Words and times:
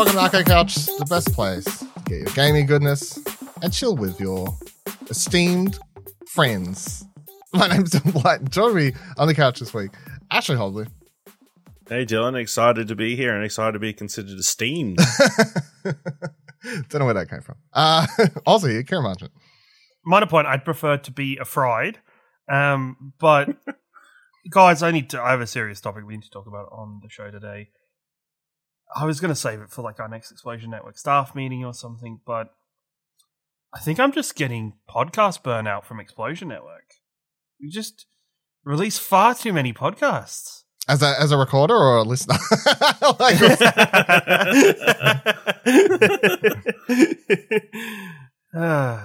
welcome 0.00 0.16
to 0.16 0.22
Arcade 0.22 0.46
Couch, 0.46 0.86
the 0.86 1.04
best 1.10 1.30
place 1.34 1.80
to 1.80 1.86
get 2.06 2.20
your 2.20 2.30
gaming 2.30 2.64
goodness 2.64 3.18
and 3.62 3.70
chill 3.70 3.94
with 3.94 4.18
your 4.18 4.48
esteemed 5.10 5.78
friends. 6.26 7.04
My 7.52 7.66
name's 7.66 7.90
Tom 7.90 8.10
White. 8.14 8.48
Join 8.48 8.74
me 8.74 8.92
on 9.18 9.28
the 9.28 9.34
couch 9.34 9.60
this 9.60 9.74
week, 9.74 9.90
Ashley 10.30 10.56
Hobley. 10.56 10.88
Hey 11.86 12.06
Dylan, 12.06 12.34
excited 12.40 12.88
to 12.88 12.94
be 12.94 13.14
here 13.14 13.34
and 13.34 13.44
excited 13.44 13.72
to 13.72 13.78
be 13.78 13.92
considered 13.92 14.38
esteemed. 14.38 14.96
Don't 15.84 16.94
know 16.94 17.04
where 17.04 17.12
that 17.12 17.28
came 17.28 17.42
from. 17.42 17.56
Uh, 17.74 18.06
also, 18.46 18.68
here, 18.68 18.82
Ciaran 18.82 19.04
Marchant. 19.04 19.32
minor 20.02 20.24
point, 20.24 20.46
I'd 20.46 20.64
prefer 20.64 20.96
to 20.96 21.10
be 21.10 21.36
afraid. 21.36 21.98
Um, 22.48 23.12
but 23.18 23.50
guys, 24.50 24.82
I 24.82 24.92
need 24.92 25.10
to. 25.10 25.20
I 25.20 25.32
have 25.32 25.42
a 25.42 25.46
serious 25.46 25.78
topic 25.78 26.06
we 26.06 26.14
need 26.14 26.22
to 26.22 26.30
talk 26.30 26.46
about 26.46 26.70
on 26.72 27.00
the 27.02 27.10
show 27.10 27.30
today. 27.30 27.68
I 28.94 29.04
was 29.04 29.20
going 29.20 29.30
to 29.30 29.36
save 29.36 29.60
it 29.60 29.70
for 29.70 29.82
like 29.82 30.00
our 30.00 30.08
next 30.08 30.30
Explosion 30.32 30.70
Network 30.70 30.98
staff 30.98 31.34
meeting 31.34 31.64
or 31.64 31.74
something, 31.74 32.20
but 32.26 32.54
I 33.72 33.78
think 33.80 34.00
I'm 34.00 34.12
just 34.12 34.34
getting 34.34 34.74
podcast 34.88 35.42
burnout 35.42 35.84
from 35.84 36.00
Explosion 36.00 36.48
Network. 36.48 36.94
We 37.60 37.68
just 37.70 38.06
release 38.64 38.98
far 38.98 39.34
too 39.34 39.52
many 39.52 39.72
podcasts. 39.72 40.64
As 40.88 41.02
a 41.02 41.14
as 41.20 41.30
a 41.30 41.36
recorder 41.36 41.74
or 41.74 41.98
a 41.98 42.02
listener? 42.02 42.36
like. 43.20 43.38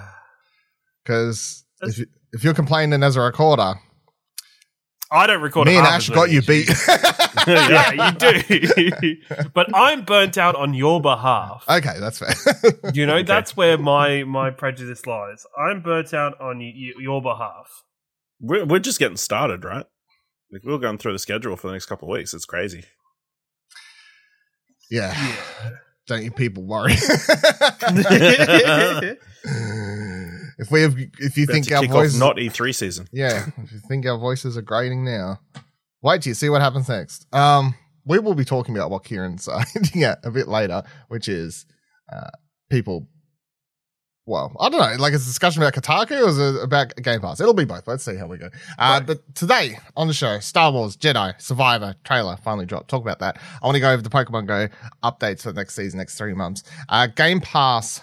Because 1.06 1.64
if, 1.82 1.98
you, 1.98 2.06
if 2.32 2.42
you're 2.42 2.54
complaining 2.54 3.04
as 3.04 3.14
a 3.14 3.20
recorder, 3.20 3.74
I 5.10 5.26
don't 5.28 5.40
record. 5.40 5.66
me 5.68 5.76
and 5.76 5.86
Ash 5.86 6.08
got 6.10 6.30
you 6.30 6.42
beat. 6.42 6.68
yeah, 7.46 8.10
you 8.10 8.90
do. 8.90 9.16
but 9.54 9.68
I'm 9.74 10.04
burnt 10.04 10.36
out 10.36 10.56
on 10.56 10.74
your 10.74 11.00
behalf. 11.00 11.64
okay, 11.68 11.98
that's 12.00 12.18
fair. 12.18 12.34
You 12.92 13.06
know, 13.06 13.22
that's 13.22 13.56
where 13.56 13.78
my 13.78 14.24
my 14.24 14.50
prejudice 14.50 15.06
lies. 15.06 15.46
I'm 15.56 15.80
burnt 15.82 16.12
out 16.12 16.40
on 16.40 16.58
y- 16.58 16.72
y- 16.74 16.92
your 16.98 17.22
behalf. 17.22 17.84
we're, 18.40 18.64
we're 18.64 18.78
just 18.80 18.98
getting 18.98 19.16
started, 19.16 19.64
right? 19.64 19.86
Like 20.52 20.64
we're 20.64 20.78
going 20.78 20.98
through 20.98 21.12
the 21.12 21.18
schedule 21.20 21.56
for 21.56 21.68
the 21.68 21.72
next 21.74 21.86
couple 21.86 22.08
of 22.08 22.12
weeks. 22.18 22.34
It's 22.34 22.44
crazy. 22.44 22.84
yeah. 24.90 25.14
Don't 26.08 26.22
you 26.22 26.30
people 26.30 26.62
worry. 26.64 26.94
If 30.58 30.70
we 30.70 30.80
have, 30.82 30.96
if 31.18 31.36
you 31.36 31.44
About 31.44 31.52
think 31.54 31.72
our 31.72 31.86
voices, 31.86 32.18
not 32.18 32.36
E3 32.36 32.74
season. 32.74 33.08
yeah, 33.12 33.46
if 33.62 33.72
you 33.72 33.78
think 33.88 34.06
our 34.06 34.18
voices 34.18 34.56
are 34.56 34.62
grating 34.62 35.04
now, 35.04 35.38
wait 36.02 36.22
till 36.22 36.30
you 36.30 36.34
see 36.34 36.48
what 36.48 36.62
happens 36.62 36.88
next. 36.88 37.26
Um, 37.34 37.74
we 38.06 38.18
will 38.18 38.34
be 38.34 38.44
talking 38.44 38.74
about 38.74 38.90
what 38.90 39.04
Ciaran's 39.04 39.48
uh, 39.48 39.62
hinting 39.74 40.04
at 40.04 40.18
a 40.24 40.30
bit 40.30 40.48
later, 40.48 40.82
which 41.08 41.28
is 41.28 41.66
uh, 42.12 42.30
people. 42.70 43.06
Well, 44.28 44.56
I 44.58 44.68
don't 44.70 44.80
know. 44.80 44.96
Like, 45.00 45.12
it's 45.14 45.22
a 45.22 45.26
discussion 45.28 45.62
about 45.62 45.74
Kotaku 45.74 46.20
or 46.24 46.28
is 46.30 46.38
it 46.38 46.60
about 46.60 46.96
Game 46.96 47.20
Pass? 47.20 47.38
It'll 47.38 47.54
be 47.54 47.64
both. 47.64 47.86
Let's 47.86 48.04
see 48.04 48.16
how 48.16 48.26
we 48.26 48.38
go. 48.38 48.46
Uh, 48.46 48.98
Right. 48.98 49.06
But 49.06 49.34
today 49.36 49.78
on 49.96 50.08
the 50.08 50.14
show, 50.14 50.40
Star 50.40 50.72
Wars 50.72 50.96
Jedi 50.96 51.40
Survivor 51.40 51.94
trailer 52.02 52.36
finally 52.42 52.66
dropped. 52.66 52.88
Talk 52.88 53.02
about 53.02 53.20
that. 53.20 53.38
I 53.62 53.66
want 53.66 53.76
to 53.76 53.80
go 53.80 53.92
over 53.92 54.02
the 54.02 54.10
Pokemon 54.10 54.46
Go 54.46 54.68
updates 55.04 55.42
for 55.42 55.52
the 55.52 55.60
next 55.60 55.74
season, 55.76 55.98
next 55.98 56.18
three 56.18 56.34
months. 56.34 56.64
Uh, 56.88 57.06
Game 57.06 57.40
Pass. 57.40 58.00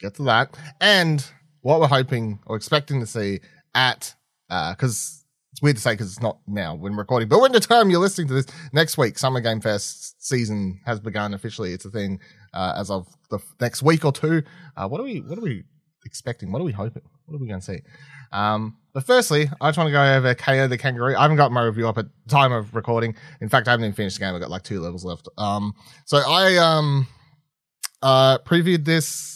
Get 0.00 0.14
to 0.16 0.22
that. 0.24 0.56
And 0.80 1.24
what 1.62 1.80
we're 1.80 1.88
hoping 1.88 2.38
or 2.46 2.56
expecting 2.56 3.00
to 3.00 3.06
see 3.06 3.40
at, 3.74 4.14
because 4.48 5.24
it's 5.52 5.62
weird 5.62 5.76
to 5.76 5.82
say 5.82 5.94
because 5.94 6.08
it's 6.08 6.20
not 6.20 6.38
now 6.46 6.74
when 6.74 6.94
recording, 6.94 7.28
but 7.28 7.40
when 7.40 7.52
the 7.52 7.60
time 7.60 7.88
you're 7.88 8.00
listening 8.00 8.28
to 8.28 8.34
this 8.34 8.46
next 8.72 8.98
week, 8.98 9.18
Summer 9.18 9.40
Game 9.40 9.60
Fest 9.60 10.22
season 10.22 10.80
has 10.84 11.00
begun 11.00 11.32
officially. 11.32 11.72
It's 11.72 11.86
a 11.86 11.90
thing 11.90 12.20
uh, 12.52 12.74
as 12.76 12.90
of 12.90 13.08
the 13.30 13.38
next 13.60 13.82
week 13.82 14.04
or 14.04 14.12
two. 14.12 14.42
Uh, 14.76 14.86
what 14.86 15.00
are 15.00 15.04
we? 15.04 15.20
What 15.22 15.38
are 15.38 15.42
we 15.42 15.64
expecting? 16.04 16.52
What 16.52 16.60
are 16.60 16.64
we 16.64 16.72
hoping? 16.72 17.02
What 17.24 17.36
are 17.36 17.38
we 17.38 17.48
going 17.48 17.60
to 17.60 17.64
see? 17.64 17.80
Um, 18.32 18.76
but 18.92 19.04
firstly, 19.04 19.50
I 19.60 19.68
just 19.68 19.78
want 19.78 19.88
to 19.88 19.92
go 19.92 20.02
over 20.02 20.34
Kao 20.34 20.66
the 20.66 20.78
Kangaroo. 20.78 21.16
I 21.16 21.22
haven't 21.22 21.38
got 21.38 21.52
my 21.52 21.64
review 21.64 21.88
up 21.88 21.98
at 21.98 22.06
time 22.28 22.52
of 22.52 22.74
recording. 22.74 23.14
In 23.40 23.48
fact, 23.48 23.66
I 23.66 23.72
haven't 23.72 23.84
even 23.84 23.94
finished 23.94 24.18
the 24.18 24.24
game. 24.24 24.34
I've 24.34 24.40
got 24.40 24.50
like 24.50 24.62
two 24.62 24.80
levels 24.80 25.04
left. 25.04 25.28
Um, 25.38 25.74
so 26.04 26.18
I 26.18 26.56
um 26.56 27.06
uh 28.02 28.38
previewed 28.38 28.84
this 28.84 29.35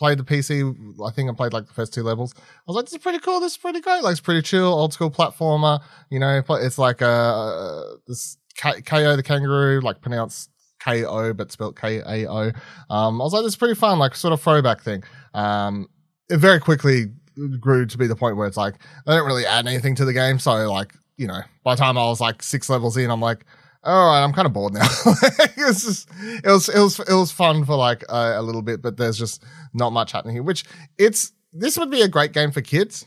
played 0.00 0.18
the 0.18 0.24
PC. 0.24 0.74
I 1.06 1.10
think 1.12 1.30
I 1.30 1.34
played 1.34 1.52
like 1.52 1.66
the 1.66 1.74
first 1.74 1.92
two 1.92 2.02
levels. 2.02 2.32
I 2.36 2.40
was 2.66 2.74
like, 2.74 2.86
this 2.86 2.94
is 2.94 2.98
pretty 2.98 3.18
cool. 3.18 3.38
This 3.38 3.52
is 3.52 3.58
pretty 3.58 3.82
great. 3.82 4.02
Like, 4.02 4.12
it's 4.12 4.20
pretty 4.20 4.40
chill, 4.40 4.64
old 4.64 4.94
school 4.94 5.10
platformer. 5.10 5.78
You 6.10 6.18
know, 6.18 6.42
it's 6.48 6.78
like 6.78 7.02
uh 7.02 7.82
this 8.08 8.38
K- 8.56 8.80
Kao 8.80 9.14
the 9.14 9.22
kangaroo, 9.22 9.80
like 9.82 10.00
pronounced 10.00 10.50
KO 10.82 11.34
but 11.34 11.52
spelled 11.52 11.78
K 11.78 11.98
A 11.98 12.26
O. 12.28 12.50
Um, 12.88 13.20
I 13.20 13.24
was 13.24 13.34
like, 13.34 13.42
this 13.42 13.52
is 13.52 13.56
pretty 13.56 13.74
fun, 13.74 13.98
like 13.98 14.14
sort 14.14 14.32
of 14.32 14.40
throwback 14.40 14.80
thing. 14.80 15.04
Um, 15.34 15.86
it 16.30 16.38
very 16.38 16.60
quickly 16.60 17.12
grew 17.60 17.84
to 17.84 17.98
be 17.98 18.06
the 18.06 18.16
point 18.16 18.36
where 18.38 18.46
it's 18.46 18.56
like 18.56 18.76
they 19.06 19.12
don't 19.14 19.26
really 19.26 19.44
add 19.44 19.66
anything 19.66 19.94
to 19.96 20.06
the 20.06 20.14
game. 20.14 20.38
So 20.38 20.52
like, 20.72 20.94
you 21.18 21.26
know, 21.26 21.42
by 21.62 21.74
the 21.74 21.80
time 21.80 21.98
I 21.98 22.04
was 22.06 22.22
like 22.22 22.42
six 22.42 22.70
levels 22.70 22.96
in, 22.96 23.10
I'm 23.10 23.20
like, 23.20 23.44
all 23.82 24.10
right, 24.10 24.22
I'm 24.22 24.32
kind 24.32 24.46
of 24.46 24.52
bored 24.52 24.74
now. 24.74 24.82
it 25.06 25.56
was 25.56 25.84
just, 25.84 26.08
it 26.44 26.46
was, 26.46 26.68
it 26.68 26.78
was, 26.78 27.00
it 27.00 27.14
was 27.14 27.32
fun 27.32 27.64
for 27.64 27.76
like 27.76 28.04
a, 28.08 28.34
a 28.36 28.42
little 28.42 28.62
bit, 28.62 28.82
but 28.82 28.96
there's 28.96 29.18
just 29.18 29.42
not 29.72 29.90
much 29.90 30.12
happening 30.12 30.36
here. 30.36 30.42
Which 30.42 30.64
it's 30.98 31.32
this 31.52 31.78
would 31.78 31.90
be 31.90 32.02
a 32.02 32.08
great 32.08 32.32
game 32.32 32.50
for 32.50 32.60
kids. 32.60 33.06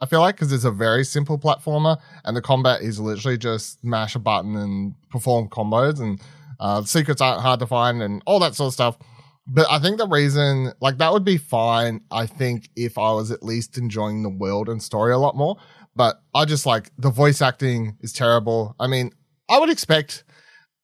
I 0.00 0.06
feel 0.06 0.20
like 0.20 0.34
because 0.34 0.52
it's 0.52 0.64
a 0.64 0.70
very 0.70 1.04
simple 1.04 1.38
platformer 1.38 1.96
and 2.24 2.36
the 2.36 2.42
combat 2.42 2.82
is 2.82 2.98
literally 2.98 3.38
just 3.38 3.82
mash 3.84 4.16
a 4.16 4.18
button 4.18 4.56
and 4.56 4.94
perform 5.10 5.48
combos 5.48 6.00
and 6.00 6.20
uh, 6.58 6.82
secrets 6.82 7.20
aren't 7.20 7.40
hard 7.40 7.60
to 7.60 7.66
find 7.66 8.02
and 8.02 8.20
all 8.26 8.40
that 8.40 8.56
sort 8.56 8.68
of 8.68 8.74
stuff. 8.74 8.98
But 9.46 9.66
I 9.70 9.78
think 9.78 9.98
the 9.98 10.06
reason, 10.06 10.72
like, 10.80 10.98
that 10.98 11.12
would 11.12 11.24
be 11.24 11.36
fine. 11.36 12.00
I 12.10 12.26
think 12.26 12.68
if 12.76 12.96
I 12.96 13.12
was 13.12 13.30
at 13.30 13.42
least 13.42 13.76
enjoying 13.76 14.22
the 14.22 14.28
world 14.28 14.68
and 14.68 14.80
story 14.82 15.12
a 15.12 15.18
lot 15.18 15.36
more. 15.36 15.56
But 15.94 16.22
I 16.34 16.44
just 16.44 16.64
like 16.64 16.90
the 16.96 17.10
voice 17.10 17.42
acting 17.42 17.98
is 18.00 18.12
terrible. 18.12 18.74
I 18.80 18.86
mean, 18.86 19.12
I 19.48 19.58
would 19.58 19.70
expect. 19.70 20.24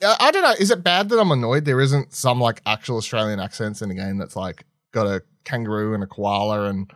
I 0.02 0.16
I 0.20 0.30
don't 0.30 0.42
know. 0.42 0.54
Is 0.58 0.70
it 0.70 0.84
bad 0.84 1.08
that 1.08 1.18
I'm 1.18 1.30
annoyed 1.30 1.64
there 1.64 1.80
isn't 1.80 2.14
some 2.14 2.40
like 2.40 2.62
actual 2.66 2.96
Australian 2.96 3.40
accents 3.40 3.82
in 3.82 3.90
a 3.90 3.94
game 3.94 4.18
that's 4.18 4.36
like 4.36 4.64
got 4.92 5.06
a 5.06 5.22
kangaroo 5.44 5.94
and 5.94 6.02
a 6.02 6.06
koala 6.06 6.68
and 6.68 6.90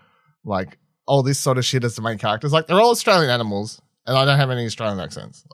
like 0.45 0.79
all 1.07 1.23
this 1.23 1.39
sort 1.39 1.59
of 1.59 1.65
shit 1.65 1.85
as 1.85 1.97
the 1.97 2.03
main 2.03 2.19
characters? 2.19 2.53
Like 2.53 2.67
they're 2.67 2.81
all 2.81 2.91
Australian 2.91 3.31
animals, 3.31 3.81
and 4.07 4.17
I 4.17 4.25
don't 4.25 4.39
have 4.39 4.51
any 4.51 4.67
Australian 4.67 5.01
accents. 5.01 5.45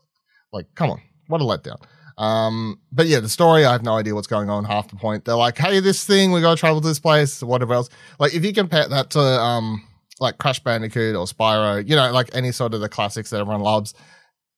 Like, 0.52 0.66
come 0.74 0.90
on, 0.90 1.00
what 1.26 1.40
a 1.40 1.44
letdown. 1.44 1.82
Um, 2.18 2.80
but 2.90 3.06
yeah, 3.06 3.20
the 3.20 3.28
story, 3.28 3.64
I 3.64 3.72
have 3.72 3.84
no 3.84 3.96
idea 3.96 4.14
what's 4.14 4.26
going 4.26 4.50
on. 4.50 4.64
Half 4.64 4.88
the 4.88 4.96
point, 4.96 5.24
they're 5.24 5.36
like, 5.36 5.56
"Hey, 5.56 5.80
this 5.80 6.04
thing, 6.04 6.32
we 6.32 6.40
got 6.40 6.56
to 6.56 6.60
travel 6.60 6.80
to 6.80 6.88
this 6.88 6.98
place, 6.98 7.42
whatever 7.42 7.74
else." 7.74 7.88
Like, 8.18 8.34
if 8.34 8.44
you 8.44 8.52
compare 8.52 8.88
that 8.88 9.10
to 9.10 9.20
um, 9.20 9.86
like 10.20 10.38
Crash 10.38 10.60
Bandicoot 10.60 11.14
or 11.14 11.26
Spyro, 11.26 11.88
you 11.88 11.94
know, 11.94 12.10
like 12.10 12.30
any 12.32 12.50
sort 12.50 12.74
of 12.74 12.80
the 12.80 12.88
classics 12.88 13.30
that 13.30 13.40
everyone 13.40 13.62
loves, 13.62 13.94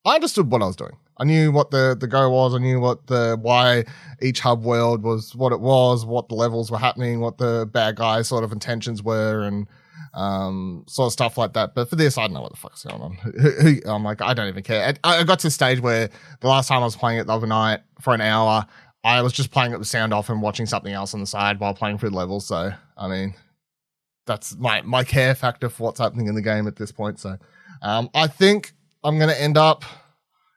I 0.05 0.15
understood 0.15 0.51
what 0.51 0.63
I 0.63 0.65
was 0.65 0.75
doing. 0.75 0.97
I 1.17 1.23
knew 1.23 1.51
what 1.51 1.71
the 1.71 1.95
the 1.99 2.07
go 2.07 2.29
was. 2.29 2.55
I 2.55 2.57
knew 2.57 2.79
what 2.79 3.07
the 3.07 3.37
why 3.39 3.85
each 4.21 4.39
hub 4.39 4.63
world 4.63 5.03
was, 5.03 5.35
what 5.35 5.51
it 5.51 5.59
was, 5.59 6.05
what 6.05 6.29
the 6.29 6.35
levels 6.35 6.71
were 6.71 6.77
happening, 6.77 7.19
what 7.19 7.37
the 7.37 7.69
bad 7.71 7.95
guys 7.95 8.27
sort 8.27 8.43
of 8.43 8.51
intentions 8.51 9.03
were, 9.03 9.41
and 9.41 9.67
um, 10.13 10.83
sort 10.87 11.07
of 11.07 11.13
stuff 11.13 11.37
like 11.37 11.53
that. 11.53 11.75
But 11.75 11.89
for 11.89 11.95
this, 11.95 12.17
I 12.17 12.23
don't 12.23 12.33
know 12.33 12.41
what 12.41 12.51
the 12.51 12.57
fuck's 12.57 12.83
going 12.83 13.01
on. 13.01 13.17
I'm 13.85 14.03
like, 14.03 14.21
I 14.21 14.33
don't 14.33 14.47
even 14.47 14.63
care. 14.63 14.93
I, 15.03 15.19
I 15.19 15.23
got 15.23 15.39
to 15.39 15.47
a 15.47 15.51
stage 15.51 15.79
where 15.79 16.09
the 16.39 16.47
last 16.47 16.67
time 16.67 16.81
I 16.81 16.85
was 16.85 16.95
playing 16.95 17.19
it 17.19 17.27
the 17.27 17.33
other 17.33 17.47
night 17.47 17.81
for 18.01 18.13
an 18.13 18.21
hour, 18.21 18.65
I 19.03 19.21
was 19.21 19.33
just 19.33 19.51
playing 19.51 19.71
it 19.71 19.79
with 19.79 19.87
sound 19.87 20.13
off 20.13 20.29
and 20.29 20.41
watching 20.41 20.65
something 20.65 20.93
else 20.93 21.13
on 21.13 21.19
the 21.19 21.27
side 21.27 21.59
while 21.59 21.73
playing 21.73 21.97
through 21.97 22.11
the 22.11 22.17
levels. 22.17 22.45
So, 22.45 22.71
I 22.97 23.07
mean, 23.07 23.33
that's 24.25 24.55
my 24.57 24.81
my 24.81 25.03
care 25.03 25.33
factor 25.35 25.69
for 25.69 25.83
what's 25.83 25.99
happening 25.99 26.27
in 26.27 26.35
the 26.35 26.41
game 26.41 26.67
at 26.67 26.75
this 26.75 26.91
point. 26.91 27.19
So, 27.19 27.37
um, 27.81 28.09
I 28.13 28.27
think 28.27 28.73
I'm 29.03 29.17
gonna 29.17 29.33
end 29.33 29.57
up, 29.57 29.83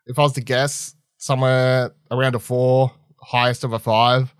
if 0.07 0.19
I 0.19 0.23
was 0.23 0.33
to 0.35 0.41
guess, 0.41 0.95
somewhere 1.19 1.93
around 2.11 2.35
a 2.35 2.39
four, 2.39 2.93
highest 3.21 3.65
of 3.65 3.73
a 3.73 3.79
five, 3.79 4.35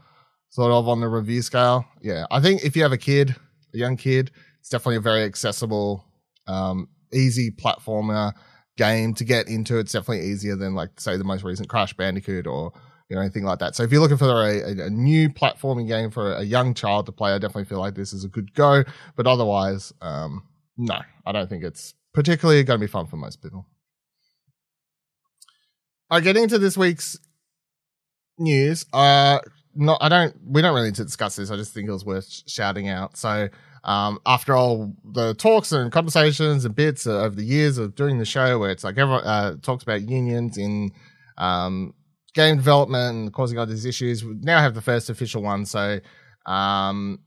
sort 0.51 0.71
of 0.71 0.89
on 0.89 1.01
the 1.01 1.09
review 1.09 1.43
scale. 1.43 1.85
Yeah, 2.01 2.27
I 2.31 2.41
think 2.41 2.65
if 2.65 2.77
you 2.77 2.83
have 2.83 2.93
a 2.93 2.99
kid, 2.99 3.35
a 3.73 3.79
young 3.79 3.97
kid, 3.97 4.31
it's 4.61 4.69
definitely 4.69 4.97
a 4.97 5.01
very 5.01 5.25
accessible, 5.25 6.05
um, 6.47 6.89
easy 7.13 7.51
platformer 7.51 8.33
game 8.77 9.15
to 9.15 9.25
get 9.25 9.49
into. 9.49 9.79
It's 9.79 9.93
definitely 9.93 10.27
easier 10.27 10.57
than 10.57 10.75
like 10.75 11.01
say 11.01 11.17
the 11.17 11.25
most 11.25 11.45
recent 11.45 11.69
Crash 11.69 11.95
Bandicoot 11.95 12.47
or 12.47 12.73
you 13.09 13.17
know 13.17 13.23
anything 13.23 13.45
like 13.45 13.59
that. 13.61 13.75
So 13.75 13.83
if 13.83 13.93
you're 13.93 14.01
looking 14.01 14.17
for 14.17 14.27
a, 14.27 14.61
a, 14.61 14.87
a 14.87 14.91
new 14.91 15.29
platforming 15.29 15.89
game 15.89 16.11
for 16.11 16.35
a 16.35 16.43
young 16.43 16.75
child 16.75 17.07
to 17.07 17.13
play, 17.13 17.33
I 17.33 17.39
definitely 17.39 17.67
feel 17.67 17.81
like 17.81 17.95
this 17.95 18.13
is 18.13 18.25
a 18.25 18.29
good 18.29 18.55
go. 18.55 18.85
But 19.17 19.27
otherwise, 19.27 19.93
um, 20.01 20.43
no, 20.77 20.99
I 21.27 21.33
don't 21.33 21.49
think 21.49 21.65
it's 21.65 21.95
particularly 22.13 22.63
going 22.65 22.79
to 22.79 22.87
be 22.87 22.91
fun 22.91 23.07
for 23.07 23.17
most 23.17 23.43
people. 23.43 23.67
Right, 26.11 26.23
getting 26.23 26.45
into 26.45 26.59
this 26.59 26.77
week's 26.77 27.19
news. 28.39 28.87
Uh, 28.93 29.39
not 29.75 29.99
I 30.03 30.09
don't. 30.09 30.37
We 30.47 30.63
don't 30.63 30.75
really 30.75 30.89
need 30.89 30.97
to 30.97 31.05
discuss 31.05 31.37
this. 31.37 31.51
I 31.51 31.57
just 31.57 31.75
think 31.75 31.89
it 31.89 31.93
was 31.93 32.05
worth 32.05 32.43
shouting 32.47 32.89
out. 32.89 33.17
So, 33.17 33.49
um, 33.85 34.19
after 34.27 34.55
all 34.55 34.95
the 35.05 35.35
talks 35.35 35.73
and 35.73 35.91
conversations 35.91 36.65
and 36.65 36.75
bits 36.75 37.07
uh, 37.07 37.23
over 37.23 37.35
the 37.35 37.45
years 37.45 37.79
of 37.79 37.95
doing 37.95 38.19
the 38.19 38.25
show, 38.25 38.59
where 38.59 38.71
it's 38.71 38.85
like 38.85 38.99
everyone 38.99 39.25
uh, 39.25 39.57
talks 39.63 39.83
about 39.83 40.09
unions 40.09 40.59
in 40.59 40.91
um, 41.39 41.95
game 42.35 42.57
development 42.57 43.17
and 43.17 43.33
causing 43.33 43.59
all 43.59 43.67
these 43.67 43.85
issues. 43.85 44.25
We 44.25 44.35
now 44.41 44.61
have 44.61 44.75
the 44.75 44.83
first 44.83 45.11
official 45.11 45.43
one. 45.43 45.65
So, 45.65 46.01
um, 46.47 47.19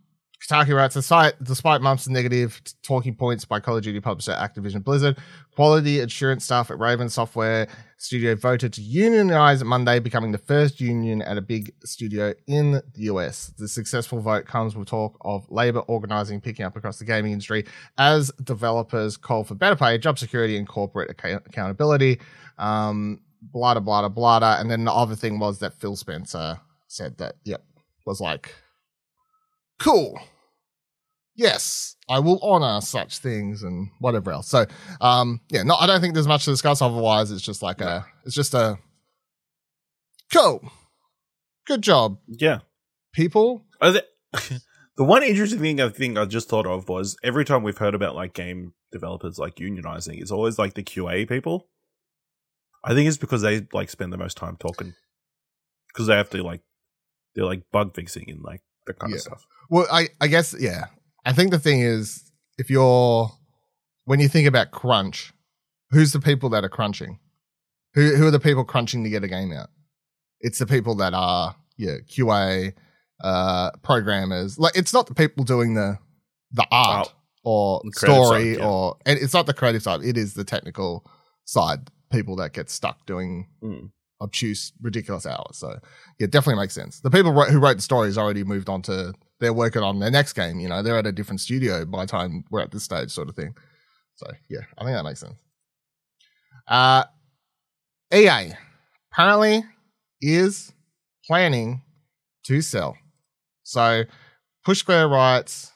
Kotaku 0.41 0.75
writes 0.75 0.93
the 0.93 1.01
site, 1.01 1.33
despite 1.43 1.81
months 1.81 2.05
of 2.05 2.11
negative 2.11 2.61
talking 2.83 3.15
points 3.15 3.43
by 3.43 3.59
Call 3.59 3.77
of 3.77 3.83
Duty 3.83 3.99
publisher 3.99 4.33
Activision 4.33 4.83
Blizzard, 4.83 5.17
quality 5.55 5.99
assurance 5.99 6.45
staff 6.45 6.69
at 6.69 6.77
Raven 6.77 7.09
Software 7.09 7.67
Studio 7.97 8.35
voted 8.35 8.71
to 8.73 8.81
unionize 8.81 9.63
Monday, 9.63 9.99
becoming 9.99 10.31
the 10.31 10.37
first 10.37 10.79
union 10.79 11.23
at 11.23 11.37
a 11.37 11.41
big 11.41 11.73
studio 11.83 12.33
in 12.45 12.73
the 12.73 13.01
US. 13.11 13.51
The 13.57 13.67
successful 13.67 14.19
vote 14.19 14.45
comes 14.45 14.75
with 14.75 14.87
talk 14.87 15.17
of 15.21 15.49
labor 15.49 15.79
organizing 15.79 16.39
picking 16.39 16.65
up 16.65 16.75
across 16.75 16.99
the 16.99 17.05
gaming 17.05 17.31
industry 17.31 17.65
as 17.97 18.31
developers 18.43 19.17
call 19.17 19.43
for 19.43 19.55
better 19.55 19.75
pay, 19.75 19.97
job 19.97 20.19
security, 20.19 20.57
and 20.57 20.67
corporate 20.67 21.09
ac- 21.23 21.39
accountability. 21.47 22.19
Um, 22.59 23.21
blah, 23.41 23.79
blah, 23.79 24.07
blah, 24.07 24.37
blah. 24.39 24.59
And 24.59 24.69
then 24.69 24.85
the 24.85 24.93
other 24.93 25.15
thing 25.15 25.39
was 25.39 25.57
that 25.59 25.73
Phil 25.73 25.95
Spencer 25.95 26.59
said 26.87 27.17
that, 27.17 27.35
yep, 27.43 27.63
was 28.05 28.21
like, 28.21 28.53
cool. 29.79 30.19
Yes, 31.35 31.95
I 32.09 32.17
will 32.19 32.39
honor 32.41 32.81
such 32.81 33.19
things 33.19 33.61
and 33.61 33.89
whatever 33.99 34.31
else. 34.31 34.47
So, 34.47 34.65
um, 35.01 35.39
yeah, 35.49 35.61
no, 35.63 35.75
I 35.75 35.85
don't 35.85 36.01
think 36.01 36.15
there's 36.15 36.27
much 36.27 36.45
to 36.45 36.51
discuss. 36.51 36.81
Otherwise, 36.81 37.29
it's 37.31 37.43
just 37.43 37.61
like 37.61 37.79
a, 37.79 38.05
it's 38.25 38.33
just 38.33 38.55
a 38.55 38.79
cool, 40.33 40.61
good 41.67 41.81
job, 41.81 42.17
Yeah. 42.27 42.59
people. 43.13 43.65
Are 43.81 43.91
there- 43.91 44.01
the 44.97 45.03
one 45.03 45.21
interesting 45.23 45.59
thing 45.59 45.79
I 45.79 45.89
think 45.89 46.17
I 46.17 46.25
just 46.25 46.49
thought 46.49 46.65
of 46.65 46.89
was 46.89 47.15
every 47.23 47.45
time 47.45 47.61
we've 47.63 47.77
heard 47.77 47.93
about 47.95 48.15
like 48.15 48.33
game 48.33 48.73
developers 48.91 49.37
like 49.37 49.55
unionizing, 49.57 50.19
it's 50.21 50.31
always 50.31 50.57
like 50.57 50.73
the 50.73 50.83
QA 50.83 51.27
people. 51.29 51.67
I 52.83 52.93
think 52.93 53.07
it's 53.07 53.17
because 53.17 53.41
they 53.41 53.67
like 53.73 53.89
spend 53.89 54.11
the 54.13 54.17
most 54.17 54.37
time 54.37 54.55
talking 54.57 54.93
because 55.89 56.07
they 56.07 56.15
have 56.15 56.29
to 56.31 56.41
like 56.41 56.61
they're 57.35 57.45
like 57.45 57.63
bug 57.71 57.93
fixing 57.95 58.29
and 58.29 58.41
like 58.41 58.61
that 58.87 58.99
kind 58.99 59.11
Yeah. 59.11 59.15
of 59.17 59.21
stuff. 59.21 59.45
Well, 59.69 59.87
I, 59.91 60.09
I 60.21 60.27
guess, 60.27 60.55
yeah. 60.59 60.85
I 61.25 61.33
think 61.33 61.51
the 61.51 61.59
thing 61.59 61.81
is, 61.81 62.31
if 62.57 62.69
you're, 62.69 63.31
when 64.05 64.19
you 64.19 64.27
think 64.29 64.47
about 64.47 64.71
crunch, 64.71 65.33
who's 65.91 66.11
the 66.13 66.19
people 66.19 66.49
that 66.49 66.63
are 66.63 66.69
crunching? 66.69 67.19
Who, 67.93 68.15
who 68.15 68.27
are 68.27 68.31
the 68.31 68.39
people 68.39 68.63
crunching 68.63 69.03
to 69.03 69.09
get 69.09 69.23
a 69.23 69.27
game 69.27 69.51
out? 69.51 69.69
It's 70.39 70.59
the 70.59 70.65
people 70.67 70.95
that 70.95 71.13
are, 71.13 71.55
yeah, 71.77 71.97
QA, 72.09 72.73
uh, 73.23 73.71
programmers. 73.83 74.57
Like, 74.59 74.77
it's 74.77 74.93
not 74.93 75.07
the 75.07 75.15
people 75.15 75.43
doing 75.43 75.73
the, 75.73 75.97
the 76.51 76.65
art 76.71 77.13
or 77.43 77.81
The 77.83 77.91
story 77.93 78.53
side, 78.53 78.59
yeah. 78.61 78.65
or, 78.67 78.97
and 79.05 79.19
it's 79.19 79.33
not 79.33 79.45
the 79.47 79.53
creative 79.53 79.81
side. 79.83 80.01
It 80.03 80.15
is 80.17 80.33
the 80.33 80.43
technical 80.43 81.09
side, 81.45 81.89
people 82.11 82.35
that 82.37 82.53
get 82.53 82.69
stuck 82.69 83.05
doing 83.05 83.47
Mm. 83.63 83.91
Obtuse, 84.21 84.71
ridiculous 84.81 85.25
hours. 85.25 85.57
So 85.57 85.79
yeah, 86.19 86.25
it 86.25 86.31
definitely 86.31 86.61
makes 86.61 86.73
sense. 86.73 86.99
The 86.99 87.11
people 87.11 87.31
who 87.31 87.59
wrote 87.59 87.75
the 87.77 87.81
stories 87.81 88.17
already 88.17 88.43
moved 88.43 88.69
on 88.69 88.81
to 88.83 89.13
they're 89.39 89.53
working 89.53 89.83
on 89.83 89.99
their 89.99 90.11
next 90.11 90.33
game. 90.33 90.59
You 90.59 90.69
know, 90.69 90.81
they're 90.81 90.97
at 90.97 91.05
a 91.05 91.11
different 91.11 91.41
studio 91.41 91.85
by 91.85 92.05
the 92.05 92.11
time 92.11 92.43
we're 92.49 92.61
at 92.61 92.71
this 92.71 92.83
stage, 92.83 93.11
sort 93.11 93.29
of 93.29 93.35
thing. 93.35 93.55
So 94.15 94.27
yeah, 94.49 94.61
I 94.77 94.83
think 94.83 94.95
that 94.95 95.03
makes 95.03 95.19
sense. 95.19 95.39
Uh, 96.67 97.03
EA 98.13 98.53
apparently 99.11 99.63
is 100.21 100.73
planning 101.25 101.81
to 102.45 102.61
sell. 102.61 102.97
So 103.63 104.03
Push 104.65 104.79
Square 104.79 105.09
writes, 105.09 105.71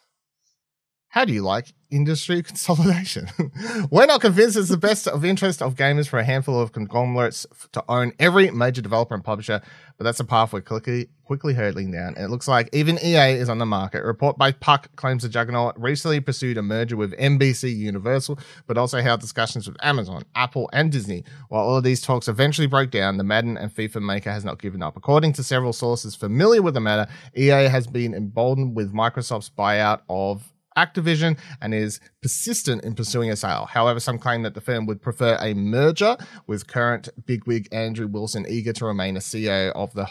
how 1.12 1.26
do 1.26 1.34
you 1.34 1.42
like 1.44 1.74
industry 1.90 2.42
consolidation? 2.44 3.28
We're 3.92 4.06
not 4.06 4.22
convinced 4.22 4.58
it's 4.58 4.70
the 4.70 4.78
best 4.78 5.08
of 5.10 5.26
interest 5.26 5.62
of 5.62 5.76
gamers 5.76 6.08
for 6.08 6.20
a 6.20 6.24
handful 6.24 6.60
of 6.60 6.72
conglomerates 6.72 7.46
to 7.74 7.84
own 7.90 8.14
every 8.18 8.50
major 8.50 8.82
developer 8.82 9.14
and 9.14 9.24
publisher, 9.24 9.62
but 9.98 10.06
that's 10.06 10.22
a 10.22 10.24
path 10.24 10.54
we're 10.54 10.62
quickly 10.62 11.10
quickly 11.26 11.54
hurdling 11.54 11.92
down. 11.92 12.14
And 12.16 12.26
it 12.26 12.30
looks 12.30 12.48
like 12.48 12.70
even 12.74 12.98
EA 13.02 13.34
is 13.34 13.48
on 13.48 13.58
the 13.58 13.66
market. 13.66 14.04
A 14.04 14.06
report 14.06 14.38
by 14.38 14.52
Puck 14.52 14.94
claims 14.98 15.24
the 15.24 15.30
Juggernaut 15.30 15.80
recently 15.80 16.20
pursued 16.20 16.58
a 16.58 16.62
merger 16.62 16.98
with 16.98 17.18
NBC 17.18 17.74
Universal, 17.74 18.38
but 18.68 18.78
also 18.78 19.02
held 19.02 19.22
discussions 19.22 19.66
with 19.66 19.78
Amazon, 19.82 20.24
Apple, 20.36 20.70
and 20.74 20.92
Disney. 20.92 21.24
While 21.48 21.64
all 21.64 21.78
of 21.78 21.86
these 21.86 22.02
talks 22.02 22.28
eventually 22.28 22.68
broke 22.68 22.92
down, 22.92 23.18
the 23.18 23.24
Madden 23.24 23.58
and 23.58 23.74
FIFA 23.74 24.02
maker 24.02 24.30
has 24.32 24.44
not 24.44 24.62
given 24.62 24.84
up. 24.84 24.98
According 24.98 25.32
to 25.34 25.44
several 25.44 25.72
sources 25.72 26.16
familiar 26.16 26.62
with 26.62 26.74
the 26.74 26.82
matter, 26.82 27.10
EA 27.36 27.70
has 27.70 27.88
been 27.88 28.14
emboldened 28.14 28.76
with 28.76 28.94
Microsoft's 28.94 29.50
buyout 29.50 30.02
of 30.10 30.51
Activision 30.78 31.38
and 31.62 31.74
is 31.74 32.00
persistent 32.22 32.84
in 32.84 32.96
pursuing 32.96 33.30
a 33.30 33.36
sale. 33.36 33.66
However, 33.66 34.00
some 34.00 34.18
claim 34.18 34.44
that 34.44 34.54
the 34.54 34.62
firm 34.62 34.86
would 34.86 35.02
prefer 35.02 35.38
a 35.42 35.54
merger 35.54 36.18
with 36.48 36.68
current 36.68 37.10
bigwig 37.26 37.68
Andrew 37.72 38.08
Wilson 38.08 38.46
eager 38.48 38.74
to 38.74 38.86
remain 38.86 39.18
a 39.18 39.20
CEO 39.20 39.72
of 39.72 39.94
the 39.94 40.08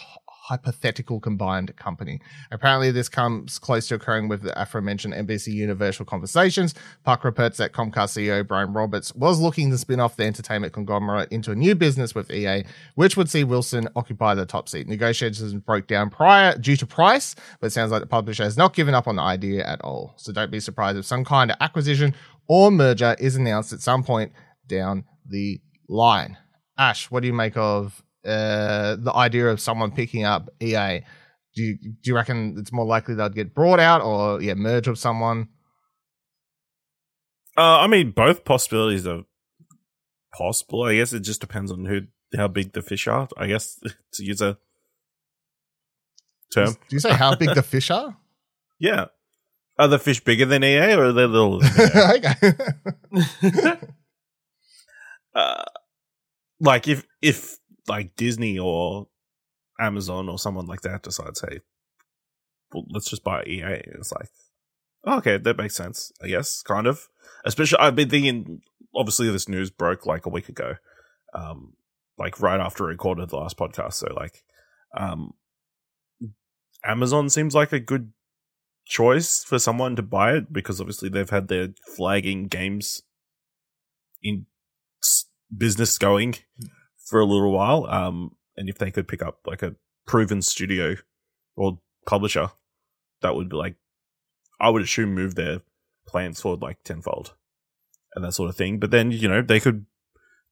hypothetical 0.51 1.21
combined 1.21 1.75
company. 1.77 2.21
Apparently, 2.51 2.91
this 2.91 3.09
comes 3.09 3.57
close 3.57 3.87
to 3.87 3.95
occurring 3.95 4.27
with 4.27 4.43
the 4.43 4.61
aforementioned 4.61 5.15
NBC 5.15 5.53
Universal 5.53 6.07
conversations. 6.07 6.75
Puck 7.05 7.23
reports 7.23 7.59
that 7.59 7.73
Comcast 7.73 8.19
CEO 8.19 8.45
Brian 8.45 8.73
Roberts 8.73 9.15
was 9.15 9.39
looking 9.39 9.71
to 9.71 9.79
spin 9.79 10.01
off 10.01 10.17
the 10.17 10.25
entertainment 10.25 10.73
conglomerate 10.73 11.31
into 11.31 11.53
a 11.53 11.55
new 11.55 11.77
business 11.77 12.17
with 12.17 12.33
EA, 12.33 12.65
which 12.97 13.17
would 13.17 13.31
see 13.31 13.45
Wilson 13.45 13.87
occupy 13.95 14.35
the 14.35 14.45
top 14.45 14.69
seat. 14.69 14.89
Negotiations 14.89 15.55
broke 15.55 15.87
down 15.87 16.11
prior 16.11 16.59
due 16.59 16.77
to 16.77 16.87
price, 16.87 17.37
but 17.61 17.69
it 17.69 17.71
sounds 17.71 17.93
like 17.93 18.01
the 18.01 18.07
publisher 18.09 18.43
has 18.43 18.57
not 18.57 18.75
given 18.75 18.93
up 18.93 19.07
on 19.07 19.15
the 19.15 19.23
idea 19.23 19.65
at 19.65 19.81
all. 19.83 20.15
So 20.17 20.33
don't 20.33 20.51
be 20.51 20.59
surprised 20.59 20.99
if 20.99 21.05
some 21.05 21.25
kind 21.25 21.53
of 21.53 21.59
acquisition 21.61 22.13
or 22.49 22.73
merger 22.73 23.15
is 23.21 23.37
announced 23.37 23.73
at 23.73 23.81
some 23.81 24.03
point 24.03 24.33
down 24.67 25.05
the 25.25 25.61
line. 25.89 26.37
Ash, 26.77 27.09
what 27.09 27.21
do 27.21 27.29
you 27.29 27.33
make 27.33 27.57
of 27.57 28.03
uh, 28.25 28.97
the 28.97 29.13
idea 29.15 29.49
of 29.49 29.61
someone 29.61 29.91
picking 29.93 30.25
up 30.25 30.51
EA? 30.61 31.01
Do 31.55 31.63
you, 31.63 31.79
do 31.79 31.93
you 32.05 32.15
reckon 32.15 32.57
it's 32.59 32.73
more 32.73 32.87
likely 32.87 33.15
they'd 33.15 33.35
get 33.35 33.55
brought 33.55 33.81
out 33.81 34.03
or 34.03 34.41
yeah 34.41 34.55
merge 34.55 34.89
with 34.89 34.99
someone? 34.99 35.49
Uh, 37.57 37.81
I 37.81 37.87
mean, 37.89 38.13
both 38.13 38.45
possibilities 38.45 39.07
are 39.07 39.25
possible. 40.33 40.85
I 40.85 40.97
guess 40.97 41.13
it 41.13 41.21
just 41.21 41.41
depends 41.41 41.73
on 41.73 41.85
who 41.85 42.03
how 42.37 42.49
big 42.49 42.73
the 42.73 42.83
fish 42.83 43.07
are. 43.09 43.29
I 43.37 43.47
guess 43.49 43.81
to 44.15 44.25
use 44.25 44.41
a 44.41 44.59
term. 46.55 46.73
Do 46.73 46.97
you 46.97 47.01
say 47.01 47.13
how 47.13 47.35
big 47.35 47.55
the 47.55 47.63
fish 47.63 47.91
are? 47.91 48.17
Yeah. 48.83 49.09
Are 49.79 49.89
the 49.89 49.99
fish 49.99 50.25
bigger 50.25 50.47
than 50.47 50.65
EA 50.65 50.95
or 50.95 51.09
are 51.09 51.13
they 51.13 51.27
little? 51.27 51.61
Okay. 51.71 52.35
uh, 55.35 55.65
like 56.61 56.89
if 56.89 57.07
if 57.21 57.59
like 57.89 58.17
Disney 58.17 58.59
or 58.59 59.09
Amazon 59.79 60.29
or 60.29 60.39
someone 60.39 60.67
like 60.67 60.83
that 60.83 61.03
decides, 61.03 61.41
hey, 61.41 61.61
well, 62.73 62.85
let's 62.91 63.11
just 63.11 63.25
buy 63.25 63.43
EA. 63.45 63.83
It's 63.99 64.13
like, 64.13 64.29
oh, 65.05 65.19
okay, 65.19 65.39
that 65.39 65.57
makes 65.57 65.75
sense. 65.75 66.13
I 66.23 66.29
guess, 66.29 66.63
kind 66.63 66.87
of. 66.87 67.09
Especially, 67.45 67.79
I've 67.79 67.97
been 67.97 68.11
thinking. 68.11 68.63
Obviously, 68.95 69.31
this 69.31 69.49
news 69.49 69.71
broke 69.71 70.05
like 70.05 70.27
a 70.27 70.31
week 70.31 70.49
ago, 70.49 70.75
um, 71.33 71.75
like 72.19 72.41
right 72.41 72.61
after 72.61 72.85
we 72.85 72.91
recorded 72.91 73.29
the 73.29 73.37
last 73.37 73.57
podcast. 73.57 73.95
So, 73.95 74.13
like, 74.15 74.43
um, 74.97 75.35
Amazon 76.85 77.29
seems 77.29 77.55
like 77.55 77.73
a 77.73 77.79
good 77.81 78.13
choice 78.87 79.45
for 79.45 79.59
someone 79.59 79.95
to 79.95 80.03
buy 80.03 80.35
it 80.35 80.53
because 80.53 80.81
obviously 80.81 81.09
they've 81.09 81.31
had 81.31 81.47
their 81.47 81.69
flagging 81.97 82.49
games 82.49 83.03
in 84.23 84.47
business 85.57 85.97
going 85.99 86.35
for 87.11 87.21
a 87.21 87.27
little 87.27 87.51
while. 87.51 87.87
Um, 87.87 88.37
and 88.57 88.69
if 88.69 88.79
they 88.79 88.91
could 88.91 89.09
pick 89.09 89.23
up 89.23 89.41
like 89.45 89.63
a 89.63 89.75
proven 90.07 90.41
studio 90.41 90.95
or 91.57 91.81
publisher, 92.07 92.51
that 93.21 93.35
would 93.35 93.51
be 93.51 93.57
like, 93.57 93.75
I 94.61 94.71
would 94.71 94.83
assume 94.83 95.15
move 95.15 95.35
their 95.35 95.61
plans 96.07 96.41
forward 96.41 96.63
like 96.63 96.83
tenfold 96.85 97.35
and 98.15 98.25
that 98.25 98.33
sort 98.33 98.49
of 98.49 98.57
thing. 98.57 98.79
But 98.79 98.91
then, 98.91 99.11
you 99.11 99.29
know, 99.29 99.43
they 99.43 99.61
could, 99.61 99.87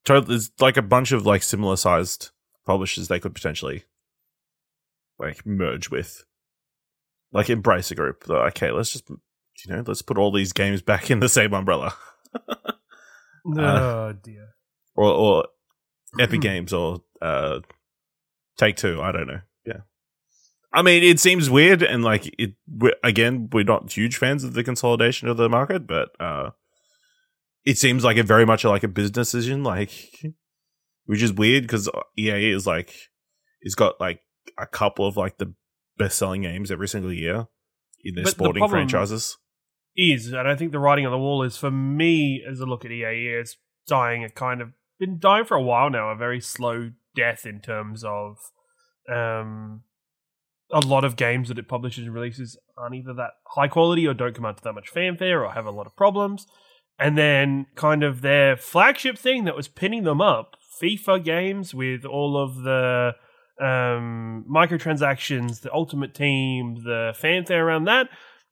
totally, 0.05 0.35
there's 0.35 0.50
like 0.59 0.77
a 0.77 0.83
bunch 0.83 1.12
of 1.12 1.25
like 1.25 1.43
similar 1.43 1.77
sized 1.77 2.31
publishers 2.67 3.09
they 3.09 3.21
could 3.21 3.35
potentially 3.35 3.85
like 5.19 5.47
merge 5.47 5.91
with, 5.91 6.25
like 7.33 7.47
Embracer 7.47 7.97
Group. 7.97 8.25
They're 8.25 8.38
like, 8.38 8.57
okay, 8.57 8.73
let's 8.73 8.93
just, 8.93 9.09
you 9.11 9.19
know, 9.69 9.85
let's 9.87 10.03
put 10.03 10.19
all 10.19 10.33
these 10.33 10.53
games 10.53 10.83
back 10.83 11.11
in 11.11 11.21
the 11.21 11.29
same 11.29 11.53
umbrella. 11.53 11.95
oh 13.59 14.12
dear. 14.12 14.49
or 14.95 15.11
or 15.11 15.45
Epic 16.19 16.41
Games 16.41 16.73
or 16.73 17.03
uh 17.21 17.61
Take 18.57 18.77
Two. 18.77 19.00
I 19.03 19.12
don't 19.12 19.27
know. 19.27 19.41
Yeah, 19.67 19.81
I 20.73 20.83
mean, 20.83 21.03
it 21.03 21.21
seems 21.21 21.49
weird 21.50 21.83
and 21.83 22.03
like 22.05 22.27
it. 22.38 22.55
We're, 22.67 22.95
again, 23.05 23.49
we're 23.53 23.65
not 23.65 23.93
huge 23.93 24.17
fans 24.17 24.45
of 24.45 24.55
the 24.55 24.65
consolidation 24.65 25.29
of 25.29 25.37
the 25.37 25.49
market, 25.49 25.87
but 25.87 26.09
uh 26.21 26.50
it 27.65 27.77
seems 27.79 28.05
like 28.05 28.17
a 28.17 28.23
very 28.23 28.47
much 28.47 28.65
like 28.65 28.83
a 28.83 28.88
business 28.88 29.31
decision, 29.33 29.62
like 29.62 29.93
which 31.07 31.23
is 31.23 31.33
weird 31.33 31.65
because 31.65 31.88
EA 32.19 32.50
is 32.53 32.67
like 32.67 32.95
it's 33.61 33.75
got 33.75 34.00
like 34.00 34.21
a 34.59 34.67
couple 34.67 35.07
of 35.07 35.17
like 35.17 35.38
the 35.38 35.53
best 35.99 36.17
selling 36.17 36.43
games 36.43 36.71
every 36.71 36.88
single 36.88 37.12
year 37.12 37.47
in 38.05 38.15
their 38.15 38.25
But 38.25 38.31
sporting 38.31 38.61
problem- 38.61 38.88
franchises. 38.88 39.37
is, 39.97 40.29
and 40.33 40.49
I 40.49 40.55
think 40.55 40.73
the 40.73 40.79
writing 40.79 41.05
on 41.07 41.12
the 41.12 41.19
wall 41.19 41.43
is 41.43 41.57
for 41.57 41.71
me 41.71 42.43
as 42.49 42.61
a 42.61 42.67
look 42.67 42.85
at 42.85 42.91
EA, 42.93 43.38
it's 43.41 43.57
dying 43.88 44.23
a 44.25 44.31
kind 44.31 44.61
of 44.62 44.69
been 44.99 45.19
dying 45.19 45.45
for 45.45 45.57
a 45.57 45.62
while 45.62 45.90
now, 45.90 46.11
a 46.11 46.17
very 46.17 46.40
slow 46.40 46.90
death 47.14 47.47
in 47.47 47.61
terms 47.61 48.05
of 48.05 48.38
um, 49.11 49.83
a 50.73 50.81
lot 50.81 51.05
of 51.05 51.17
games 51.17 51.49
that 51.49 51.59
it 51.59 51.69
publishes 51.69 52.05
and 52.05 52.14
releases 52.14 52.57
aren't 52.76 52.95
either 52.95 53.14
that 53.14 53.33
high 53.47 53.69
quality 53.69 54.07
or 54.07 54.14
don't 54.14 54.35
come 54.35 54.45
out 54.45 54.59
to 54.59 54.64
that 54.64 54.75
much 54.75 54.88
fanfare 54.88 55.45
or 55.45 55.52
have 55.52 55.67
a 55.67 55.71
lot 55.71 55.87
of 55.87 55.97
problems. 55.97 56.47
And 56.99 57.17
then 57.17 57.67
kind 57.76 58.02
of 58.02 58.23
their 58.23 58.57
flagship 58.57 59.17
thing 59.17 59.45
that 59.45 59.57
was 59.57 59.69
pinning 59.69 60.02
them 60.02 60.21
up, 60.21 60.57
FIFA 60.83 61.25
games 61.25 61.73
with 61.73 62.05
all 62.05 62.37
of 62.37 62.62
the 62.62 63.14
um, 63.61 64.45
microtransactions, 64.50 65.61
the 65.61 65.73
ultimate 65.73 66.14
team, 66.14 66.83
the 66.85 67.12
fanfare 67.17 67.67
around 67.67 67.85
that, 67.85 68.09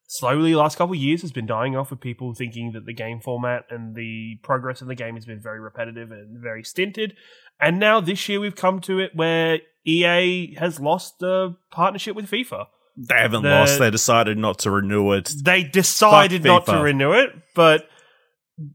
slowly 0.06 0.54
last 0.54 0.76
couple 0.78 0.94
of 0.94 1.00
years 1.00 1.22
has 1.22 1.32
been 1.32 1.46
dying 1.46 1.76
off 1.76 1.90
with 1.90 2.00
people 2.00 2.34
thinking 2.34 2.72
that 2.72 2.86
the 2.86 2.92
game 2.94 3.20
format 3.20 3.64
and 3.70 3.94
the 3.94 4.38
progress 4.42 4.80
in 4.80 4.88
the 4.88 4.94
game 4.94 5.14
has 5.14 5.24
been 5.26 5.40
very 5.40 5.60
repetitive 5.60 6.10
and 6.10 6.40
very 6.40 6.62
stinted. 6.62 7.14
And 7.60 7.78
now 7.78 8.00
this 8.00 8.28
year 8.28 8.40
we've 8.40 8.56
come 8.56 8.80
to 8.82 8.98
it 9.00 9.12
where 9.14 9.58
EA 9.84 10.54
has 10.58 10.80
lost 10.80 11.18
the 11.20 11.56
partnership 11.70 12.14
with 12.16 12.30
FIFA. 12.30 12.66
They 12.96 13.16
haven't 13.16 13.42
The- 13.42 13.50
lost. 13.50 13.78
They 13.78 13.90
decided 13.90 14.38
not 14.38 14.58
to 14.60 14.70
renew 14.70 15.12
it. 15.12 15.32
They 15.42 15.62
decided 15.64 16.44
not 16.44 16.66
to 16.66 16.78
renew 16.80 17.12
it, 17.12 17.30
but 17.54 17.88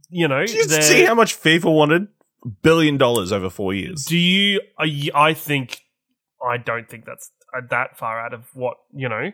you 0.09 0.27
know, 0.27 0.45
Did 0.45 0.55
you 0.71 0.81
see 0.81 1.03
how 1.05 1.15
much 1.15 1.35
FIFA 1.39 1.73
wanted? 1.73 2.07
Billion 2.61 2.97
dollars 2.97 3.31
over 3.31 3.49
four 3.49 3.73
years. 3.73 4.05
Do 4.05 4.17
you? 4.17 4.61
I 4.77 5.09
I 5.13 5.33
think 5.33 5.81
I 6.43 6.57
don't 6.57 6.89
think 6.89 7.05
that's 7.05 7.29
uh, 7.55 7.61
that 7.69 7.97
far 7.97 8.19
out 8.19 8.33
of 8.33 8.45
what 8.53 8.77
you 8.93 9.09
know. 9.09 9.31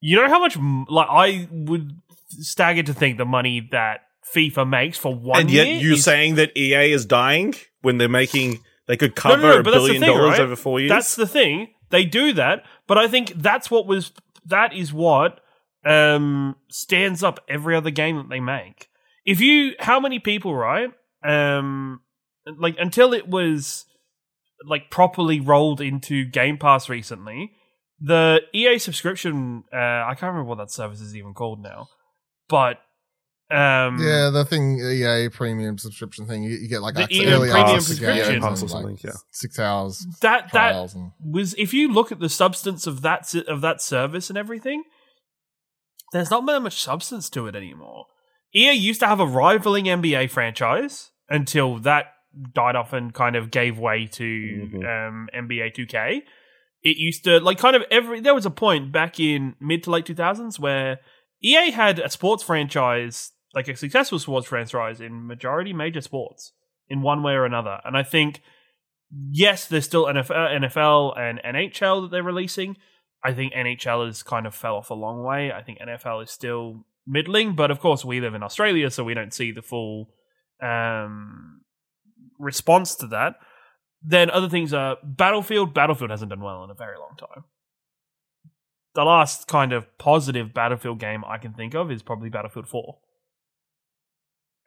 You 0.00 0.16
know 0.16 0.28
how 0.28 0.38
much 0.40 0.56
like 0.88 1.08
I 1.08 1.48
would 1.50 1.92
stagger 2.28 2.82
to 2.82 2.94
think 2.94 3.18
the 3.18 3.24
money 3.24 3.68
that 3.72 4.00
FIFA 4.34 4.68
makes 4.68 4.98
for 4.98 5.14
one 5.14 5.40
and 5.40 5.50
yet 5.50 5.66
you're 5.66 5.94
is- 5.94 6.04
saying 6.04 6.34
that 6.36 6.56
EA 6.56 6.92
is 6.92 7.06
dying 7.06 7.54
when 7.82 7.98
they're 7.98 8.08
making 8.08 8.60
they 8.86 8.96
could 8.96 9.14
cover 9.14 9.36
no, 9.36 9.42
no, 9.42 9.48
a 9.60 9.62
that's 9.62 9.64
the 9.64 9.72
billion 9.72 10.00
thing, 10.02 10.10
dollars 10.10 10.30
right? 10.32 10.40
over 10.40 10.56
four 10.56 10.80
years. 10.80 10.90
That's 10.90 11.14
the 11.14 11.26
thing. 11.26 11.68
They 11.90 12.04
do 12.04 12.32
that, 12.34 12.64
but 12.86 12.98
I 12.98 13.08
think 13.08 13.32
that's 13.36 13.70
what 13.70 13.86
was 13.86 14.12
that 14.46 14.74
is 14.74 14.92
what 14.92 15.40
um 15.86 16.56
stands 16.70 17.22
up 17.22 17.40
every 17.48 17.76
other 17.76 17.90
game 17.90 18.16
that 18.16 18.28
they 18.28 18.40
make. 18.40 18.88
If 19.24 19.40
you 19.40 19.74
how 19.78 20.00
many 20.00 20.18
people, 20.18 20.54
right? 20.54 20.90
Um 21.22 22.00
like 22.58 22.76
until 22.78 23.12
it 23.14 23.28
was 23.28 23.86
like 24.66 24.90
properly 24.90 25.40
rolled 25.40 25.80
into 25.80 26.24
Game 26.24 26.58
Pass 26.58 26.88
recently, 26.88 27.52
the 28.00 28.40
EA 28.52 28.78
subscription 28.78 29.64
uh 29.72 29.76
I 29.76 30.14
can't 30.16 30.32
remember 30.32 30.44
what 30.48 30.58
that 30.58 30.70
service 30.70 31.00
is 31.00 31.14
even 31.16 31.34
called 31.34 31.60
now. 31.62 31.88
But 32.48 32.78
um 33.50 33.98
Yeah, 34.00 34.30
the 34.30 34.44
thing 34.48 34.78
EA 34.80 35.28
premium 35.28 35.78
subscription 35.78 36.26
thing. 36.26 36.42
You, 36.42 36.56
you 36.56 36.68
get 36.68 36.80
like 36.82 36.94
The 36.94 37.02
access, 37.02 37.18
EA 37.20 37.26
early 37.32 37.50
premium 37.50 37.68
access 37.76 37.86
subscription. 37.86 38.40
games 38.42 38.62
and, 38.72 38.84
like 38.84 39.02
yeah. 39.04 39.10
six 39.30 39.58
hours 39.58 40.06
that 40.22 40.50
that 40.52 40.94
and 40.94 41.12
was 41.24 41.54
if 41.58 41.72
you 41.74 41.92
look 41.92 42.10
at 42.10 42.20
the 42.20 42.28
substance 42.28 42.86
of 42.86 43.02
that 43.02 43.32
of 43.48 43.60
that 43.60 43.80
service 43.82 44.28
and 44.28 44.38
everything, 44.38 44.82
there's 46.12 46.30
not 46.30 46.46
that 46.46 46.60
much 46.60 46.80
substance 46.82 47.28
to 47.30 47.46
it 47.46 47.54
anymore. 47.56 48.06
EA 48.54 48.72
used 48.72 49.00
to 49.00 49.06
have 49.06 49.20
a 49.20 49.26
rivaling 49.26 49.84
NBA 49.86 50.30
franchise 50.30 51.10
until 51.28 51.78
that 51.80 52.06
died 52.54 52.76
off 52.76 52.92
and 52.92 53.12
kind 53.12 53.36
of 53.36 53.50
gave 53.50 53.78
way 53.78 54.06
to 54.06 54.24
Mhm. 54.24 55.08
um, 55.08 55.28
NBA 55.34 55.70
2K. 55.74 56.22
It 56.84 56.98
used 56.98 57.24
to 57.24 57.40
like 57.40 57.58
kind 57.58 57.74
of 57.74 57.82
every 57.90 58.20
there 58.20 58.34
was 58.34 58.46
a 58.46 58.50
point 58.50 58.92
back 58.92 59.18
in 59.18 59.56
mid 59.58 59.82
to 59.84 59.90
late 59.90 60.04
2000s 60.04 60.58
where 60.58 61.00
EA 61.42 61.70
had 61.70 61.98
a 61.98 62.10
sports 62.10 62.42
franchise 62.42 63.32
like 63.54 63.68
a 63.68 63.76
successful 63.76 64.18
sports 64.18 64.48
franchise 64.48 65.00
in 65.00 65.26
majority 65.26 65.72
major 65.72 66.00
sports 66.00 66.52
in 66.88 67.02
one 67.02 67.22
way 67.22 67.32
or 67.32 67.44
another. 67.44 67.80
And 67.84 67.96
I 67.96 68.02
think 68.02 68.42
yes, 69.30 69.66
there's 69.66 69.84
still 69.84 70.06
NFL, 70.06 70.70
NFL 70.70 71.18
and 71.18 71.40
NHL 71.44 72.02
that 72.02 72.10
they're 72.10 72.22
releasing. 72.22 72.76
I 73.22 73.32
think 73.32 73.54
NHL 73.54 74.06
has 74.06 74.22
kind 74.22 74.46
of 74.46 74.54
fell 74.54 74.76
off 74.76 74.90
a 74.90 74.94
long 74.94 75.22
way. 75.22 75.52
I 75.52 75.62
think 75.62 75.78
NFL 75.78 76.24
is 76.24 76.30
still 76.30 76.84
middling, 77.06 77.54
but 77.54 77.70
of 77.70 77.80
course 77.80 78.04
we 78.04 78.20
live 78.20 78.34
in 78.34 78.42
Australia, 78.42 78.90
so 78.90 79.04
we 79.04 79.14
don't 79.14 79.32
see 79.32 79.52
the 79.52 79.62
full 79.62 80.10
um, 80.62 81.62
response 82.38 82.94
to 82.96 83.06
that. 83.08 83.36
Then 84.06 84.30
other 84.30 84.48
things 84.48 84.74
are 84.74 84.98
Battlefield. 85.02 85.72
Battlefield 85.72 86.10
hasn't 86.10 86.30
done 86.30 86.42
well 86.42 86.62
in 86.62 86.70
a 86.70 86.74
very 86.74 86.98
long 86.98 87.16
time. 87.16 87.44
The 88.94 89.04
last 89.04 89.48
kind 89.48 89.72
of 89.72 89.96
positive 89.98 90.52
Battlefield 90.52 91.00
game 91.00 91.24
I 91.26 91.38
can 91.38 91.54
think 91.54 91.74
of 91.74 91.90
is 91.90 92.02
probably 92.02 92.28
Battlefield 92.28 92.68
4. 92.68 92.98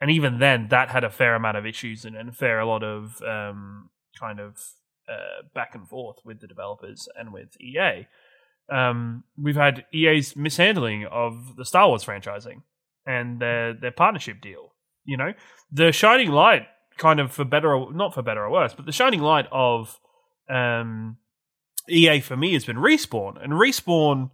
And 0.01 0.11
even 0.11 0.39
then, 0.39 0.67
that 0.69 0.89
had 0.89 1.03
a 1.03 1.09
fair 1.09 1.35
amount 1.35 1.57
of 1.57 1.65
issues 1.65 2.03
and, 2.03 2.15
and 2.15 2.29
a 2.29 2.33
fair 2.33 2.63
lot 2.65 2.83
of 2.83 3.21
um, 3.21 3.89
kind 4.19 4.39
of 4.39 4.57
uh, 5.09 5.47
back 5.53 5.73
and 5.73 5.87
forth 5.87 6.17
with 6.25 6.41
the 6.41 6.47
developers 6.47 7.07
and 7.15 7.31
with 7.31 7.59
EA. 7.61 8.07
Um, 8.69 9.23
we've 9.37 9.55
had 9.55 9.85
EA's 9.93 10.35
mishandling 10.35 11.05
of 11.05 11.55
the 11.55 11.65
Star 11.65 11.87
Wars 11.87 12.03
franchising 12.03 12.63
and 13.05 13.39
their 13.39 13.73
their 13.73 13.91
partnership 13.91 14.41
deal. 14.41 14.73
You 15.05 15.15
know, 15.15 15.33
the 15.71 15.91
shining 15.91 16.31
light, 16.31 16.63
kind 16.97 17.19
of 17.19 17.31
for 17.31 17.45
better 17.45 17.73
or 17.73 17.93
not 17.93 18.13
for 18.13 18.21
better 18.21 18.43
or 18.43 18.51
worse, 18.51 18.73
but 18.73 18.85
the 18.85 18.91
shining 18.91 19.21
light 19.21 19.47
of 19.51 19.99
um, 20.49 21.17
EA 21.89 22.19
for 22.19 22.37
me 22.37 22.53
has 22.53 22.65
been 22.65 22.77
respawn, 22.77 23.41
and 23.41 23.53
respawn 23.53 24.31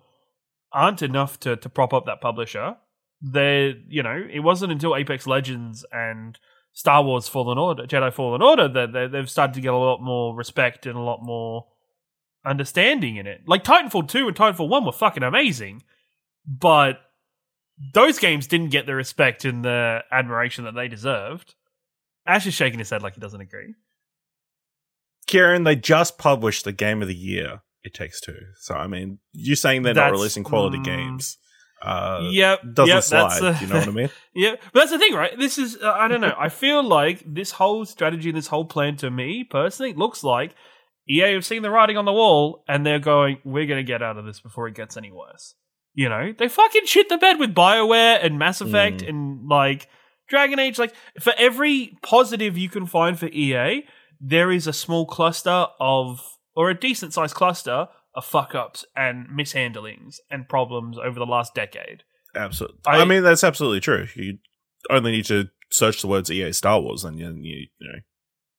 aren't 0.72 1.01
enough 1.01 1.39
to 1.41 1.55
to 1.55 1.70
prop 1.70 1.93
up 1.93 2.05
that 2.05 2.22
publisher. 2.22 2.77
They, 3.22 3.75
you 3.88 4.03
know, 4.03 4.22
it 4.32 4.39
wasn't 4.39 4.74
until 4.74 4.96
Apex 4.96 5.25
Legends 5.25 5.86
and 5.93 6.38
Star 6.74 7.03
Wars 7.03 7.27
Fallen 7.27 7.58
Order, 7.58 7.84
Jedi 7.86 8.12
Fallen 8.12 8.41
Order, 8.41 8.67
that 8.67 8.91
they, 8.91 9.08
they've 9.08 9.29
started 9.29 9.53
to 9.53 9.62
get 9.62 9.74
a 9.74 9.77
lot 9.77 10.01
more 10.01 10.36
respect 10.36 10.86
and 10.86 10.98
a 10.98 11.01
lot 11.01 11.20
more 11.22 11.67
understanding 12.46 13.15
in 13.15 13.27
it. 13.27 13.41
Like 13.48 13.63
Titanfall 13.63 14.10
2 14.10 14.27
and 14.27 14.36
Titanfall 14.36 14.67
1 14.67 14.86
were 14.86 14.91
fucking 14.91 15.24
amazing, 15.24 15.84
but 16.46 17.00
those 17.93 18.20
games 18.20 18.48
didn't 18.48 18.72
get 18.72 18.86
the 18.86 18.96
respect 18.96 19.46
and 19.46 19.63
the 19.63 20.00
admiration 20.12 20.65
that 20.65 20.75
they 20.75 20.88
deserved. 20.88 21.55
Ash 22.25 22.46
is 22.46 22.53
shaking 22.53 22.80
his 22.80 22.89
head 22.89 23.01
like 23.01 23.15
he 23.15 23.22
doesn't 23.22 23.42
agree. 23.42 23.75
Ciaran, 25.27 25.63
they 25.63 25.75
just 25.75 26.18
published 26.18 26.65
the 26.65 26.72
game 26.72 27.01
of 27.01 27.08
the 27.08 27.15
year. 27.15 27.62
It 27.84 27.94
takes 27.94 28.22
two. 28.22 28.38
So 28.60 28.75
I 28.75 28.88
mean, 28.88 29.20
you 29.32 29.56
saying 29.56 29.84
they're 29.84 29.94
not 29.94 30.12
releasing 30.12 30.44
quality 30.44 30.77
mm. 30.77 30.86
games 30.86 31.38
uh, 31.84 32.30
yep, 32.32 32.62
doesn't 32.74 32.96
yep, 32.96 33.03
slide. 33.03 33.30
that's, 33.30 33.42
uh, 33.42 33.58
you 33.60 33.68
know 33.68 33.80
what 33.80 33.88
I 33.88 33.92
mean? 33.92 34.10
Yeah, 34.36 34.56
but 34.72 34.80
that's 34.80 34.92
the 34.92 34.98
thing, 34.98 35.13
right? 35.13 35.38
This 35.38 35.58
is 35.58 35.77
uh, 35.82 35.92
I 35.92 36.08
don't 36.08 36.22
know. 36.22 36.34
I 36.39 36.50
feel 36.50 36.82
like 36.82 37.24
this 37.25 37.51
whole 37.51 37.86
strategy, 37.86 38.32
this 38.32 38.48
whole 38.48 38.65
plan, 38.65 38.96
to 38.98 39.12
me 39.12 39.44
personally, 39.44 39.94
looks 39.94 40.24
like 40.24 40.56
EA 41.08 41.34
have 41.34 41.46
seen 41.46 41.62
the 41.62 41.70
writing 41.70 41.98
on 41.98 42.06
the 42.06 42.13
wall 42.13 42.63
and 42.68 42.86
they're 42.86 43.00
going, 43.00 43.38
"We're 43.44 43.68
going 43.68 43.77
to 43.77 43.88
get 43.88 44.01
out 44.01 44.18
of 44.18 44.25
this 44.25 44.39
before 44.39 44.68
it 44.68 44.75
gets 44.75 44.98
any 44.98 45.12
worse." 45.12 45.56
You 45.94 46.10
know, 46.10 46.34
they 46.36 46.48
fucking 46.48 46.86
shit 46.86 47.10
the 47.10 47.18
bed 47.18 47.38
with 47.38 47.53
Bioware 47.53 48.25
and 48.25 48.39
Mass 48.39 48.62
Effect 48.62 49.01
Mm. 49.01 49.10
and 49.10 49.48
like 49.48 49.88
Dragon 50.27 50.60
Age. 50.60 50.80
Like 50.80 50.94
for 51.20 51.34
every 51.38 51.98
positive 52.01 52.58
you 52.58 52.70
can 52.70 52.86
find 52.86 53.18
for 53.20 53.27
EA, 53.27 53.86
there 54.20 54.51
is 54.51 54.68
a 54.68 54.74
small 54.74 55.06
cluster 55.06 55.68
of 55.80 56.38
or 56.56 56.70
a 56.70 56.80
decent 56.80 57.13
sized 57.13 57.36
cluster 57.36 57.88
of 58.15 58.25
fuck 58.25 58.53
ups 58.53 58.86
and 58.96 59.27
mishandlings 59.27 60.18
and 60.30 60.48
problems 60.48 60.98
over 60.98 61.18
the 61.18 61.25
last 61.25 61.56
decade. 61.56 62.03
Absolutely. 62.36 62.77
I- 62.86 63.01
I, 63.01 63.06
mean, 63.06 63.24
that's 63.24 63.44
absolutely 63.44 63.80
true. 63.80 64.08
You 64.15 64.38
only 64.89 65.12
need 65.12 65.25
to 65.25 65.50
search 65.72 66.01
the 66.01 66.08
words 66.08 66.32
EA 66.32 66.51
Star 66.51 66.80
Wars, 66.80 67.03
and 67.03 67.20
you, 67.20 67.27
you, 67.39 67.68
you 67.80 67.88
know 67.88 68.00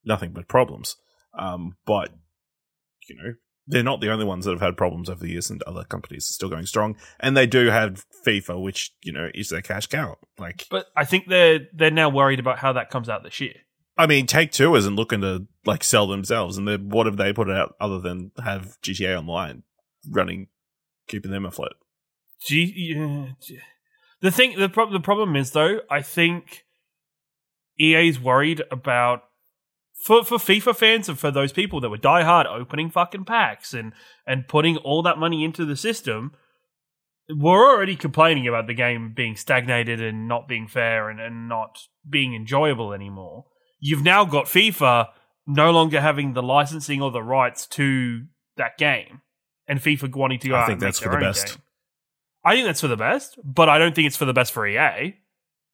nothing 0.04 0.32
but 0.32 0.48
problems. 0.48 0.96
Um, 1.38 1.76
but 1.86 2.10
you 3.08 3.16
know 3.16 3.34
they're 3.66 3.82
not 3.82 4.00
the 4.00 4.10
only 4.10 4.24
ones 4.24 4.44
that 4.44 4.52
have 4.52 4.60
had 4.60 4.76
problems 4.76 5.08
over 5.08 5.20
the 5.20 5.30
years, 5.30 5.50
and 5.50 5.62
other 5.62 5.84
companies 5.84 6.30
are 6.30 6.34
still 6.34 6.48
going 6.48 6.66
strong. 6.66 6.96
And 7.20 7.36
they 7.36 7.46
do 7.46 7.66
have 7.66 8.04
FIFA, 8.26 8.62
which 8.62 8.92
you 9.02 9.12
know 9.12 9.30
is 9.34 9.48
their 9.48 9.62
cash 9.62 9.86
cow. 9.86 10.18
Like, 10.38 10.66
But 10.70 10.86
I 10.96 11.04
think 11.04 11.28
they're 11.28 11.60
they're 11.72 11.90
now 11.90 12.08
worried 12.08 12.40
about 12.40 12.58
how 12.58 12.72
that 12.74 12.90
comes 12.90 13.08
out 13.08 13.22
this 13.22 13.40
year. 13.40 13.54
I 13.96 14.06
mean, 14.06 14.26
Take 14.26 14.50
Two 14.52 14.74
isn't 14.74 14.96
looking 14.96 15.20
to 15.20 15.46
like 15.64 15.84
sell 15.84 16.06
themselves, 16.06 16.58
and 16.58 16.92
what 16.92 17.06
have 17.06 17.16
they 17.16 17.32
put 17.32 17.50
out 17.50 17.74
other 17.80 18.00
than 18.00 18.32
have 18.42 18.76
GTA 18.82 19.18
Online 19.18 19.62
running, 20.10 20.48
keeping 21.08 21.30
them 21.30 21.46
afloat? 21.46 21.74
G- 22.44 22.94
yeah, 22.94 23.56
the 24.20 24.30
thing, 24.30 24.58
the, 24.58 24.68
prob- 24.68 24.92
the 24.92 25.00
problem 25.00 25.36
is 25.36 25.52
though, 25.52 25.80
I 25.90 26.02
think 26.02 26.64
EA's 27.78 28.20
worried 28.20 28.62
about 28.70 29.24
for 30.04 30.22
for 30.22 30.36
FIFA 30.36 30.76
fans 30.76 31.08
and 31.08 31.18
for 31.18 31.30
those 31.30 31.50
people 31.50 31.80
that 31.80 31.88
were 31.88 31.96
diehard 31.96 32.44
opening 32.44 32.90
fucking 32.90 33.24
packs 33.24 33.72
and 33.72 33.94
and 34.26 34.46
putting 34.46 34.76
all 34.78 35.02
that 35.02 35.16
money 35.18 35.44
into 35.44 35.64
the 35.64 35.76
system. 35.76 36.32
We're 37.30 37.74
already 37.74 37.96
complaining 37.96 38.46
about 38.46 38.66
the 38.66 38.74
game 38.74 39.14
being 39.16 39.34
stagnated 39.34 40.02
and 40.02 40.28
not 40.28 40.46
being 40.46 40.68
fair 40.68 41.08
and, 41.08 41.18
and 41.18 41.48
not 41.48 41.78
being 42.06 42.34
enjoyable 42.34 42.92
anymore. 42.92 43.46
You've 43.80 44.04
now 44.04 44.26
got 44.26 44.44
FIFA 44.44 45.08
no 45.46 45.70
longer 45.70 46.02
having 46.02 46.34
the 46.34 46.42
licensing 46.42 47.00
or 47.00 47.10
the 47.10 47.22
rights 47.22 47.66
to 47.68 48.24
that 48.58 48.76
game, 48.76 49.22
and 49.66 49.80
FIFA 49.80 50.14
wanting 50.14 50.38
to 50.40 50.48
go 50.48 50.56
I 50.56 50.66
think 50.66 50.80
that's 50.80 50.98
for 50.98 51.08
the 51.08 51.16
best. 51.16 51.46
game. 51.46 51.62
I 52.44 52.54
think 52.54 52.66
that's 52.66 52.82
for 52.82 52.88
the 52.88 52.96
best, 52.98 53.38
but 53.42 53.70
I 53.70 53.78
don't 53.78 53.94
think 53.94 54.06
it's 54.06 54.18
for 54.18 54.26
the 54.26 54.34
best 54.34 54.52
for 54.52 54.66
EA. 54.66 55.16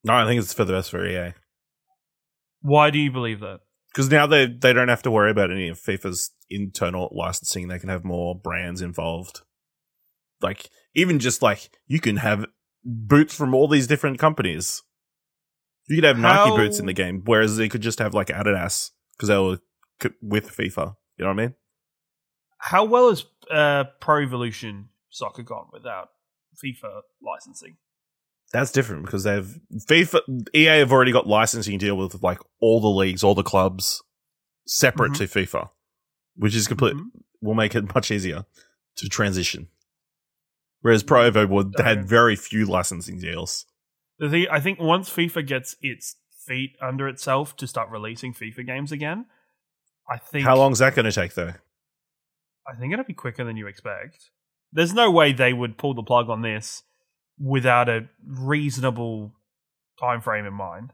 No, 0.04 0.14
I 0.14 0.25
think 0.26 0.40
it's 0.40 0.54
for 0.54 0.64
the 0.64 0.72
best 0.72 0.92
for 0.92 1.04
EA. 1.04 1.34
Why 2.62 2.90
do 2.90 3.00
you 3.00 3.10
believe 3.10 3.40
that? 3.40 3.58
Because 3.92 4.11
now 4.11 4.26
they 4.26 4.47
they 4.47 4.73
don't 4.73 4.88
have 4.88 5.02
to 5.02 5.11
worry 5.11 5.30
about 5.30 5.50
any 5.50 5.68
of 5.68 5.78
FIFA's 5.78 6.30
internal 6.49 7.09
licensing. 7.12 7.68
They 7.68 7.78
can 7.78 7.88
have 7.88 8.04
more 8.04 8.35
brands 8.35 8.82
involved. 8.82 9.40
Like 10.40 10.70
even 10.94 11.18
just 11.18 11.42
like 11.42 11.70
you 11.87 12.00
can 12.00 12.16
have 12.16 12.47
boots 12.85 13.35
from 13.35 13.54
all 13.54 13.68
these 13.68 13.87
different 13.87 14.18
companies. 14.18 14.82
You 15.88 15.97
could 15.97 16.04
have 16.04 16.18
Nike 16.18 16.50
boots 16.56 16.78
in 16.78 16.87
the 16.87 16.92
game, 16.92 17.23
whereas 17.25 17.56
they 17.56 17.68
could 17.68 17.80
just 17.80 17.99
have 17.99 18.14
like 18.14 18.28
Adidas 18.28 18.90
because 19.16 19.28
they 19.28 19.37
were 19.38 19.59
c- 20.00 20.11
with 20.23 20.56
FIFA. 20.56 20.94
You 21.16 21.25
know 21.25 21.32
what 21.35 21.40
I 21.40 21.47
mean? 21.47 21.54
How 22.59 22.85
well 22.85 23.11
has 23.11 23.25
uh, 23.50 23.85
Pro 24.00 24.23
Evolution 24.23 24.90
Soccer 25.09 25.42
gone 25.42 25.66
without 25.73 26.11
FIFA 26.64 27.00
licensing? 27.20 27.76
That's 28.52 28.73
different 28.73 29.04
because 29.04 29.23
they've 29.25 29.59
FIFA 29.88 30.21
EA 30.54 30.78
have 30.80 30.92
already 30.92 31.12
got 31.12 31.26
licensing 31.26 31.78
deal 31.78 31.97
with 31.97 32.23
like 32.23 32.38
all 32.61 32.80
the 32.80 32.88
leagues, 32.88 33.23
all 33.23 33.35
the 33.35 33.42
clubs 33.45 34.02
separate 34.66 35.12
Mhm. 35.12 35.16
to 35.19 35.25
FIFA, 35.25 35.71
which 36.37 36.54
is 36.54 36.66
complete 36.66 36.97
Mhm. 36.97 37.11
will 37.40 37.54
make 37.54 37.75
it 37.75 37.95
much 37.95 38.11
easier 38.11 38.45
to 38.97 39.09
transition. 39.09 39.69
Whereas 40.80 41.02
Pro 41.02 41.30
Evo 41.30 41.49
would 41.49 41.73
Don't. 41.73 41.87
had 41.87 42.09
very 42.09 42.35
few 42.37 42.64
licensing 42.66 43.19
deals. 43.21 43.66
The 44.19 44.28
thing, 44.30 44.47
I 44.50 44.61
think 44.61 44.78
once 44.80 45.09
FIFA 45.11 45.47
gets 45.47 45.76
its 45.80 46.16
feet 46.47 46.76
under 46.80 47.07
itself 47.09 47.54
to 47.57 47.66
start 47.66 47.90
releasing 47.90 48.33
FIFA 48.35 48.66
games 48.66 48.92
again, 48.92 49.26
I 50.09 50.16
think 50.19 50.45
How 50.45 50.57
long 50.57 50.73
is 50.73 50.78
that 50.80 50.95
going 50.97 51.04
to 51.04 51.12
take 51.12 51.35
though? 51.35 51.54
I 52.66 52.75
think 52.76 52.92
it'll 52.92 53.04
be 53.04 53.14
quicker 53.14 53.45
than 53.45 53.57
you 53.57 53.66
expect. 53.66 54.30
There's 54.73 54.92
no 54.95 55.11
way 55.11 55.33
they 55.33 55.52
would 55.52 55.78
pull 55.78 55.95
the 55.95 56.02
plug 56.02 56.28
on 56.28 56.42
this 56.42 56.83
without 57.40 57.88
a 57.88 58.09
reasonable 58.26 59.32
time 59.99 60.20
frame 60.20 60.44
in 60.44 60.54
mind. 60.54 60.92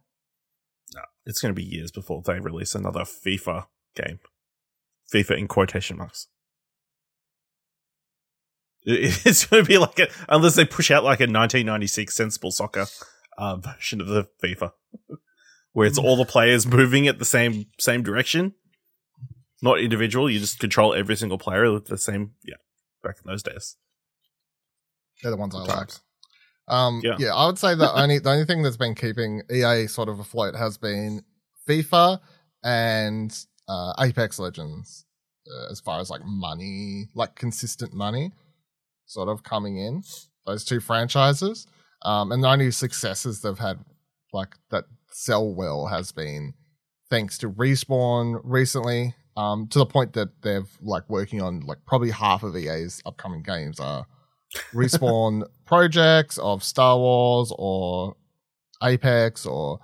No, 0.94 1.02
it's 1.24 1.40
going 1.40 1.52
to 1.54 1.60
be 1.60 1.64
years 1.64 1.90
before 1.90 2.22
they 2.24 2.38
release 2.38 2.74
another 2.74 3.00
FIFA 3.00 3.66
game. 3.96 4.20
FIFA 5.12 5.38
in 5.38 5.48
quotation 5.48 5.98
marks. 5.98 6.28
It's 8.88 9.44
going 9.46 9.64
to 9.64 9.68
be 9.68 9.78
like 9.78 9.98
a, 9.98 10.06
unless 10.28 10.54
they 10.54 10.64
push 10.64 10.92
out 10.92 11.02
like 11.02 11.18
a 11.18 11.24
1996 11.24 12.14
sensible 12.14 12.52
soccer 12.52 12.86
uh, 13.36 13.56
version 13.56 14.00
of 14.00 14.06
the 14.06 14.28
FIFA, 14.40 14.70
where 15.72 15.88
it's 15.88 15.98
all 15.98 16.14
the 16.16 16.24
players 16.24 16.68
moving 16.68 17.08
at 17.08 17.18
the 17.18 17.24
same 17.24 17.66
same 17.80 18.04
direction, 18.04 18.54
not 19.60 19.80
individual. 19.80 20.30
You 20.30 20.38
just 20.38 20.60
control 20.60 20.94
every 20.94 21.16
single 21.16 21.36
player 21.36 21.72
with 21.72 21.86
the 21.86 21.98
same. 21.98 22.34
Yeah, 22.44 22.54
back 23.02 23.16
in 23.24 23.28
those 23.28 23.42
days. 23.42 23.74
They're 25.20 25.32
the 25.32 25.36
ones 25.36 25.56
I 25.56 25.58
Good 25.62 25.68
like. 25.68 25.78
times. 25.78 26.00
Um, 26.68 27.00
Yeah. 27.04 27.16
yeah. 27.18 27.34
I 27.34 27.46
would 27.46 27.58
say 27.58 27.74
the 27.74 27.92
only 27.92 28.18
the 28.18 28.30
only 28.30 28.44
thing 28.44 28.62
that's 28.62 28.76
been 28.76 28.94
keeping 28.94 29.42
EA 29.50 29.86
sort 29.86 30.08
of 30.08 30.18
afloat 30.18 30.54
has 30.56 30.78
been 30.78 31.22
FIFA 31.68 32.20
and 32.64 33.46
uh, 33.68 33.92
Apex 34.00 34.38
Legends, 34.38 35.04
uh, 35.48 35.70
as 35.70 35.80
far 35.80 36.00
as 36.00 36.10
like 36.10 36.22
money, 36.24 37.06
like 37.14 37.34
consistent 37.34 37.92
money, 37.92 38.32
sort 39.06 39.28
of 39.28 39.42
coming 39.42 39.76
in. 39.78 40.02
Those 40.46 40.64
two 40.64 40.78
franchises, 40.80 41.66
um, 42.02 42.30
and 42.30 42.42
the 42.42 42.48
only 42.48 42.70
successes 42.70 43.40
they've 43.40 43.58
had, 43.58 43.80
like 44.32 44.54
that 44.70 44.84
sell 45.10 45.52
well, 45.52 45.86
has 45.86 46.12
been 46.12 46.54
thanks 47.10 47.38
to 47.38 47.50
respawn 47.50 48.40
recently. 48.44 49.14
Um, 49.36 49.66
to 49.68 49.78
the 49.80 49.86
point 49.86 50.14
that 50.14 50.40
they've 50.42 50.70
like 50.80 51.08
working 51.10 51.42
on 51.42 51.60
like 51.60 51.78
probably 51.86 52.10
half 52.10 52.42
of 52.42 52.56
EA's 52.56 53.02
upcoming 53.04 53.42
games 53.42 53.78
are 53.78 54.06
respawn 54.72 55.44
projects 55.66 56.38
of 56.38 56.62
Star 56.62 56.98
Wars 56.98 57.52
or 57.56 58.16
Apex 58.82 59.46
or 59.46 59.80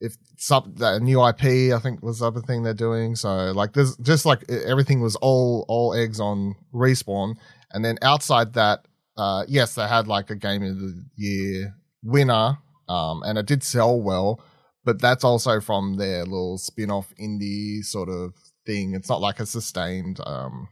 if 0.00 0.16
some 0.36 0.74
new 1.00 1.26
IP 1.26 1.72
I 1.74 1.78
think 1.78 2.02
was 2.02 2.18
the 2.18 2.26
other 2.26 2.40
thing 2.42 2.62
they're 2.62 2.74
doing. 2.74 3.16
So 3.16 3.52
like 3.52 3.72
there's 3.72 3.96
just 3.98 4.26
like 4.26 4.48
everything 4.50 5.00
was 5.00 5.16
all 5.16 5.64
all 5.68 5.94
eggs 5.94 6.20
on 6.20 6.54
respawn, 6.74 7.36
and 7.72 7.84
then 7.84 7.98
outside 8.02 8.54
that, 8.54 8.86
uh, 9.16 9.44
yes, 9.48 9.74
they 9.74 9.86
had 9.86 10.06
like 10.06 10.30
a 10.30 10.36
game 10.36 10.62
of 10.62 10.78
the 10.78 11.04
year 11.16 11.74
winner, 12.02 12.58
um, 12.88 13.22
and 13.22 13.38
it 13.38 13.46
did 13.46 13.62
sell 13.62 14.00
well, 14.00 14.40
but 14.84 15.00
that's 15.00 15.24
also 15.24 15.60
from 15.60 15.96
their 15.96 16.24
little 16.24 16.58
spin-off 16.58 17.12
indie 17.20 17.82
sort 17.84 18.08
of 18.08 18.34
thing. 18.66 18.94
It's 18.94 19.08
not 19.08 19.20
like 19.20 19.40
a 19.40 19.46
sustained 19.46 20.20
um 20.26 20.68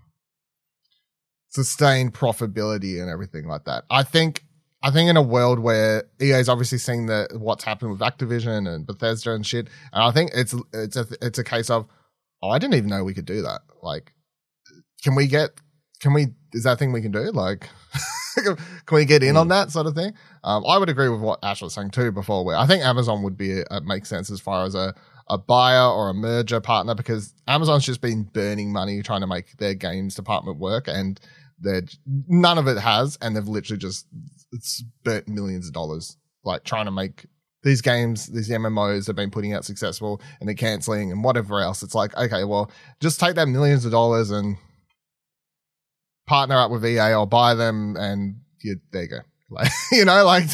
sustained 1.55 2.13
profitability 2.13 3.01
and 3.01 3.09
everything 3.09 3.47
like 3.47 3.65
that. 3.65 3.85
I 3.89 4.03
think 4.03 4.45
I 4.83 4.91
think 4.91 5.09
in 5.09 5.17
a 5.17 5.23
world 5.23 5.61
where 5.61 6.05
EA's 6.21 6.49
obviously 6.49 6.79
seeing 6.79 7.07
the 7.07 7.29
what's 7.33 7.65
happened 7.65 7.93
with 7.93 8.01
Activision 8.01 8.69
and 8.73 8.87
Bethesda 8.87 9.33
and 9.33 9.47
shit, 9.47 9.69
and 9.93 10.03
I 10.03 10.11
think 10.11 10.33
it's 10.35 10.55
it's 10.73 10.97
a 10.97 11.07
it's 11.23 11.39
a 11.39 11.45
case 11.45 11.71
of 11.71 11.87
oh 12.43 12.51
I 12.51 12.59
didn't 12.59 12.75
even 12.75 12.91
know 12.91 13.05
we 13.05 13.15
could 13.15 13.25
do 13.25 13.43
that. 13.43 13.61
Like, 13.83 14.13
can 15.03 15.15
we 15.15 15.27
get 15.27 15.51
can 16.01 16.13
we 16.13 16.29
is 16.53 16.65
that 16.65 16.73
a 16.73 16.77
thing 16.77 16.93
we 16.93 17.03
can 17.03 17.13
do? 17.13 17.31
Like, 17.31 17.69
can 18.37 18.57
we 18.97 19.05
get 19.05 19.23
in 19.23 19.37
on 19.37 19.49
that 19.49 19.71
sort 19.71 19.87
of 19.87 19.95
thing? 19.95 20.13
Um, 20.43 20.65
I 20.67 20.77
would 20.77 20.91
agree 20.91 21.09
with 21.09 21.21
what 21.21 21.39
Ash 21.43 21.63
was 21.63 21.73
saying 21.73 21.93
too 21.93 22.11
before. 22.11 22.45
Where 22.45 22.57
I 22.57 22.67
think 22.67 22.85
Amazon 22.85 23.23
would 23.23 23.39
be 23.39 23.63
uh, 23.63 23.81
make 23.81 24.07
sense 24.07 24.31
as 24.31 24.41
far 24.41 24.67
as 24.67 24.75
a 24.75 24.95
a 25.29 25.39
buyer 25.39 25.89
or 25.89 26.11
a 26.11 26.15
merger 26.15 26.61
partner 26.61 26.95
because 26.95 27.33
Amazon's 27.49 27.87
just 27.87 28.01
been 28.01 28.25
burning 28.25 28.73
money 28.73 29.03
trying 29.03 29.23
to 29.23 29.27
make 29.27 29.57
their 29.57 29.75
games 29.75 30.15
department 30.15 30.59
work 30.59 30.87
and 30.87 31.19
they're 31.59 31.83
none 32.29 32.59
of 32.59 32.67
it 32.67 32.79
has 32.79 33.19
and 33.21 33.37
they've 33.37 33.49
literally 33.49 33.79
just 33.79 34.07
it's 34.53 34.83
burnt 35.05 35.29
millions 35.29 35.67
of 35.67 35.73
dollars 35.73 36.17
like 36.45 36.65
trying 36.65 36.85
to 36.85 36.91
make 36.91 37.27
these 37.63 37.81
games 37.81 38.27
these 38.27 38.51
mmos 38.51 39.07
have 39.07 39.17
been 39.17 39.31
putting 39.31 39.55
out 39.55 39.65
successful 39.65 40.21
and 40.39 40.49
they're 40.49 40.55
canceling 40.55 41.11
and 41.11 41.25
whatever 41.25 41.61
else. 41.61 41.83
It's 41.83 41.95
like 41.95 42.17
okay 42.17 42.45
well 42.45 42.71
just 43.01 43.21
take 43.21 43.37
that 43.37 43.49
millions 43.49 43.85
of 43.85 43.93
dollars 43.93 44.31
and 44.31 44.57
partner 46.27 46.57
up 46.57 46.71
with 46.71 46.85
ea 46.85 47.15
or 47.15 47.27
buy 47.27 47.55
them 47.55 47.97
and 47.97 48.37
you, 48.63 48.77
there 48.93 49.03
you 49.03 49.09
go. 49.09 49.19
Like 49.51 49.71
you 49.93 50.05
know 50.05 50.25
like 50.25 50.45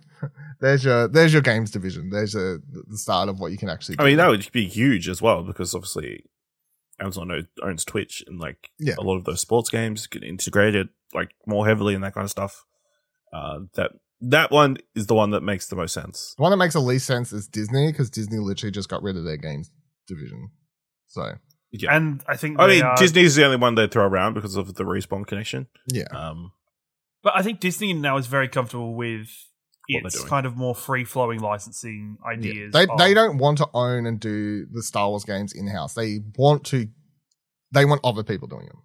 there's 0.60 0.84
your 0.84 1.08
there's 1.08 1.32
your 1.32 1.42
games 1.42 1.70
division. 1.70 2.10
There's 2.10 2.34
a, 2.34 2.58
the 2.88 2.98
start 2.98 3.28
of 3.28 3.40
what 3.40 3.52
you 3.52 3.58
can 3.58 3.68
actually 3.68 3.96
do. 3.96 4.02
I 4.02 4.06
mean, 4.06 4.18
that 4.18 4.28
would 4.28 4.50
be 4.52 4.66
huge 4.66 5.08
as 5.08 5.20
well 5.20 5.42
because 5.42 5.74
obviously 5.74 6.24
Amazon 7.00 7.46
owns 7.62 7.84
Twitch 7.84 8.22
and 8.26 8.38
like 8.38 8.70
Yeah. 8.78 8.94
a 8.98 9.02
lot 9.02 9.16
of 9.16 9.24
those 9.24 9.40
sports 9.40 9.70
games 9.70 10.06
get 10.06 10.22
integrated 10.22 10.88
like 11.14 11.30
more 11.46 11.66
heavily 11.66 11.94
and 11.94 12.04
that 12.04 12.14
kind 12.14 12.24
of 12.24 12.30
stuff. 12.30 12.64
Uh, 13.32 13.60
that 13.74 13.92
that 14.20 14.50
one 14.50 14.76
is 14.94 15.06
the 15.06 15.14
one 15.14 15.30
that 15.30 15.42
makes 15.42 15.66
the 15.68 15.76
most 15.76 15.94
sense. 15.94 16.34
The 16.36 16.42
one 16.42 16.50
that 16.50 16.58
makes 16.58 16.74
the 16.74 16.80
least 16.80 17.06
sense 17.06 17.32
is 17.32 17.48
Disney 17.48 17.90
because 17.90 18.10
Disney 18.10 18.38
literally 18.38 18.70
just 18.70 18.88
got 18.88 19.02
rid 19.02 19.16
of 19.16 19.24
their 19.24 19.38
games 19.38 19.70
division. 20.06 20.50
So 21.06 21.32
Yeah. 21.72 21.96
And 21.96 22.22
I 22.26 22.36
think 22.36 22.58
I 22.60 22.66
they 22.66 22.74
mean, 22.76 22.82
are- 22.84 22.96
Disney's 22.96 23.34
the 23.36 23.44
only 23.44 23.56
one 23.56 23.76
they 23.76 23.86
throw 23.86 24.04
around 24.04 24.34
because 24.34 24.56
of 24.56 24.74
the 24.74 24.84
respawn 24.84 25.26
connection. 25.26 25.68
yeah, 25.86 26.04
Um, 26.12 26.52
But 27.22 27.34
I 27.36 27.42
think 27.42 27.60
Disney 27.60 27.92
now 27.92 28.16
is 28.18 28.26
very 28.26 28.48
comfortable 28.48 28.94
with 28.94 29.28
What 29.28 29.28
they're 29.28 29.49
its 29.96 30.24
kind 30.24 30.46
of 30.46 30.56
more 30.56 30.74
free 30.74 31.04
flowing 31.04 31.40
licensing 31.40 32.18
yeah. 32.22 32.30
ideas. 32.30 32.72
they 32.72 32.84
of- 32.84 32.98
they 32.98 33.14
don't 33.14 33.38
want 33.38 33.58
to 33.58 33.68
own 33.74 34.06
and 34.06 34.18
do 34.20 34.66
the 34.66 34.82
Star 34.82 35.08
Wars 35.08 35.24
games 35.24 35.52
in 35.52 35.66
house. 35.66 35.94
They 35.94 36.20
want 36.36 36.64
to, 36.66 36.88
they 37.72 37.84
want 37.84 38.00
other 38.04 38.22
people 38.22 38.48
doing 38.48 38.66
them. 38.66 38.82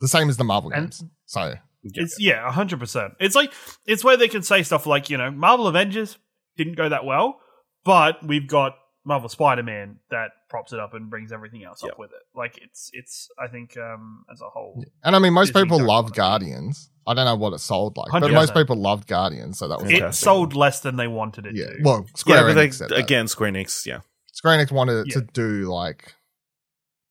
The 0.00 0.08
same 0.08 0.28
as 0.28 0.36
the 0.36 0.44
Marvel 0.44 0.70
games. 0.70 1.04
So 1.26 1.54
It's 1.84 2.18
yeah, 2.18 2.50
hundred 2.50 2.80
percent. 2.80 3.14
It's 3.20 3.34
like 3.34 3.52
it's 3.86 4.04
where 4.04 4.16
they 4.16 4.28
can 4.28 4.42
say 4.42 4.62
stuff 4.62 4.86
like 4.86 5.10
you 5.10 5.18
know 5.18 5.30
Marvel 5.30 5.66
Avengers 5.66 6.18
didn't 6.56 6.76
go 6.76 6.88
that 6.88 7.04
well, 7.04 7.40
but 7.84 8.24
we've 8.26 8.48
got 8.48 8.74
Marvel 9.04 9.28
Spider 9.28 9.62
Man 9.64 9.96
that 10.10 10.30
props 10.48 10.72
it 10.72 10.78
up 10.78 10.94
and 10.94 11.10
brings 11.10 11.32
everything 11.32 11.64
else 11.64 11.82
Yeah. 11.82 11.90
up 11.90 11.98
with 11.98 12.10
it. 12.12 12.22
Like 12.36 12.58
it's 12.62 12.90
it's 12.92 13.28
I 13.42 13.48
think 13.48 13.76
um 13.76 14.24
as 14.32 14.40
a 14.40 14.48
whole. 14.48 14.84
and 15.02 15.16
I 15.16 15.18
mean 15.18 15.32
most 15.32 15.48
Disney 15.48 15.62
people 15.64 15.78
don't 15.78 15.86
loved 15.88 16.14
Guardians. 16.14 16.90
I 17.06 17.14
don't 17.14 17.24
know 17.24 17.34
what 17.34 17.52
it 17.52 17.58
sold 17.58 17.96
like, 17.96 18.12
but 18.12 18.22
100%. 18.22 18.32
most 18.34 18.54
people 18.54 18.76
loved 18.76 19.08
Guardians. 19.08 19.58
So 19.58 19.66
that 19.66 19.80
was 19.80 19.90
It 19.90 19.94
Fantastic. 19.98 20.24
sold 20.24 20.54
less 20.54 20.78
than 20.80 20.96
they 20.96 21.08
wanted 21.08 21.46
it 21.46 21.56
yeah. 21.56 21.66
to. 21.66 21.78
Well, 21.82 22.06
Square 22.14 22.36
yeah, 22.38 22.42
but 22.46 22.54
they, 22.54 22.68
Enix 22.68 22.74
said 22.74 22.90
that. 22.90 22.98
again, 22.98 23.26
Square 23.26 23.52
Enix, 23.52 23.84
yeah. 23.86 24.00
Square 24.32 24.58
Enix 24.64 24.70
wanted 24.70 25.00
it 25.00 25.06
Yeah. 25.08 25.14
to 25.14 25.20
do 25.32 25.62
like 25.72 26.14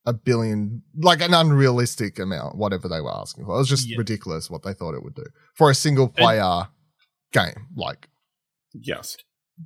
a 0.06 0.14
billion, 0.14 0.82
like 0.96 1.20
an 1.20 1.34
unrealistic 1.34 2.18
amount, 2.18 2.56
whatever 2.56 2.88
they 2.88 3.00
were 3.02 3.14
asking 3.14 3.44
for. 3.44 3.54
It 3.54 3.58
was 3.58 3.68
just 3.68 3.86
Yeah. 3.86 3.98
ridiculous 3.98 4.48
what 4.50 4.62
they 4.62 4.72
thought 4.72 4.94
it 4.94 5.02
would 5.04 5.14
do 5.14 5.26
for 5.54 5.70
a 5.70 5.74
single 5.74 6.08
player 6.08 6.68
game. 7.32 7.68
Like, 7.76 8.08
Yes. 8.72 9.18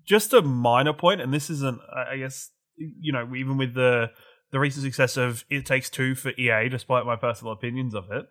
Just 0.05 0.33
a 0.33 0.43
minor 0.43 0.93
point, 0.93 1.21
and 1.21 1.33
this 1.33 1.49
isn't, 1.51 1.81
I 1.95 2.13
I 2.15 2.17
guess, 2.19 2.51
you 2.77 3.13
know, 3.13 3.35
even 3.35 3.57
with 3.57 3.75
the 3.75 4.11
the 4.53 4.59
recent 4.61 4.85
success 4.85 5.17
of 5.17 5.45
It 5.51 5.67
Takes 5.67 5.91
Two 5.91 6.15
for 6.15 6.31
EA, 6.39 6.69
despite 6.69 7.05
my 7.07 7.17
personal 7.17 7.53
opinions 7.53 7.95
of 7.95 8.05
it, 8.11 8.27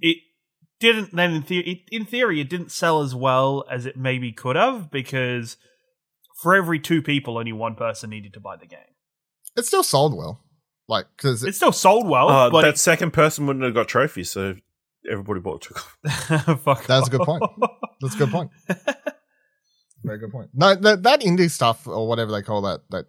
it 0.00 0.16
didn't 0.80 1.14
then 1.14 1.32
in 1.34 1.42
theory, 1.42 1.84
in 1.90 2.04
theory, 2.04 2.40
it 2.40 2.48
didn't 2.50 2.70
sell 2.72 3.00
as 3.02 3.14
well 3.14 3.64
as 3.70 3.86
it 3.86 3.96
maybe 3.96 4.32
could 4.32 4.56
have 4.56 4.90
because 4.90 5.56
for 6.42 6.54
every 6.54 6.78
two 6.78 7.00
people, 7.02 7.38
only 7.38 7.52
one 7.52 7.74
person 7.74 8.10
needed 8.10 8.34
to 8.34 8.40
buy 8.40 8.56
the 8.56 8.66
game. 8.66 8.78
it 9.56 9.64
still 9.64 9.82
sold 9.82 10.14
well. 10.16 10.40
Like, 10.88 11.06
because 11.16 11.42
It 11.42 11.54
still 11.56 11.72
sold 11.72 12.06
well, 12.08 12.28
Uh, 12.28 12.50
but 12.50 12.62
that 12.62 12.78
second 12.78 13.12
person 13.12 13.46
wouldn't 13.46 13.64
have 13.64 13.74
got 13.74 13.88
trophies, 13.88 14.30
so 14.30 14.54
everybody 15.10 15.40
bought 15.40 15.62
took 15.62 15.78
off. 15.78 15.96
it, 16.04 16.58
fuck 16.64 16.86
That's 16.86 17.08
a 17.08 17.10
good 17.10 17.22
point. 17.22 17.42
that's 18.00 18.14
a 18.14 18.18
good 18.18 18.30
point. 18.30 18.50
Very 20.02 20.18
good 20.18 20.30
point. 20.30 20.50
No, 20.54 20.74
that, 20.74 21.02
that 21.02 21.20
indie 21.20 21.50
stuff 21.50 21.86
or 21.86 22.06
whatever 22.08 22.32
they 22.32 22.42
call 22.42 22.62
that, 22.62 22.82
that 22.90 23.06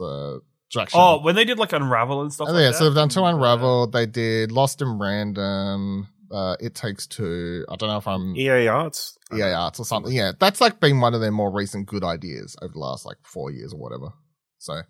uh, 0.00 0.38
direction. 0.72 1.00
Oh, 1.00 1.20
when 1.20 1.34
they 1.34 1.44
did 1.44 1.58
like 1.58 1.72
Unravel 1.72 2.22
and 2.22 2.32
stuff. 2.32 2.48
Oh, 2.48 2.52
like 2.52 2.60
yeah, 2.60 2.70
that. 2.70 2.76
so 2.76 2.84
they've 2.84 2.94
done 2.94 3.08
two 3.08 3.24
uh, 3.24 3.32
Unravel. 3.32 3.88
They 3.88 4.06
did 4.06 4.52
Lost 4.52 4.80
in 4.82 4.98
Random. 4.98 6.08
Uh, 6.30 6.56
it 6.60 6.74
takes 6.74 7.06
two. 7.06 7.64
I 7.68 7.76
don't 7.76 7.88
know 7.88 7.98
if 7.98 8.08
I'm 8.08 8.34
EA 8.36 8.68
Arts. 8.68 9.16
EA 9.32 9.52
Arts 9.52 9.78
or 9.78 9.84
something. 9.84 10.12
Yeah, 10.12 10.32
that's 10.38 10.60
like 10.60 10.80
been 10.80 11.00
one 11.00 11.14
of 11.14 11.20
their 11.20 11.30
more 11.30 11.52
recent 11.52 11.86
good 11.86 12.02
ideas 12.02 12.56
over 12.62 12.72
the 12.72 12.78
last 12.78 13.06
like 13.06 13.18
four 13.22 13.50
years 13.50 13.72
or 13.72 13.78
whatever. 13.78 14.08
So, 14.58 14.80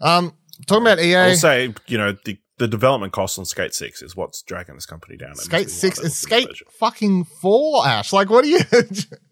um, 0.00 0.34
talking 0.66 0.82
about 0.82 0.98
EA, 0.98 1.16
I'll 1.16 1.34
say, 1.36 1.74
you 1.86 1.98
know, 1.98 2.16
the, 2.24 2.38
the 2.58 2.66
development 2.66 3.12
cost 3.12 3.38
on 3.38 3.44
Skate 3.44 3.74
6 3.74 4.02
is 4.02 4.16
what's 4.16 4.42
dragging 4.42 4.74
this 4.74 4.86
company 4.86 5.16
down. 5.16 5.34
Skate 5.36 5.70
Six 5.70 5.98
is 5.98 6.16
Skate 6.16 6.44
at 6.44 6.48
budget. 6.48 6.68
fucking 6.72 7.24
Four. 7.24 7.86
Ash, 7.86 8.12
like, 8.12 8.30
what 8.30 8.44
are 8.44 8.48
you? 8.48 8.60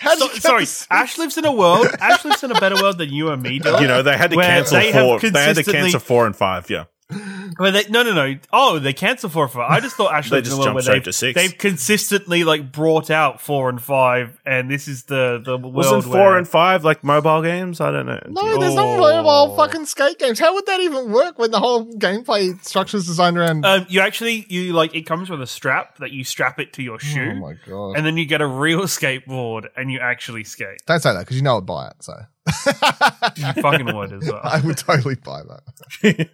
How 0.00 0.16
So- 0.16 0.28
sorry, 0.34 0.66
Ash 0.90 1.18
lives 1.18 1.36
in 1.38 1.44
a 1.44 1.52
world. 1.52 1.86
Ash 2.00 2.24
lives 2.24 2.42
in 2.42 2.50
a 2.50 2.60
better 2.60 2.76
world 2.76 2.98
than 2.98 3.10
you 3.12 3.30
and 3.30 3.42
me 3.42 3.58
do. 3.58 3.70
You 3.80 3.86
know, 3.86 4.02
they 4.02 4.16
had 4.16 4.30
to 4.30 4.36
Where 4.36 4.46
cancel 4.46 4.78
they 4.78 4.92
have 4.92 5.02
four. 5.04 5.18
They 5.20 5.26
had 5.28 5.32
to 5.32 5.62
consistently- 5.62 5.82
cancel 5.92 6.00
four 6.00 6.26
and 6.26 6.34
five. 6.36 6.68
Yeah, 6.70 6.84
Where 7.56 7.70
they, 7.70 7.84
no, 7.88 8.02
no, 8.02 8.12
no. 8.12 8.38
Oh, 8.52 8.78
they 8.78 8.92
cancel 8.92 9.28
four 9.30 9.44
and 9.44 9.52
five. 9.52 9.70
I 9.70 9.80
just 9.80 9.96
thought 9.96 10.12
Ash 10.14 10.28
They 10.30 10.36
lived 10.36 10.46
in 10.46 10.50
just 10.50 10.60
a 10.60 10.64
world 10.64 10.74
where 10.74 10.82
jumped 10.82 10.84
straight 10.84 10.94
they've, 10.96 11.04
to 11.04 11.12
six. 11.12 11.34
they've 11.40 11.58
consistently 11.58 12.44
like 12.44 12.70
brought 12.72 13.10
out 13.10 13.40
four 13.40 13.68
and 13.68 13.80
five, 13.80 14.40
and 14.44 14.70
this 14.70 14.88
is 14.88 15.04
the 15.04 15.40
the 15.44 15.56
world 15.56 15.74
wasn't 15.74 16.04
four 16.04 16.12
where 16.12 16.36
and 16.38 16.46
five 16.48 16.84
like 16.84 17.02
mobile 17.04 17.42
games? 17.42 17.80
I 17.80 17.90
don't 17.90 18.06
know. 18.06 18.20
No, 18.28 18.58
there's 18.58 18.74
no 18.74 18.88
Oh. 18.88 18.98
mobile 18.98 19.56
fucking 19.56 19.86
skate 19.86 20.18
games. 20.18 20.38
How 20.38 20.54
would 20.54 20.66
that 20.66 20.80
even 20.80 21.10
work 21.12 21.38
when 21.38 21.50
the 21.50 21.58
whole 21.60 21.86
gameplay 21.94 22.62
structure 22.64 22.96
is 22.96 23.06
designed 23.06 23.38
around? 23.38 23.64
um, 23.64 23.86
you 23.88 24.00
actually 24.00 24.46
you 24.48 24.72
like 24.72 24.94
it 24.94 25.02
comes 25.02 25.30
with 25.30 25.40
a 25.42 25.46
strap 25.46 25.98
that 25.98 26.10
you 26.10 26.24
strap 26.24 26.58
it 26.58 26.72
to 26.74 26.82
your 26.82 26.98
shoe. 26.98 27.32
oh 27.36 27.40
my 27.40 27.54
god! 27.66 27.96
and 27.96 28.04
then 28.06 28.16
you 28.16 28.26
get 28.26 28.40
a 28.40 28.46
real 28.46 28.82
skateboard 28.82 29.66
and 29.76 29.90
you 29.92 30.00
actually 30.00 30.44
skate. 30.44 30.78
Don't 30.86 31.00
say 31.00 31.12
that 31.12 31.20
because 31.20 31.36
you 31.36 31.42
know 31.42 31.58
I'd 31.58 31.66
buy 31.66 31.88
it. 31.88 31.94
So 32.00 32.14
You 33.36 33.52
fucking 33.62 33.94
would 33.94 34.12
as 34.12 34.28
well. 34.30 34.40
I 34.44 34.60
would 34.60 34.76
totally 34.78 35.16
buy 35.16 35.42
that. 35.42 36.28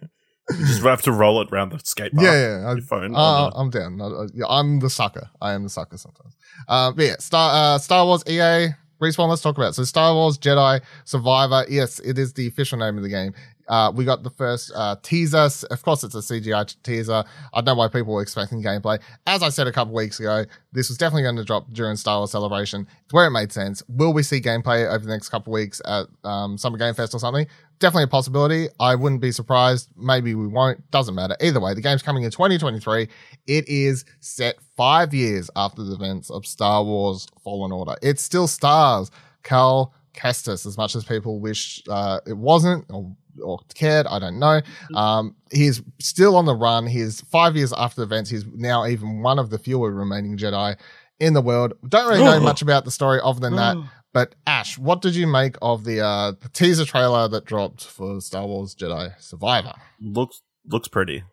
You 0.51 0.65
just 0.65 0.83
have 0.83 1.01
to 1.03 1.11
roll 1.11 1.41
it 1.41 1.51
around 1.51 1.69
the 1.69 1.79
skate 1.79 2.13
park. 2.13 2.25
Yeah, 2.25 2.59
yeah. 2.61 2.71
I, 2.71 2.79
phone. 2.79 3.15
Uh, 3.15 3.49
I'm 3.55 3.69
down. 3.69 3.99
I, 4.01 4.05
I- 4.05 4.59
I'm 4.59 4.79
the 4.79 4.89
sucker. 4.89 5.29
I 5.41 5.53
am 5.53 5.63
the 5.63 5.69
sucker 5.69 5.97
sometimes. 5.97 6.35
Uh, 6.67 6.91
but 6.91 7.05
yeah, 7.05 7.15
Star 7.19 7.75
uh, 7.75 7.77
Star 7.79 8.05
Wars 8.05 8.23
EA 8.27 8.69
respawn. 9.01 9.29
Let's 9.29 9.41
talk 9.41 9.57
about 9.57 9.69
it. 9.69 9.73
So 9.73 9.83
Star 9.83 10.13
Wars 10.13 10.37
Jedi 10.37 10.81
Survivor. 11.05 11.65
Yes, 11.69 11.99
it 11.99 12.17
is 12.19 12.33
the 12.33 12.47
official 12.47 12.77
name 12.77 12.97
of 12.97 13.03
the 13.03 13.09
game. 13.09 13.33
Uh, 13.67 13.91
we 13.95 14.05
got 14.05 14.23
the 14.23 14.29
first 14.29 14.71
uh, 14.75 14.95
teaser. 15.01 15.49
Of 15.69 15.81
course, 15.83 16.03
it's 16.03 16.15
a 16.15 16.19
CGI 16.19 16.75
teaser. 16.83 17.23
I 17.53 17.61
know 17.61 17.75
why 17.75 17.87
people 17.87 18.13
were 18.13 18.21
expecting 18.21 18.61
gameplay. 18.61 18.99
As 19.25 19.43
I 19.43 19.49
said 19.49 19.67
a 19.67 19.71
couple 19.71 19.93
weeks 19.93 20.19
ago, 20.19 20.45
this 20.71 20.89
was 20.89 20.97
definitely 20.97 21.23
going 21.23 21.37
to 21.37 21.43
drop 21.43 21.71
during 21.71 21.95
Star 21.95 22.19
Wars 22.19 22.31
Celebration. 22.31 22.87
It's 23.03 23.13
where 23.13 23.27
it 23.27 23.31
made 23.31 23.51
sense. 23.51 23.83
Will 23.87 24.13
we 24.13 24.23
see 24.23 24.39
gameplay 24.41 24.87
over 24.87 25.05
the 25.05 25.11
next 25.11 25.29
couple 25.29 25.53
weeks 25.53 25.81
at 25.85 26.07
um, 26.23 26.57
Summer 26.57 26.77
Game 26.77 26.93
Fest 26.93 27.13
or 27.13 27.19
something? 27.19 27.47
Definitely 27.79 28.05
a 28.05 28.07
possibility. 28.07 28.67
I 28.79 28.95
wouldn't 28.95 29.21
be 29.21 29.31
surprised. 29.31 29.89
Maybe 29.97 30.35
we 30.35 30.47
won't. 30.47 30.89
Doesn't 30.91 31.15
matter. 31.15 31.35
Either 31.41 31.59
way, 31.59 31.73
the 31.73 31.81
game's 31.81 32.01
coming 32.01 32.23
in 32.23 32.31
2023. 32.31 33.07
It 33.47 33.67
is 33.67 34.05
set 34.19 34.55
five 34.77 35.13
years 35.13 35.49
after 35.55 35.83
the 35.83 35.93
events 35.93 36.29
of 36.29 36.45
Star 36.45 36.83
Wars 36.83 37.27
Fallen 37.43 37.71
Order. 37.71 37.95
It 38.01 38.19
still 38.19 38.47
stars 38.47 39.11
Cal 39.43 39.93
Kestis, 40.13 40.65
as 40.65 40.77
much 40.77 40.95
as 40.95 41.03
people 41.03 41.39
wish 41.39 41.83
uh, 41.89 42.19
it 42.25 42.37
wasn't 42.37 42.85
or, 42.89 43.15
or 43.43 43.59
cared. 43.73 44.07
I 44.07 44.19
don't 44.19 44.39
know. 44.39 44.61
Um, 44.93 45.35
he's 45.51 45.81
still 45.99 46.35
on 46.35 46.45
the 46.45 46.55
run. 46.55 46.87
He's 46.87 47.21
five 47.21 47.55
years 47.55 47.73
after 47.73 48.01
the 48.01 48.03
events. 48.07 48.29
He's 48.29 48.45
now 48.45 48.85
even 48.85 49.21
one 49.21 49.39
of 49.39 49.49
the 49.49 49.57
fewer 49.59 49.91
remaining 49.91 50.37
Jedi 50.37 50.77
in 51.19 51.33
the 51.33 51.41
world. 51.41 51.73
Don't 51.87 52.07
really 52.07 52.23
know 52.23 52.39
much 52.39 52.61
about 52.61 52.85
the 52.85 52.91
story 52.91 53.19
other 53.23 53.39
than 53.39 53.55
that. 53.55 53.77
But 54.13 54.33
Ash, 54.47 54.77
what 54.77 55.01
did 55.01 55.13
you 55.15 55.27
make 55.27 55.57
of 55.61 55.83
the, 55.83 55.99
uh, 55.99 56.31
the 56.39 56.47
teaser 56.49 56.85
trailer 56.85 57.27
that 57.27 57.43
dropped 57.45 57.83
for 57.85 58.21
Star 58.21 58.45
Wars 58.47 58.73
Jedi 58.73 59.11
Survivor? 59.21 59.73
looks 59.99 60.41
looks 60.67 60.87
pretty. 60.87 61.23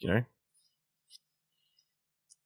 You 0.00 0.08
know, 0.08 0.22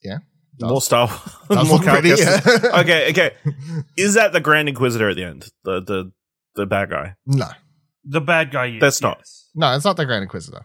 Yeah, 0.03 0.19
does. 0.59 0.69
more 0.71 0.81
Star. 0.83 1.09
Does 1.49 1.69
more 1.69 1.79
look 1.79 1.87
pretty, 1.87 2.09
yeah. 2.11 2.41
okay, 2.81 3.11
okay. 3.11 3.35
Is 3.97 4.15
that 4.15 4.33
the 4.33 4.41
Grand 4.41 4.69
Inquisitor 4.69 5.09
at 5.11 5.17
the 5.17 5.25
end? 5.25 5.49
The 5.65 5.81
the 5.81 6.13
the 6.57 6.67
bad 6.67 6.91
guy. 6.91 7.15
No, 7.27 7.47
The 8.05 8.21
bad 8.21 8.51
guy 8.51 8.67
is. 8.67 8.81
That's 8.81 9.03
not. 9.03 9.19
Yes. 9.19 9.51
no, 9.55 9.75
it's 9.75 9.85
not 9.85 9.97
the 9.97 10.07
Grand 10.07 10.23
Inquisitor. 10.23 10.65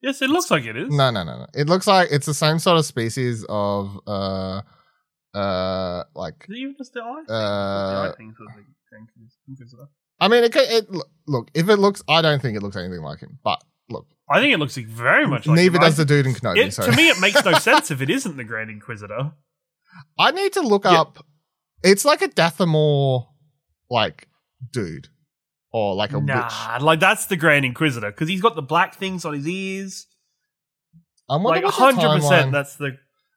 Yes, 0.00 0.22
it 0.22 0.30
looks 0.30 0.50
like 0.50 0.64
it 0.64 0.76
is. 0.76 0.88
No, 0.90 1.10
no, 1.10 1.24
no, 1.24 1.38
no. 1.38 1.46
It 1.54 1.68
looks 1.68 1.86
like 1.86 2.08
it's 2.12 2.26
the 2.26 2.34
same 2.34 2.58
sort 2.58 2.78
of 2.78 2.84
species 2.86 3.44
of 3.48 3.98
uh 4.06 4.62
uh 5.34 6.04
like 6.14 6.46
Is 6.48 6.56
it 6.56 6.58
even 6.60 6.74
just 6.78 6.92
the 6.94 7.00
eye? 7.00 7.22
Uh, 7.28 8.04
the 8.04 8.10
eye 8.10 8.14
thing 8.16 8.32
for 8.36 8.44
the 8.44 8.62
Grand 8.90 9.08
Inquisitor. 9.48 9.88
I 10.20 10.28
mean 10.28 10.44
it, 10.44 10.52
could- 10.52 10.68
it 10.70 10.86
look 11.26 11.50
if 11.54 11.68
it 11.68 11.76
looks 11.76 12.02
I 12.08 12.22
don't 12.22 12.40
think 12.40 12.56
it 12.56 12.62
looks 12.62 12.76
anything 12.76 13.02
like 13.02 13.20
him. 13.20 13.38
But 13.44 13.62
look, 13.90 14.06
I 14.30 14.40
think 14.40 14.52
it 14.54 14.58
looks 14.58 14.76
very 14.76 15.26
much 15.26 15.46
like 15.46 15.56
neither 15.56 15.76
him. 15.76 15.82
does 15.82 15.98
I- 15.98 16.04
the 16.04 16.06
dude 16.06 16.26
in 16.26 16.34
Kenobi. 16.34 16.58
It, 16.66 16.74
so 16.74 16.84
To 16.90 16.96
me, 16.96 17.08
it 17.08 17.20
makes 17.20 17.44
no 17.44 17.52
sense 17.58 17.90
if 17.90 18.00
it 18.00 18.10
isn't 18.10 18.36
the 18.36 18.44
Grand 18.44 18.70
Inquisitor. 18.70 19.32
I 20.18 20.30
need 20.32 20.52
to 20.54 20.60
look 20.60 20.84
Yeah. 20.84 21.00
up 21.00 21.24
it's 21.82 22.04
like 22.04 22.22
a 22.22 22.28
Dathomir 22.28 23.26
like 23.90 24.28
dude. 24.72 25.08
Or 25.70 25.94
like 25.94 26.12
a 26.12 26.18
witch. 26.18 26.28
Nah, 26.28 26.78
like 26.80 27.00
that's 27.00 27.26
the 27.26 27.36
Grand 27.36 27.64
Inquisitor 27.64 28.10
because 28.10 28.28
he's 28.28 28.40
got 28.40 28.54
the 28.54 28.62
black 28.62 28.94
things 28.94 29.24
on 29.24 29.34
his 29.34 29.46
ears. 29.46 30.06
I'm 31.28 31.42
Like 31.42 31.64
hundred 31.64 32.20
percent. 32.20 32.52
that's 32.52 32.76
the 32.76 32.96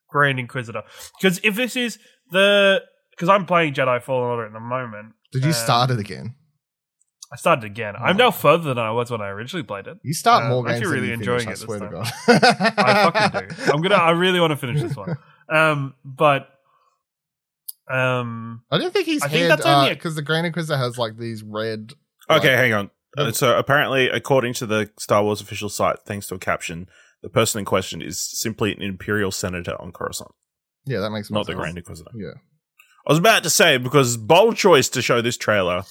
Grand 0.10 0.40
Inquisitor. 0.40 0.84
Because 1.20 1.42
if 1.44 1.56
this 1.56 1.76
is 1.76 2.00
the, 2.32 2.82
because 3.12 3.28
I'm 3.28 3.46
playing 3.46 3.74
Jedi 3.74 4.02
Fallen 4.02 4.30
Order 4.30 4.46
at 4.46 4.54
the 4.54 4.62
moment. 4.62 5.14
Did 5.34 5.44
you 5.44 5.50
um, 5.50 5.54
start 5.54 5.92
it 5.92 6.00
again? 6.00 6.36
I 7.32 7.38
started 7.38 7.64
again. 7.64 7.96
Oh. 7.98 8.04
I'm 8.04 8.18
now 8.18 8.32
further 8.32 8.74
than 8.74 8.78
I 8.78 8.92
was 8.92 9.10
when 9.10 9.22
I 9.22 9.30
originally 9.30 9.64
played 9.64 9.88
it. 9.88 9.98
You 10.04 10.14
start 10.14 10.44
uh, 10.44 10.50
more 10.50 10.60
I'm 10.60 10.66
games 10.66 10.78
actually 10.78 10.96
than 10.96 11.02
really 11.02 11.14
enjoying 11.14 11.40
finish, 11.40 11.62
it 11.62 11.64
I 11.64 11.66
swear 11.66 11.80
to 11.80 11.90
God. 11.90 12.12
I 12.78 13.12
fucking 13.12 13.66
do. 13.66 13.72
I'm 13.72 13.82
gonna. 13.82 13.96
I 13.96 14.12
really 14.12 14.40
want 14.40 14.52
to 14.52 14.58
finish 14.58 14.82
this 14.82 14.96
one. 14.96 15.18
Um, 15.50 15.96
but 16.06 16.48
um, 17.92 18.64
I 18.72 18.78
don't 18.78 18.94
think 18.94 19.06
he's 19.06 19.22
I 19.22 19.28
think 19.28 19.42
head 19.42 19.52
that's 19.52 19.66
only 19.66 19.90
because 19.90 20.16
the 20.16 20.22
Grand 20.22 20.48
Inquisitor 20.48 20.78
has 20.78 20.98
like 20.98 21.18
these 21.18 21.44
red. 21.44 21.92
Okay, 22.38 22.50
like- 22.50 22.58
hang 22.58 22.74
on. 22.74 22.90
Uh, 23.18 23.32
so 23.32 23.58
apparently, 23.58 24.08
according 24.10 24.54
to 24.54 24.66
the 24.66 24.90
Star 24.98 25.22
Wars 25.24 25.42
official 25.42 25.68
site, 25.68 25.98
thanks 26.06 26.28
to 26.28 26.36
a 26.36 26.40
caption, 26.40 26.88
the 27.22 27.28
person 27.30 27.60
in 27.60 27.66
question 27.66 28.02
is 28.02 28.20
simply 28.22 28.72
an 28.74 28.82
imperial 28.82 29.32
senator 29.32 29.76
on 29.82 29.92
Coruscant, 29.92 30.32
Yeah, 30.86 31.02
that 31.02 31.12
makes 31.12 31.30
more 31.30 31.40
not 31.40 31.46
the 31.48 31.52
sense. 31.52 31.60
Grand 31.62 31.78
Inquisitor. 31.78 32.12
Yeah. 32.16 32.36
I 33.06 33.12
was 33.12 33.20
about 33.20 33.44
to 33.44 33.50
say 33.50 33.78
because 33.78 34.16
bold 34.16 34.56
choice 34.56 34.88
to 34.90 35.02
show 35.02 35.22
this 35.22 35.36
trailer. 35.36 35.84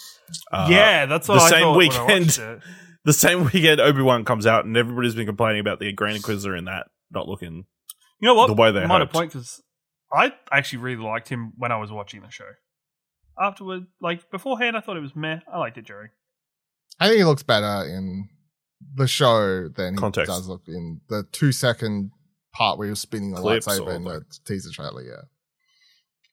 uh, 0.51 0.69
yeah, 0.71 1.05
that's 1.07 1.29
what 1.29 1.35
the 1.37 1.41
I 1.43 1.51
same 1.51 1.61
thought 1.63 1.77
when 1.77 1.91
I 1.93 2.05
weekend- 2.07 2.39
it. 2.39 2.61
the 3.05 3.13
same 3.13 3.45
weekend 3.45 3.81
Obi 3.81 4.01
Wan 4.01 4.25
comes 4.25 4.47
out, 4.47 4.65
and 4.65 4.75
everybody's 4.77 5.15
been 5.15 5.27
complaining 5.27 5.61
about 5.61 5.79
the 5.79 5.93
Grand 5.93 6.17
Inquisitor 6.17 6.57
in 6.57 6.65
that 6.67 6.87
not 7.11 7.29
looking. 7.29 7.65
You 8.21 8.29
know 8.29 8.35
what? 8.35 8.47
The 8.47 8.55
way 8.55 8.71
they 8.73 8.87
might 8.87 9.01
have 9.01 9.11
point 9.11 9.31
because 9.33 9.63
I 10.13 10.33
actually 10.51 10.79
really 10.79 11.03
liked 11.03 11.29
him 11.29 11.53
when 11.59 11.71
I 11.71 11.77
was 11.77 11.91
watching 11.93 12.23
the 12.23 12.31
show. 12.31 12.45
Afterward, 13.39 13.87
like 14.01 14.31
beforehand, 14.31 14.77
I 14.77 14.81
thought 14.81 14.97
it 14.97 15.01
was 15.01 15.15
meh. 15.17 15.41
I 15.53 15.59
liked 15.59 15.79
it 15.79 15.87
during. 15.87 16.11
I 17.01 17.09
think 17.09 17.19
he 17.19 17.25
looks 17.25 17.43
better 17.43 17.89
in 17.89 18.29
the 18.95 19.09
show 19.09 19.69
than 19.69 19.97
Context. 19.97 20.31
he 20.31 20.37
does 20.37 20.49
look 20.49 20.63
in 20.69 21.01
the 21.09 21.25
two 21.33 21.53
second 21.53 22.11
part 22.53 22.79
where 22.79 22.87
he 22.87 22.91
was 22.91 23.01
spinning 23.01 23.33
the 23.33 23.41
Clips 23.41 23.67
lightsaber 23.67 23.95
in 23.97 24.05
the 24.05 24.25
teaser 24.45 24.71
trailer. 24.71 25.03
Yeah. 25.03 25.23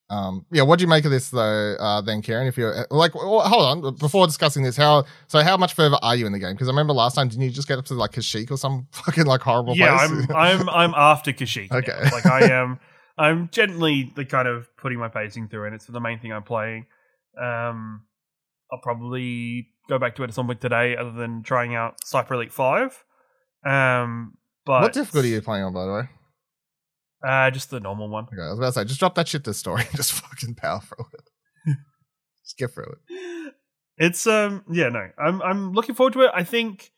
Um, 0.09 0.45
yeah, 0.51 0.61
what 0.61 0.79
do 0.79 0.83
you 0.83 0.87
make 0.87 1.03
of 1.03 1.11
this 1.11 1.29
though? 1.29 1.75
Uh, 1.77 2.01
then 2.01 2.21
Ciaran, 2.21 2.47
if 2.47 2.57
you're 2.57 2.85
like, 2.89 3.13
well, 3.13 3.41
hold 3.41 3.85
on, 3.85 3.95
before 3.95 4.25
discussing 4.25 4.63
this, 4.63 4.77
how 4.77 5.03
so? 5.27 5.41
How 5.41 5.57
much 5.57 5.73
further 5.73 5.97
are 6.01 6.15
you 6.15 6.25
in 6.25 6.31
the 6.31 6.39
game? 6.39 6.53
Because 6.53 6.69
I 6.69 6.71
remember 6.71 6.93
last 6.93 7.15
time, 7.15 7.27
didn't 7.27 7.43
you 7.43 7.49
just 7.49 7.67
get 7.67 7.77
up 7.77 7.85
to 7.85 7.93
like 7.93 8.11
Kashyyyk 8.11 8.49
or 8.49 8.57
some 8.57 8.87
fucking 8.91 9.25
like 9.25 9.41
horrible 9.41 9.75
yeah, 9.75 10.07
place? 10.07 10.29
I'm 10.29 10.35
I'm 10.35 10.69
I'm 10.69 10.93
after 10.95 11.33
Kashyyyk. 11.33 11.71
now. 11.71 11.77
Okay. 11.79 12.09
like 12.11 12.25
I 12.25 12.45
am. 12.51 12.79
I'm 13.17 13.49
gently 13.49 14.13
the 14.15 14.25
kind 14.25 14.47
of 14.47 14.67
putting 14.77 14.99
my 14.99 15.09
pacing 15.09 15.49
through, 15.49 15.65
and 15.65 15.75
it's 15.75 15.85
the 15.85 15.99
main 15.99 16.19
thing 16.19 16.31
I'm 16.31 16.43
playing. 16.43 16.85
Um, 17.37 18.03
I'll 18.71 18.79
probably 18.81 19.69
go 19.87 19.99
back 19.99 20.15
to 20.15 20.23
it 20.23 20.29
at 20.29 20.33
some 20.33 20.47
point 20.47 20.61
today, 20.61 20.95
other 20.95 21.11
than 21.11 21.43
trying 21.43 21.75
out 21.75 22.01
Cyber 22.05 22.31
Elite 22.31 22.53
Five. 22.53 23.03
Um, 23.65 24.37
but 24.65 24.81
what 24.81 24.93
difficulty 24.93 25.31
are 25.31 25.35
you 25.35 25.41
playing 25.41 25.63
on, 25.63 25.73
by 25.73 25.85
the 25.85 25.93
way? 25.93 26.09
Uh, 27.25 27.49
just 27.51 27.71
the 27.71 27.79
normal 27.79 28.09
one. 28.09 28.25
Okay, 28.25 28.41
I 28.41 28.49
was 28.49 28.59
about 28.59 28.67
to 28.67 28.71
say, 28.73 28.85
just 28.85 28.99
drop 28.99 29.15
that 29.15 29.27
shit 29.27 29.43
to 29.45 29.53
story 29.53 29.81
and 29.81 29.91
just 29.95 30.13
fucking 30.13 30.55
power 30.55 30.81
through 30.81 31.05
it. 31.13 31.75
just 32.43 32.57
get 32.57 32.73
through 32.73 32.95
it. 33.09 33.53
It's 33.97 34.27
um 34.27 34.63
yeah 34.69 34.89
no 34.89 35.09
I'm 35.17 35.41
I'm 35.41 35.73
looking 35.73 35.95
forward 35.95 36.13
to 36.13 36.21
it. 36.21 36.31
I 36.33 36.43
think 36.43 36.91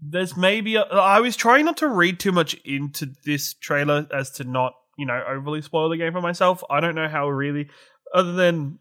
there's 0.00 0.36
maybe 0.36 0.76
a, 0.76 0.82
I 0.82 1.18
was 1.18 1.34
trying 1.34 1.64
not 1.64 1.78
to 1.78 1.88
read 1.88 2.20
too 2.20 2.30
much 2.30 2.54
into 2.64 3.12
this 3.24 3.54
trailer 3.54 4.06
as 4.14 4.30
to 4.32 4.44
not 4.44 4.74
you 4.96 5.04
know 5.04 5.20
overly 5.28 5.62
spoil 5.62 5.88
the 5.88 5.96
game 5.96 6.12
for 6.12 6.20
myself. 6.20 6.62
I 6.70 6.78
don't 6.78 6.94
know 6.94 7.08
how 7.08 7.28
really 7.28 7.68
other 8.14 8.32
than 8.32 8.78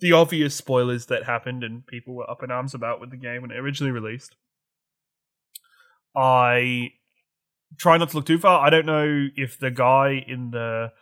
the 0.00 0.12
obvious 0.12 0.54
spoilers 0.54 1.06
that 1.06 1.24
happened 1.24 1.64
and 1.64 1.86
people 1.86 2.14
were 2.14 2.28
up 2.30 2.42
in 2.42 2.50
arms 2.50 2.74
about 2.74 3.00
with 3.00 3.10
the 3.10 3.16
game 3.16 3.42
when 3.42 3.50
it 3.50 3.56
originally 3.58 3.92
released. 3.92 4.36
I 6.14 6.92
try 7.78 7.96
not 7.98 8.10
to 8.10 8.16
look 8.16 8.26
too 8.26 8.38
far. 8.38 8.64
I 8.66 8.70
don't 8.70 8.86
know 8.86 9.28
if 9.36 9.58
the 9.58 9.70
guy 9.70 10.24
in 10.26 10.50
the 10.50 10.92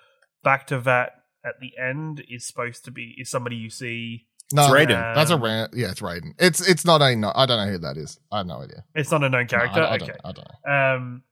back 0.42 0.66
to 0.68 0.80
that 0.80 1.12
at 1.44 1.54
the 1.60 1.72
end 1.80 2.24
is 2.28 2.46
supposed 2.46 2.84
to 2.86 2.90
be 2.90 3.14
is 3.18 3.30
somebody 3.30 3.56
you 3.56 3.70
see 3.70 4.26
No, 4.52 4.64
It's 4.64 4.72
Raiden. 4.72 5.14
That's 5.14 5.30
a 5.30 5.34
Um, 5.34 5.42
rant. 5.42 5.74
Yeah, 5.74 5.90
it's 5.90 6.00
Raiden. 6.00 6.32
It's 6.38 6.66
it's 6.66 6.84
not 6.84 7.00
a. 7.02 7.14
No, 7.16 7.32
I 7.34 7.46
don't 7.46 7.64
know 7.64 7.70
who 7.72 7.78
that 7.78 7.96
is. 7.96 8.18
I 8.32 8.38
have 8.38 8.46
no 8.46 8.62
idea. 8.62 8.84
It's 8.94 9.10
not 9.10 9.22
a 9.24 9.28
known 9.28 9.42
No, 9.42 9.46
character. 9.46 9.80
I, 9.80 9.84
I 9.84 9.94
okay. 9.96 10.06
don't, 10.06 10.20
I 10.24 10.32
don't 10.32 10.48
know. 10.66 10.72
Um. 10.96 11.22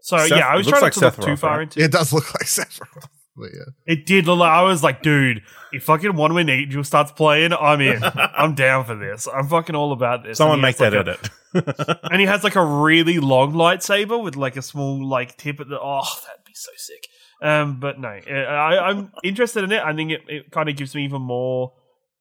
So 0.00 0.18
Seth- 0.18 0.30
yeah, 0.30 0.48
I 0.48 0.56
was 0.56 0.66
looks 0.66 0.78
trying 0.80 0.82
like 0.82 0.94
not 0.96 1.00
to 1.00 1.04
look 1.06 1.14
Seth 1.16 1.24
too 1.24 1.36
far 1.36 1.58
right? 1.58 1.62
into. 1.62 1.80
It 1.80 1.84
It 1.86 1.92
does 1.92 2.12
look 2.12 2.32
like 2.34 2.44
Sephiroth. 2.44 3.08
But 3.36 3.48
yeah. 3.54 3.94
It 3.94 4.04
did 4.04 4.26
look 4.26 4.40
like 4.40 4.50
I 4.50 4.62
was 4.62 4.82
like, 4.82 5.02
dude, 5.02 5.42
if 5.72 5.84
fucking 5.84 6.16
One 6.16 6.34
Wing 6.34 6.48
Angel 6.48 6.84
starts 6.84 7.12
playing, 7.12 7.52
I'm 7.52 7.80
in. 7.80 8.02
I'm 8.14 8.54
down 8.54 8.84
for 8.84 8.94
this. 8.94 9.26
I'm 9.26 9.48
fucking 9.48 9.74
all 9.74 9.92
about 9.92 10.24
this. 10.24 10.38
Someone 10.38 10.60
make 10.60 10.76
that 10.76 10.92
like, 10.92 11.06
a- 11.06 11.10
edit. 11.10 11.98
and 12.10 12.20
he 12.20 12.26
has 12.26 12.44
like 12.44 12.56
a 12.56 12.64
really 12.64 13.18
long 13.18 13.52
lightsaber 13.54 14.22
with 14.22 14.36
like 14.36 14.56
a 14.56 14.62
small 14.62 15.06
like 15.08 15.36
tip 15.36 15.60
at 15.60 15.68
the. 15.68 15.78
Oh, 15.80 16.02
that'd 16.26 16.44
be 16.44 16.52
so 16.54 16.70
sick. 16.76 17.06
Um, 17.42 17.80
but 17.80 17.98
no, 17.98 18.08
uh, 18.08 18.32
I, 18.32 18.90
I'm 18.90 19.12
interested 19.24 19.64
in 19.64 19.72
it. 19.72 19.82
I 19.82 19.94
think 19.94 20.12
it, 20.12 20.20
it 20.28 20.50
kind 20.50 20.68
of 20.68 20.76
gives 20.76 20.94
me 20.94 21.04
even 21.04 21.22
more 21.22 21.72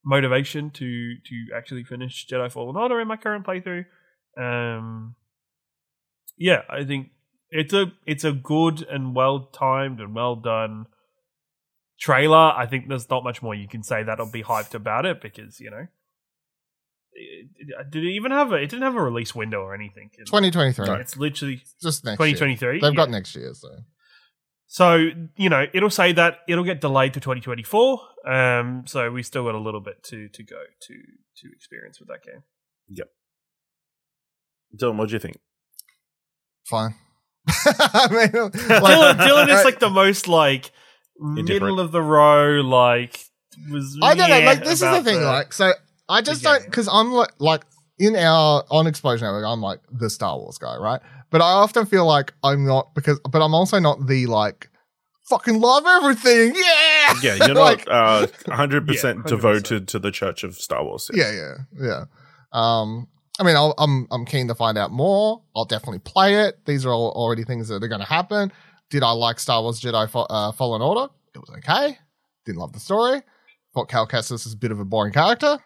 motivation 0.03 0.71
to 0.71 1.15
to 1.15 1.55
actually 1.55 1.83
finish 1.83 2.25
Jedi 2.25 2.51
Fallen 2.51 2.75
Order 2.75 2.99
in 3.01 3.07
my 3.07 3.17
current 3.17 3.45
playthrough. 3.45 3.85
Um, 4.39 5.15
yeah, 6.37 6.61
I 6.69 6.85
think 6.85 7.09
it's 7.49 7.73
a 7.73 7.91
it's 8.07 8.23
a 8.23 8.31
good 8.31 8.81
and 8.83 9.13
well 9.13 9.49
timed 9.53 9.99
and 9.99 10.15
well 10.15 10.35
done 10.35 10.85
trailer. 12.01 12.37
I 12.57 12.65
think 12.65 12.89
there's 12.89 13.09
not 13.09 13.23
much 13.23 13.41
more 13.41 13.53
you 13.55 13.67
can 13.69 13.83
say 13.83 14.03
that'll 14.03 14.31
be 14.31 14.43
hyped 14.43 14.73
about 14.73 15.05
it 15.05 15.21
because 15.21 15.59
you 15.59 15.69
know. 15.71 15.87
it- 17.13 17.49
it- 17.57 17.91
Did 17.91 18.03
it 18.03 18.09
even 18.11 18.31
have 18.31 18.51
a? 18.51 18.55
It 18.55 18.69
didn't 18.69 18.83
have 18.83 18.95
a 18.95 19.01
release 19.01 19.35
window 19.35 19.59
or 19.61 19.73
anything. 19.75 20.09
2023. 20.25 20.89
It's 21.01 21.15
literally 21.17 21.61
Just 21.81 22.03
next 22.03 22.19
year. 22.19 22.33
2023. 22.35 22.79
They've 22.79 22.91
yeah. 22.91 22.95
got 22.95 23.09
next 23.09 23.35
year, 23.35 23.53
so 23.53 23.69
So 24.67 25.09
you 25.35 25.49
know, 25.49 25.65
it'll 25.73 25.89
say 25.89 26.13
that 26.13 26.39
it'll 26.47 26.63
get 26.63 26.81
delayed 26.81 27.13
to 27.15 27.19
2024. 27.19 27.99
Um, 28.25 28.83
so 28.87 29.11
we 29.11 29.23
still 29.23 29.43
got 29.43 29.55
a 29.55 29.59
little 29.59 29.81
bit 29.81 30.01
to 30.05 30.29
to 30.29 30.43
go 30.43 30.61
to 30.87 30.93
to 31.37 31.47
experience 31.55 31.99
with 31.99 32.07
that 32.09 32.23
game. 32.23 32.43
Yep. 32.89 33.07
Dylan, 34.79 34.95
what 34.97 35.09
do 35.09 35.13
you 35.13 35.19
think? 35.19 35.37
fine. 36.65 36.95
I 37.47 38.07
mean, 38.09 38.43
like- 38.43 38.53
Dylan, 38.53 39.17
Dylan 39.17 39.49
is 39.59 39.65
like 39.65 39.79
the 39.79 39.89
most 39.89 40.27
like 40.27 40.65
Indifferent. 40.65 40.71
Middle 41.19 41.79
of 41.79 41.91
the 41.91 42.01
row. 42.01 42.61
Like 42.61 43.19
was 43.69 43.97
I 44.01 44.15
don't 44.15 44.29
know. 44.29 44.39
Like 44.39 44.63
this 44.63 44.73
is 44.73 44.79
the 44.81 44.87
about 44.89 45.03
thing. 45.05 45.21
Like 45.21 45.53
so, 45.53 45.73
I 46.09 46.21
just 46.21 46.43
don't 46.43 46.63
because 46.65 46.87
I'm 46.91 47.11
like 47.11 47.31
like 47.39 47.63
in 47.99 48.15
our 48.15 48.63
on 48.71 48.87
Explosion 48.87 49.27
Network, 49.27 49.45
I'm 49.45 49.61
like 49.61 49.79
the 49.91 50.09
Star 50.09 50.37
Wars 50.37 50.57
guy, 50.57 50.75
right? 50.77 51.01
But 51.29 51.41
I 51.41 51.51
often 51.51 51.85
feel 51.85 52.05
like 52.05 52.33
I'm 52.43 52.65
not 52.65 52.93
because, 52.95 53.19
but 53.29 53.41
I'm 53.43 53.53
also 53.53 53.79
not 53.79 54.07
the 54.07 54.25
like 54.25 54.69
fucking 55.25 55.59
love 55.61 55.85
everything. 55.85 56.53
Yeah, 56.61 57.13
Yeah, 57.21 57.45
you're 57.47 57.55
like, 57.55 57.87
not 57.87 58.23
uh, 58.23 58.27
100% 58.27 58.47
Yeah, 58.47 59.13
100%. 59.13 59.25
devoted 59.27 59.87
to 59.89 59.99
the 59.99 60.11
Church 60.11 60.43
of 60.43 60.55
Star 60.55 60.83
Wars. 60.83 61.09
yeah, 61.13 61.31
yeah, 61.31 61.53
yeah. 61.79 62.03
Um, 62.51 63.07
I 63.39 63.43
mean, 63.43 63.55
I'll, 63.55 63.73
I'm 63.77 64.07
I'm 64.11 64.25
keen 64.25 64.47
to 64.49 64.55
find 64.55 64.77
out 64.77 64.91
more. 64.91 65.41
I'll 65.55 65.65
definitely 65.65 65.99
play 65.99 66.35
it. 66.47 66.65
These 66.65 66.85
are 66.85 66.91
all 66.91 67.11
already 67.11 67.43
things 67.43 67.69
that 67.69 67.81
are 67.81 67.87
going 67.87 68.01
to 68.01 68.07
happen. 68.07 68.51
Did 68.91 69.03
I 69.03 69.11
like 69.11 69.39
Star 69.39 69.61
Wars 69.63 69.81
Jedi 69.81 70.07
Fa- 70.09 70.19
uh, 70.29 70.51
Fallen 70.51 70.81
Order? 70.81 71.11
It 71.33 71.39
was 71.39 71.49
okay. 71.57 71.97
Didn't 72.45 72.59
love 72.59 72.73
the 72.73 72.79
story. 72.79 73.21
Thought 73.73 73.89
Cal 73.89 74.05
Kestis 74.05 74.45
is 74.45 74.53
a 74.53 74.57
bit 74.57 74.71
of 74.71 74.79
a 74.79 74.85
boring 74.85 75.13
character. 75.13 75.57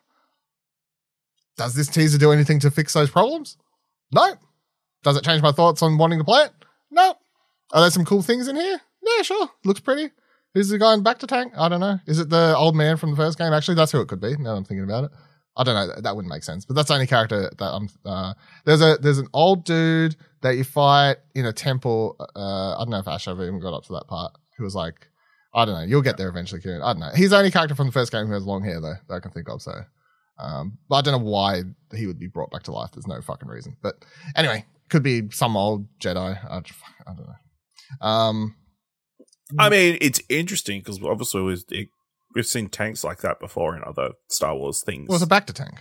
Does 1.58 1.74
this 1.74 1.88
teaser 1.88 2.20
do 2.20 2.32
anything 2.32 2.60
to 2.60 2.70
fix 2.72 2.94
those 2.94 3.10
problems? 3.10 3.58
No. 4.14 4.36
Does 5.04 5.18
it 5.18 5.24
change 5.24 5.42
my 5.42 5.52
thoughts 5.52 5.82
on 5.82 5.98
wanting 5.98 6.20
to 6.20 6.26
play 6.26 6.44
it? 6.44 6.52
No. 6.92 7.16
Are 7.72 7.82
there 7.82 7.90
some 7.90 8.06
cool 8.06 8.22
things 8.22 8.48
in 8.48 8.56
here? 8.56 8.80
Yeah, 9.02 9.22
sure. 9.24 9.50
Looks 9.64 9.80
pretty. 9.80 10.12
Who's 10.54 10.70
the 10.70 10.78
guy 10.78 10.94
in 10.94 11.04
bacta 11.04 11.28
tank? 11.28 11.54
I 11.58 11.68
don't 11.68 11.80
know. 11.80 12.00
Is 12.06 12.20
it 12.20 12.30
the 12.30 12.56
old 12.56 12.76
man 12.76 12.98
from 12.98 13.12
the 13.12 13.18
first 13.18 13.38
game? 13.40 13.54
Actually, 13.54 13.76
that's 13.76 13.92
who 13.92 14.02
it 14.02 14.08
could 14.08 14.22
be. 14.22 14.36
Now 14.38 14.56
I'm 14.56 14.64
thinking 14.64 14.84
about 14.84 15.06
it. 15.06 15.12
I 15.58 15.64
don't 15.64 15.76
know. 15.76 15.88
That, 15.88 16.04
that 16.04 16.16
wouldn't 16.16 16.34
make 16.34 16.44
sense. 16.44 16.66
But 16.66 16.76
that's 16.76 16.90
the 16.90 16.96
only 16.96 17.08
character 17.08 17.52
that 17.58 17.66
I'm. 17.66 17.90
Uh, 18.06 18.34
there's 18.66 18.82
a 18.82 18.98
there's 19.02 19.20
an 19.20 19.28
old 19.34 19.64
dude 19.64 20.16
that 20.42 20.58
you 20.58 20.64
fight 20.64 21.18
in 21.34 21.46
a 21.46 21.54
temple. 21.54 22.16
Uh, 22.36 22.76
I 22.76 22.80
don't 22.80 22.90
know 22.90 23.00
if 23.00 23.08
Ash 23.08 23.28
ever 23.28 23.48
even 23.48 23.60
got 23.60 23.74
up 23.76 23.86
to 23.86 23.94
that 23.94 24.08
part. 24.08 24.34
Who 24.58 24.64
was 24.64 24.76
like, 24.76 25.08
I 25.54 25.66
don't 25.66 25.76
know. 25.76 25.84
You'll 25.84 26.02
get 26.02 26.18
there 26.18 26.30
eventually, 26.30 26.62
Ciaran. 26.62 26.82
I 26.82 26.94
don't 26.94 27.00
know. 27.00 27.12
He's 27.16 27.30
the 27.30 27.38
only 27.38 27.52
character 27.52 27.76
from 27.76 27.88
the 27.88 27.94
first 27.94 28.12
game 28.12 28.28
who 28.28 28.34
has 28.34 28.46
long 28.46 28.64
hair 28.64 28.82
though 28.82 28.96
that 29.08 29.16
I 29.16 29.20
can 29.20 29.32
think 29.32 29.50
of. 29.50 29.62
So, 29.62 29.74
um, 30.38 30.78
but 30.90 30.96
I 30.98 31.02
don't 31.02 31.22
know 31.22 31.30
why 31.30 31.64
he 31.94 32.08
would 32.08 32.20
be 32.20 32.28
brought 32.28 32.52
back 32.52 32.64
to 32.64 32.72
life. 32.72 32.92
There's 32.94 33.08
no 33.08 33.22
fucking 33.22 33.48
reason. 33.48 33.78
But 33.82 34.04
anyway, 34.36 34.66
could 34.90 35.04
be 35.04 35.30
some 35.32 35.56
old 35.56 35.88
Jedi. 36.00 36.18
I, 36.18 36.58
I 36.58 37.14
don't 37.14 37.28
know. 37.28 38.06
Um, 38.06 38.56
I 39.60 39.70
mean, 39.70 39.98
it's 40.02 40.22
interesting 40.30 40.82
because 40.82 41.02
obviously 41.04 41.56
it, 41.72 41.90
we've 42.36 42.46
seen 42.46 42.70
tanks 42.70 43.04
like 43.04 43.20
that 43.22 43.40
before 43.40 43.76
in 43.76 43.84
other 43.84 44.12
Star 44.30 44.56
Wars 44.56 44.84
things. 44.86 45.08
well, 45.10 45.16
it's 45.16 45.26
a 45.26 45.28
bacta 45.28 45.54
tank. 45.54 45.76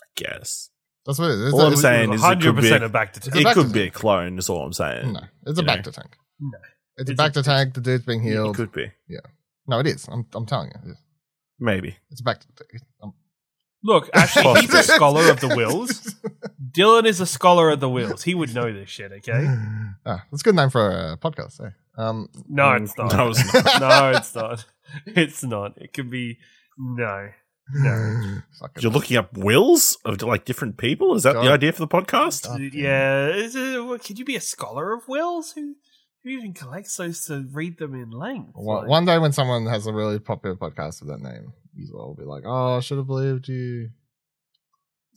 I 0.00 0.06
guess. 0.16 0.70
That's 1.06 1.18
what 1.18 1.30
it 1.30 1.34
is. 1.38 1.44
It's 1.46 1.54
All 1.54 1.62
a- 1.62 1.66
I'm 1.68 1.76
saying 1.76 2.12
is 2.12 2.22
it 2.22 2.40
could 2.40 2.56
be 2.56 2.62
percent 2.62 2.82
a- 2.82 2.86
of 2.86 2.92
back 2.92 3.12
to 3.14 3.18
It's 3.18 3.28
a 3.34 3.38
It 3.38 3.54
could 3.54 3.72
be 3.72 3.82
a 3.82 3.90
clone, 3.90 4.38
is 4.38 4.48
all 4.48 4.64
I'm 4.64 4.72
saying. 4.72 5.12
No, 5.12 5.20
it's 5.46 5.58
a 5.58 5.62
You 5.62 5.66
back 5.66 5.78
know. 5.78 5.82
to 5.90 5.92
tank. 5.92 6.16
No. 6.40 6.58
It's 6.98 7.08
a 7.08 7.12
It's 7.12 7.20
bacta 7.20 7.42
tank. 7.42 7.74
The 7.74 7.80
dude's 7.80 8.04
being 8.04 8.20
It 8.24 8.30
healed. 8.32 8.56
could 8.56 8.70
be. 8.72 8.92
Yeah. 9.08 9.20
No, 9.66 9.78
it 9.80 9.86
is. 9.86 10.06
I'm, 10.10 10.26
I'm 10.34 10.46
telling 10.46 10.68
you. 10.68 10.80
It's- 10.90 11.02
Maybe. 11.58 11.96
It's 12.10 12.20
a 12.20 12.24
back 12.24 12.40
to 12.40 12.46
um, 13.02 13.14
Look, 13.84 14.10
actually, 14.14 14.60
he's 14.62 14.74
a 14.74 14.82
scholar 14.82 15.30
of 15.30 15.40
the 15.40 15.48
wills. 15.48 16.14
Dylan 16.72 17.04
is 17.04 17.20
a 17.20 17.26
scholar 17.26 17.70
of 17.70 17.80
the 17.80 17.88
wills. 17.88 18.22
He 18.24 18.34
would 18.34 18.54
know 18.54 18.72
this 18.72 18.88
shit. 18.88 19.10
Okay. 19.12 19.44
ah, 20.06 20.24
that's 20.30 20.42
a 20.42 20.44
good 20.44 20.54
name 20.56 20.70
for 20.70 20.88
a 21.12 21.16
podcast. 21.16 21.64
Eh? 21.64 21.70
Um, 21.96 22.28
No, 22.48 22.64
Mm, 22.64 22.82
it's 22.84 22.96
not. 22.98 23.12
no, 23.16 23.28
it's 23.30 23.54
not. 23.54 23.80
no, 23.80 24.10
it's 24.16 24.34
not. 24.34 24.64
It's 25.06 25.42
not. 25.44 25.72
It 25.76 25.92
could 25.92 26.10
be 26.10 26.38
no. 26.78 27.28
No. 27.74 28.38
You're 28.80 28.92
looking 28.92 29.16
up 29.16 29.36
wills 29.36 29.96
of 30.04 30.20
like 30.22 30.44
different 30.44 30.76
people? 30.78 31.14
Is 31.14 31.22
that 31.22 31.34
God. 31.34 31.44
the 31.44 31.50
idea 31.52 31.72
for 31.72 31.80
the 31.80 31.88
podcast? 31.88 32.46
God 32.48 32.60
yeah. 32.74 33.28
Is 33.28 33.54
it, 33.54 33.82
what, 33.84 34.02
could 34.04 34.18
you 34.18 34.24
be 34.24 34.36
a 34.36 34.40
scholar 34.40 34.92
of 34.92 35.06
wills? 35.08 35.52
Who 35.52 35.76
who 36.24 36.30
even 36.30 36.52
collects 36.54 36.96
those 36.96 37.24
to 37.26 37.46
read 37.52 37.78
them 37.78 37.94
in 37.94 38.10
length? 38.10 38.50
One, 38.54 38.82
Like- 38.82 38.88
one 38.88 39.04
day 39.06 39.18
when 39.18 39.32
someone 39.32 39.66
has 39.66 39.86
a 39.86 39.92
really 39.92 40.18
popular 40.18 40.56
podcast 40.56 41.00
with 41.00 41.08
that 41.10 41.20
name, 41.20 41.52
you 41.74 41.88
will 41.92 42.14
be 42.14 42.24
like, 42.24 42.44
"Oh, 42.46 42.76
I 42.76 42.80
should 42.80 42.98
have 42.98 43.06
believed 43.06 43.48
you." 43.48 43.90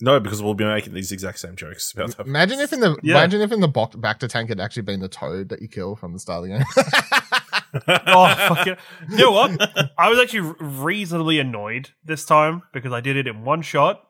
No, 0.02 0.20
because 0.20 0.42
we'll 0.44 0.54
be 0.56 0.66
making 0.66 0.94
these 0.94 1.12
exact 1.12 1.40
same 1.40 1.56
jokes 1.56 1.94
about 1.94 2.18
that. 2.18 2.28
Imagine 2.28 2.60
if 2.60 2.74
in 2.74 2.82
the 2.82 2.98
Yeah. 3.02 3.16
imagine 3.18 3.42
if 3.42 3.52
in 3.52 3.62
the 3.62 3.68
bo- 3.68 3.88
bacta 3.88 4.28
tank 4.28 4.50
had 4.50 4.60
actually 4.60 4.82
been 4.84 5.00
the 5.00 5.08
toad 5.08 5.50
that 5.50 5.62
you 5.62 5.68
kill 5.70 5.96
from 5.96 6.12
the 6.14 6.20
start 6.20 6.44
of 6.44 6.50
the 6.50 6.58
game. 6.58 6.66
oh, 8.08 8.36
fucking. 8.50 8.76
You 9.12 9.18
know 9.18 9.32
what? 9.32 9.92
I 9.98 10.10
was 10.10 10.20
actually 10.20 10.54
reasonably 10.60 11.40
annoyed 11.40 11.92
this 12.04 12.26
time 12.26 12.64
because 12.74 12.92
I 12.92 13.00
did 13.02 13.16
it 13.16 13.28
in 13.28 13.44
one 13.44 13.62
shot. 13.62 14.06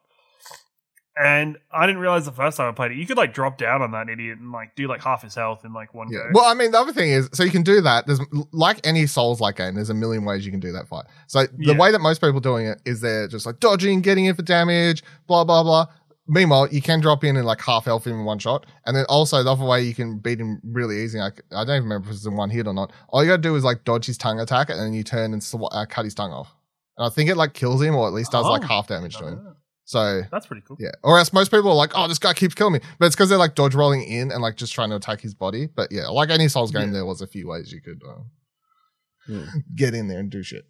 And 1.17 1.58
I 1.71 1.86
didn't 1.88 2.01
realize 2.01 2.25
the 2.25 2.34
first 2.34 2.58
time 2.58 2.67
I 2.67 2.73
played 2.73 2.91
it, 2.91 2.97
you 2.97 3.06
could 3.06 3.15
like 3.15 3.34
drop 3.34 3.58
down 3.58 3.82
on 3.82 3.91
that 3.91 4.10
idiot 4.10 4.38
and 4.39 4.51
like 4.51 4.75
do 4.75 4.86
like 4.88 5.01
half 5.01 5.21
his 5.23 5.34
health 5.34 5.63
in 5.63 5.71
like 5.71 5.93
one 5.93 6.10
Yeah. 6.12 6.19
go. 6.19 6.30
Well, 6.34 6.45
I 6.45 6.54
mean, 6.54 6.71
the 6.71 6.80
other 6.80 6.91
thing 6.91 7.10
is, 7.10 7.30
so 7.32 7.43
you 7.43 7.51
can 7.51 7.63
do 7.63 7.80
that. 7.82 8.06
There's 8.06 8.19
like 8.51 8.86
any 8.86 9.06
Souls 9.08 9.39
like 9.39 9.56
game. 9.56 9.75
There's 9.75 9.89
a 9.89 9.93
million 9.93 10.25
ways 10.25 10.45
you 10.45 10.51
can 10.51 10.60
do 10.60 10.73
that 10.73 10.89
fight. 10.89 11.06
So 11.28 11.43
the 11.43 11.49
Yeah. 11.58 11.78
way 11.78 11.91
that 11.93 11.99
most 11.99 12.19
people 12.19 12.41
doing 12.41 12.65
it 12.67 12.82
is 12.84 12.99
they're 12.99 13.30
just 13.30 13.45
like 13.45 13.62
dodging, 13.62 14.01
getting 14.01 14.25
in 14.25 14.36
for 14.36 14.41
damage, 14.41 15.04
blah 15.25 15.45
blah 15.45 15.63
blah. 15.63 15.86
Meanwhile, 16.28 16.69
you 16.73 16.82
can 16.82 16.99
drop 17.01 17.23
in 17.23 17.38
and 17.38 17.45
like 17.45 17.62
half 17.62 17.86
health 17.86 18.06
him 18.08 18.13
in 18.19 18.25
one 18.25 18.39
shot, 18.39 18.65
and 18.86 18.93
then 18.97 19.06
also 19.08 19.41
the 19.41 19.51
other 19.51 19.63
way 19.63 19.84
you 19.84 19.93
can 19.93 20.17
beat 20.17 20.39
him 20.39 20.60
really 20.65 21.01
easy. 21.04 21.19
Like 21.19 21.41
I 21.51 21.63
don't 21.63 21.75
even 21.78 21.84
remember 21.84 22.10
if 22.10 22.15
it's 22.15 22.25
in 22.25 22.36
one 22.36 22.49
hit 22.49 22.67
or 22.67 22.73
not. 22.73 22.91
All 23.10 23.23
you 23.23 23.30
gotta 23.30 23.41
do 23.41 23.56
is 23.56 23.63
like 23.63 23.86
dodge 23.86 24.08
his 24.08 24.17
tongue 24.17 24.39
attack, 24.41 24.69
and 24.69 24.78
then 24.80 24.93
you 24.93 25.04
turn 25.04 25.32
and 25.32 25.41
sw- 25.41 25.69
uh, 25.71 25.86
cut 25.88 26.04
his 26.04 26.15
tongue 26.15 26.32
off. 26.34 26.54
And 26.97 27.06
I 27.06 27.10
think 27.10 27.30
it 27.30 27.38
like 27.38 27.54
kills 27.54 27.82
him, 27.82 27.95
or 27.95 28.06
at 28.08 28.13
least 28.13 28.32
does 28.34 28.45
like 28.47 28.63
Oh. 28.63 28.67
half 28.67 28.88
damage 28.88 29.15
to 29.17 29.28
him. 29.28 29.56
So 29.87 30.23
That's 30.31 30.47
pretty 30.47 30.63
cool. 30.67 30.77
yeah. 30.79 30.89
Or 31.03 31.19
else 31.19 31.31
most 31.31 31.51
people 31.51 31.69
are 31.69 31.75
like, 31.75 31.91
oh, 31.95 32.07
this 32.07 32.17
guy 32.19 32.33
keeps 32.33 32.55
killing 32.55 32.73
me. 32.73 32.79
But 32.99 33.05
it's 33.05 33.15
because 33.15 33.29
they're 33.29 33.37
like 33.37 33.53
dodge 33.55 33.75
rolling 33.75 34.01
in 34.03 34.31
and 34.31 34.41
like 34.41 34.55
just 34.57 34.73
trying 34.73 34.89
to 34.89 34.95
attack 34.95 35.21
his 35.21 35.35
body. 35.35 35.67
But 35.67 35.91
yeah, 35.91 36.07
like 36.07 36.29
any 36.31 36.47
Souls 36.47 36.71
game, 36.71 36.87
Yeah. 36.87 36.93
there 36.93 37.05
was 37.05 37.21
a 37.21 37.27
few 37.27 37.47
ways 37.47 37.71
you 37.71 37.81
could 37.81 38.01
uh, 38.03 39.43
get 39.75 39.93
in 39.93 40.07
there 40.07 40.19
and 40.19 40.29
do 40.29 40.43
shit. 40.43 40.65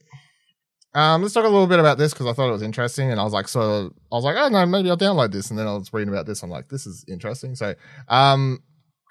Um, 0.93 1.21
let's 1.21 1.33
talk 1.33 1.43
a 1.43 1.49
little 1.49 1.67
bit 1.67 1.79
about 1.79 1.97
this 1.97 2.13
because 2.13 2.25
I 2.27 2.33
thought 2.33 2.47
it 2.47 2.53
was 2.53 2.61
interesting, 2.61 3.11
and 3.11 3.19
I 3.19 3.23
was 3.25 3.33
like, 3.33 3.49
so 3.49 3.93
I 4.11 4.15
was 4.15 4.23
like, 4.23 4.37
oh 4.37 4.47
no, 4.47 4.65
maybe 4.65 4.89
I'll 4.89 4.97
download 4.97 5.31
this, 5.33 5.49
and 5.49 5.59
then 5.59 5.67
I 5.67 5.73
was 5.73 5.91
reading 5.91 6.13
about 6.13 6.25
this. 6.25 6.41
I'm 6.41 6.49
like, 6.49 6.69
this 6.69 6.85
is 6.87 7.03
interesting. 7.09 7.55
So, 7.55 7.75
um, 8.07 8.59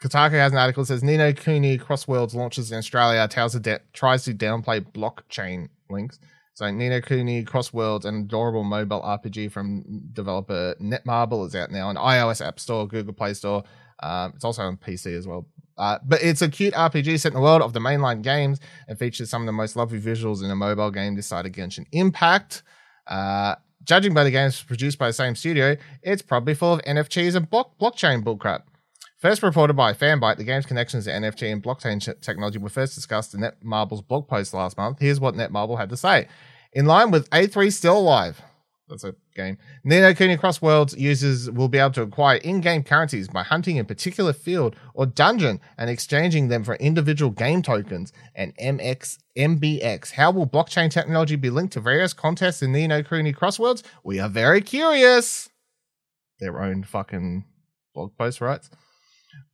Kotaku 0.03 0.33
has 0.33 0.53
an 0.53 0.59
article 0.59 0.83
that 0.83 0.87
says 0.87 1.03
Ni 1.05 1.19
no 1.19 1.33
Kuni 1.35 1.77
Crossworlds 1.79 2.35
launches 2.35 2.73
in 2.73 2.79
Australia, 2.79 3.29
tells 3.29 3.53
to 3.53 3.61
de- 3.61 3.81
tries 3.93 4.25
to 4.25 4.33
downplay 4.35 4.81
blockchain 4.81 5.69
links. 5.91 6.19
So 6.55 6.71
Ni 6.71 6.89
no 6.89 7.01
Kuni 7.01 7.45
Crossworlds, 7.45 8.05
an 8.05 8.15
adorable 8.23 8.63
mobile 8.63 9.03
RPG 9.03 9.51
from 9.51 9.83
developer 10.13 10.77
Netmarble, 10.81 11.47
is 11.47 11.55
out 11.57 11.73
now 11.73 11.89
on 11.89 11.97
iOS 11.97 12.45
App 12.47 12.61
Store, 12.61 12.87
Google 12.87 13.13
Play 13.13 13.35
Store. 13.35 13.65
Um, 14.01 14.33
it's 14.37 14.45
also 14.45 14.63
on 14.63 14.77
PC 14.77 15.19
as 15.19 15.27
well. 15.27 15.47
Uh, 15.77 15.99
but 16.05 16.23
it's 16.23 16.43
a 16.43 16.49
cute 16.49 16.73
RPG 16.75 17.19
set 17.19 17.33
in 17.33 17.35
the 17.35 17.41
world 17.41 17.61
of 17.61 17.73
the 17.73 17.81
mainline 17.81 18.23
games 18.23 18.61
and 18.87 18.97
features 18.97 19.29
some 19.29 19.43
of 19.43 19.47
the 19.47 19.53
most 19.53 19.75
lovely 19.75 20.01
visuals 20.01 20.45
in 20.45 20.51
a 20.51 20.55
mobile 20.55 20.93
game 20.93 21.17
this 21.17 21.27
side 21.27 21.45
of 21.45 21.53
Genshin 21.53 21.87
Impact. 21.91 22.63
Uh, 23.09 23.57
judging 23.83 24.15
by 24.15 24.23
the 24.23 24.31
games 24.31 24.63
produced 24.63 24.99
by 24.99 25.09
the 25.09 25.13
same 25.13 25.35
studio, 25.35 25.77
it's 26.05 26.23
probably 26.23 26.55
full 26.55 26.75
of 26.75 26.83
NFTs 26.83 27.35
and 27.35 27.51
block- 27.51 27.77
blockchain 27.81 28.23
bullcrap. 28.23 28.63
First 29.25 29.43
reported 29.43 29.73
by 29.73 29.95
Fanbyte, 29.95 30.37
the 30.37 30.45
game's 30.45 30.67
connections 30.67 31.07
to 31.07 31.11
NFT 31.11 31.51
and 31.51 31.63
blockchain 31.63 31.99
ch- 31.99 32.21
technology 32.21 32.59
were 32.59 32.69
first 32.69 32.95
discussed 32.95 33.33
in 33.33 33.41
Netmarble's 33.41 34.03
blog 34.03 34.29
post 34.29 34.53
last 34.53 34.77
month. 34.77 34.99
Here's 35.01 35.19
what 35.19 35.35
Netmarble 35.35 35.79
had 35.79 35.89
to 35.89 35.97
say. 35.97 36.29
In 36.75 36.85
line 36.85 37.11
with 37.11 37.31
A3 37.31 37.73
Still 37.73 38.01
Alive, 38.01 38.43
that's 38.87 39.03
a 39.03 39.15
game. 39.35 39.57
Ni 39.83 39.99
no 40.01 40.13
Kuni 40.13 40.37
Cross 40.37 40.61
Worlds 40.61 40.95
users 40.99 41.51
will 41.51 41.69
be 41.69 41.79
able 41.79 41.93
to 41.93 42.03
acquire 42.03 42.37
in-game 42.37 42.83
currencies 42.83 43.29
by 43.29 43.43
hunting 43.43 43.79
a 43.79 43.85
particular 43.85 44.35
field 44.35 44.77
or 44.93 45.07
dungeon 45.07 45.59
and 45.79 45.89
exchanging 45.89 46.49
them 46.49 46.63
for 46.63 46.75
individual 46.75 47.31
game 47.31 47.63
tokens 47.63 48.13
and 48.35 48.55
MX 48.59 49.17
MBX. 49.39 50.11
How 50.11 50.33
will 50.33 50.47
blockchain 50.47 50.91
technology 50.91 51.37
be 51.37 51.49
linked 51.49 51.73
to 51.73 51.81
various 51.81 52.13
contests 52.13 52.61
in 52.61 52.73
Ni 52.73 52.87
no 52.87 53.03
Kuni 53.03 53.33
Cross 53.33 53.59
Worlds? 53.59 53.85
We 54.03 54.21
are 54.21 54.29
very 54.29 54.61
curious. 54.61 55.49
Their 56.41 56.63
own 56.63 56.83
fucking 56.83 57.47
blog 57.95 58.15
post 58.19 58.43
writes. 58.43 58.69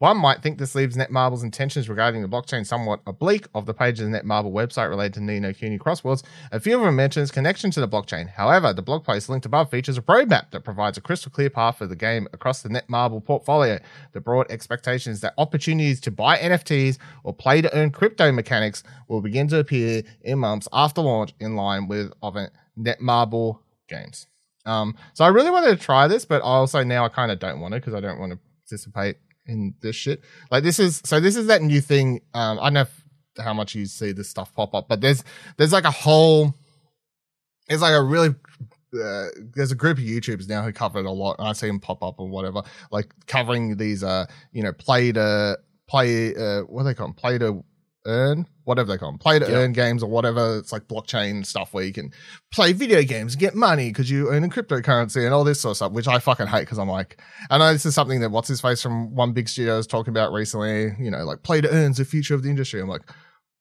One 0.01 0.17
might 0.17 0.43
think 0.43 0.57
this 0.57 0.75
leaves 0.75 0.97
Netmarble's 0.97 1.43
intentions 1.43 1.87
regarding 1.87 2.23
the 2.23 2.29
blockchain 2.29 2.67
somewhat 2.67 3.01
oblique 3.07 3.47
of 3.55 3.67
the 3.67 3.75
pages 3.75 4.07
of 4.07 4.11
the 4.11 4.19
Netmarble 4.19 4.51
website 4.51 4.89
related 4.89 5.13
to 5.15 5.21
Ni 5.21 5.39
no 5.41 5.53
Kuni 5.53 5.77
Cross 5.77 6.05
Worlds. 6.05 6.23
A 6.53 6.59
few 6.59 6.79
of 6.79 6.83
them 6.83 6.97
mentions 6.97 7.31
connection 7.31 7.71
to 7.73 7.81
the 7.81 7.87
blockchain. 7.89 8.27
However, 8.27 8.73
the 8.73 8.81
blog 8.81 9.05
post 9.05 9.29
linked 9.29 9.45
above 9.45 9.71
features 9.71 9.99
a 9.99 10.03
roadmap 10.03 10.53
that 10.53 10.65
provides 10.65 10.97
a 10.97 11.03
crystal 11.03 11.31
clear 11.31 11.51
path 11.51 11.77
for 11.77 11.87
the 11.87 11.95
game 11.95 12.27
across 12.33 12.63
the 12.63 12.71
Netmarble 12.71 13.23
portfolio. 13.23 13.79
The 14.13 14.23
broad 14.23 14.51
expectation 14.51 15.13
is 15.13 15.21
that 15.21 15.35
opportunities 15.37 16.01
to 16.01 16.11
buy 16.11 16.39
NFTs 16.39 16.97
or 17.23 17.35
play 17.35 17.61
to 17.61 17.77
earn 17.77 17.91
crypto 17.91 18.33
mechanics 18.33 18.83
will 19.07 19.21
begin 19.21 19.49
to 19.49 19.59
appear 19.59 20.03
in 20.23 20.39
months 20.39 20.67
after 20.73 21.03
launch 21.03 21.35
in 21.41 21.57
line 21.57 21.89
with 21.89 22.11
other 22.23 22.51
Netmarble 22.79 23.59
games. 23.87 24.29
Um, 24.65 24.97
so 25.13 25.27
I 25.27 25.29
really 25.29 25.51
wanted 25.51 25.79
to 25.79 25.85
try 25.85 26.09
this, 26.09 26.25
but 26.25 26.41
also 26.41 26.83
now 26.85 27.05
I 27.05 27.11
kind 27.11 27.31
of 27.31 27.39
don't 27.39 27.61
want 27.61 27.75
to 27.75 27.81
because 27.81 27.93
I 27.93 28.01
don't 28.01 28.19
want 28.19 28.33
to 28.33 28.39
participate 28.67 29.19
in 29.47 29.75
this 29.81 29.97
shit. 29.97 30.23
Like 30.51 30.63
this 30.63 30.79
is 30.79 31.01
so 31.05 31.21
this 31.21 31.37
is 31.37 31.47
that 31.47 31.63
new 31.63 31.81
thing. 31.81 32.21
Um, 32.35 32.59
I 32.59 32.65
don't 32.65 32.75
know 32.75 32.81
if, 32.83 33.05
how 33.39 33.55
much 33.55 33.75
you 33.75 33.87
see 33.87 34.13
this 34.13 34.29
stuff 34.29 34.55
pop 34.55 34.75
up, 34.75 34.89
but 34.89 35.01
there's 35.01 35.25
there's 35.57 35.73
like 35.73 35.85
a 35.85 35.91
whole 35.91 36.55
it's 37.69 37.83
like 37.83 37.95
a 37.95 38.03
really 38.03 38.35
uh, 38.93 39.27
there's 39.55 39.71
a 39.71 39.77
group 39.77 39.99
of 39.99 40.05
YouTubers 40.05 40.49
now 40.49 40.63
who 40.63 40.73
cover 40.73 40.99
it 40.99 41.07
a 41.07 41.11
lot, 41.11 41.37
and 41.39 41.47
I 41.47 41.53
see 41.53 41.69
them 41.69 41.79
pop 41.79 42.03
up 42.03 42.17
or 42.19 42.29
whatever, 42.29 42.63
like 42.91 43.13
covering 43.27 43.77
these 43.77 44.03
uh 44.03 44.27
you 44.53 44.63
know 44.63 44.73
play 44.73 45.13
to 45.13 45.59
play 45.87 46.35
uh 46.35 46.63
what 46.63 46.83
do 46.83 46.89
they 46.89 46.95
call 46.95 47.09
them 47.09 47.15
play 47.15 47.39
to 47.39 47.65
earn 48.07 48.47
whatever 48.65 48.91
they 48.91 48.97
call 48.99 49.11
them 49.11 49.19
play 49.19 49.39
to 49.39 49.47
Yeah. 49.47 49.57
earn 49.59 49.73
games 49.73 50.03
or 50.03 50.09
whatever. 50.11 50.57
It's 50.59 50.73
like 50.73 50.89
blockchain 50.89 51.45
stuff 51.45 51.75
where 51.75 51.85
you 51.85 51.93
can 51.93 52.13
play 52.53 52.73
video 52.73 53.03
games 53.03 53.35
and 53.35 53.41
get 53.41 53.55
money 53.55 53.89
because 53.91 54.11
you 54.11 54.31
earn 54.31 54.43
in 54.45 54.51
cryptocurrency 54.51 55.25
and 55.25 55.35
all 55.35 55.45
this 55.45 55.61
sort 55.61 55.73
of 55.73 55.77
stuff 55.77 55.93
which 55.93 56.09
i 56.09 56.19
fucking 56.19 56.47
hate 56.47 56.61
because 56.61 56.79
i'm 56.79 56.89
like 56.89 57.21
i 57.51 57.59
know 57.59 57.73
this 57.73 57.85
is 57.87 57.95
something 57.95 58.21
that 58.21 58.31
what's 58.31 58.49
his 58.49 58.61
face 58.61 58.81
from 58.83 59.15
one 59.15 59.33
big 59.33 59.49
studio 59.49 59.77
is 59.79 59.87
talking 59.87 60.13
about 60.13 60.33
recently 60.33 60.93
you 60.99 61.11
know 61.11 61.25
like 61.25 61.43
play 61.43 61.61
to 61.61 61.69
earn's 61.71 61.99
the 61.99 62.05
future 62.05 62.35
of 62.35 62.43
the 62.43 62.49
industry. 62.51 62.81
I'm 62.81 62.89
like 62.89 63.03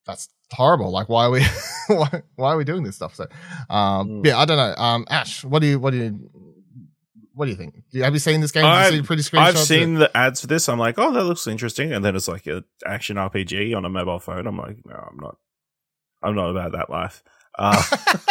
that's 0.06 0.28
horrible. 0.54 0.90
Like 0.92 1.10
why 1.10 1.26
are 1.26 1.32
we 1.32 1.44
why, 1.88 2.24
why 2.36 2.54
are 2.54 2.58
we 2.58 2.64
doing 2.64 2.84
this 2.84 2.96
stuff? 2.96 3.16
So 3.16 3.26
um 3.70 4.08
Mm. 4.10 4.26
yeah 4.26 4.38
i 4.40 4.46
don't 4.46 4.58
know. 4.58 4.74
Um 4.82 5.06
ash 5.10 5.44
what 5.44 5.60
do 5.60 5.68
you 5.68 5.80
what 5.80 5.92
do 5.92 5.98
you 5.98 6.30
what 7.40 7.46
do 7.46 7.52
you 7.52 7.58
think? 7.58 7.74
Do 7.74 7.98
you, 7.98 8.04
have 8.04 8.12
you 8.12 8.20
seen 8.20 8.42
this 8.42 8.52
game? 8.52 8.66
I've- 8.66 8.98
seen 8.98 9.06
pretty 9.06 9.24
screenshots? 9.24 9.38
I've 9.38 9.58
seen 9.60 9.94
the 9.94 10.16
ads 10.16 10.42
for 10.42 10.48
this. 10.48 10.68
I'm 10.68 10.78
like, 10.78 11.00
oh, 11.00 11.14
that 11.14 11.24
looks 11.24 11.48
interesting. 11.48 11.94
And 11.94 12.04
then 12.04 12.14
it's 12.14 12.28
like 12.28 12.46
an 12.48 12.66
action 12.86 13.16
RPG 13.16 13.74
on 13.78 13.86
a 13.86 13.90
mobile 13.90 14.20
phone. 14.20 14.46
I'm 14.46 14.58
like, 14.58 14.76
no, 14.86 14.94
I'm 14.94 15.16
not. 15.16 15.38
I'm 16.22 16.36
not 16.36 16.50
about 16.50 16.74
that 16.74 16.90
life. 16.90 17.24
Uh, 17.58 17.82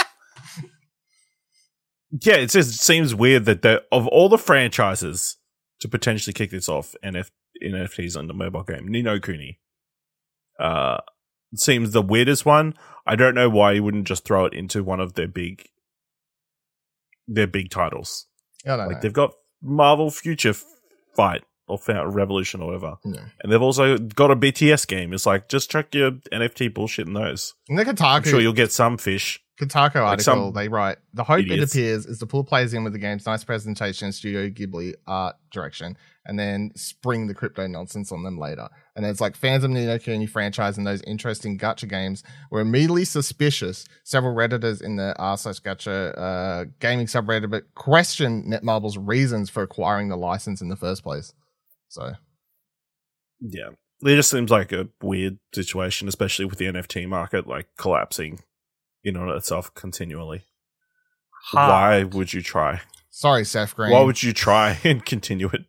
yeah, 2.23 2.35
it 2.35 2.51
just 2.51 2.83
seems 2.83 3.15
weird 3.15 3.47
that 3.47 3.63
the, 3.63 3.83
of 3.91 4.07
all 4.09 4.29
the 4.29 4.37
franchises 4.37 5.37
to 5.81 5.89
potentially 5.89 6.35
kick 6.35 6.51
this 6.51 6.69
off, 6.69 6.95
NF, 7.03 7.31
NFTs 7.65 8.15
on 8.15 8.27
the 8.27 8.35
mobile 8.35 8.63
game, 8.63 8.89
Ni 8.89 9.01
no 9.01 9.19
Kuni 9.19 9.59
uh, 10.61 10.99
seems 11.55 11.93
the 11.93 12.03
weirdest 12.03 12.45
one. 12.45 12.75
I 13.07 13.17
don't 13.17 13.35
know 13.35 13.49
why 13.49 13.73
you 13.73 13.83
wouldn't 13.83 14.07
just 14.07 14.27
throw 14.27 14.45
it 14.45 14.53
into 14.53 14.85
one 14.85 15.01
of 15.01 15.15
their 15.15 15.29
big, 15.29 15.67
their 17.27 17.47
big 17.47 17.71
titles. 17.71 18.27
I 18.65 18.69
don't 18.77 18.79
Like 18.89 19.01
they've 19.01 19.13
got 19.13 19.33
Marvel 19.63 20.11
Future 20.11 20.55
Fight 21.17 21.45
or 21.67 21.79
Revolution 22.09 22.61
or 22.63 22.67
whatever, 22.67 22.97
Yeah. 23.05 23.27
and 23.43 23.53
they've 23.53 23.61
also 23.63 23.99
got 23.99 24.31
a 24.31 24.37
BTS 24.37 24.87
game. 24.87 25.13
It's 25.13 25.27
like 25.27 25.49
just 25.49 25.71
chuck 25.71 25.95
your 25.95 26.13
NFT 26.33 26.73
bullshit 26.73 27.07
in 27.07 27.13
those. 27.15 27.55
And 27.69 27.79
the 27.79 27.85
I'm 28.27 28.31
sure 28.31 28.41
you'll 28.41 28.53
get 28.55 28.73
some 28.73 28.97
fish. 28.97 29.43
Kotaku 29.61 29.97
article, 29.97 30.23
some 30.23 30.53
they 30.53 30.69
write 30.69 30.99
the 31.15 31.25
hope 31.25 31.41
idiots. 31.41 31.75
it 31.75 31.79
appears 31.79 32.07
is 32.07 32.21
to 32.21 32.27
pull 32.27 32.45
players 32.45 32.73
in 32.75 32.85
with 32.85 32.93
the 32.93 32.99
game's 32.99 33.27
nice 33.27 33.43
presentation 33.43 34.13
Studio 34.13 34.49
Ghibli 34.49 34.95
art 35.09 35.35
direction, 35.51 35.97
and 36.25 36.39
then 36.39 36.71
spring 36.77 37.27
the 37.27 37.35
crypto 37.35 37.67
nonsense 37.67 38.13
on 38.13 38.23
them 38.23 38.39
later. 38.39 38.69
And 38.95 39.05
it's 39.05 39.21
like 39.21 39.35
fans 39.35 39.65
of 39.65 39.71
Ni 39.71 39.85
no 39.85 39.99
Kuni 39.99 40.27
franchise 40.27 40.79
and 40.79 40.87
those 40.87 41.03
interesting 41.03 41.59
gacha 41.59 41.89
games 41.89 42.23
were 42.53 42.61
immediately 42.61 43.05
suspicious. 43.05 43.85
Several 44.05 44.33
redditors 44.33 44.81
in 44.81 44.95
the 44.95 45.17
r 45.19 45.37
slash 45.37 45.59
gacha 45.61 46.17
uh, 46.17 46.65
gaming 46.79 47.07
subreddit 47.07 47.63
questioned 47.75 48.45
Netmarble's 48.45 48.97
reasons 48.97 49.51
for 49.51 49.65
acquiring 49.65 50.09
the 50.09 50.17
license 50.17 50.61
in 50.61 50.69
the 50.69 50.77
first 50.77 51.03
place. 51.03 51.33
So 51.89 52.13
Yeah, 53.41 53.71
it 54.03 54.15
just 54.15 54.31
seems 54.31 54.53
like 54.53 54.71
a 54.71 54.89
weird 55.03 55.39
situation, 55.53 56.07
especially 56.07 56.45
with 56.45 56.59
the 56.59 56.67
NFT 56.67 57.09
market 57.09 57.49
like 57.49 57.67
collapsing 57.77 58.39
in 59.09 59.17
on 59.17 59.29
itself 59.37 59.73
continually. 59.75 60.45
Ha. 61.53 61.69
Why 61.69 62.05
would 62.05 62.33
you 62.33 62.43
try? 62.43 62.81
sorry, 63.11 63.45
Seth 63.45 63.75
Green. 63.75 63.91
Why 63.91 64.03
would 64.03 64.23
you 64.23 64.33
try 64.33 64.79
and 64.85 65.05
continue 65.05 65.49
it? 65.53 65.65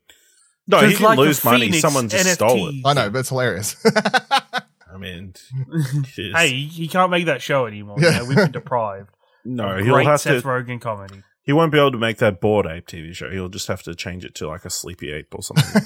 No, 0.67 0.77
he 0.79 0.83
'Cause 0.83 0.91
didn't 0.93 1.05
like 1.05 1.17
lose 1.17 1.43
money. 1.43 1.59
Phoenix 1.65 1.81
Someone 1.81 2.09
just 2.09 2.27
NFT. 2.27 2.33
stole 2.33 2.67
it. 2.69 2.75
I 2.85 2.93
know, 2.93 3.09
but 3.09 3.19
it's 3.19 3.29
hilarious. 3.29 3.75
I 3.85 4.97
mean, 4.99 5.33
hey, 6.15 6.49
he 6.51 6.87
can't 6.87 7.09
make 7.09 7.25
that 7.25 7.41
show 7.41 7.65
anymore. 7.65 7.97
Yeah. 7.99 8.11
You 8.11 8.17
know, 8.19 8.25
we've 8.25 8.37
been 8.37 8.51
deprived. 8.61 9.09
no, 9.45 9.77
Of 9.77 9.85
he'll 9.85 9.95
great 9.95 10.05
have 10.07 10.21
Seth 10.21 10.43
to. 10.43 10.47
Rogen 10.47 10.79
comedy. 10.79 11.23
He 11.43 11.53
won't 11.53 11.71
be 11.71 11.79
able 11.79 11.91
to 11.93 11.97
make 11.97 12.17
that 12.17 12.39
bored 12.39 12.67
ape 12.67 12.85
TV 12.85 13.15
show. 13.15 13.31
He'll 13.31 13.49
just 13.49 13.67
have 13.67 13.81
to 13.83 13.95
change 13.95 14.23
it 14.25 14.35
to 14.35 14.47
like 14.47 14.65
a 14.65 14.69
sleepy 14.69 15.11
ape 15.11 15.33
or 15.33 15.41
something. 15.41 15.81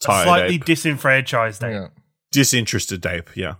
Tired 0.00 0.24
Slightly 0.24 0.54
ape. 0.56 0.64
disenfranchised. 0.64 1.64
ape. 1.64 1.72
yeah. 1.72 1.86
Disinterested 2.30 3.04
ape. 3.06 3.30
Yeah. 3.34 3.54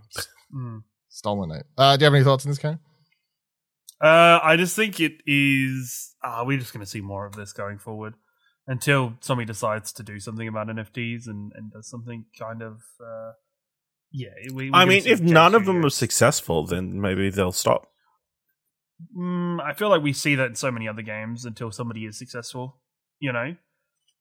Mm. 0.54 0.82
Stolen 1.16 1.50
it. 1.50 1.64
Uh, 1.79 1.96
do 1.96 2.02
you 2.02 2.05
have 2.05 2.14
any 2.14 2.24
thoughts 2.24 2.44
on 2.44 2.50
this 2.50 2.59
game? 2.59 2.79
Uh, 4.02 4.38
I 4.42 4.57
just 4.59 4.76
think 4.76 5.00
it 5.00 5.22
is. 5.24 6.14
Uh, 6.22 6.44
we're 6.46 6.59
just 6.59 6.74
going 6.74 6.85
to 6.85 6.90
see 6.90 7.00
more 7.00 7.24
of 7.24 7.35
this 7.35 7.55
going 7.55 7.79
forward 7.79 8.12
until 8.66 9.14
somebody 9.20 9.46
decides 9.46 9.92
to 9.92 10.02
do 10.02 10.20
something 10.20 10.46
about 10.46 10.66
NFTs 10.66 11.26
and, 11.26 11.52
and 11.55 11.72
does 11.72 11.88
something 11.88 12.26
kind 12.38 12.61
of. 12.61 12.83
Uh, 13.00 13.33
yeah, 14.12 14.29
we, 14.52 14.70
I 14.74 14.85
mean, 14.85 15.05
if 15.07 15.22
none 15.22 15.55
of 15.55 15.64
them 15.64 15.83
are 15.87 15.90
successful, 15.90 16.66
then 16.66 17.00
maybe 17.00 17.31
they'll 17.31 17.50
stop. 17.50 17.88
Mm, 19.16 19.59
I 19.62 19.72
feel 19.72 19.88
like 19.88 20.02
we 20.02 20.12
see 20.12 20.35
that 20.35 20.48
in 20.48 20.55
so 20.55 20.70
many 20.70 20.87
other 20.87 21.00
games 21.00 21.46
until 21.46 21.70
somebody 21.70 22.05
is 22.05 22.18
successful. 22.18 22.83
You 23.20 23.33
know, 23.33 23.57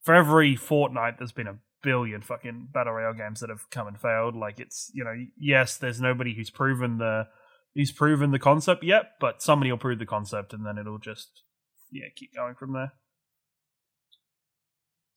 for 0.04 0.16
every 0.16 0.56
fortnight, 0.56 1.16
there's 1.18 1.34
been 1.34 1.48
a 1.48 1.58
billion 1.86 2.22
fucking 2.22 2.70
battle 2.74 2.94
royale 2.94 3.14
games 3.14 3.40
that 3.40 3.50
have 3.50 3.70
come 3.70 3.88
and 3.88 3.98
failed. 3.98 4.36
Like 4.36 4.60
it's 4.60 4.92
you 4.94 5.06
know, 5.06 5.14
yes, 5.40 5.78
there's 5.78 6.02
nobody 6.02 6.36
who's 6.36 6.50
proven 6.50 6.98
the 6.98 7.28
who's 7.76 7.92
proven 7.92 8.32
the 8.32 8.40
concept 8.40 8.84
yet, 8.84 9.12
but 9.22 9.42
somebody 9.42 9.72
will 9.72 9.78
prove 9.78 10.00
the 10.00 10.06
concept, 10.06 10.52
and 10.52 10.66
then 10.66 10.78
it'll 10.78 10.98
just 10.98 11.44
yeah 11.92 12.08
keep 12.16 12.36
going 12.36 12.56
from 12.56 12.74
there. 12.74 12.92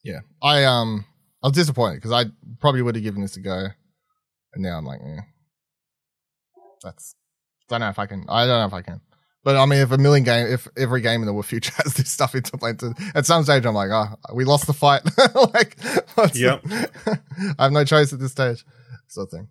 Yeah, 0.05 0.21
I 0.41 0.65
um, 0.65 1.07
I 1.43 1.49
was 1.49 1.57
disappointed 1.57 1.97
because 1.97 2.13
I 2.13 2.31
probably 2.61 2.83
would 2.83 2.95
have 2.95 3.03
given 3.03 3.23
this 3.23 3.37
a 3.37 3.41
go, 3.41 3.69
and 4.55 4.63
now 4.63 4.79
I'm 4.79 4.85
like, 4.85 5.01
eh. 5.03 5.21
that's 6.85 7.17
I 7.69 7.75
don't 7.75 7.81
know 7.81 7.89
if 7.89 7.99
I 7.99 8.07
can. 8.07 8.25
I 8.29 8.47
don't 8.47 8.61
know 8.61 8.67
if 8.67 8.75
I 8.75 8.83
can. 8.83 9.01
But 9.49 9.57
I 9.57 9.65
mean, 9.65 9.79
if 9.79 9.91
a 9.93 9.97
million 9.97 10.25
game, 10.25 10.47
if 10.47 10.69
every 10.77 11.01
game 11.01 11.23
in 11.23 11.35
the 11.35 11.43
future 11.43 11.73
has 11.83 11.95
this 11.95 12.11
stuff 12.11 12.35
implemented, 12.35 12.93
at 13.15 13.25
some 13.25 13.45
stage 13.45 13.65
I'm 13.65 13.75
like, 13.75 13.89
oh, 13.91 14.15
we 14.35 14.45
lost 14.45 14.67
the 14.67 14.75
fight. 14.75 15.01
like, 15.35 15.79
Yep. 16.35 16.65
I 17.59 17.63
have 17.63 17.73
no 17.73 17.83
choice 17.83 18.13
at 18.13 18.19
this 18.19 18.33
stage, 18.33 18.67
sort 19.07 19.29
of 19.29 19.31
thing. 19.31 19.49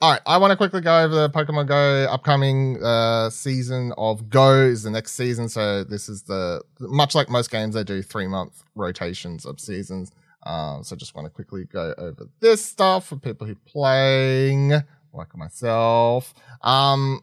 All 0.00 0.10
right, 0.10 0.22
I 0.24 0.38
want 0.38 0.52
to 0.52 0.56
quickly 0.56 0.80
go 0.80 1.02
over 1.02 1.14
the 1.14 1.28
Pokemon 1.28 1.66
Go 1.66 2.06
upcoming 2.10 2.82
uh, 2.82 3.28
season 3.28 3.92
of 3.98 4.30
Go 4.30 4.54
is 4.54 4.84
the 4.84 4.90
next 4.90 5.12
season. 5.12 5.50
So 5.50 5.84
this 5.84 6.08
is 6.08 6.22
the 6.22 6.62
much 6.80 7.14
like 7.14 7.28
most 7.28 7.50
games, 7.50 7.74
they 7.74 7.84
do 7.84 8.00
three 8.00 8.28
month 8.28 8.62
rotations 8.74 9.44
of 9.44 9.60
seasons. 9.60 10.12
Um, 10.44 10.82
so 10.82 10.96
just 10.96 11.14
want 11.14 11.26
to 11.26 11.30
quickly 11.30 11.66
go 11.66 11.92
over 11.98 12.26
this 12.40 12.64
stuff 12.64 13.08
for 13.08 13.16
people 13.16 13.46
who 13.46 13.54
playing, 13.54 14.72
like 15.12 15.36
myself. 15.36 16.32
Um, 16.62 17.20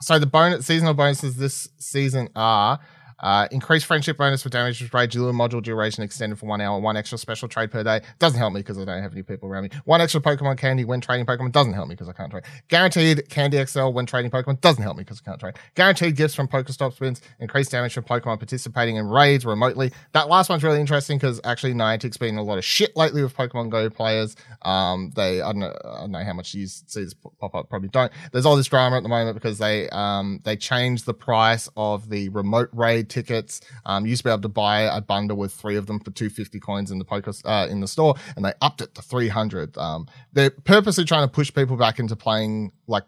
so 0.00 0.18
the 0.18 0.26
bonus 0.26 0.66
seasonal 0.66 0.94
bonuses 0.94 1.36
this 1.36 1.68
season 1.78 2.28
are 2.34 2.80
Uh, 3.20 3.46
increased 3.50 3.86
friendship 3.86 4.16
bonus 4.16 4.42
for 4.42 4.48
damage 4.48 4.92
rate, 4.92 5.14
lure 5.14 5.32
module 5.32 5.62
duration 5.62 6.02
extended 6.02 6.38
for 6.38 6.46
one 6.46 6.60
hour, 6.60 6.78
one 6.80 6.96
extra 6.96 7.18
special 7.18 7.48
trade 7.48 7.70
per 7.70 7.82
day. 7.82 8.00
Doesn't 8.18 8.38
help 8.38 8.52
me 8.52 8.60
because 8.60 8.78
I 8.78 8.84
don't 8.84 9.02
have 9.02 9.12
any 9.12 9.22
people 9.22 9.48
around 9.48 9.64
me. 9.64 9.70
One 9.84 10.00
extra 10.00 10.20
Pokemon 10.20 10.58
candy 10.58 10.84
when 10.84 11.00
trading 11.00 11.26
Pokemon 11.26 11.52
doesn't 11.52 11.72
help 11.72 11.88
me 11.88 11.94
because 11.94 12.08
I 12.08 12.12
can't 12.12 12.30
trade. 12.30 12.44
Guaranteed 12.68 13.28
candy 13.28 13.64
XL 13.64 13.88
when 13.88 14.06
trading 14.06 14.30
Pokemon 14.30 14.60
doesn't 14.60 14.82
help 14.82 14.96
me 14.96 15.04
because 15.04 15.20
I 15.24 15.28
can't 15.28 15.40
trade. 15.40 15.54
Guaranteed 15.74 16.16
gifts 16.16 16.34
from 16.34 16.48
Pokestop 16.48 16.94
spins, 16.94 17.20
increased 17.38 17.70
damage 17.70 17.92
from 17.92 18.04
Pokemon 18.04 18.38
participating 18.38 18.96
in 18.96 19.06
raids 19.08 19.44
remotely. 19.44 19.92
That 20.12 20.28
last 20.28 20.48
one's 20.48 20.62
really 20.62 20.80
interesting 20.80 21.18
because 21.18 21.40
actually 21.44 21.74
Niantic's 21.74 22.16
been 22.16 22.36
a 22.36 22.42
lot 22.42 22.58
of 22.58 22.64
shit 22.64 22.96
lately 22.96 23.22
with 23.22 23.36
Pokemon 23.36 23.70
Go 23.70 23.90
players. 23.90 24.36
Um, 24.62 25.10
they, 25.14 25.42
I 25.42 25.52
don't 25.52 25.60
know, 25.60 25.76
I 25.84 26.00
don't 26.00 26.12
know 26.12 26.24
how 26.24 26.32
much 26.32 26.54
you 26.54 26.66
see 26.66 27.04
this 27.04 27.14
pop 27.14 27.54
up, 27.54 27.68
probably 27.68 27.88
don't. 27.88 28.12
There's 28.32 28.46
all 28.46 28.56
this 28.56 28.66
drama 28.66 28.96
at 28.96 29.02
the 29.02 29.08
moment 29.08 29.34
because 29.34 29.58
they, 29.58 29.88
um, 29.90 30.40
they 30.44 30.56
changed 30.56 31.04
the 31.04 31.14
price 31.14 31.68
of 31.76 32.08
the 32.08 32.28
remote 32.30 32.70
raid 32.72 33.09
tickets. 33.10 33.60
Um, 33.84 34.04
you 34.04 34.10
used 34.10 34.22
to 34.22 34.28
be 34.28 34.32
able 34.32 34.42
to 34.42 34.48
buy 34.48 34.82
a 34.82 35.00
bundle 35.00 35.36
with 35.36 35.52
three 35.52 35.76
of 35.76 35.86
them 35.86 35.98
for 35.98 36.10
250 36.10 36.60
coins 36.60 36.90
in 36.90 36.98
the 36.98 37.04
poker, 37.04 37.32
uh, 37.44 37.66
in 37.68 37.80
the 37.80 37.88
store 37.88 38.14
and 38.36 38.44
they 38.44 38.52
upped 38.62 38.80
it 38.80 38.94
to 38.94 39.02
300. 39.02 39.76
Um, 39.76 40.06
they're 40.32 40.50
purposely 40.50 41.04
trying 41.04 41.26
to 41.26 41.32
push 41.32 41.52
people 41.52 41.76
back 41.76 41.98
into 41.98 42.16
playing 42.16 42.72
like, 42.86 43.04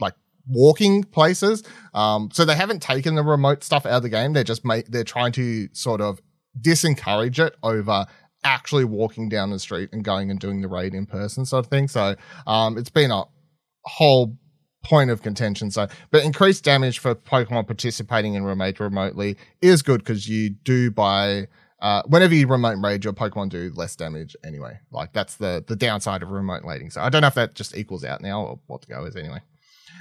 like 0.00 0.14
walking 0.46 1.04
places. 1.04 1.62
Um, 1.94 2.30
so 2.32 2.44
they 2.44 2.54
haven't 2.54 2.82
taken 2.82 3.14
the 3.14 3.22
remote 3.22 3.62
stuff 3.62 3.86
out 3.86 3.92
of 3.92 4.02
the 4.02 4.08
game. 4.08 4.32
They're 4.32 4.44
just 4.44 4.64
make, 4.64 4.88
they're 4.88 5.04
trying 5.04 5.32
to 5.32 5.68
sort 5.72 6.00
of 6.00 6.20
disencourage 6.60 7.38
it 7.38 7.54
over 7.62 8.06
actually 8.44 8.84
walking 8.84 9.28
down 9.28 9.50
the 9.50 9.58
street 9.58 9.90
and 9.92 10.04
going 10.04 10.30
and 10.30 10.38
doing 10.38 10.60
the 10.60 10.68
raid 10.68 10.94
in 10.94 11.06
person 11.06 11.44
sort 11.44 11.64
of 11.64 11.70
thing. 11.70 11.88
So, 11.88 12.14
um, 12.46 12.78
it's 12.78 12.90
been 12.90 13.10
a 13.10 13.24
whole 13.84 14.36
point 14.88 15.10
of 15.10 15.20
contention. 15.22 15.70
So, 15.70 15.86
but 16.10 16.24
increased 16.24 16.64
damage 16.64 16.98
for 16.98 17.14
Pokemon 17.14 17.66
participating 17.66 18.34
in 18.34 18.42
remote 18.42 18.80
remotely 18.80 19.36
is 19.60 19.82
good 19.82 19.98
because 19.98 20.28
you 20.28 20.50
do 20.50 20.90
buy. 20.90 21.48
Uh, 21.80 22.02
whenever 22.06 22.34
you 22.34 22.46
remote 22.48 22.78
raid, 22.82 23.04
your 23.04 23.12
Pokemon 23.12 23.50
do 23.50 23.70
less 23.76 23.94
damage 23.94 24.34
anyway. 24.42 24.80
Like 24.90 25.12
that's 25.12 25.36
the 25.36 25.62
the 25.66 25.76
downside 25.76 26.22
of 26.22 26.30
remote 26.30 26.64
raiding. 26.64 26.90
So 26.90 27.02
I 27.02 27.10
don't 27.10 27.20
know 27.20 27.28
if 27.28 27.34
that 27.34 27.54
just 27.54 27.76
equals 27.76 28.02
out 28.02 28.22
now 28.22 28.42
or 28.42 28.58
what 28.66 28.80
the 28.80 28.86
go 28.86 29.04
is 29.04 29.14
anyway. 29.14 29.40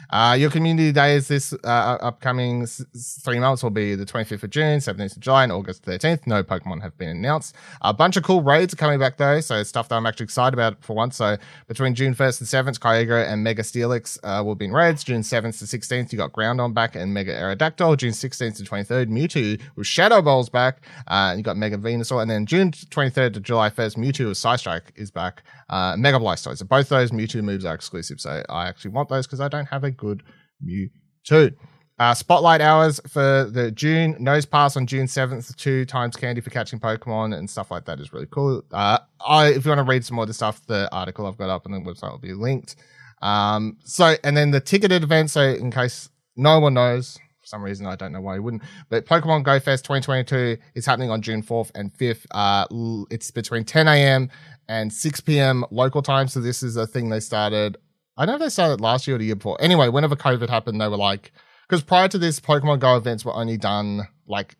Uh, 0.09 0.35
your 0.39 0.49
community 0.49 0.91
days 0.91 1.27
this 1.27 1.53
uh, 1.63 1.97
upcoming 2.01 2.63
s- 2.63 2.83
three 3.23 3.39
months 3.39 3.61
will 3.63 3.69
be 3.69 3.95
the 3.95 4.05
25th 4.05 4.43
of 4.43 4.49
June, 4.49 4.79
17th 4.79 5.15
of 5.17 5.19
July, 5.19 5.43
and 5.43 5.51
August 5.51 5.83
13th. 5.85 6.25
No 6.25 6.43
Pokemon 6.43 6.81
have 6.81 6.97
been 6.97 7.09
announced. 7.09 7.55
A 7.81 7.93
bunch 7.93 8.15
of 8.17 8.23
cool 8.23 8.41
raids 8.41 8.73
are 8.73 8.77
coming 8.77 8.99
back 8.99 9.17
though, 9.17 9.39
so 9.41 9.61
stuff 9.63 9.89
that 9.89 9.95
I'm 9.95 10.05
actually 10.05 10.25
excited 10.25 10.53
about 10.53 10.83
for 10.83 10.95
once. 10.95 11.17
So 11.17 11.37
between 11.67 11.93
June 11.95 12.15
1st 12.15 12.41
and 12.41 12.75
7th, 12.75 12.79
Kyogre 12.79 13.27
and 13.27 13.43
Mega 13.43 13.63
Steelix 13.63 14.17
uh, 14.23 14.43
will 14.43 14.55
be 14.55 14.65
in 14.65 14.71
raids. 14.71 15.03
June 15.03 15.21
7th 15.21 15.59
to 15.59 15.65
16th, 15.65 16.11
you 16.11 16.17
got 16.17 16.31
Groudon 16.31 16.73
back 16.73 16.95
and 16.95 17.13
Mega 17.13 17.33
Aerodactyl. 17.33 17.97
June 17.97 18.11
16th 18.13 18.57
to 18.57 18.63
23rd, 18.63 19.07
Mewtwo 19.07 19.59
with 19.75 19.87
Shadow 19.87 20.21
Balls 20.21 20.49
back. 20.49 20.81
Uh, 21.07 21.33
you 21.35 21.43
got 21.43 21.57
Mega 21.57 21.77
Venusaur, 21.77 22.21
and 22.21 22.31
then 22.31 22.45
June 22.45 22.71
23rd 22.71 23.33
to 23.33 23.39
July 23.39 23.69
1st, 23.69 23.97
Mewtwo 23.97 24.27
with 24.29 24.37
Psystrike 24.37 24.83
is 24.95 25.11
back. 25.11 25.43
Uh, 25.69 25.95
Mega 25.97 26.17
Blastoise. 26.17 26.57
So 26.57 26.65
both 26.65 26.89
those 26.89 27.11
Mewtwo 27.11 27.43
moves 27.43 27.65
are 27.65 27.75
exclusive, 27.75 28.19
so 28.21 28.43
I 28.49 28.67
actually 28.67 28.91
want 28.91 29.09
those 29.09 29.27
because 29.27 29.41
I 29.41 29.47
don't 29.47 29.65
have 29.65 29.83
a 29.83 29.91
good 29.91 30.23
Mewtwo. 30.65 31.53
Uh, 31.99 32.13
spotlight 32.13 32.61
hours 32.61 33.01
for 33.07 33.49
the 33.51 33.71
June 33.71 34.13
Nosepass 34.19 34.77
on 34.77 34.85
June 34.85 35.07
7th, 35.07 35.55
two 35.55 35.83
times 35.83 36.15
candy 36.15 36.41
for 36.41 36.51
catching 36.51 36.79
Pokemon 36.79 37.35
and 37.35 37.49
stuff 37.49 37.71
like 37.71 37.85
that 37.85 37.99
is 37.99 38.13
really 38.13 38.27
cool. 38.29 38.61
Uh, 38.71 38.99
I, 39.25 39.47
if 39.47 39.65
you 39.65 39.71
want 39.71 39.79
to 39.79 39.83
read 39.83 40.05
some 40.05 40.15
more 40.15 40.23
of 40.23 40.27
the 40.27 40.33
stuff, 40.35 40.63
the 40.67 40.87
article 40.93 41.25
I've 41.25 41.37
got 41.37 41.49
up 41.49 41.65
on 41.65 41.71
the 41.71 41.79
website 41.79 42.11
will 42.11 42.19
be 42.19 42.33
linked. 42.33 42.75
Um, 43.23 43.77
so, 43.83 44.15
and 44.23 44.37
then 44.37 44.51
the 44.51 44.59
ticketed 44.59 45.01
event. 45.01 45.31
So, 45.31 45.41
in 45.41 45.71
case 45.71 46.09
no 46.35 46.59
one 46.59 46.75
knows, 46.75 47.17
for 47.41 47.47
some 47.47 47.63
reason, 47.63 47.87
I 47.87 47.95
don't 47.95 48.11
know 48.11 48.21
why 48.21 48.35
you 48.35 48.43
wouldn't, 48.43 48.61
but 48.89 49.07
Pokemon 49.07 49.41
Go 49.43 49.59
Fest 49.59 49.83
2022 49.85 50.57
is 50.75 50.85
happening 50.85 51.09
on 51.09 51.23
June 51.23 51.41
4th 51.41 51.71
and 51.73 51.91
5th. 51.91 52.27
Uh, 52.29 53.05
it's 53.09 53.31
between 53.31 53.63
10 53.63 53.87
a.m. 53.87 54.29
and 54.69 54.91
6 54.91 55.21
p.m. 55.21 55.65
local 55.71 56.01
time. 56.01 56.27
So, 56.27 56.39
this 56.39 56.63
is 56.63 56.75
a 56.75 56.87
thing 56.87 57.09
they 57.09 57.19
started. 57.19 57.77
I 58.17 58.25
don't 58.25 58.39
know 58.39 58.45
if 58.45 58.49
they 58.49 58.53
started 58.53 58.81
last 58.81 59.07
year 59.07 59.15
or 59.15 59.19
the 59.19 59.25
year 59.25 59.35
before. 59.35 59.57
Anyway, 59.59 59.89
whenever 59.89 60.15
COVID 60.15 60.49
happened, 60.49 60.81
they 60.81 60.87
were 60.87 60.97
like, 60.97 61.31
because 61.67 61.83
prior 61.83 62.07
to 62.07 62.17
this, 62.17 62.39
Pokemon 62.39 62.79
Go 62.79 62.95
events 62.97 63.23
were 63.23 63.35
only 63.35 63.57
done 63.57 64.07
like, 64.27 64.55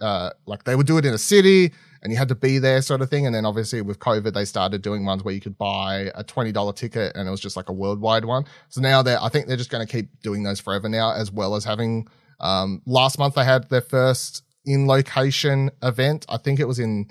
uh, 0.00 0.30
like 0.46 0.64
they 0.64 0.76
would 0.76 0.86
do 0.86 0.98
it 0.98 1.04
in 1.04 1.14
a 1.14 1.18
city 1.18 1.72
and 2.02 2.12
you 2.12 2.18
had 2.18 2.28
to 2.28 2.34
be 2.34 2.58
there, 2.58 2.80
sort 2.82 3.00
of 3.00 3.10
thing. 3.10 3.26
And 3.26 3.34
then 3.34 3.44
obviously 3.44 3.80
with 3.82 3.98
COVID, 3.98 4.34
they 4.34 4.44
started 4.44 4.82
doing 4.82 5.04
ones 5.04 5.24
where 5.24 5.34
you 5.34 5.40
could 5.40 5.58
buy 5.58 6.10
a 6.14 6.22
twenty 6.22 6.52
dollar 6.52 6.72
ticket 6.72 7.12
and 7.16 7.26
it 7.26 7.30
was 7.30 7.40
just 7.40 7.56
like 7.56 7.68
a 7.68 7.72
worldwide 7.72 8.24
one. 8.24 8.44
So 8.68 8.80
now 8.80 9.02
they're, 9.02 9.22
I 9.22 9.28
think 9.28 9.46
they're 9.46 9.56
just 9.56 9.70
going 9.70 9.86
to 9.86 9.92
keep 9.92 10.20
doing 10.22 10.42
those 10.42 10.60
forever 10.60 10.88
now, 10.88 11.12
as 11.12 11.30
well 11.32 11.54
as 11.54 11.64
having. 11.64 12.08
Um, 12.40 12.82
last 12.86 13.18
month 13.18 13.34
they 13.34 13.44
had 13.44 13.68
their 13.68 13.80
first 13.80 14.44
in 14.64 14.86
location 14.86 15.70
event. 15.82 16.24
I 16.28 16.36
think 16.36 16.60
it 16.60 16.68
was 16.68 16.78
in 16.78 17.10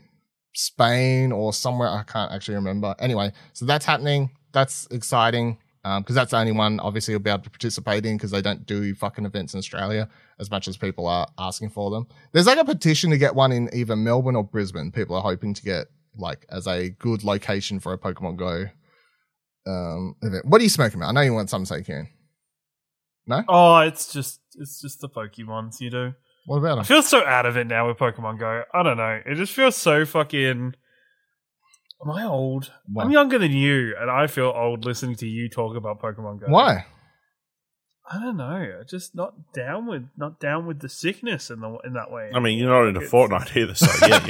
Spain 0.60 1.32
or 1.32 1.54
somewhere. 1.54 1.88
I 1.88 2.02
can't 2.02 2.32
actually 2.32 2.56
remember. 2.56 2.96
Anyway, 2.98 3.32
so 3.54 3.64
that's 3.66 3.86
happening. 3.86 4.32
That's 4.54 4.88
exciting 4.90 5.60
because 5.84 6.16
that's 6.16 6.32
the 6.32 6.38
only 6.38 6.52
one 6.52 6.80
obviously 6.80 7.12
you'll 7.12 7.22
be 7.22 7.30
able 7.30 7.44
to 7.44 7.50
participate 7.50 8.06
in 8.08 8.18
because 8.18 8.32
they 8.32 8.42
don't 8.42 8.66
do 8.66 8.96
fucking 8.96 9.24
events 9.24 9.54
in 9.54 9.60
Australia 9.60 10.10
as 10.40 10.50
much 10.50 10.68
as 10.68 10.76
people 10.76 11.06
are 11.06 11.28
asking 11.38 11.70
for 11.70 11.92
them. 11.92 12.08
There's 12.32 12.48
like 12.48 12.58
a 12.58 12.66
petition 12.66 13.12
to 13.12 13.20
get 13.20 13.36
one 13.36 13.52
in 13.52 13.70
either 13.72 13.96
Melbourne 13.96 14.36
or 14.36 14.44
Brisbane. 14.44 14.92
People 14.92 15.16
are 15.16 15.22
hoping 15.22 15.54
to 15.54 15.62
get 15.62 15.88
like 16.18 16.44
as 16.50 16.68
a 16.68 16.90
good 16.90 17.24
location 17.24 17.80
for 17.80 17.94
a 17.94 17.98
Pokemon 18.00 18.38
Go 18.38 18.66
um 19.72 20.16
event. 20.24 20.44
What 20.46 20.60
are 20.60 20.64
you 20.64 20.70
smoking 20.70 21.00
about? 21.00 21.10
I 21.10 21.12
know 21.12 21.22
you 21.22 21.34
want 21.34 21.52
something 21.52 21.68
say, 21.68 21.84
Ciaran. 21.84 22.10
No? 23.28 23.44
Oh, 23.48 23.78
it's 23.80 24.12
just 24.12 24.40
it's 24.56 24.82
just 24.82 25.02
the 25.02 25.10
Pokemons, 25.10 25.80
you 25.80 25.92
know. 25.92 26.14
What 26.48 26.58
about 26.60 26.80
I 26.80 26.84
feel 26.84 27.04
so 27.04 27.26
out 27.26 27.46
of 27.46 27.58
it 27.58 27.68
now 27.68 27.90
with 27.90 27.98
Pokemon 27.98 28.40
Go. 28.40 28.64
I 28.74 28.82
don't 28.82 28.96
know. 28.96 29.20
It 29.26 29.36
just 29.36 29.52
feels 29.52 29.76
so 29.76 30.06
fucking. 30.06 30.76
Am 32.02 32.10
I 32.10 32.24
old? 32.24 32.72
Why? 32.86 33.04
I'm 33.04 33.12
younger 33.12 33.38
than 33.38 33.52
you, 33.52 33.94
and 34.00 34.10
I 34.10 34.28
feel 34.28 34.54
old 34.56 34.86
listening 34.86 35.18
to 35.18 35.28
you 35.28 35.50
talk 35.50 35.76
about 35.76 36.02
Pokemon 36.02 36.40
Go. 36.40 36.46
Why? 36.48 36.86
I 38.10 38.20
don't 38.22 38.38
know. 38.38 38.82
Just 38.90 39.14
not 39.14 39.34
down 39.54 39.88
with 39.88 40.08
not 40.16 40.40
down 40.40 40.66
with 40.66 40.80
the 40.80 40.88
sickness 40.88 41.50
in 41.50 41.60
the 41.60 41.78
in 41.84 41.92
that 41.96 42.12
way. 42.12 42.32
I 42.34 42.40
mean, 42.40 42.58
you're 42.58 42.70
not 42.70 42.88
into 42.88 43.02
It's- 43.02 43.12
Fortnite 43.12 43.54
either, 43.58 43.76
so 43.76 44.08
yeah, 44.08 44.22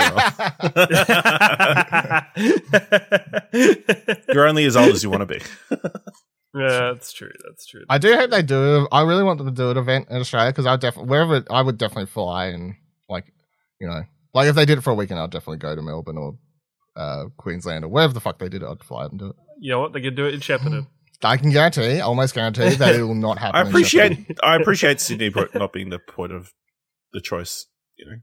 you 3.53 3.53
know. 3.53 4.24
you're 4.34 4.47
only 4.47 4.65
as 4.65 4.76
old 4.76 4.95
as 4.95 5.03
you 5.03 5.11
want 5.11 5.30
to 5.30 5.38
be. 5.38 5.39
yeah, 6.53 6.91
that's 6.93 7.13
true. 7.13 7.31
That's 7.47 7.65
true. 7.65 7.83
I 7.89 7.97
do 7.97 8.13
hope 8.15 8.29
they 8.31 8.41
do. 8.41 8.87
I 8.91 9.01
really 9.03 9.23
want 9.23 9.37
them 9.37 9.47
to 9.47 9.53
do 9.53 9.69
an 9.71 9.77
event 9.77 10.07
in 10.09 10.17
Australia 10.17 10.51
because 10.51 10.65
I 10.65 10.75
definitely 10.75 11.09
wherever 11.09 11.43
I 11.49 11.61
would 11.61 11.77
definitely 11.77 12.07
fly 12.07 12.47
and 12.47 12.75
like 13.09 13.25
you 13.79 13.87
know 13.87 14.03
like 14.33 14.47
if 14.47 14.55
they 14.55 14.65
did 14.65 14.77
it 14.77 14.81
for 14.81 14.91
a 14.91 14.95
weekend, 14.95 15.19
I'd 15.19 15.31
definitely 15.31 15.57
go 15.57 15.75
to 15.75 15.81
Melbourne 15.81 16.17
or 16.17 16.37
uh, 16.95 17.25
Queensland 17.37 17.85
or 17.85 17.89
wherever 17.89 18.13
the 18.13 18.19
fuck 18.19 18.39
they 18.39 18.49
did 18.49 18.61
it. 18.63 18.67
I'd 18.67 18.83
fly 18.83 19.05
and 19.05 19.19
do 19.19 19.27
it. 19.27 19.35
you 19.59 19.71
know 19.71 19.79
what? 19.79 19.93
They 19.93 20.01
could 20.01 20.15
do 20.15 20.25
it 20.25 20.33
in 20.33 20.39
Shepparton. 20.39 20.87
I 21.23 21.37
can 21.37 21.49
guarantee, 21.49 21.99
almost 21.99 22.35
guarantee 22.35 22.75
that 22.75 22.95
it 22.95 23.01
will 23.01 23.15
not 23.15 23.37
happen. 23.39 23.55
I 23.55 23.61
in 23.61 23.67
appreciate 23.67 24.37
I 24.43 24.55
appreciate 24.55 24.99
Sydney 25.01 25.31
po- 25.31 25.47
not 25.55 25.73
being 25.73 25.89
the 25.89 25.99
point 25.99 26.31
of 26.31 26.53
the 27.13 27.21
choice. 27.21 27.65
You 27.97 28.05
know, 28.05 28.17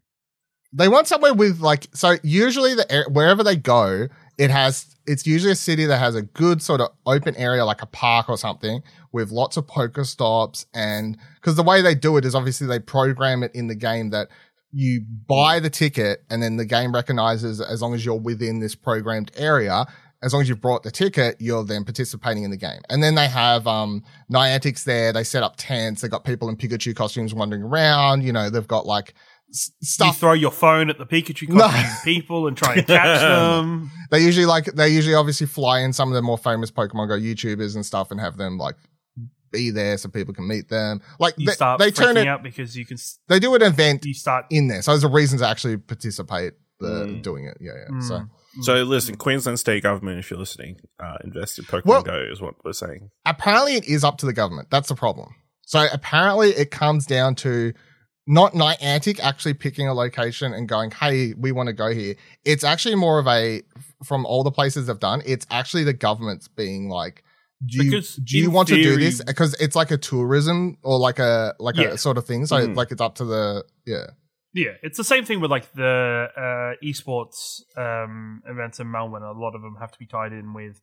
they 0.73 0.89
want 0.89 1.09
somewhere 1.09 1.35
with 1.35 1.61
like 1.61 1.89
so 1.95 2.17
usually 2.23 2.75
the 2.75 3.07
wherever 3.11 3.43
they 3.43 3.57
go 3.57 4.09
it 4.39 4.51
has 4.51 4.97
it's 5.07 5.27
usually 5.27 5.53
a 5.53 5.57
city 5.57 5.85
that 5.85 5.99
has 5.99 6.15
a 6.15 6.23
good 6.23 6.63
sort 6.63 6.81
of 6.81 6.89
open 7.07 7.37
area 7.37 7.65
like 7.65 7.83
a 7.83 7.87
park 7.87 8.29
or 8.29 8.39
something 8.39 8.83
with 9.13 9.31
lots 9.31 9.57
of 9.57 9.67
Pokestops 9.67 10.67
and 10.75 11.19
because 11.37 11.57
the 11.57 11.63
way 11.63 11.83
they 11.83 11.95
do 11.95 12.17
it 12.17 12.25
is 12.25 12.35
obviously 12.35 12.67
they 12.67 12.79
program 12.79 13.43
it 13.43 13.55
in 13.55 13.67
the 13.67 13.75
game 13.75 14.11
that 14.11 14.29
you 14.73 15.03
buy 15.29 15.61
the 15.61 15.71
ticket 15.71 16.25
and 16.31 16.43
then 16.43 16.57
the 16.57 16.65
game 16.65 16.93
recognizes 16.93 17.61
as 17.61 17.81
long 17.81 17.95
as 17.95 18.05
you're 18.05 18.19
within 18.19 18.59
this 18.59 18.75
programmed 18.75 19.31
area 19.37 19.87
as 20.25 20.33
long 20.33 20.41
as 20.41 20.49
you've 20.49 20.61
brought 20.61 20.83
the 20.83 20.91
ticket, 20.91 21.37
you're 21.39 21.65
then 21.65 21.85
participating 21.85 22.45
in 22.45 22.51
the 22.51 22.57
game. 22.57 22.81
And 22.89 23.03
then 23.03 23.15
they 23.15 23.29
have 23.29 23.67
um 23.67 24.03
Niantic's 24.33 24.85
there. 24.85 25.13
They 25.13 25.23
set 25.23 25.43
up 25.43 25.55
tents. 25.59 26.01
They've 26.01 26.11
got 26.11 26.25
people 26.25 26.49
in 26.49 26.57
Pikachu 26.57 26.97
costumes 26.97 27.35
wandering 27.35 27.63
around. 27.63 28.23
You 28.23 28.33
know, 28.33 28.49
they've 28.49 28.67
got 28.67 28.87
like 28.87 29.15
s- 29.51 29.71
You 29.81 29.87
stuff 29.87 30.19
throw 30.19 30.33
your 30.33 30.51
phone 30.51 30.91
at 30.91 30.99
the 30.99 31.07
Pikachu 31.07 31.49
No. 31.49 31.71
people 32.05 32.47
and 32.47 32.57
try 32.57 32.75
and 32.75 32.87
catch 32.87 33.21
them. 33.21 33.91
They 34.11 34.21
usually 34.21 34.47
like 34.47 34.67
they 34.67 34.89
usually 34.89 35.15
obviously 35.15 35.47
fly 35.47 35.81
in 35.81 35.93
some 35.93 36.09
of 36.09 36.15
the 36.15 36.23
more 36.23 36.39
famous 36.39 36.71
Pokemon 36.71 37.09
Go 37.09 37.15
YouTubers 37.19 37.75
and 37.75 37.85
stuff 37.85 38.11
and 38.11 38.21
have 38.21 38.37
them 38.37 38.59
like 38.59 38.77
be 39.53 39.71
there 39.71 39.97
so 39.99 40.09
people 40.09 40.35
can 40.35 40.49
meet 40.49 40.69
them. 40.69 41.01
Like 41.21 41.35
You 41.39 41.47
they, 41.47 41.53
start 41.53 41.79
they 41.79 41.91
turn 41.91 42.17
it 42.17 42.27
out 42.27 42.43
because 42.43 42.77
you 42.77 42.85
can. 42.85 42.97
they 43.29 43.39
do 43.39 43.55
an 43.55 43.63
event 43.63 44.05
You 44.05 44.15
start. 44.15 44.47
in 44.51 44.67
there. 44.69 44.83
So 44.83 44.91
there's 44.93 45.05
a 45.05 45.09
reason 45.09 45.39
to 45.39 45.47
actually 45.49 45.77
participate 45.77 46.55
the 46.81 47.07
Mm. 47.07 47.23
doing 47.23 47.45
it. 47.47 47.57
Yeah, 47.61 47.73
yeah. 47.77 47.95
Mm. 47.97 48.03
So 48.03 48.23
so 48.63 48.83
listen, 48.83 49.17
Queensland 49.17 49.59
state 49.61 49.83
government, 49.85 50.19
if 50.19 50.29
you're 50.31 50.39
listening, 50.41 50.77
uh, 51.01 51.17
invest 51.23 51.59
in 51.59 51.65
Pokemon 51.67 51.85
Well- 51.87 52.03
Go 52.03 52.19
is 52.31 52.41
what 52.41 52.55
we're 52.65 52.73
saying. 52.73 53.11
apparently 53.25 53.75
it 53.75 53.85
is 53.87 54.03
up 54.05 54.19
to 54.19 54.27
the 54.27 54.33
government. 54.33 54.69
That's 54.71 54.89
the 54.89 54.95
problem. 54.97 55.35
So 55.67 55.87
apparently 55.93 56.51
it 56.51 56.71
comes 56.73 57.07
down 57.07 57.37
to 57.37 57.73
not 58.27 58.53
Niantic 58.55 59.21
actually 59.21 59.55
picking 59.55 59.87
a 59.89 59.95
location 59.95 60.53
and 60.55 60.69
going, 60.69 60.91
"Hey, 60.91 61.35
we 61.35 61.53
want 61.53 61.67
to 61.69 61.73
go 61.73 61.93
here." 61.93 62.15
It's 62.45 62.65
actually 62.65 62.95
more 62.95 63.19
of 63.19 63.27
a 63.27 63.63
from 64.05 64.25
all 64.27 64.43
the 64.43 64.51
places 64.51 64.87
they've 64.87 64.99
done. 64.99 65.23
It's 65.27 65.47
actually 65.51 65.85
the 65.85 65.93
government's 65.93 66.49
being 66.49 66.89
like, 66.89 67.23
"Do 67.67 67.85
you 67.85 68.01
do 68.01 68.39
you 68.39 68.51
want 68.51 68.69
to 68.69 68.83
do 68.83 68.97
this?" 68.97 69.23
Because 69.23 69.55
it's 69.61 69.77
like 69.77 69.91
a 69.91 69.99
tourism 69.99 70.79
or 70.83 70.99
like 70.99 71.19
a 71.19 71.55
like 71.59 71.77
Yeah. 71.77 71.89
a 71.89 71.99
sort 71.99 72.19
of 72.19 72.27
thing. 72.27 72.47
So 72.47 72.57
Mhm. 72.57 72.77
like 72.77 72.91
it's 72.93 73.01
up 73.01 73.17
to 73.17 73.25
the 73.25 73.65
yeah. 73.87 74.07
Yeah, 74.57 74.71
it's 74.85 74.97
the 74.97 75.05
same 75.05 75.25
thing 75.25 75.41
with 75.41 75.51
like 75.51 75.73
the 75.73 76.29
uh, 76.37 76.87
esports 76.87 77.61
um, 77.77 78.41
events 78.49 78.79
in 78.79 78.89
Melbourne. 78.91 79.25
A 79.25 79.33
lot 79.33 79.55
of 79.57 79.63
them 79.63 79.77
have 79.81 79.91
to 79.91 79.99
be 79.99 80.07
tied 80.07 80.33
in 80.33 80.55
with 80.55 80.81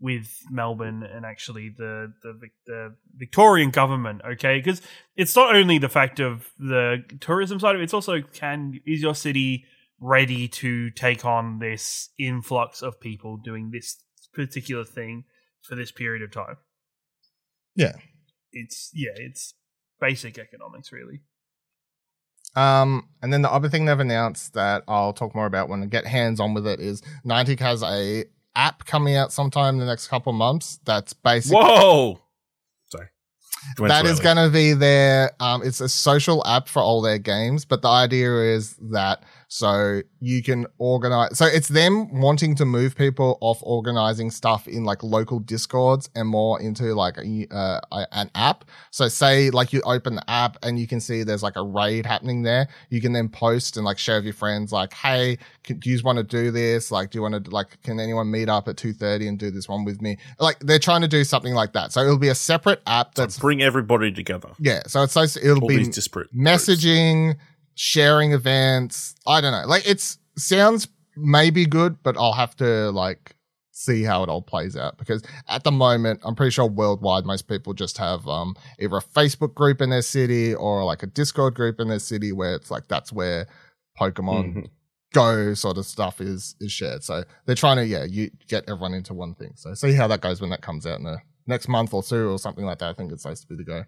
with 0.00 0.42
Melbourne 0.50 1.02
and 1.02 1.24
actually 1.24 1.68
the 1.68 2.12
the, 2.22 2.48
the 2.66 2.94
Victorian 3.16 3.70
government. 3.70 4.22
Okay, 4.32 4.58
because 4.58 4.80
it's 5.16 5.36
not 5.36 5.54
only 5.54 5.78
the 5.78 5.88
fact 5.88 6.20
of 6.20 6.50
the 6.58 7.04
tourism 7.20 7.60
side 7.60 7.74
of 7.74 7.80
it; 7.80 7.84
it's 7.84 7.94
also 7.94 8.22
can 8.22 8.80
is 8.86 9.02
your 9.02 9.14
city 9.14 9.64
ready 10.00 10.48
to 10.48 10.90
take 10.90 11.24
on 11.24 11.58
this 11.58 12.08
influx 12.18 12.82
of 12.82 12.98
people 13.00 13.36
doing 13.36 13.70
this 13.70 14.02
particular 14.32 14.84
thing 14.84 15.24
for 15.62 15.74
this 15.74 15.92
period 15.92 16.22
of 16.22 16.32
time? 16.32 16.56
Yeah, 17.76 17.96
it's 18.52 18.90
yeah, 18.94 19.12
it's 19.14 19.54
basic 20.00 20.38
economics, 20.38 20.92
really. 20.92 21.20
Um, 22.56 23.08
and 23.22 23.32
then 23.32 23.42
the 23.42 23.52
other 23.52 23.68
thing 23.68 23.84
they've 23.84 24.00
announced 24.00 24.54
that 24.54 24.82
I'll 24.88 25.12
talk 25.12 25.36
more 25.36 25.46
about 25.46 25.68
when 25.68 25.82
I 25.84 25.86
get 25.86 26.06
hands 26.06 26.40
on 26.40 26.52
with 26.52 26.66
it 26.66 26.80
is 26.80 27.00
Niantic 27.24 27.60
has 27.60 27.82
a 27.82 28.24
app 28.54 28.84
coming 28.84 29.16
out 29.16 29.32
sometime 29.32 29.74
in 29.74 29.80
the 29.80 29.86
next 29.86 30.08
couple 30.08 30.32
months. 30.32 30.80
That's 30.84 31.12
basically 31.12 31.62
whoa. 31.62 32.20
Sorry, 32.86 33.08
that 33.88 34.06
is 34.06 34.20
going 34.20 34.36
to 34.36 34.50
be 34.50 34.72
their. 34.72 35.32
Um, 35.40 35.62
it's 35.64 35.80
a 35.80 35.88
social 35.88 36.46
app 36.46 36.68
for 36.68 36.80
all 36.80 37.02
their 37.02 37.18
games, 37.18 37.64
but 37.64 37.82
the 37.82 37.88
idea 37.88 38.54
is 38.54 38.76
that 38.92 39.22
so 39.52 40.00
you 40.20 40.44
can 40.44 40.64
organize. 40.78 41.36
So 41.36 41.44
it's 41.44 41.66
them 41.66 42.20
wanting 42.20 42.54
to 42.54 42.64
move 42.64 42.94
people 42.94 43.36
off 43.40 43.58
organizing 43.64 44.30
stuff 44.30 44.68
in 44.68 44.84
like 44.84 45.02
local 45.02 45.40
discords 45.40 46.08
and 46.14 46.28
more 46.28 46.60
into 46.62 46.94
like 46.94 47.18
a, 47.18 47.48
uh, 47.50 47.80
an 48.12 48.30
app. 48.36 48.64
So 48.92 49.08
say 49.08 49.50
like 49.50 49.72
you 49.72 49.82
open 49.82 50.14
the 50.14 50.30
app 50.30 50.56
and 50.62 50.78
you 50.78 50.86
can 50.86 51.00
see 51.00 51.24
there's 51.24 51.42
like 51.42 51.56
a 51.56 51.64
raid 51.64 52.06
happening 52.06 52.42
there. 52.42 52.68
You 52.90 53.00
can 53.00 53.12
then 53.12 53.28
post 53.28 53.76
and 53.76 53.84
like 53.84 53.98
share 53.98 54.18
with 54.18 54.24
your 54.24 54.34
friends 54.34 54.70
like, 54.72 54.92
Hey, 54.92 55.38
can, 55.64 55.80
do 55.80 55.90
you 55.90 56.00
want 56.04 56.18
to 56.18 56.24
do 56.24 56.52
this? 56.52 56.92
Like, 56.92 57.10
do 57.10 57.18
you 57.18 57.22
want 57.22 57.44
to 57.44 57.50
like, 57.50 57.82
can 57.82 57.98
anyone 57.98 58.30
meet 58.30 58.48
up 58.48 58.68
at 58.68 58.76
2.30 58.76 59.26
and 59.26 59.36
do 59.36 59.50
this 59.50 59.68
one 59.68 59.84
with 59.84 60.00
me? 60.00 60.16
Like 60.38 60.60
they're 60.60 60.78
trying 60.78 61.00
to 61.00 61.08
do 61.08 61.24
something 61.24 61.54
like 61.54 61.72
that. 61.72 61.92
So 61.92 62.02
it'll 62.02 62.18
be 62.18 62.28
a 62.28 62.36
separate 62.36 62.82
app 62.86 63.16
that's 63.16 63.34
so 63.34 63.40
bring 63.40 63.62
everybody 63.62 64.12
together. 64.12 64.50
Yeah. 64.60 64.82
So 64.86 65.02
it's 65.02 65.14
so 65.14 65.22
it'll 65.22 65.60
All 65.60 65.68
be 65.68 65.88
disparate 65.88 66.32
messaging. 66.32 67.24
Groups 67.24 67.49
sharing 67.80 68.32
events. 68.32 69.14
I 69.26 69.40
don't 69.40 69.52
know. 69.52 69.66
Like 69.66 69.88
it's 69.88 70.18
sounds 70.36 70.86
maybe 71.16 71.64
good, 71.64 71.96
but 72.02 72.14
I'll 72.18 72.34
have 72.34 72.54
to 72.56 72.90
like 72.90 73.34
see 73.72 74.02
how 74.02 74.22
it 74.22 74.28
all 74.28 74.42
plays 74.42 74.76
out 74.76 74.98
because 74.98 75.22
at 75.48 75.64
the 75.64 75.70
moment 75.70 76.20
I'm 76.22 76.34
pretty 76.34 76.50
sure 76.50 76.66
worldwide 76.66 77.24
most 77.24 77.48
people 77.48 77.72
just 77.72 77.96
have 77.96 78.28
um 78.28 78.54
either 78.78 78.98
a 78.98 79.00
Facebook 79.00 79.54
group 79.54 79.80
in 79.80 79.88
their 79.88 80.02
city 80.02 80.54
or 80.54 80.84
like 80.84 81.02
a 81.02 81.06
Discord 81.06 81.54
group 81.54 81.80
in 81.80 81.88
their 81.88 81.98
city 81.98 82.32
where 82.32 82.54
it's 82.54 82.70
like 82.70 82.86
that's 82.88 83.14
where 83.14 83.46
Pokemon 83.98 84.44
mm-hmm. 84.44 84.60
Go 85.12 85.54
sort 85.54 85.76
of 85.76 85.86
stuff 85.86 86.20
is 86.20 86.54
is 86.60 86.70
shared. 86.70 87.02
So 87.02 87.24
they're 87.46 87.56
trying 87.56 87.78
to 87.78 87.86
yeah 87.86 88.04
you 88.04 88.30
get 88.46 88.64
everyone 88.68 88.92
into 88.92 89.14
one 89.14 89.34
thing. 89.34 89.54
So 89.56 89.72
see 89.74 89.94
how 89.94 90.06
that 90.06 90.20
goes 90.20 90.40
when 90.40 90.50
that 90.50 90.60
comes 90.60 90.86
out 90.86 90.98
in 90.98 91.04
the 91.04 91.18
next 91.46 91.66
month 91.66 91.94
or 91.94 92.02
two 92.02 92.28
or 92.28 92.38
something 92.38 92.64
like 92.64 92.78
that. 92.78 92.90
I 92.90 92.92
think 92.92 93.10
it's 93.10 93.22
supposed 93.22 93.42
to 93.42 93.48
be 93.48 93.56
the 93.56 93.64
go. 93.64 93.84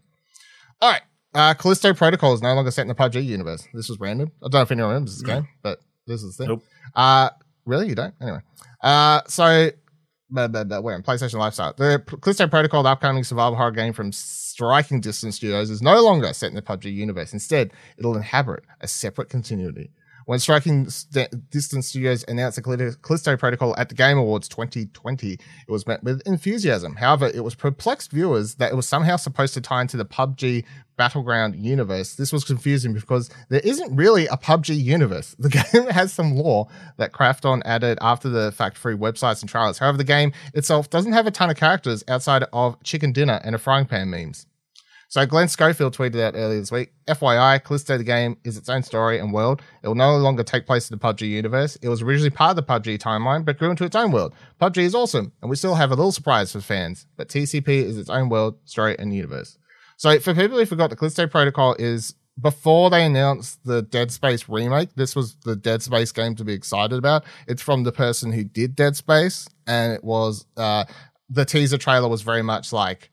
All 0.81 0.91
right, 0.91 1.03
uh, 1.35 1.55
Callisto 1.55 1.95
Protocol 1.95 2.35
is 2.35 2.43
no 2.43 2.55
longer 2.55 2.71
set 2.71 2.83
in 2.83 2.89
the 2.89 2.95
PUBG 2.95 3.25
universe. 3.25 3.67
This 3.73 3.89
was 3.89 3.99
random. 3.99 4.33
I 4.43 4.45
don't 4.45 4.55
know 4.55 4.63
if 4.63 4.71
anyone 4.71 4.91
remembers 4.91 5.19
this 5.19 5.23
game, 5.23 5.49
but 5.63 5.81
this 6.07 6.23
is 6.23 6.37
the 6.37 6.45
thing. 6.45 6.49
Nope. 6.55 6.63
Uh, 6.95 7.31
really? 7.65 7.89
You 7.89 7.95
don't? 7.95 8.15
Anyway. 8.21 8.41
Uh, 8.83 9.23
so, 9.27 9.71
blah, 10.31 10.49
blah, 10.49 10.65
blah, 10.65 10.81
we're 10.81 10.95
in 10.95 11.03
PlayStation 11.03 11.39
Lifestyle. 11.39 11.73
The 11.77 12.03
Callisto 12.21 12.49
Protocol, 12.49 12.83
the 12.83 12.91
upcoming 12.91 13.25
survival 13.25 13.57
horror 13.57 13.71
game 13.71 13.93
from 13.93 14.13
Striking 14.13 15.01
Distance 15.01 15.37
Studios, 15.37 15.71
is 15.71 15.81
no 15.81 16.03
longer 16.03 16.33
set 16.33 16.51
in 16.51 16.55
the 16.55 16.63
PUBG 16.63 16.93
universe. 16.93 17.33
Instead, 17.33 17.73
it'll 17.97 18.17
inhabit 18.17 18.65
a 18.81 18.89
separate 18.89 19.29
continuity. 19.29 19.91
When 20.27 20.39
Striking 20.39 20.89
St- 20.89 21.51
Distance 21.51 21.89
Studios 21.89 22.25
announced 22.29 22.57
the 22.57 22.97
Callisto 23.03 23.37
Protocol 23.37 23.75
at 23.77 23.89
the 23.89 23.95
Game 23.95 24.19
Awards 24.19 24.49
2020, 24.49 25.33
it 25.33 25.41
was 25.69 25.87
met 25.87 26.03
with 26.03 26.23
enthusiasm. 26.27 26.97
However, 26.97 27.31
it 27.33 27.43
was 27.45 27.55
perplexed 27.55 28.13
viewers 28.13 28.57
that 28.57 28.73
it 28.73 28.75
was 28.75 28.87
somehow 28.87 29.17
supposed 29.17 29.55
to 29.55 29.61
tie 29.61 29.83
into 29.83 29.97
the 29.97 30.05
PUBG 30.05 30.65
Battleground 30.97 31.57
universe. 31.57 32.15
This 32.15 32.33
was 32.33 32.45
confusing 32.45 32.93
because 32.93 33.31
there 33.49 33.63
isn't 33.65 33.97
really 33.97 34.27
a 34.27 34.37
PUBG 34.37 34.81
universe. 34.81 35.35
The 35.39 35.49
game 35.73 35.89
has 35.89 36.13
some 36.13 36.37
lore 36.37 36.69
that 36.99 37.13
Krafton 37.13 37.63
added 37.65 37.99
after 38.01 38.29
the 38.29 38.53
fact 38.53 38.79
through 38.79 38.99
websites 38.99 39.41
and 39.41 39.49
trailers. 39.49 39.79
However, 39.79 39.99
the 39.99 40.05
game 40.05 40.33
itself 40.55 40.91
doesn't 40.91 41.13
have 41.13 41.27
a 41.27 41.31
ton 41.31 41.51
of 41.51 41.57
characters 41.57 42.05
outside 42.09 42.45
of 42.53 42.81
chicken 42.83 43.13
dinner 43.13 43.41
and 43.43 43.55
a 43.55 43.59
frying 43.59 43.87
pan 43.87 44.11
memes. 44.11 44.47
So 45.13 45.27
Glenn 45.27 45.49
Schofield 45.49 45.95
tweeted 45.95 46.23
out 46.23 46.33
earlier 46.35 46.59
this 46.59 46.73
week, 46.73 46.95
FYI, 47.07 47.63
Callisto 47.63 47.99
the 47.99 48.03
game 48.03 48.39
is 48.45 48.57
its 48.57 48.71
own 48.71 48.83
story 48.83 49.19
and 49.19 49.31
world. 49.31 49.61
It 49.83 49.89
will 49.89 49.95
no 49.95 50.17
longer 50.17 50.43
take 50.43 50.65
place 50.65 50.91
in 50.91 50.97
the 50.97 51.05
PUBG 51.05 51.29
universe. 51.29 51.77
It 51.83 51.91
was 51.91 52.01
originally 52.01 52.31
part 52.31 52.57
of 52.57 52.57
the 52.57 52.63
PUBG 52.63 52.99
timeline, 52.99 53.45
but 53.45 53.59
grew 53.59 53.69
into 53.69 53.85
its 53.85 53.95
own 53.95 54.11
world. 54.11 54.33
PUBG 54.59 54.79
is 54.79 54.95
awesome, 54.95 55.31
and 55.43 55.51
we 55.51 55.57
still 55.57 55.75
have 55.75 55.91
a 55.91 55.95
little 55.95 56.13
surprise 56.13 56.53
for 56.53 56.63
fans, 56.63 57.07
but 57.19 57.29
TCP 57.29 57.69
is 57.69 57.99
its 57.99 58.09
own 58.09 58.31
world, 58.31 58.57
story, 58.65 58.97
and 58.99 59.15
universe. 59.15 59.59
So 59.99 60.19
for 60.19 60.33
people 60.33 60.57
who 60.57 60.65
forgot, 60.65 60.89
the 60.89 60.97
Callisto 60.97 61.27
Protocol 61.27 61.77
is 61.79 62.15
before 62.41 62.89
they 62.89 63.05
announced 63.05 63.63
the 63.67 63.83
Dead 63.83 64.11
Space 64.13 64.49
remake, 64.49 64.95
this 64.95 65.15
was 65.15 65.37
the 65.45 65.57
Dead 65.57 65.83
Space 65.83 66.11
game 66.11 66.37
to 66.37 66.45
be 66.45 66.55
excited 66.55 66.97
about. 66.97 67.25
It's 67.47 67.61
from 67.61 67.83
the 67.83 67.93
person 67.93 68.33
who 68.33 68.45
did 68.45 68.75
Dead 68.75 68.97
Space, 68.97 69.47
and 69.67 69.93
it 69.93 70.03
was 70.03 70.47
uh, 70.57 70.87
the 71.29 71.45
teaser 71.45 71.77
trailer 71.77 72.09
was 72.09 72.23
very 72.23 72.43
much 72.43 72.73
like 72.73 73.11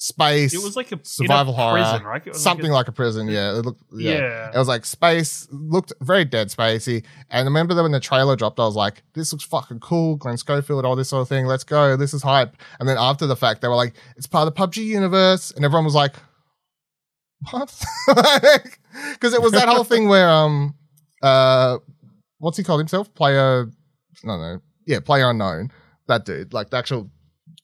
space. 0.00 0.54
It 0.54 0.62
was 0.62 0.76
like 0.76 0.90
a 0.92 0.98
survival 1.02 1.52
a 1.52 1.56
horror, 1.56 1.82
prison, 1.82 2.04
right? 2.04 2.34
something 2.34 2.70
like 2.70 2.70
a, 2.70 2.74
like 2.74 2.88
a, 2.88 2.92
prison. 2.92 3.28
Yeah, 3.28 3.58
it 3.58 3.64
looked. 3.64 3.82
Yeah. 3.92 4.12
yeah. 4.12 4.50
it 4.54 4.56
was 4.56 4.66
like 4.66 4.86
space. 4.86 5.46
Looked 5.50 5.92
very 6.00 6.24
Dead 6.24 6.48
Spacey. 6.48 7.04
And 7.30 7.40
I 7.40 7.42
remember 7.42 7.74
that 7.74 7.82
when 7.82 7.92
the 7.92 8.00
trailer 8.00 8.34
dropped, 8.34 8.58
I 8.58 8.64
was 8.64 8.76
like, 8.76 9.02
"This 9.14 9.32
looks 9.32 9.44
fucking 9.44 9.80
cool." 9.80 10.16
Glenn 10.16 10.38
Schofield, 10.38 10.84
all 10.84 10.96
this 10.96 11.10
sort 11.10 11.22
of 11.22 11.28
thing. 11.28 11.46
Let's 11.46 11.64
go. 11.64 11.96
This 11.96 12.14
is 12.14 12.22
hype. 12.22 12.56
And 12.80 12.88
then 12.88 12.96
after 12.98 13.26
the 13.26 13.36
fact, 13.36 13.60
they 13.60 13.68
were 13.68 13.76
like, 13.76 13.94
"It's 14.16 14.26
part 14.26 14.48
of 14.48 14.54
the 14.54 14.60
PUBG 14.60 14.84
universe," 14.84 15.52
and 15.52 15.64
everyone 15.64 15.84
was 15.84 15.94
like, 15.94 16.16
"What?" 17.50 17.72
Because 19.12 19.34
it 19.34 19.40
was 19.40 19.52
that 19.52 19.68
whole 19.68 19.84
thing 19.84 20.08
where 20.08 20.28
um 20.28 20.74
uh 21.22 21.78
what's 22.38 22.56
he 22.56 22.64
called 22.64 22.80
himself? 22.80 23.12
Player, 23.14 23.70
no, 24.24 24.36
no, 24.36 24.60
yeah, 24.84 24.98
player 24.98 25.30
unknown. 25.30 25.70
That 26.08 26.24
dude, 26.24 26.52
like 26.52 26.70
the 26.70 26.76
actual 26.76 27.08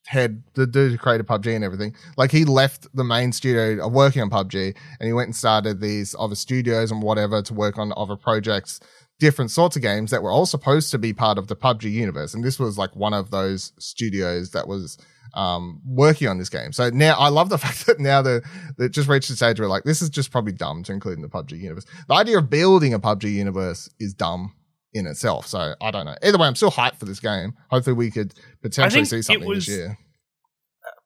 head, 0.06 0.42
the 0.54 0.66
dude 0.66 0.92
who 0.92 0.98
created 0.98 1.26
PUBG 1.26 1.54
and 1.54 1.64
everything, 1.64 1.94
like 2.16 2.30
he 2.30 2.44
left 2.44 2.86
the 2.94 3.04
main 3.04 3.32
studio 3.32 3.84
of 3.84 3.92
working 3.92 4.22
on 4.22 4.30
PUBG 4.30 4.76
and 5.00 5.06
he 5.06 5.12
went 5.12 5.28
and 5.28 5.36
started 5.36 5.80
these 5.80 6.14
other 6.18 6.34
studios 6.34 6.90
and 6.90 7.02
whatever 7.02 7.42
to 7.42 7.54
work 7.54 7.78
on 7.78 7.92
other 7.96 8.16
projects, 8.16 8.80
different 9.18 9.50
sorts 9.50 9.76
of 9.76 9.82
games 9.82 10.10
that 10.10 10.22
were 10.22 10.30
all 10.30 10.46
supposed 10.46 10.90
to 10.90 10.98
be 10.98 11.12
part 11.12 11.38
of 11.38 11.48
the 11.48 11.56
PUBG 11.56 11.90
universe. 11.90 12.34
And 12.34 12.44
this 12.44 12.58
was 12.58 12.78
like 12.78 12.94
one 12.94 13.14
of 13.14 13.30
those 13.30 13.72
studios 13.78 14.50
that 14.52 14.68
was 14.68 14.98
um, 15.34 15.80
working 15.86 16.28
on 16.28 16.38
this 16.38 16.48
game. 16.48 16.72
So 16.72 16.90
now 16.90 17.16
I 17.18 17.28
love 17.28 17.48
the 17.48 17.58
fact 17.66 17.86
that 17.86 18.00
now 18.00 18.22
they 18.22 18.40
they 18.78 18.88
just 18.88 19.08
reached 19.08 19.28
the 19.28 19.36
stage 19.36 19.60
where 19.60 19.68
like 19.68 19.84
this 19.84 20.02
is 20.02 20.10
just 20.10 20.30
probably 20.30 20.52
dumb 20.52 20.82
to 20.84 20.92
include 20.92 21.18
in 21.18 21.22
the 21.22 21.28
PUBG 21.28 21.60
universe. 21.60 21.84
The 22.08 22.14
idea 22.14 22.38
of 22.38 22.50
building 22.50 22.94
a 22.94 23.00
PUBG 23.00 23.32
universe 23.32 23.88
is 23.98 24.14
dumb 24.14 24.54
in 24.96 25.06
itself. 25.06 25.46
So 25.46 25.74
I 25.80 25.90
don't 25.90 26.06
know. 26.06 26.16
Either 26.22 26.38
way, 26.38 26.46
I'm 26.46 26.54
still 26.54 26.70
hyped 26.70 26.98
for 26.98 27.04
this 27.04 27.20
game. 27.20 27.54
Hopefully, 27.70 27.94
we 27.94 28.10
could 28.10 28.34
potentially 28.62 29.04
see 29.04 29.22
something 29.22 29.52
this 29.52 29.68
year. 29.68 29.98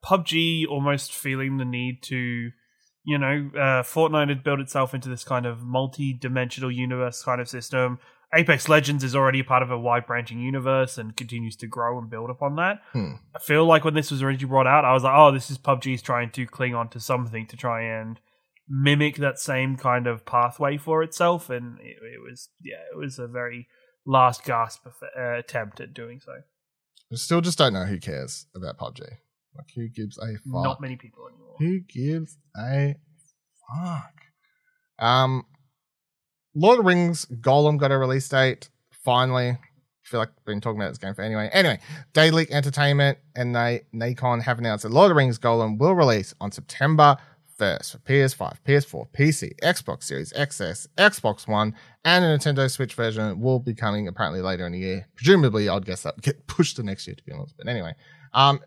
PUBG 0.05 0.67
almost 0.69 1.13
feeling 1.13 1.59
the 1.59 1.65
need 1.65 2.03
to, 2.05 2.51
you 3.05 3.19
know, 3.19 3.51
uh, 3.55 3.83
Fortnite 3.83 4.29
had 4.29 4.43
built 4.43 4.61
itself 4.61 4.95
into 4.95 5.09
this 5.09 5.25
kind 5.25 5.47
of 5.47 5.63
multi-dimensional 5.63 6.71
universe 6.71 7.23
kind 7.23 7.41
of 7.41 7.49
system. 7.49 7.99
Apex 8.33 8.69
Legends 8.69 9.03
is 9.03 9.17
already 9.17 9.43
part 9.43 9.63
of 9.63 9.71
a 9.71 9.79
wide 9.79 10.07
branching 10.07 10.39
universe 10.39 10.99
and 10.99 11.17
continues 11.17 11.57
to 11.57 11.67
grow 11.67 11.99
and 11.99 12.09
build 12.09 12.31
upon 12.31 12.57
that. 12.57 12.81
Hmm. 12.93 13.15
I 13.35 13.41
feel 13.41 13.67
like 13.67 13.85
when 13.85 13.95
this 13.95 14.11
was 14.11 14.23
originally 14.23 14.49
brought 14.49 14.69
out, 14.69 14.85
I 14.85 14.93
was 14.93 15.03
like, 15.03 15.17
oh, 15.17 15.33
this 15.33 15.51
is 15.51 15.59
PUBG's 15.59 16.03
trying 16.03 16.31
to 16.31 16.47
cling 16.47 16.75
on 16.75 16.89
to 16.91 17.01
something 17.01 17.47
to 17.49 17.57
try 17.57 17.83
and 17.83 18.21
mimic 18.69 19.17
that 19.17 19.41
same 19.41 19.77
kind 19.77 20.07
of 20.07 20.25
pathway 20.25 20.77
for 20.77 21.03
itself. 21.03 21.51
And 21.51 21.79
it, 21.81 21.97
it 22.03 22.23
was, 22.23 22.51
yeah, 22.63 22.83
it 22.93 22.97
was 22.97 23.19
a 23.19 23.27
very 23.27 23.67
last 24.11 24.45
gasp 24.45 24.87
uh, 24.87 25.39
attempt 25.39 25.81
at 25.81 25.95
doing 25.95 26.21
so. 26.21 26.33
I 27.13 27.17
still 27.17 27.41
just 27.41 27.59
don't 27.59 27.73
know 27.73 27.85
who 27.85 27.99
cares 27.99 28.47
about 28.55 28.77
PUBG. 28.77 29.01
Like, 29.57 29.67
who 29.75 29.89
gives 29.89 30.19
a 30.19 30.35
fuck? 30.35 30.65
Not 30.65 30.81
many 30.81 30.97
people 30.97 31.27
anymore. 31.29 31.57
Who 31.59 31.81
gives 31.81 32.37
a 32.57 32.97
fuck? 33.69 34.15
Um, 34.99 35.47
Lord 36.55 36.79
of 36.79 36.85
the 36.85 36.89
Rings 36.89 37.27
Gollum 37.27 37.79
got 37.79 37.93
a 37.93 37.99
release 37.99 38.29
date. 38.29 38.69
Finally, 38.93 39.51
I 39.51 39.59
feel 40.03 40.21
like 40.21 40.31
I've 40.37 40.45
been 40.45 40.61
talking 40.61 40.81
about 40.81 40.91
this 40.91 40.99
game 40.99 41.15
for 41.15 41.23
anyway. 41.23 41.49
Anyway, 41.53 41.81
Daedalic 42.13 42.51
Entertainment 42.51 43.19
and 43.35 43.55
they 43.55 43.83
Nacon 43.95 44.43
have 44.43 44.59
announced 44.59 44.83
that 44.83 44.93
Lord 44.93 45.07
of 45.07 45.11
the 45.11 45.15
Rings 45.17 45.39
Gollum 45.39 45.79
will 45.79 45.95
release 45.95 46.35
on 46.41 46.53
September 46.53 47.17
1st 47.61 47.93
for 47.93 47.99
PS5, 47.99 48.57
PS4, 48.67 49.07
PC, 49.13 49.53
Xbox 49.63 50.05
Series 50.05 50.33
XS, 50.33 50.87
Xbox 50.97 51.47
One, 51.47 51.75
and 52.05 52.25
a 52.25 52.37
Nintendo 52.37 52.71
Switch 52.71 52.95
version 52.95 53.41
will 53.41 53.59
be 53.59 53.75
coming 53.75 54.09
apparently 54.09 54.41
later 54.41 54.67
in 54.67 54.73
the 54.73 54.79
year. 54.79 55.09
Presumably, 55.15 55.69
I'd 55.69 55.85
guess 55.85 56.03
that 56.03 56.17
would 56.17 56.25
get 56.25 56.47
pushed 56.47 56.77
to 56.77 56.83
next 56.83 57.07
year, 57.07 57.15
to 57.15 57.23
be 57.23 57.33
honest. 57.33 57.55
But 57.57 57.69
anyway, 57.69 57.95
um, 58.33 58.61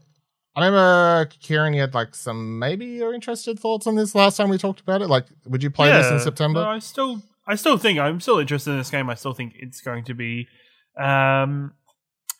I 0.55 0.65
remember 0.65 1.29
Ciaran, 1.39 1.73
you 1.73 1.81
had 1.81 1.95
like 1.95 2.13
some 2.13 2.59
maybe 2.59 2.85
you're 2.85 3.13
interested 3.13 3.59
thoughts 3.59 3.87
on 3.87 3.95
this 3.95 4.13
last 4.13 4.37
time 4.37 4.49
we 4.49 4.57
talked 4.57 4.81
about 4.81 5.01
it. 5.01 5.07
Like, 5.07 5.25
would 5.47 5.63
you 5.63 5.71
play 5.71 5.87
yeah, 5.87 6.01
this 6.01 6.11
in 6.11 6.19
September? 6.19 6.63
I 6.63 6.79
still, 6.79 7.23
I 7.47 7.55
still 7.55 7.77
think 7.77 7.97
I'm 7.97 8.19
still 8.19 8.37
interested 8.37 8.71
in 8.71 8.77
this 8.77 8.91
game. 8.91 9.09
I 9.09 9.15
still 9.15 9.33
think 9.33 9.53
it's 9.57 9.81
going 9.81 10.03
to 10.05 10.13
be 10.13 10.47
um, 10.99 11.73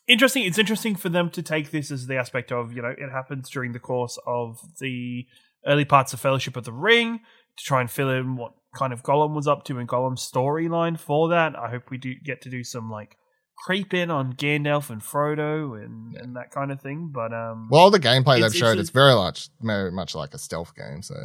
interesting. 0.08 0.44
It's 0.44 0.60
interesting 0.60 0.96
for 0.96 1.10
them 1.10 1.32
to 1.32 1.42
take 1.42 1.72
this 1.72 1.90
as 1.90 2.06
the 2.06 2.18
aspect 2.18 2.52
of 2.52 2.74
you 2.74 2.84
know 2.84 2.94
it 2.96 3.12
happens 3.12 3.50
during 3.50 3.72
the 3.72 3.80
course 3.80 4.20
of 4.28 4.60
the 4.80 5.26
early 5.66 5.86
parts 5.86 6.14
of 6.14 6.20
Fellowship 6.20 6.56
of 6.56 6.64
the 6.64 6.74
Ring 6.74 7.20
to 7.58 7.64
try 7.64 7.82
and 7.82 7.90
fill 7.90 8.10
in 8.10 8.36
what 8.36 8.54
kind 8.76 8.94
of 8.94 9.04
Gollum 9.04 9.36
was 9.36 9.48
up 9.48 9.64
to 9.66 9.78
and 9.80 9.88
Gollum's 9.88 10.30
storyline 10.30 11.00
for 11.00 11.30
that. 11.30 11.56
I 11.58 11.70
hope 11.70 11.90
we 11.90 11.98
do 11.98 12.14
get 12.24 12.42
to 12.42 12.50
do 12.50 12.64
some 12.64 12.90
like 12.90 13.18
creep 13.58 13.94
in 13.94 14.10
on 14.10 14.34
Gandalf 14.34 14.90
and 14.90 15.02
Frodo 15.02 15.82
and, 15.84 16.16
and 16.16 16.36
that 16.36 16.52
kind 16.52 16.72
of 16.72 16.82
thing. 16.82 17.12
But 17.14 17.34
um, 17.34 17.68
Well, 17.72 17.92
the 17.92 18.00
gameplay 18.00 18.42
they've 18.42 18.56
showed, 18.56 18.80
it's 18.80 18.82
it's, 18.82 18.90
very 18.90 19.16
much, 19.16 19.50
very 19.62 19.92
much 19.92 20.16
like 20.16 20.34
a 20.34 20.40
stealth 20.40 20.76
game. 20.76 21.02
So 21.02 21.16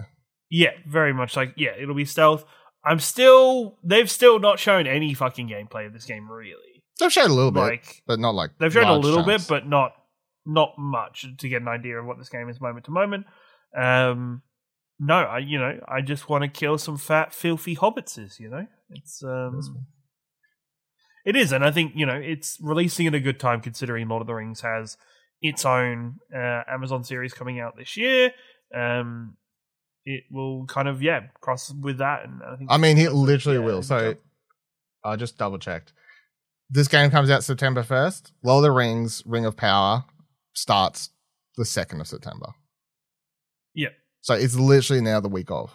yeah, 0.50 0.72
very 0.86 1.12
much 1.12 1.36
like 1.36 1.54
yeah, 1.56 1.72
it'll 1.80 1.94
be 1.94 2.04
stealth. 2.04 2.44
I'm 2.84 3.00
still 3.00 3.78
they've 3.82 4.10
still 4.10 4.38
not 4.38 4.58
shown 4.58 4.86
any 4.86 5.14
fucking 5.14 5.48
gameplay 5.48 5.86
of 5.86 5.92
this 5.92 6.04
game 6.04 6.30
really. 6.30 6.84
they've 7.00 7.12
shown 7.12 7.30
a 7.30 7.34
little 7.34 7.50
bit, 7.50 7.80
but 8.06 8.18
not 8.18 8.34
like 8.34 8.50
they've 8.58 8.72
shown 8.72 8.86
a 8.86 8.96
little 8.96 9.24
chunks. 9.24 9.44
bit, 9.44 9.48
but 9.48 9.68
not 9.68 9.92
not 10.46 10.70
much 10.78 11.26
to 11.38 11.48
get 11.48 11.62
an 11.62 11.68
idea 11.68 11.98
of 11.98 12.06
what 12.06 12.18
this 12.18 12.28
game 12.28 12.48
is 12.48 12.60
moment 12.60 12.86
to 12.86 12.90
moment. 12.90 13.26
Um, 13.76 14.42
no, 14.98 15.14
I 15.14 15.38
you 15.38 15.58
know 15.58 15.80
I 15.86 16.00
just 16.00 16.28
want 16.28 16.42
to 16.42 16.48
kill 16.48 16.78
some 16.78 16.96
fat 16.96 17.32
filthy 17.32 17.76
hobbitses. 17.76 18.40
You 18.40 18.50
know, 18.50 18.66
it's 18.90 19.22
um, 19.22 19.60
it 21.24 21.36
is, 21.36 21.52
and 21.52 21.64
I 21.64 21.70
think 21.70 21.92
you 21.94 22.06
know 22.06 22.16
it's 22.16 22.58
releasing 22.60 23.06
at 23.06 23.14
a 23.14 23.20
good 23.20 23.38
time 23.38 23.60
considering 23.60 24.08
Lord 24.08 24.22
of 24.22 24.26
the 24.26 24.34
Rings 24.34 24.60
has 24.62 24.96
its 25.40 25.64
own 25.64 26.16
uh, 26.34 26.62
Amazon 26.68 27.04
series 27.04 27.32
coming 27.32 27.60
out 27.60 27.76
this 27.76 27.96
year. 27.96 28.32
Um, 28.74 29.36
it 30.04 30.24
will 30.30 30.66
kind 30.66 30.88
of 30.88 31.02
yeah 31.02 31.20
cross 31.40 31.72
with 31.72 31.98
that, 31.98 32.24
and 32.24 32.40
I 32.42 32.56
think 32.56 32.70
I 32.70 32.76
mean, 32.76 32.98
it 32.98 33.12
literally 33.12 33.58
yeah, 33.58 33.64
will. 33.64 33.82
So. 33.82 34.14
I 35.04 35.14
just 35.14 35.38
double 35.38 35.58
checked. 35.58 35.92
This 36.68 36.88
game 36.88 37.10
comes 37.10 37.30
out 37.30 37.44
September 37.44 37.82
first. 37.82 38.32
Lord 38.42 38.58
of 38.58 38.62
the 38.64 38.72
Rings: 38.72 39.22
Ring 39.24 39.46
of 39.46 39.56
Power 39.56 40.04
starts 40.54 41.10
the 41.56 41.64
second 41.64 42.00
of 42.00 42.08
September. 42.08 42.48
Yeah. 43.78 43.88
So 44.20 44.34
it's 44.34 44.56
literally 44.56 45.00
now 45.00 45.20
the 45.20 45.28
week 45.28 45.50
of. 45.50 45.70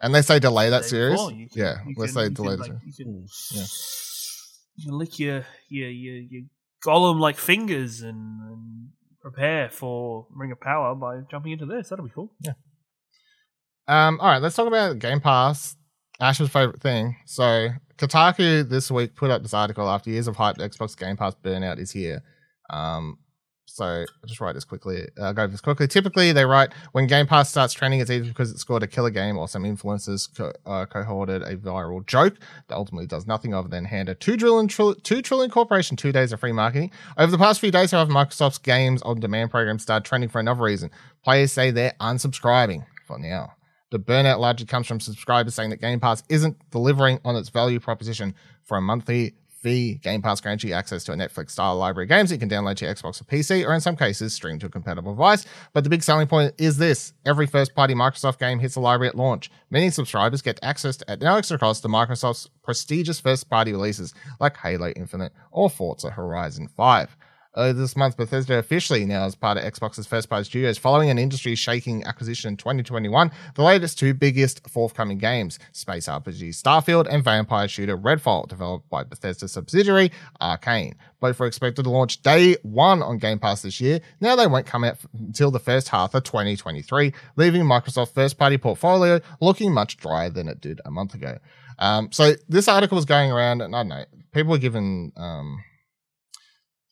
Unless 0.00 0.26
they 0.28 0.34
say 0.34 0.40
delay 0.40 0.70
that 0.70 0.84
series, 0.84 1.14
before, 1.14 1.30
can- 1.30 1.48
yeah. 1.54 1.74
you 1.86 1.94
Unless 1.96 2.12
can- 2.12 2.14
they 2.14 2.22
you 2.22 2.26
can, 2.28 2.34
delay 2.34 2.56
the 2.56 2.62
like, 2.62 2.70
series. 2.70 2.98
you 2.98 3.04
can- 3.04 3.26
Yeah. 3.52 3.64
you 4.76 4.84
can 4.90 4.98
lick 4.98 5.18
your 5.18 5.46
your 5.68 5.88
your, 5.88 6.16
your 6.16 6.42
Gollum 6.84 7.18
like 7.20 7.36
fingers 7.38 8.02
and, 8.02 8.40
and 8.42 8.88
prepare 9.20 9.70
for 9.70 10.26
Ring 10.30 10.52
of 10.52 10.60
Power 10.60 10.94
by 10.94 11.20
jumping 11.30 11.52
into 11.52 11.66
this. 11.66 11.88
That'll 11.88 12.04
be 12.04 12.12
cool. 12.14 12.32
Yeah. 12.40 12.52
Um, 13.88 14.20
all 14.20 14.28
right, 14.28 14.42
let's 14.42 14.54
talk 14.56 14.66
about 14.66 14.98
Game 14.98 15.20
Pass. 15.20 15.76
Ash's 16.20 16.48
favorite 16.50 16.80
thing. 16.82 17.16
So 17.26 17.68
Kotaku 17.98 18.68
this 18.68 18.90
week 18.90 19.14
put 19.14 19.30
up 19.30 19.42
this 19.42 19.54
article 19.54 19.88
after 19.88 20.10
years 20.10 20.26
of 20.28 20.36
hype. 20.36 20.56
Xbox 20.58 20.96
Game 20.96 21.16
Pass 21.16 21.34
burnout 21.42 21.78
is 21.78 21.90
here. 21.92 22.22
Um, 22.70 23.18
so 23.66 23.84
I'll 23.84 24.26
just 24.26 24.40
write 24.40 24.54
this 24.54 24.64
quickly. 24.64 25.06
I'll 25.20 25.34
go 25.34 25.42
over 25.42 25.50
this 25.50 25.60
quickly. 25.60 25.86
Typically, 25.86 26.32
they 26.32 26.44
write 26.44 26.72
when 26.92 27.06
Game 27.06 27.26
Pass 27.26 27.50
starts 27.50 27.74
trending, 27.74 28.00
it's 28.00 28.10
either 28.10 28.24
because 28.24 28.50
it 28.50 28.58
scored 28.58 28.82
a 28.82 28.86
killer 28.86 29.10
game 29.10 29.36
or 29.36 29.48
some 29.48 29.64
influencers 29.64 30.34
co- 30.34 30.52
uh, 30.64 30.86
cohorted 30.86 31.42
a 31.42 31.56
viral 31.56 32.06
joke 32.06 32.36
that 32.68 32.76
ultimately 32.76 33.06
does 33.06 33.26
nothing 33.26 33.52
other 33.52 33.68
than 33.68 33.84
hand 33.84 34.08
a 34.08 34.14
two 34.14 34.36
trillion 34.36 34.68
trill- 34.68 34.94
two 34.94 35.20
trillion 35.20 35.50
corporation 35.50 35.96
two 35.96 36.12
days 36.12 36.32
of 36.32 36.40
free 36.40 36.52
marketing. 36.52 36.90
Over 37.18 37.30
the 37.30 37.38
past 37.38 37.60
few 37.60 37.70
days, 37.70 37.90
however, 37.90 38.12
Microsoft's 38.12 38.58
games 38.58 39.02
on 39.02 39.20
demand 39.20 39.50
program 39.50 39.78
started 39.78 40.06
trending 40.06 40.30
for 40.30 40.40
another 40.40 40.62
reason. 40.62 40.90
Players 41.24 41.52
say 41.52 41.70
they're 41.70 41.94
unsubscribing 42.00 42.86
for 43.06 43.18
now. 43.18 43.52
The 43.90 43.98
burnout 43.98 44.40
largely 44.40 44.66
comes 44.66 44.86
from 44.86 45.00
subscribers 45.00 45.54
saying 45.54 45.70
that 45.70 45.80
Game 45.80 46.00
Pass 46.00 46.22
isn't 46.28 46.56
delivering 46.70 47.20
on 47.24 47.36
its 47.36 47.50
value 47.50 47.78
proposition 47.78 48.34
for 48.64 48.76
a 48.76 48.80
monthly 48.80 49.34
fee. 49.66 49.94
Game 49.94 50.22
Pass 50.22 50.40
grants 50.40 50.62
you 50.62 50.72
access 50.72 51.02
to 51.02 51.12
a 51.12 51.16
Netflix 51.16 51.50
style 51.50 51.74
library 51.76 52.04
of 52.04 52.10
games 52.10 52.30
you 52.30 52.38
can 52.38 52.48
download 52.48 52.76
to 52.76 52.84
your 52.84 52.94
Xbox 52.94 53.20
or 53.20 53.24
PC, 53.24 53.66
or 53.66 53.74
in 53.74 53.80
some 53.80 53.96
cases, 53.96 54.32
stream 54.32 54.60
to 54.60 54.66
a 54.66 54.68
compatible 54.68 55.12
device. 55.12 55.44
But 55.72 55.82
the 55.82 55.90
big 55.90 56.04
selling 56.04 56.28
point 56.28 56.54
is 56.56 56.76
this 56.76 57.12
every 57.24 57.48
first 57.48 57.74
party 57.74 57.92
Microsoft 57.92 58.38
game 58.38 58.60
hits 58.60 58.74
the 58.74 58.80
library 58.80 59.08
at 59.08 59.16
launch. 59.16 59.50
Many 59.70 59.90
subscribers 59.90 60.40
get 60.40 60.60
access 60.62 60.98
to, 60.98 61.10
at 61.10 61.20
no 61.20 61.34
extra 61.34 61.58
cost 61.58 61.82
to 61.82 61.88
Microsoft's 61.88 62.48
prestigious 62.62 63.18
first 63.18 63.50
party 63.50 63.72
releases 63.72 64.14
like 64.38 64.56
Halo 64.56 64.90
Infinite 64.90 65.32
or 65.50 65.68
Forza 65.68 66.10
Horizon 66.10 66.68
5. 66.68 67.16
Earlier 67.56 67.72
this 67.72 67.96
month, 67.96 68.18
Bethesda 68.18 68.58
officially 68.58 69.06
now 69.06 69.24
is 69.24 69.34
part 69.34 69.56
of 69.56 69.64
Xbox's 69.64 70.06
first 70.06 70.28
party 70.28 70.44
studios 70.44 70.76
following 70.76 71.08
an 71.08 71.18
industry 71.18 71.54
shaking 71.54 72.04
acquisition 72.04 72.50
in 72.50 72.56
2021. 72.58 73.30
The 73.54 73.62
latest 73.62 73.98
two 73.98 74.12
biggest 74.12 74.68
forthcoming 74.68 75.16
games, 75.16 75.58
Space 75.72 76.06
RPG 76.06 76.50
Starfield 76.50 77.06
and 77.10 77.24
Vampire 77.24 77.66
Shooter 77.66 77.96
Redfall, 77.96 78.46
developed 78.46 78.90
by 78.90 79.04
Bethesda 79.04 79.48
subsidiary 79.48 80.12
Arcane. 80.38 80.96
Both 81.18 81.40
were 81.40 81.46
expected 81.46 81.84
to 81.84 81.90
launch 81.90 82.20
day 82.20 82.56
one 82.62 83.02
on 83.02 83.16
Game 83.16 83.38
Pass 83.38 83.62
this 83.62 83.80
year. 83.80 84.00
Now 84.20 84.36
they 84.36 84.46
won't 84.46 84.66
come 84.66 84.84
out 84.84 84.98
until 85.14 85.50
the 85.50 85.58
first 85.58 85.88
half 85.88 86.14
of 86.14 86.24
2023, 86.24 87.14
leaving 87.36 87.62
Microsoft's 87.62 88.12
first 88.12 88.36
party 88.36 88.58
portfolio 88.58 89.18
looking 89.40 89.72
much 89.72 89.96
drier 89.96 90.28
than 90.28 90.46
it 90.48 90.60
did 90.60 90.82
a 90.84 90.90
month 90.90 91.14
ago. 91.14 91.38
Um, 91.78 92.12
so 92.12 92.34
this 92.50 92.68
article 92.68 92.96
was 92.96 93.06
going 93.06 93.32
around, 93.32 93.62
and 93.62 93.74
I 93.74 93.80
don't 93.80 93.88
know, 93.88 94.04
people 94.32 94.50
were 94.50 94.58
given. 94.58 95.12
Um, 95.16 95.64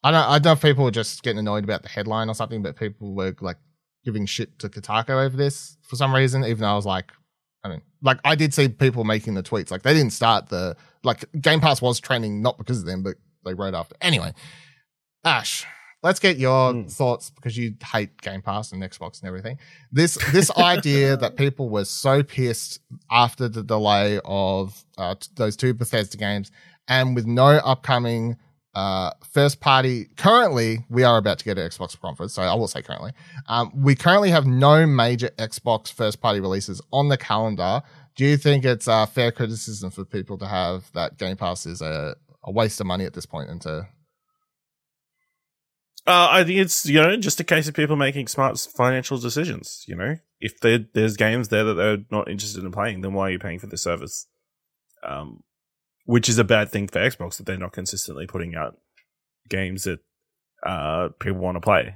I 0.05 0.11
don't, 0.11 0.21
I 0.29 0.39
don't 0.39 0.45
know 0.45 0.53
if 0.53 0.63
people 0.63 0.85
were 0.85 0.91
just 0.91 1.23
getting 1.23 1.39
annoyed 1.39 1.65
about 1.65 1.83
the 1.83 1.89
headline 1.89 2.29
or 2.29 2.35
something, 2.35 2.63
but 2.63 2.77
people 2.77 3.15
were 3.15 3.35
like 3.41 3.57
giving 4.05 4.27
shit 4.27 4.59
to 4.61 4.69
Kotaku 4.69 5.11
over 5.25 5.37
this 5.37 5.77
for 5.83 5.97
some 5.97 6.15
reason, 6.15 6.45
even 6.45 6.61
though 6.61 6.69
I 6.73 6.77
was 6.77 6.85
like, 6.87 7.11
I 7.65 7.69
mean, 7.71 7.81
like 8.03 8.19
I 8.23 8.35
did 8.35 8.53
see 8.53 8.69
people 8.69 9.03
making 9.05 9.33
the 9.35 9.43
tweets. 9.43 9.71
Like 9.71 9.83
they 9.83 9.95
didn't 9.95 10.13
start 10.13 10.49
the, 10.51 10.77
like 11.03 11.25
Game 11.41 11.61
Pass 11.61 11.81
was 11.81 11.99
trending 12.01 12.43
not 12.43 12.59
because 12.59 12.81
of 12.81 12.87
them, 12.87 13.03
but 13.03 13.15
they 13.47 13.55
wrote 13.55 13.73
after. 13.75 13.97
Anyway, 14.03 14.35
Ash, 15.25 15.65
let's 16.03 16.21
get 16.21 16.37
your 16.37 16.75
Mm. 16.75 16.93
thoughts 16.93 17.31
because 17.31 17.57
you 17.57 17.75
hate 17.93 18.21
Game 18.21 18.43
Pass 18.43 18.73
and 18.73 18.83
Xbox 18.83 19.21
and 19.21 19.29
everything. 19.29 19.59
This, 19.91 20.19
this 20.33 20.51
idea 20.59 21.17
that 21.17 21.37
people 21.37 21.71
were 21.71 21.87
so 21.87 22.23
pissed 22.23 22.81
after 23.11 23.49
the 23.49 23.63
delay 23.63 24.21
of 24.27 24.85
uh, 24.99 25.15
those 25.37 25.57
two 25.57 25.73
Bethesda 25.73 26.19
games 26.19 26.51
and 26.89 27.15
with 27.15 27.27
no 27.27 27.47
upcoming 27.47 28.37
uh, 28.75 29.13
first 29.31 29.61
party. 29.61 30.07
Currently, 30.17 30.85
we 30.91 31.05
are 31.05 31.19
about 31.19 31.39
to 31.39 31.45
get 31.45 31.59
an 31.59 31.69
Xbox 31.69 31.99
conference, 32.01 32.35
so 32.35 32.43
I 32.43 32.55
will 32.55 32.69
say 32.69 32.83
currently. 32.83 33.13
Um, 33.49 33.71
we 33.75 33.95
currently 33.95 34.31
have 34.31 34.47
no 34.47 34.87
major 34.87 35.29
Xbox 35.39 35.93
first 35.93 36.21
party 36.21 36.41
releases 36.41 36.81
on 36.93 37.09
the 37.09 37.17
calendar. 37.17 37.83
Do 38.17 38.25
you 38.25 38.37
think 38.37 38.65
it's 38.65 38.89
uh, 38.89 39.07
fair 39.07 39.33
criticism 39.33 39.91
for 39.91 40.05
people 40.05 40.39
to 40.39 40.47
have 40.47 40.91
that 40.93 41.19
Game 41.19 41.37
Pass 41.37 41.67
is 41.67 41.83
a, 41.83 42.15
a 42.45 42.53
waste 42.53 42.81
of 42.81 42.87
money 42.87 43.05
at 43.05 43.15
this 43.15 43.27
point 43.27 43.51
and 43.51 43.61
to 43.63 43.89
Uh, 46.07 46.29
I 46.31 46.45
think 46.45 46.61
it's 46.61 46.85
you 46.87 47.01
know 47.01 47.17
just 47.17 47.41
a 47.41 47.45
case 47.45 47.67
of 47.67 47.75
people 47.75 47.97
making 47.97 48.29
smart 48.29 48.59
financial 48.59 49.19
decisions. 49.19 49.85
You 49.89 49.97
know, 49.97 50.17
if 50.41 50.61
there's 50.61 51.17
games 51.17 51.49
there 51.49 51.65
that 51.65 51.75
they're 51.75 52.05
not 52.11 52.29
interested 52.29 52.63
in 52.63 52.73
playing, 52.73 53.01
then 53.01 53.15
why 53.15 53.29
are 53.29 53.31
you 53.31 53.39
paying 53.39 53.59
for 53.59 53.67
the 53.67 53.79
service? 53.79 54.27
Um, 55.03 55.43
which 56.05 56.29
is 56.29 56.39
a 56.39 56.45
bad 56.45 56.71
thing 56.71 56.89
for 56.89 57.01
Xbox 57.01 57.37
that 57.37 57.47
they're 57.47 57.57
not 57.57 57.73
consistently 57.73 58.27
putting 58.27 58.55
out 58.55 58.79
games 59.49 59.85
that 59.85 60.01
uh 60.65 61.09
people 61.21 61.41
want 61.41 61.57
to 61.57 61.61
play. 61.61 61.95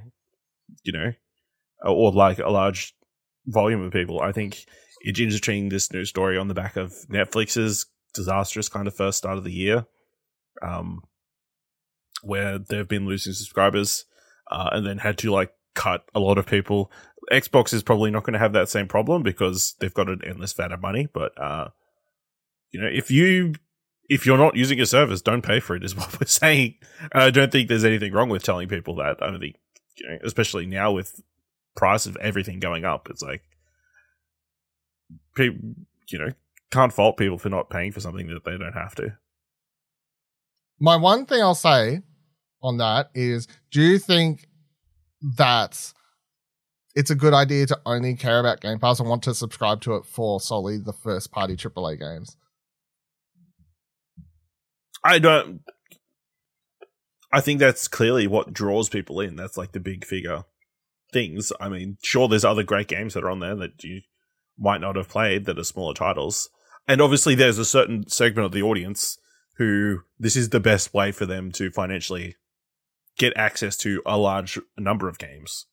You 0.83 0.93
know, 0.93 1.13
or 1.83 2.11
like 2.11 2.39
a 2.39 2.49
large 2.49 2.93
volume 3.47 3.81
of 3.81 3.91
people. 3.91 4.21
I 4.21 4.31
think 4.31 4.65
it's 5.01 5.19
interesting 5.19 5.69
this 5.69 5.91
new 5.91 6.05
story 6.05 6.37
on 6.37 6.47
the 6.47 6.53
back 6.53 6.75
of 6.75 6.93
Netflix's 7.11 7.87
disastrous 8.13 8.69
kind 8.69 8.87
of 8.87 8.95
first 8.95 9.17
start 9.17 9.37
of 9.37 9.43
the 9.43 9.51
year. 9.51 9.85
Um, 10.61 11.03
where 12.21 12.59
they've 12.59 12.87
been 12.87 13.05
losing 13.05 13.33
subscribers 13.33 14.05
uh, 14.51 14.69
and 14.73 14.85
then 14.85 14.97
had 14.97 15.17
to 15.19 15.31
like 15.31 15.53
cut 15.75 16.03
a 16.13 16.19
lot 16.19 16.37
of 16.37 16.45
people. 16.45 16.91
Xbox 17.31 17.73
is 17.73 17.83
probably 17.83 18.11
not 18.11 18.23
going 18.23 18.33
to 18.33 18.39
have 18.39 18.53
that 18.53 18.69
same 18.69 18.87
problem 18.87 19.23
because 19.23 19.75
they've 19.79 19.93
got 19.93 20.09
an 20.09 20.21
endless 20.25 20.53
vat 20.53 20.71
of 20.71 20.81
money. 20.81 21.07
But 21.11 21.39
uh, 21.41 21.69
you 22.71 22.81
know, 22.81 22.89
if 22.91 23.11
you 23.11 23.53
if 24.09 24.25
you're 24.25 24.37
not 24.37 24.55
using 24.55 24.81
a 24.81 24.85
service, 24.85 25.21
don't 25.21 25.43
pay 25.43 25.59
for 25.59 25.75
it. 25.75 25.83
Is 25.83 25.95
what 25.97 26.19
we're 26.19 26.27
saying. 26.27 26.75
I 27.13 27.29
don't 27.29 27.51
think 27.51 27.69
there's 27.69 27.85
anything 27.85 28.11
wrong 28.11 28.29
with 28.29 28.43
telling 28.43 28.67
people 28.67 28.95
that. 28.95 29.21
I 29.21 29.27
don't 29.29 29.39
think, 29.39 29.55
especially 30.23 30.65
now 30.65 30.91
with 30.91 31.21
price 31.75 32.05
of 32.05 32.17
everything 32.17 32.59
going 32.59 32.83
up, 32.83 33.09
it's 33.09 33.21
like 33.21 33.43
people, 35.35 35.75
you 36.09 36.19
know, 36.19 36.31
can't 36.71 36.91
fault 36.91 37.17
people 37.17 37.37
for 37.37 37.49
not 37.49 37.69
paying 37.69 37.91
for 37.91 37.99
something 37.99 38.27
that 38.27 38.43
they 38.43 38.57
don't 38.57 38.73
have 38.73 38.95
to. 38.95 39.17
My 40.79 40.95
one 40.95 41.25
thing 41.25 41.41
I'll 41.41 41.55
say 41.55 42.01
on 42.61 42.77
that 42.77 43.09
is 43.13 43.47
do 43.71 43.81
you 43.81 43.99
think 43.99 44.47
that 45.37 45.93
it's 46.95 47.09
a 47.09 47.15
good 47.15 47.33
idea 47.33 47.65
to 47.67 47.79
only 47.85 48.15
care 48.15 48.39
about 48.39 48.61
Game 48.61 48.79
Pass 48.79 48.99
and 48.99 49.09
want 49.09 49.23
to 49.23 49.33
subscribe 49.33 49.81
to 49.81 49.95
it 49.95 50.05
for 50.05 50.39
solely 50.39 50.77
the 50.77 50.93
first 50.93 51.31
party 51.31 51.55
AAA 51.55 51.99
games? 51.99 52.37
I 55.03 55.19
don't. 55.19 55.61
I 57.31 57.41
think 57.41 57.59
that's 57.59 57.87
clearly 57.87 58.27
what 58.27 58.53
draws 58.53 58.89
people 58.89 59.19
in. 59.21 59.35
That's 59.35 59.57
like 59.57 59.71
the 59.71 59.79
big 59.79 60.05
figure 60.05 60.43
things. 61.11 61.51
I 61.59 61.69
mean, 61.69 61.97
sure, 62.01 62.27
there's 62.27 62.45
other 62.45 62.63
great 62.63 62.87
games 62.87 63.13
that 63.13 63.23
are 63.23 63.29
on 63.29 63.39
there 63.39 63.55
that 63.55 63.83
you 63.83 64.01
might 64.57 64.81
not 64.81 64.95
have 64.95 65.09
played 65.09 65.45
that 65.45 65.59
are 65.59 65.63
smaller 65.63 65.93
titles. 65.93 66.49
and 66.87 67.01
obviously 67.01 67.35
there's 67.35 67.59
a 67.59 67.65
certain 67.65 68.07
segment 68.09 68.45
of 68.45 68.51
the 68.51 68.63
audience 68.63 69.17
who 69.57 69.99
this 70.17 70.35
is 70.35 70.49
the 70.49 70.59
best 70.59 70.93
way 70.93 71.11
for 71.11 71.25
them 71.25 71.51
to 71.51 71.69
financially 71.69 72.35
get 73.17 73.35
access 73.35 73.77
to 73.77 74.01
a 74.05 74.17
large 74.17 74.57
number 74.77 75.07
of 75.07 75.19
games. 75.19 75.67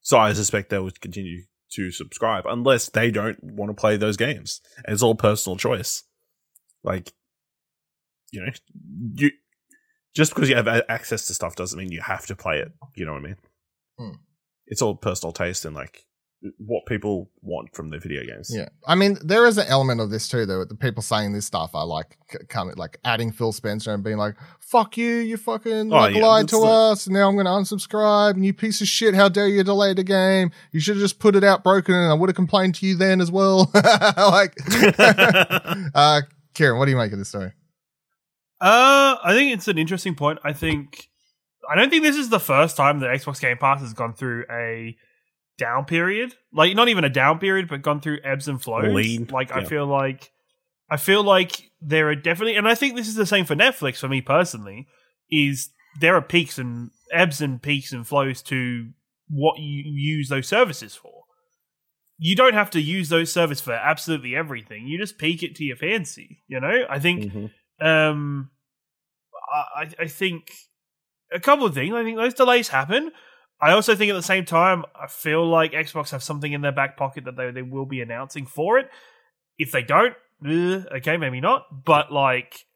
So 0.00 0.18
I 0.18 0.32
suspect 0.32 0.70
they 0.70 0.78
would 0.78 1.00
continue 1.00 1.42
to 1.72 1.90
subscribe 1.90 2.46
unless 2.46 2.88
they 2.88 3.10
don't 3.10 3.42
want 3.42 3.70
to 3.70 3.74
play 3.74 3.96
those 3.96 4.16
games. 4.16 4.60
And 4.84 4.94
it's 4.94 5.02
all 5.02 5.14
personal 5.14 5.56
choice. 5.56 6.04
Like, 6.82 7.12
you 8.34 8.40
know, 8.44 8.52
you 9.14 9.30
just 10.14 10.34
because 10.34 10.48
you 10.48 10.56
have 10.56 10.68
access 10.88 11.26
to 11.26 11.34
stuff 11.34 11.56
doesn't 11.56 11.78
mean 11.78 11.92
you 11.92 12.00
have 12.00 12.26
to 12.26 12.36
play 12.36 12.58
it. 12.58 12.72
You 12.96 13.06
know 13.06 13.12
what 13.12 13.22
I 13.22 13.26
mean? 13.26 13.36
Hmm. 13.98 14.16
It's 14.66 14.82
all 14.82 14.96
personal 14.96 15.32
taste 15.32 15.64
and 15.64 15.74
like 15.74 16.04
what 16.58 16.84
people 16.86 17.30
want 17.40 17.74
from 17.74 17.88
their 17.90 18.00
video 18.00 18.22
games. 18.24 18.50
Yeah, 18.52 18.68
I 18.86 18.96
mean, 18.96 19.16
there 19.22 19.46
is 19.46 19.56
an 19.56 19.66
element 19.68 20.00
of 20.00 20.10
this 20.10 20.28
too, 20.28 20.44
though. 20.46 20.64
The 20.64 20.74
people 20.74 21.02
saying 21.02 21.32
this 21.32 21.46
stuff 21.46 21.70
are 21.74 21.86
like 21.86 22.18
coming, 22.48 22.74
like 22.76 22.98
adding 23.04 23.32
Phil 23.32 23.52
Spencer 23.52 23.94
and 23.94 24.04
being 24.04 24.18
like, 24.18 24.34
"Fuck 24.60 24.96
you, 24.96 25.16
you 25.16 25.36
fucking 25.36 25.92
Oh, 25.92 25.96
like, 25.96 26.14
yeah, 26.14 26.26
lied 26.26 26.48
to 26.48 26.56
the- 26.56 26.62
us, 26.66 27.06
and 27.06 27.14
now 27.14 27.28
I'm 27.28 27.34
going 27.36 27.46
to 27.46 27.50
unsubscribe." 27.52 28.32
And 28.34 28.44
you 28.44 28.52
piece 28.52 28.80
of 28.80 28.88
shit, 28.88 29.14
how 29.14 29.28
dare 29.28 29.48
you 29.48 29.62
delay 29.64 29.94
the 29.94 30.04
game? 30.04 30.50
You 30.72 30.80
should 30.80 30.96
have 30.96 31.02
just 31.02 31.18
put 31.18 31.34
it 31.34 31.44
out 31.44 31.64
broken, 31.64 31.94
and 31.94 32.10
I 32.10 32.14
would 32.14 32.28
have 32.28 32.36
complained 32.36 32.74
to 32.76 32.86
you 32.86 32.94
then 32.96 33.20
as 33.22 33.30
well. 33.30 33.70
like, 34.16 34.54
uh, 35.94 36.22
Ciaran, 36.54 36.78
what 36.78 36.84
do 36.84 36.90
you 36.90 36.96
make 36.98 37.12
of 37.12 37.18
this 37.18 37.28
story? 37.28 37.52
Uh, 38.64 39.18
I 39.22 39.34
think 39.34 39.52
it's 39.52 39.68
an 39.68 39.76
interesting 39.76 40.14
point. 40.14 40.38
I 40.42 40.54
think 40.54 41.10
I 41.70 41.74
don't 41.74 41.90
think 41.90 42.02
this 42.02 42.16
is 42.16 42.30
the 42.30 42.40
first 42.40 42.78
time 42.78 43.00
that 43.00 43.10
Xbox 43.10 43.38
Game 43.38 43.58
Pass 43.58 43.80
has 43.82 43.92
gone 43.92 44.14
through 44.14 44.46
a 44.50 44.96
down 45.58 45.84
period. 45.84 46.34
Like 46.50 46.74
not 46.74 46.88
even 46.88 47.04
a 47.04 47.10
down 47.10 47.38
period, 47.38 47.68
but 47.68 47.82
gone 47.82 48.00
through 48.00 48.20
ebbs 48.24 48.48
and 48.48 48.62
flows. 48.62 48.94
Lean, 48.94 49.28
Like 49.30 49.52
I 49.52 49.64
feel 49.64 49.86
like 49.86 50.32
I 50.88 50.96
feel 50.96 51.22
like 51.22 51.70
there 51.82 52.08
are 52.08 52.14
definitely 52.14 52.56
and 52.56 52.66
I 52.66 52.74
think 52.74 52.96
this 52.96 53.06
is 53.06 53.16
the 53.16 53.26
same 53.26 53.44
for 53.44 53.54
Netflix 53.54 53.98
for 53.98 54.08
me 54.08 54.22
personally, 54.22 54.86
is 55.30 55.68
there 56.00 56.16
are 56.16 56.22
peaks 56.22 56.56
and 56.56 56.90
ebbs 57.12 57.42
and 57.42 57.60
peaks 57.60 57.92
and 57.92 58.06
flows 58.06 58.40
to 58.44 58.88
what 59.28 59.58
you 59.58 59.82
use 59.84 60.30
those 60.30 60.48
services 60.48 60.94
for. 60.94 61.24
You 62.16 62.34
don't 62.34 62.54
have 62.54 62.70
to 62.70 62.80
use 62.80 63.10
those 63.10 63.30
services 63.30 63.60
for 63.62 63.74
absolutely 63.74 64.34
everything. 64.34 64.86
You 64.86 64.98
just 64.98 65.18
peak 65.18 65.42
it 65.42 65.54
to 65.56 65.64
your 65.64 65.76
fancy, 65.76 66.40
you 66.48 66.60
know? 66.60 66.86
I 66.88 66.98
think 66.98 67.32
Mhm. 67.32 67.50
um, 67.80 68.50
I, 69.54 69.90
I 70.00 70.06
think 70.06 70.52
a 71.32 71.40
couple 71.40 71.66
of 71.66 71.74
things. 71.74 71.94
I 71.94 72.02
think 72.02 72.16
those 72.16 72.34
delays 72.34 72.68
happen. 72.68 73.12
I 73.60 73.72
also 73.72 73.94
think 73.94 74.10
at 74.10 74.14
the 74.14 74.22
same 74.22 74.44
time, 74.44 74.84
I 75.00 75.06
feel 75.06 75.46
like 75.46 75.72
Xbox 75.72 76.10
have 76.10 76.22
something 76.22 76.52
in 76.52 76.60
their 76.60 76.72
back 76.72 76.96
pocket 76.96 77.24
that 77.24 77.36
they, 77.36 77.50
they 77.50 77.62
will 77.62 77.86
be 77.86 78.00
announcing 78.00 78.46
for 78.46 78.78
it. 78.78 78.90
If 79.58 79.72
they 79.72 79.82
don't, 79.82 80.14
eh, 80.46 80.82
okay, 80.96 81.16
maybe 81.16 81.40
not. 81.40 81.84
But 81.84 82.12
like, 82.12 82.66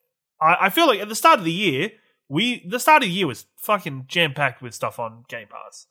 I, 0.40 0.56
I 0.62 0.70
feel 0.70 0.86
like 0.86 1.00
at 1.00 1.08
the 1.08 1.14
start 1.14 1.40
of 1.40 1.44
the 1.44 1.52
year, 1.52 1.90
we 2.28 2.66
the 2.66 2.78
start 2.78 3.02
of 3.02 3.08
the 3.08 3.14
year 3.14 3.26
was 3.26 3.46
fucking 3.56 4.04
jam 4.06 4.34
packed 4.34 4.62
with 4.62 4.74
stuff 4.74 4.98
on 4.98 5.24
Game 5.28 5.48
Pass. 5.50 5.86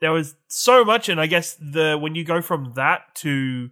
There 0.00 0.12
was 0.12 0.34
so 0.48 0.84
much, 0.84 1.08
and 1.08 1.20
I 1.20 1.26
guess 1.26 1.54
the 1.54 1.96
when 1.98 2.14
you 2.14 2.24
go 2.24 2.42
from 2.42 2.74
that 2.74 3.14
to 3.16 3.70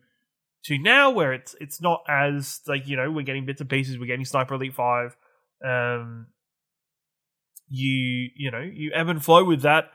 to 0.64 0.78
now 0.78 1.10
where 1.10 1.32
it's 1.32 1.54
it's 1.60 1.80
not 1.80 2.02
as 2.08 2.60
like 2.66 2.88
you 2.88 2.96
know 2.96 3.10
we're 3.10 3.22
getting 3.22 3.44
bits 3.44 3.60
and 3.60 3.68
pieces 3.68 3.98
we're 3.98 4.06
getting 4.06 4.24
sniper 4.24 4.54
elite 4.54 4.74
5 4.74 5.16
um 5.64 6.26
you 7.68 8.28
you 8.36 8.50
know 8.50 8.60
you 8.60 8.90
ebb 8.94 9.08
and 9.08 9.24
flow 9.24 9.44
with 9.44 9.62
that 9.62 9.90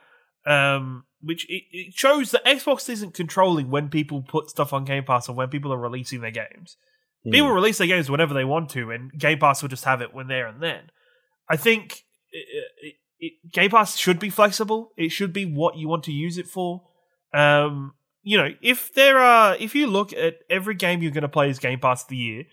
um 0.46 1.04
which 1.22 1.50
it, 1.50 1.64
it 1.72 1.94
shows 1.94 2.32
that 2.32 2.46
xbox 2.46 2.90
isn't 2.90 3.14
controlling 3.14 3.70
when 3.70 3.90
people 3.90 4.22
put 4.22 4.50
stuff 4.50 4.74
on 4.74 4.86
game 4.86 5.04
pass 5.04 5.30
or 5.30 5.36
when 5.36 5.50
people 5.50 5.72
are 5.74 5.78
releasing 5.78 6.22
their 6.22 6.32
games. 6.32 6.78
Hmm. 7.24 7.32
people 7.32 7.52
release 7.52 7.78
their 7.78 7.88
games 7.88 8.10
whenever 8.10 8.34
they 8.34 8.46
want 8.46 8.70
to 8.70 8.92
and 8.92 9.12
game 9.18 9.40
pass 9.40 9.62
will 9.62 9.70
just 9.70 9.86
have 9.86 10.02
it 10.02 10.14
when 10.14 10.28
there 10.28 10.48
and 10.48 10.62
then. 10.62 10.92
I 11.50 11.58
think 11.58 12.04
it, 12.32 12.46
it, 12.82 12.96
it, 13.20 13.34
game 13.52 13.72
pass 13.72 13.98
should 13.98 14.20
be 14.20 14.30
flexible. 14.30 14.92
It 14.96 15.10
should 15.10 15.34
be 15.34 15.46
what 15.46 15.78
you 15.78 15.88
want 15.88 16.04
to 16.06 16.12
use 16.12 16.38
it 16.38 16.48
for. 16.48 16.84
Um 17.34 17.94
you 18.24 18.38
know, 18.38 18.50
if 18.62 18.94
there 18.94 19.18
are, 19.18 19.56
if 19.56 19.76
you 19.76 19.88
look 19.88 20.14
at 20.14 20.40
every 20.50 20.76
game 20.76 21.02
you're 21.02 21.12
going 21.12 21.22
to 21.24 21.30
play 21.30 21.50
as 21.50 21.60
Game 21.60 21.80
Pass 21.80 22.04
of 22.04 22.10
the 22.10 22.18
year, 22.18 22.44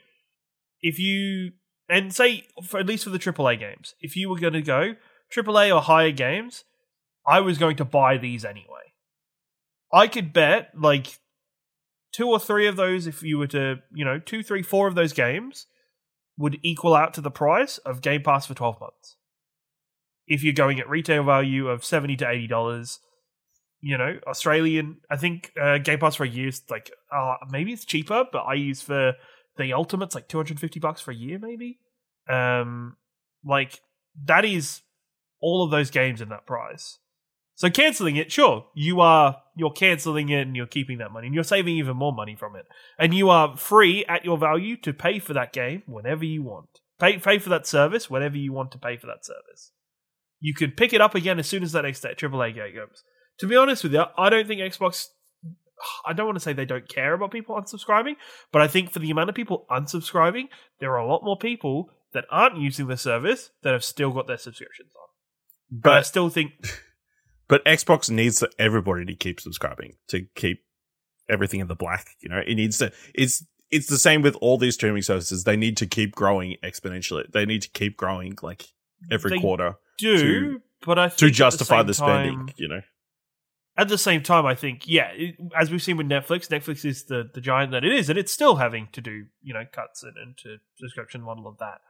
if 0.81 0.99
you, 0.99 1.53
and 1.89 2.15
say, 2.15 2.47
for, 2.65 2.81
at 2.81 2.87
least 2.87 3.05
for 3.05 3.11
the 3.11 3.19
AAA 3.19 3.59
games, 3.59 3.95
if 4.01 4.17
you 4.17 4.29
were 4.29 4.39
going 4.39 4.53
to 4.53 4.63
go 4.63 4.95
AAA 5.35 5.75
or 5.75 5.81
higher 5.81 6.13
games, 6.13 6.65
I 7.27 7.41
was 7.41 7.59
going 7.59 7.77
to 7.77 7.85
buy 7.85 8.19
these 8.19 8.45
anyway. 8.45 8.93
I 9.93 10.07
could 10.09 10.33
bet 10.33 10.71
like 10.79 11.19
two 12.13 12.29
or 12.29 12.39
three 12.39 12.67
of 12.67 12.77
those, 12.77 13.07
if 13.07 13.23
you 13.23 13.39
were 13.39 13.47
to, 13.49 13.77
you 13.93 14.05
know, 14.05 14.19
two, 14.19 14.43
three, 14.43 14.63
four 14.63 14.89
of 14.89 14.95
those 14.95 15.13
games 15.13 15.67
would 16.39 16.59
equal 16.63 16.95
out 16.95 17.15
to 17.15 17.21
the 17.21 17.31
price 17.31 17.79
of 17.79 18.03
Game 18.03 18.23
Pass 18.23 18.47
for 18.47 18.55
12 18.55 18.81
months. 18.81 19.17
If 20.27 20.43
you're 20.43 20.53
going 20.53 20.81
at 20.81 20.89
retail 20.89 21.25
value 21.25 21.69
of 21.69 21.85
70 21.85 22.17
to 22.17 22.25
$80, 22.25 22.99
you 23.81 23.97
know, 23.97 24.19
Australian. 24.27 24.99
I 25.11 25.17
think 25.17 25.53
uh, 25.61 25.79
Game 25.79 25.99
Pass 25.99 26.17
for 26.17 26.25
a 26.25 26.29
year 26.29 26.49
is 26.49 26.63
like 26.71 26.91
uh, 27.13 27.37
maybe 27.51 27.73
it's 27.73 27.85
cheaper, 27.85 28.25
but 28.33 28.41
I 28.41 28.55
use 28.55 28.83
for 28.83 29.15
the 29.57 29.73
Ultimates 29.73 30.15
like 30.15 30.29
two 30.29 30.39
hundred 30.39 30.59
fifty 30.61 30.81
bucks 30.81 31.01
for 31.01 31.11
a 31.11 31.15
year, 31.15 31.39
maybe. 31.39 31.79
Um, 32.29 32.97
like 33.45 33.81
that 34.25 34.45
is 34.45 34.81
all 35.47 35.65
of 35.65 35.71
those 35.71 35.91
games 35.91 36.21
in 36.21 36.29
that 36.31 36.47
price. 36.47 36.99
So 37.55 37.71
canceling 37.71 38.17
it, 38.17 38.31
sure, 38.31 38.67
you 38.75 39.01
are 39.01 39.39
you're 39.57 39.71
canceling 39.71 40.29
it 40.29 40.43
and 40.43 40.55
you're 40.57 40.67
keeping 40.67 40.99
that 40.99 41.13
money 41.13 41.27
and 41.27 41.35
you're 41.35 41.45
saving 41.45 41.77
even 41.77 41.97
more 41.97 42.13
money 42.13 42.37
from 42.37 42.57
it, 42.57 42.67
and 42.99 43.15
you 43.15 43.31
are 43.31 43.57
free 43.57 44.05
at 44.07 44.25
your 44.25 44.37
value 44.37 44.77
to 44.79 44.93
pay 44.93 45.19
for 45.19 45.33
that 45.33 45.53
game 45.53 45.83
whenever 45.87 46.25
you 46.25 46.43
want. 46.43 46.69
Pay 46.99 47.19
pay 47.19 47.39
for 47.39 47.49
that 47.51 47.67
service 47.67 48.11
whenever 48.11 48.37
you 48.37 48.53
want 48.53 48.73
to 48.73 48.79
pay 48.79 48.97
for 48.97 49.07
that 49.07 49.25
service. 49.25 49.73
You 50.39 50.53
can 50.55 50.73
pick 50.73 50.93
it 50.93 51.01
up 51.01 51.15
again 51.15 51.39
as 51.39 51.47
soon 51.47 51.63
as 51.63 51.73
that 51.73 51.83
next 51.83 52.05
AAA 52.05 52.55
game 52.55 52.75
comes 52.75 53.03
to 53.39 53.47
be 53.47 53.57
honest 53.57 53.83
with 53.83 53.93
you, 53.93 54.05
I 54.17 54.31
don't 54.31 54.47
think 54.47 54.61
Xbox. 54.61 55.09
I 56.07 56.15
don't 56.15 56.27
want 56.27 56.37
to 56.37 56.41
say 56.41 56.53
they 56.55 56.65
don't 56.65 56.89
care 56.89 57.13
about 57.13 57.31
people 57.31 57.55
unsubscribing, 57.55 58.15
but 58.51 58.63
I 58.63 58.69
think 58.69 58.91
for 58.91 58.99
the 58.99 59.11
amount 59.11 59.29
of 59.29 59.35
people 59.35 59.67
unsubscribing, 59.71 60.45
there 60.81 60.93
are 60.93 60.99
a 60.99 61.07
lot 61.07 61.23
more 61.23 61.37
people 61.37 61.91
that 62.15 62.25
aren't 62.31 62.57
using 62.57 62.87
the 62.87 62.97
service 62.97 63.51
that 63.63 63.75
have 63.75 63.85
still 63.85 64.11
got 64.11 64.27
their 64.27 64.39
subscriptions 64.39 64.91
on. 64.97 65.06
But, 65.71 65.93
I 65.93 66.03
still 66.03 66.29
think 66.29 66.53
but 67.49 67.65
Xbox 67.65 68.11
needs 68.11 68.43
everybody 68.59 69.05
to 69.07 69.15
keep 69.15 69.41
subscribing 69.41 69.95
to 70.09 70.23
keep 70.35 70.63
everything 71.29 71.61
in 71.61 71.67
the 71.69 71.75
black. 71.75 72.07
You 72.21 72.29
know, 72.29 72.41
it 72.47 72.55
needs 72.55 72.79
to. 72.79 72.93
It's 73.15 73.45
it's 73.71 73.89
the 73.89 73.99
same 73.99 74.23
with 74.23 74.37
all 74.37 74.59
these 74.59 74.75
streaming 74.75 75.03
services. 75.03 75.45
They 75.45 75.57
need 75.57 75.77
to 75.79 75.87
keep 75.87 76.15
growing 76.15 76.57
exponentially. 76.63 77.31
They 77.33 77.45
need 77.47 77.63
to 77.63 77.69
keep 77.71 77.97
growing 77.97 78.39
like 78.43 78.65
every 79.11 79.31
They 79.33 79.39
quarter 79.41 79.75
do, 79.99 80.17
to- 80.53 80.63
but 80.85 80.99
I 80.99 81.09
think 81.09 81.19
to 81.19 81.27
at 81.27 81.29
the 81.31 81.35
justify 81.35 81.83
the, 81.83 81.95
spending. 81.95 82.47
time- 82.47 82.55
You 82.57 82.69
know, 82.69 82.81
at 83.77 83.89
the 83.89 83.99
same 83.99 84.23
time, 84.23 84.47
I 84.47 84.55
think, 84.55 84.87
yeah, 84.87 85.09
it, 85.13 85.35
as 85.55 85.71
we've 85.71 85.83
seen 85.83 85.97
with 85.97 86.07
Netflix, 86.09 86.49
Netflix 86.49 86.85
is 86.85 87.05
the, 87.07 87.29
the 87.35 87.41
giant 87.41 87.73
that 87.73 87.85
it 87.85 87.93
is, 87.93 88.09
and 88.09 88.19
it's 88.19 88.33
still 88.33 88.57
having 88.57 88.89
to 88.93 89.01
do, 89.01 89.27
you 89.43 89.53
know, 89.53 89.65
cuts 89.71 90.03
and, 90.03 90.17
and 90.17 90.37
to 90.39 90.59
subscription 90.79 91.21
model 91.23 91.47
of 91.47 91.59
that. 91.59 91.81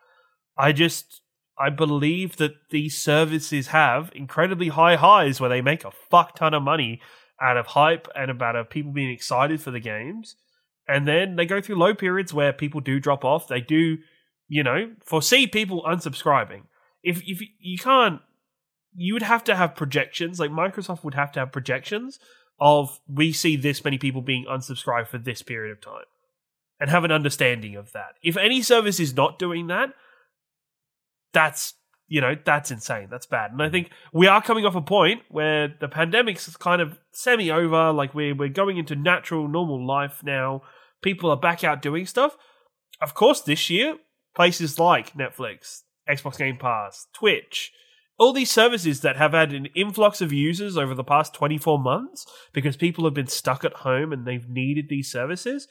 I 0.59 0.73
just, 0.73 1.21
I 1.59 1.71
believe 1.71 2.37
that 2.37 2.55
these 2.71 2.97
services 2.97 3.69
have 3.69 4.11
incredibly 4.15 4.69
high 4.69 4.97
highs 4.97 5.41
where 5.41 5.51
they 5.51 5.63
make 5.63 5.85
a 5.85 5.91
fuck 5.91 6.37
ton 6.37 6.55
of 6.55 6.63
money 6.63 7.01
out 7.41 7.57
of 7.57 7.69
hype 7.69 8.09
and 8.15 8.31
about 8.31 8.57
of 8.57 8.71
people 8.71 8.93
being 8.93 9.11
excited 9.11 9.61
for 9.61 9.71
the 9.71 9.81
games. 9.81 10.37
And 10.89 11.09
then 11.09 11.37
they 11.37 11.47
go 11.47 11.61
through 11.61 11.77
low 11.77 11.95
periods 11.95 12.33
where 12.33 12.53
people 12.53 12.81
do 12.81 13.01
drop 13.01 13.25
off. 13.25 13.49
They 13.49 13.61
do, 13.61 13.99
you 14.49 14.63
know, 14.63 14.93
foresee 15.05 15.47
people 15.47 15.83
unsubscribing. 15.83 16.63
If, 17.03 17.23
if 17.27 17.41
you 17.59 17.79
can't 17.79 18.21
you 18.97 19.13
would 19.13 19.23
have 19.23 19.45
to 19.45 19.55
have 19.55 19.77
projections. 19.77 20.41
Like 20.41 20.51
Microsoft 20.51 21.05
would 21.05 21.15
have 21.15 21.31
to 21.33 21.41
have 21.41 21.53
projections 21.53 22.19
of 22.59 22.99
we 23.07 23.33
see 23.33 23.57
this 23.57 23.85
many 23.85 23.99
people 23.99 24.23
being 24.23 24.47
unsubscribed 24.47 25.09
for 25.09 25.19
this 25.19 25.43
period 25.43 25.73
of 25.73 25.81
time 25.81 26.05
and 26.81 26.91
have 26.91 27.05
an 27.05 27.13
understanding 27.13 27.77
of 27.77 27.93
that. 27.93 28.15
If 28.23 28.37
any 28.37 28.63
service 28.63 28.99
is 28.99 29.15
not 29.15 29.39
doing 29.39 29.67
that, 29.67 29.91
that's 31.37 31.75
you 32.09 32.21
know 32.21 32.35
that's 32.45 32.71
insane. 32.71 33.09
That's 33.11 33.27
bad. 33.27 33.53
And 33.53 33.63
I 33.63 33.69
think 33.69 33.91
we 34.13 34.27
are 34.27 34.41
coming 34.41 34.65
off 34.65 34.75
a 34.75 34.81
point 34.81 35.23
where 35.29 35.69
the 35.69 35.89
pandemic's 35.89 36.57
kind 36.57 36.81
of 36.81 36.99
semi 37.13 37.51
over. 37.51 37.93
Like 37.93 38.15
we're 38.15 38.35
we're 38.35 38.49
going 38.49 38.79
into 38.79 38.97
natural 38.97 39.47
normal 39.47 39.87
life 39.87 40.23
now. 40.25 40.63
People 41.03 41.31
are 41.31 41.37
back 41.37 41.63
out 41.63 41.83
doing 41.83 42.07
stuff. 42.07 42.37
Of 43.03 43.13
course, 43.15 43.43
this 43.43 43.69
year 43.69 43.99
places 44.35 44.79
like 44.79 45.13
Netflix, 45.13 45.83
Xbox 46.09 46.39
Game 46.39 46.57
Pass, 46.57 47.07
Twitch, 47.15 47.73
all 48.19 48.33
these 48.33 48.51
services 48.51 49.03
that 49.03 49.17
have 49.17 49.33
had 49.33 49.53
an 49.53 49.67
influx 49.75 50.23
of 50.23 50.33
users 50.33 50.79
over 50.79 50.95
the 50.95 51.05
past 51.05 51.35
24 51.35 51.79
months 51.79 52.27
because 52.55 52.77
people 52.77 53.05
have 53.05 53.15
been 53.15 53.27
stuck 53.27 53.65
at 53.65 53.75
home 53.75 54.13
and 54.13 54.27
they've 54.27 54.49
needed 54.49 54.87
these 54.89 55.11
services 55.11 55.69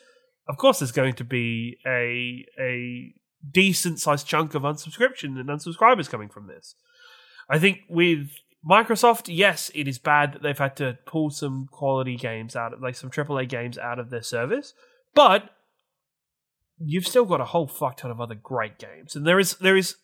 of 0.47 0.57
course 0.57 0.79
there's 0.79 0.91
going 0.91 1.13
to 1.13 1.23
be 1.23 1.77
a 1.85 2.45
a 2.59 3.13
decent 3.51 3.99
sized 3.99 4.27
chunk 4.27 4.55
of 4.55 4.63
unsubscription 4.63 5.39
and 5.39 5.49
unsubscribers 5.49 6.09
coming 6.09 6.29
from 6.29 6.47
this 6.47 6.75
i 7.49 7.59
think 7.59 7.79
with 7.89 8.29
microsoft 8.67 9.25
yes 9.27 9.71
it 9.75 9.87
is 9.87 9.99
bad 9.99 10.33
that 10.33 10.41
they've 10.41 10.57
had 10.57 10.75
to 10.75 10.97
pull 11.05 11.29
some 11.29 11.67
quality 11.71 12.15
games 12.15 12.55
out 12.55 12.73
of 12.73 12.81
like 12.81 12.95
some 12.95 13.09
aaa 13.09 13.47
games 13.47 13.77
out 13.77 13.99
of 13.99 14.09
their 14.09 14.23
service 14.23 14.73
but 15.13 15.51
you've 16.79 17.07
still 17.07 17.25
got 17.25 17.41
a 17.41 17.45
whole 17.45 17.67
fuck 17.67 17.97
ton 17.97 18.11
of 18.11 18.21
other 18.21 18.35
great 18.35 18.77
games, 18.77 19.15
and 19.15 19.25
there 19.25 19.39
is 19.39 19.55
there 19.55 19.77
is 19.77 19.95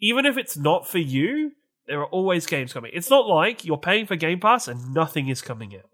even 0.00 0.26
if 0.26 0.36
it's 0.36 0.56
not 0.56 0.86
for 0.86 0.98
you, 0.98 1.52
there 1.86 2.00
are 2.00 2.06
always 2.06 2.46
games 2.46 2.72
coming. 2.72 2.90
It's 2.94 3.10
not 3.10 3.26
like 3.26 3.64
you're 3.64 3.78
paying 3.78 4.06
for 4.06 4.16
Game 4.16 4.40
Pass 4.40 4.68
and 4.68 4.92
nothing 4.92 5.28
is 5.28 5.42
coming 5.42 5.74
out. 5.74 5.90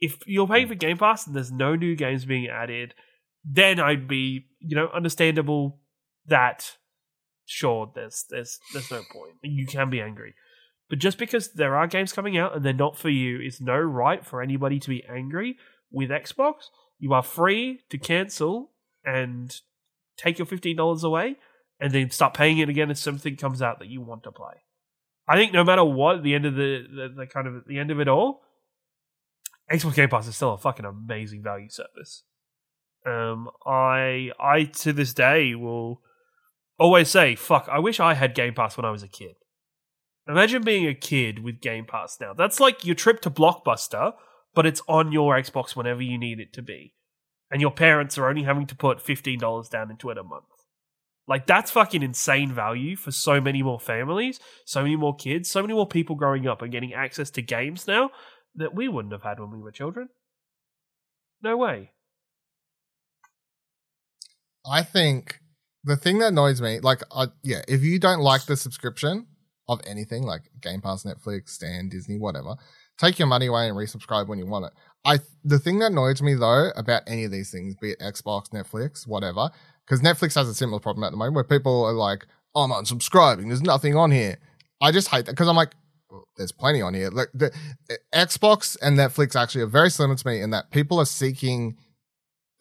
If 0.00 0.18
you're 0.26 0.48
paying 0.48 0.66
hmm. 0.66 0.72
for 0.72 0.78
Game 0.78 0.98
Pass 0.98 1.26
and 1.26 1.36
there's 1.36 1.52
no 1.52 1.76
new 1.76 1.94
games 1.94 2.24
being 2.24 2.48
added, 2.48 2.94
then 3.44 3.80
I'd 3.80 4.08
be, 4.08 4.46
you 4.60 4.76
know, 4.76 4.88
understandable 4.94 5.80
that 6.26 6.76
sure, 7.44 7.90
there's 7.94 8.24
there's 8.30 8.58
there's 8.72 8.90
no 8.90 9.02
point. 9.12 9.34
You 9.42 9.66
can 9.66 9.90
be 9.90 10.00
angry. 10.00 10.34
But 10.88 10.98
just 10.98 11.18
because 11.18 11.52
there 11.52 11.76
are 11.76 11.86
games 11.86 12.12
coming 12.12 12.36
out 12.36 12.54
and 12.54 12.64
they're 12.64 12.72
not 12.72 12.98
for 12.98 13.08
you 13.08 13.40
is 13.40 13.60
no 13.60 13.78
right 13.78 14.24
for 14.24 14.42
anybody 14.42 14.78
to 14.78 14.88
be 14.88 15.04
angry 15.08 15.56
with 15.90 16.10
Xbox. 16.10 16.66
You 16.98 17.14
are 17.14 17.22
free 17.22 17.80
to 17.90 17.98
cancel 17.98 18.72
and 19.04 19.54
take 20.16 20.38
your 20.38 20.46
fifteen 20.46 20.76
dollars 20.76 21.02
away 21.02 21.36
and 21.80 21.92
then 21.92 22.10
start 22.10 22.34
paying 22.34 22.58
it 22.58 22.68
again 22.68 22.90
if 22.90 22.98
something 22.98 23.36
comes 23.36 23.60
out 23.60 23.78
that 23.80 23.88
you 23.88 24.00
want 24.00 24.22
to 24.24 24.32
play. 24.32 24.62
I 25.26 25.36
think 25.36 25.52
no 25.52 25.64
matter 25.64 25.84
what, 25.84 26.16
at 26.16 26.22
the 26.22 26.34
end 26.34 26.46
of 26.46 26.54
the, 26.54 26.84
the, 26.88 27.14
the 27.16 27.26
kind 27.26 27.46
of 27.46 27.64
the 27.66 27.78
end 27.78 27.90
of 27.90 28.00
it 28.00 28.08
all, 28.08 28.42
Xbox 29.70 29.94
Game 29.94 30.08
Pass 30.08 30.26
is 30.26 30.36
still 30.36 30.52
a 30.52 30.58
fucking 30.58 30.84
amazing 30.84 31.42
value 31.42 31.68
service. 31.68 32.24
Um, 33.04 33.50
I 33.66 34.30
I 34.38 34.64
to 34.80 34.92
this 34.92 35.12
day 35.12 35.54
will 35.54 36.00
always 36.78 37.08
say, 37.08 37.34
"Fuck, 37.34 37.68
I 37.70 37.78
wish 37.78 38.00
I 38.00 38.14
had 38.14 38.34
Game 38.34 38.54
Pass 38.54 38.76
when 38.76 38.84
I 38.84 38.90
was 38.90 39.02
a 39.02 39.08
kid." 39.08 39.34
Imagine 40.28 40.62
being 40.62 40.86
a 40.86 40.94
kid 40.94 41.42
with 41.42 41.60
Game 41.60 41.84
Pass 41.84 42.18
now. 42.20 42.32
That's 42.32 42.60
like 42.60 42.84
your 42.84 42.94
trip 42.94 43.20
to 43.22 43.30
Blockbuster, 43.30 44.12
but 44.54 44.66
it's 44.66 44.82
on 44.86 45.10
your 45.10 45.34
Xbox 45.34 45.74
whenever 45.74 46.00
you 46.00 46.16
need 46.16 46.38
it 46.38 46.52
to 46.52 46.62
be, 46.62 46.94
and 47.50 47.60
your 47.60 47.72
parents 47.72 48.16
are 48.18 48.28
only 48.28 48.44
having 48.44 48.66
to 48.66 48.76
put 48.76 49.02
fifteen 49.02 49.40
dollars 49.40 49.68
down 49.68 49.90
into 49.90 50.10
it 50.10 50.18
a 50.18 50.22
month. 50.22 50.44
Like 51.26 51.46
that's 51.46 51.70
fucking 51.70 52.02
insane 52.02 52.52
value 52.52 52.96
for 52.96 53.10
so 53.10 53.40
many 53.40 53.62
more 53.62 53.80
families, 53.80 54.38
so 54.64 54.82
many 54.82 54.96
more 54.96 55.14
kids, 55.14 55.50
so 55.50 55.62
many 55.62 55.74
more 55.74 55.86
people 55.86 56.16
growing 56.16 56.46
up 56.46 56.62
and 56.62 56.72
getting 56.72 56.94
access 56.94 57.30
to 57.30 57.42
games 57.42 57.86
now 57.86 58.10
that 58.54 58.74
we 58.74 58.88
wouldn't 58.88 59.12
have 59.12 59.22
had 59.22 59.40
when 59.40 59.50
we 59.50 59.60
were 59.60 59.70
children. 59.70 60.08
No 61.40 61.56
way. 61.56 61.92
I 64.66 64.82
think 64.82 65.40
the 65.84 65.96
thing 65.96 66.18
that 66.18 66.28
annoys 66.28 66.60
me, 66.60 66.80
like, 66.80 67.02
uh, 67.10 67.28
yeah, 67.42 67.62
if 67.68 67.82
you 67.82 67.98
don't 67.98 68.20
like 68.20 68.46
the 68.46 68.56
subscription 68.56 69.26
of 69.68 69.80
anything, 69.86 70.22
like 70.22 70.42
Game 70.60 70.80
Pass, 70.80 71.04
Netflix, 71.04 71.50
Stan, 71.50 71.88
Disney, 71.88 72.18
whatever, 72.18 72.56
take 72.98 73.18
your 73.18 73.28
money 73.28 73.46
away 73.46 73.68
and 73.68 73.76
resubscribe 73.76 74.28
when 74.28 74.38
you 74.38 74.46
want 74.46 74.66
it. 74.66 74.72
I 75.04 75.18
the 75.44 75.58
thing 75.58 75.80
that 75.80 75.90
annoys 75.90 76.22
me 76.22 76.34
though 76.34 76.70
about 76.76 77.02
any 77.06 77.24
of 77.24 77.32
these 77.32 77.50
things, 77.50 77.74
be 77.80 77.90
it 77.92 78.00
Xbox, 78.00 78.50
Netflix, 78.50 79.06
whatever, 79.06 79.50
because 79.84 80.00
Netflix 80.00 80.34
has 80.36 80.48
a 80.48 80.54
similar 80.54 80.80
problem 80.80 81.04
at 81.04 81.10
the 81.10 81.16
moment 81.16 81.34
where 81.34 81.44
people 81.44 81.84
are 81.84 81.92
like, 81.92 82.26
oh, 82.54 82.62
"I'm 82.62 82.70
unsubscribing. 82.70 83.48
There's 83.48 83.62
nothing 83.62 83.96
on 83.96 84.10
here." 84.10 84.36
I 84.80 84.92
just 84.92 85.08
hate 85.08 85.26
that 85.26 85.32
because 85.32 85.48
I'm 85.48 85.56
like, 85.56 85.72
well, 86.10 86.24
"There's 86.36 86.52
plenty 86.52 86.82
on 86.82 86.94
here." 86.94 87.10
Like 87.10 87.28
the 87.34 87.52
Xbox 88.14 88.76
and 88.80 88.96
Netflix 88.96 89.34
actually 89.34 89.62
are 89.62 89.66
very 89.66 89.90
similar 89.90 90.16
to 90.16 90.26
me 90.26 90.40
in 90.40 90.50
that 90.50 90.70
people 90.70 90.98
are 91.00 91.06
seeking. 91.06 91.76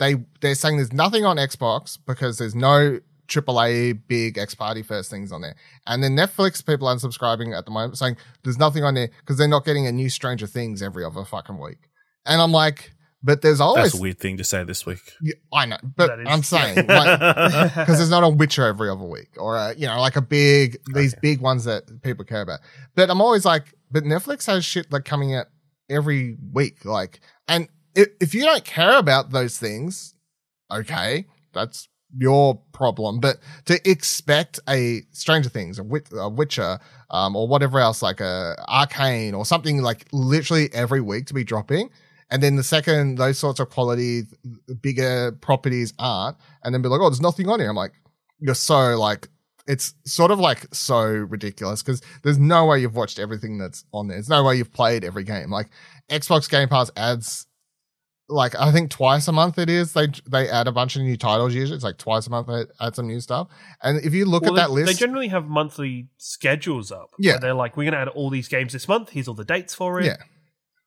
They 0.01 0.15
they're 0.41 0.55
saying 0.55 0.75
there's 0.77 0.91
nothing 0.91 1.23
on 1.23 1.37
Xbox 1.37 1.97
because 2.05 2.37
there's 2.37 2.55
no 2.55 2.99
AAA 3.29 4.01
big 4.07 4.37
X 4.37 4.53
party 4.55 4.81
first 4.83 5.09
things 5.09 5.31
on 5.31 5.41
there. 5.41 5.55
And 5.87 6.03
then 6.03 6.15
Netflix 6.17 6.65
people 6.65 6.87
unsubscribing 6.89 7.57
at 7.57 7.63
the 7.65 7.71
moment 7.71 7.97
saying 7.97 8.17
there's 8.43 8.57
nothing 8.57 8.83
on 8.83 8.93
there 8.95 9.09
because 9.19 9.37
they're 9.37 9.47
not 9.47 9.63
getting 9.63 9.87
a 9.87 9.91
new 9.91 10.09
Stranger 10.09 10.47
Things 10.47 10.81
every 10.81 11.05
other 11.05 11.23
fucking 11.23 11.57
week. 11.57 11.77
And 12.25 12.41
I'm 12.41 12.51
like, 12.51 12.91
but 13.23 13.41
there's 13.41 13.61
always 13.61 13.83
That's 13.91 13.99
a 13.99 14.01
weird 14.01 14.19
thing 14.19 14.37
to 14.37 14.43
say 14.43 14.63
this 14.63 14.85
week. 14.85 14.99
Yeah, 15.21 15.35
I 15.53 15.65
know, 15.67 15.77
but 15.95 16.07
That 16.07 16.19
is- 16.21 16.27
I'm 16.27 16.43
saying 16.43 16.75
because 16.75 17.97
there's 17.97 18.09
not 18.09 18.23
a 18.23 18.29
Witcher 18.29 18.65
every 18.65 18.89
other 18.89 19.05
week, 19.05 19.29
or 19.37 19.55
a, 19.55 19.75
you 19.75 19.85
know, 19.87 19.99
like 20.01 20.15
a 20.17 20.21
big 20.21 20.77
these 20.93 21.13
Okay. 21.13 21.19
big 21.21 21.41
ones 21.41 21.63
that 21.65 22.01
people 22.01 22.25
care 22.25 22.41
about. 22.41 22.59
But 22.95 23.09
I'm 23.09 23.21
always 23.21 23.45
like, 23.45 23.73
but 23.91 24.03
Netflix 24.03 24.45
has 24.47 24.65
shit 24.65 24.91
like 24.91 25.05
coming 25.05 25.35
out 25.35 25.45
every 25.89 26.35
week, 26.51 26.83
like, 26.85 27.19
and 27.47 27.69
if, 27.95 28.33
you 28.33 28.43
don't 28.43 28.63
care 28.63 28.97
about 28.97 29.31
those 29.31 29.57
things, 29.57 30.15
okay, 30.71 31.25
that's 31.53 31.89
your 32.17 32.61
problem. 32.73 33.19
But 33.19 33.37
to 33.65 33.79
expect 33.89 34.59
a 34.67 35.01
Stranger 35.11 35.49
Things, 35.49 35.79
a, 35.79 36.17
a 36.17 36.29
Witcher, 36.29 36.79
um, 37.09 37.35
or 37.35 37.47
whatever 37.47 37.79
else, 37.79 38.01
like 38.01 38.19
a 38.19 38.55
Arcane 38.67 39.33
or 39.33 39.45
something 39.45 39.81
like 39.81 40.05
literally 40.11 40.69
every 40.73 41.01
week 41.01 41.27
to 41.27 41.33
be 41.33 41.43
dropping. 41.43 41.89
And 42.29 42.41
then 42.41 42.55
the 42.55 42.63
second 42.63 43.17
those 43.17 43.37
sorts 43.37 43.59
of 43.59 43.69
quality, 43.69 44.23
bigger 44.81 45.33
properties 45.33 45.93
aren't, 45.99 46.37
and 46.63 46.73
then 46.73 46.81
be 46.81 46.87
like, 46.87 47.01
oh, 47.01 47.09
there's 47.09 47.21
nothing 47.21 47.49
on 47.49 47.59
here. 47.59 47.69
I'm 47.69 47.75
like, 47.75 47.93
you're 48.39 48.55
so 48.55 48.97
like, 48.97 49.27
it's 49.67 49.93
sort 50.05 50.31
of 50.31 50.39
like 50.39 50.65
so 50.73 51.03
ridiculous 51.03 51.83
because 51.83 52.01
there's 52.23 52.39
no 52.39 52.65
way 52.65 52.79
you've 52.79 52.95
watched 52.95 53.19
everything 53.19 53.57
that's 53.57 53.83
on 53.93 54.07
there. 54.07 54.15
There's 54.15 54.29
no 54.29 54.43
way 54.43 54.55
you've 54.55 54.73
played 54.73 55.03
every 55.03 55.23
game. 55.23 55.51
Like 55.51 55.69
Xbox 56.09 56.49
Game 56.49 56.69
Pass 56.69 56.89
adds, 56.95 57.45
like 58.31 58.55
I 58.55 58.71
think 58.71 58.89
twice 58.89 59.27
a 59.27 59.31
month 59.31 59.59
it 59.59 59.69
is. 59.69 59.93
They 59.93 60.07
they 60.27 60.49
add 60.49 60.67
a 60.67 60.71
bunch 60.71 60.95
of 60.95 61.01
new 61.01 61.17
titles 61.17 61.53
usually. 61.53 61.75
It's 61.75 61.83
like 61.83 61.97
twice 61.97 62.25
a 62.27 62.29
month 62.29 62.47
they 62.47 62.63
add 62.79 62.95
some 62.95 63.07
new 63.07 63.19
stuff. 63.19 63.49
And 63.83 64.03
if 64.03 64.13
you 64.13 64.25
look 64.25 64.43
Well, 64.43 64.57
at 64.57 64.67
that 64.67 64.71
list, 64.71 64.87
They 64.87 64.93
generally 64.93 65.27
have 65.27 65.47
monthly 65.47 66.07
schedules 66.17 66.91
up. 66.91 67.11
Yeah. 67.19 67.37
they're 67.37 67.53
like, 67.53 67.77
we're 67.77 67.83
going 67.83 67.93
to 67.93 67.99
add 67.99 68.07
all 68.07 68.29
these 68.29 68.47
games 68.47 68.73
this 68.73 68.87
month. 68.87 69.09
Here's 69.09 69.27
all 69.27 69.33
the 69.33 69.45
dates 69.45 69.75
for 69.75 69.99
it. 69.99 70.05
Yeah. 70.05 70.17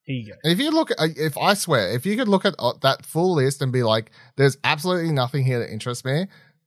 Here 0.04 0.16
you 0.16 0.26
go. 0.32 0.34
And 0.42 0.52
if 0.52 0.58
you 0.58 0.70
look 0.70 0.90
at, 0.90 0.98
if 1.16 1.38
I 1.38 1.54
swear, 1.54 1.90
if 1.90 2.04
you 2.04 2.16
could 2.16 2.28
look 2.28 2.44
at 2.44 2.54
uh, 2.58 2.74
that 2.82 3.06
full 3.06 3.34
list 3.34 3.62
and 3.62 3.72
be 3.72 3.82
like, 3.82 4.10
there's 4.36 4.58
absolutely 4.64 5.12
nothing 5.12 5.44
here 5.44 5.60
that 5.60 5.72
interests 5.72 6.04
me, 6.04 6.26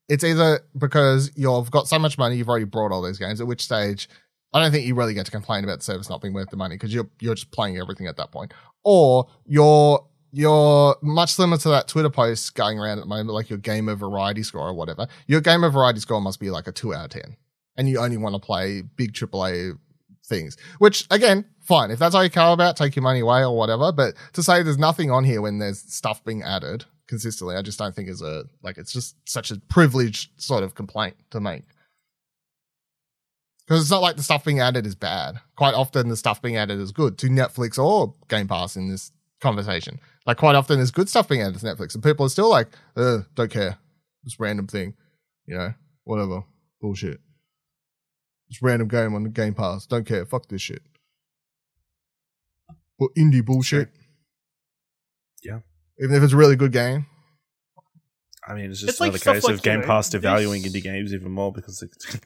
it's 0.10 0.24
either 0.24 0.62
because 0.78 1.32
you've 1.36 1.70
got 1.70 1.88
so 1.88 2.00
much 2.00 2.18
money, 2.18 2.38
you've 2.38 2.50
already 2.50 2.66
bought 2.66 2.92
all 2.92 3.04
these 3.04 3.20
games, 3.20 3.40
at 3.40 3.46
which 3.48 3.62
stage 3.62 4.10
I 4.54 4.62
don't 4.62 4.72
think 4.72 4.88
you 4.88 4.96
really 4.96 5.14
get 5.14 5.26
to 5.26 5.32
complain 5.32 5.64
about 5.64 5.80
the 5.80 5.84
service 5.84 6.10
not 6.10 6.22
being 6.22 6.34
worth 6.34 6.50
the 6.50 6.58
money 6.58 6.76
because 6.76 6.94
you're, 6.94 7.10
you're 7.20 7.36
just 7.36 7.52
playing 7.52 7.78
everything 7.78 8.08
at 8.08 8.18
that 8.18 8.32
point. 8.32 8.54
Or 8.84 9.28
you're, 9.46 10.04
you're 10.32 10.96
much 11.02 11.34
similar 11.34 11.58
to 11.60 11.70
that 11.70 11.88
Twitter 11.88 12.10
post 12.10 12.56
going 12.56 12.80
around 12.80 13.00
at 13.00 13.02
the 13.02 13.08
moment, 13.08 13.30
like 13.30 13.50
your 13.50 13.60
gamer 13.60 13.96
variety 13.96 14.44
score 14.44 14.68
or 14.68 14.74
whatever. 14.74 15.08
Your 15.28 15.42
gamer 15.42 15.70
variety 15.70 16.00
score 16.00 16.22
must 16.22 16.40
be 16.40 16.50
like 16.50 16.68
a 16.68 16.72
two 16.72 16.94
out 16.94 17.06
of 17.06 17.22
10. 17.22 17.36
And 17.78 17.88
you 17.88 18.00
only 18.00 18.18
want 18.18 18.36
to 18.36 18.40
play 18.40 18.82
big 18.82 19.14
AAA 19.14 19.78
things, 20.26 20.58
which 20.80 21.06
again, 21.12 21.46
fine. 21.62 21.92
If 21.92 22.00
that's 22.00 22.16
all 22.16 22.24
you 22.24 22.30
care 22.30 22.52
about, 22.52 22.76
take 22.76 22.96
your 22.96 23.04
money 23.04 23.20
away 23.20 23.44
or 23.44 23.56
whatever. 23.56 23.92
But 23.92 24.16
to 24.34 24.44
say 24.44 24.64
there's 24.64 24.78
nothing 24.78 25.12
on 25.12 25.24
here 25.24 25.42
when 25.42 25.60
there's 25.60 25.80
stuff 25.80 26.24
being 26.24 26.44
added 26.44 26.86
consistently, 27.08 27.56
I 27.56 27.62
just 27.62 27.80
don't 27.80 27.96
think 27.96 28.10
is 28.10 28.22
a, 28.22 28.46
like, 28.62 28.78
it's 28.78 28.92
just 28.92 29.16
such 29.30 29.52
a 29.52 29.60
privileged 29.70 30.42
sort 30.42 30.64
of 30.64 30.76
complaint 30.76 31.16
to 31.32 31.40
make. 31.40 31.64
Because 33.66 33.82
it's 33.82 33.92
not 33.92 34.02
like 34.02 34.16
the 34.16 34.24
stuff 34.24 34.46
being 34.46 34.62
added 34.62 34.86
is 34.86 34.96
bad. 34.96 35.42
Quite 35.58 35.74
often 35.74 36.08
the 36.08 36.16
stuff 36.16 36.42
being 36.42 36.56
added 36.56 36.80
is 36.80 36.92
good 36.92 37.18
to 37.18 37.28
Netflix 37.28 37.78
or 37.78 38.16
Game 38.30 38.48
Pass 38.48 38.78
in 38.78 38.90
this 38.90 39.12
conversation. 39.42 40.00
Like 40.28 40.38
quite 40.38 40.56
often 40.56 40.78
there's 40.78 40.92
good 40.92 41.08
stuff 41.10 41.30
being 41.30 41.42
added 41.42 41.58
to 41.60 41.66
Netflix 41.66 41.96
and 41.96 42.04
people 42.04 42.26
are 42.26 42.30
still 42.30 42.50
like, 42.50 42.68
uh, 42.98 43.20
don't 43.34 43.50
care. 43.50 43.78
This 44.24 44.40
random 44.40 44.68
thing, 44.68 44.94
you 45.46 45.58
know, 45.58 45.74
whatever. 46.04 46.44
Bullshit. 46.82 47.20
This 48.50 48.62
random 48.62 48.90
game 48.90 49.16
on 49.16 49.24
the 49.24 49.30
Game 49.30 49.54
Pass. 49.54 49.86
Don't 49.86 50.06
care. 50.06 50.26
Fuck 50.26 50.50
this 50.50 50.62
shit. 50.62 50.82
Well, 53.00 53.10
indie 53.18 53.44
bullshit. 53.46 53.90
Yeah. 55.44 55.60
Even 56.02 56.16
if 56.16 56.24
it's 56.24 56.34
a 56.34 56.38
really 56.38 56.56
good 56.58 56.72
game. 56.74 57.06
I 58.46 58.54
mean, 58.54 58.72
it's 58.72 58.80
just 58.82 58.90
It's 58.92 59.00
another 59.02 59.18
stuff 59.18 59.36
case 59.36 59.44
like, 59.46 59.54
of 59.54 59.60
you 59.60 59.72
Game 59.72 59.82
know, 59.82 59.88
Pass 59.88 60.10
devaluing 60.10 60.64
this- 60.64 60.74
indie 60.74 60.84
games 60.84 61.14
even 61.14 61.32
more 61.32 61.54
because 61.54 61.82
it's, 61.82 62.18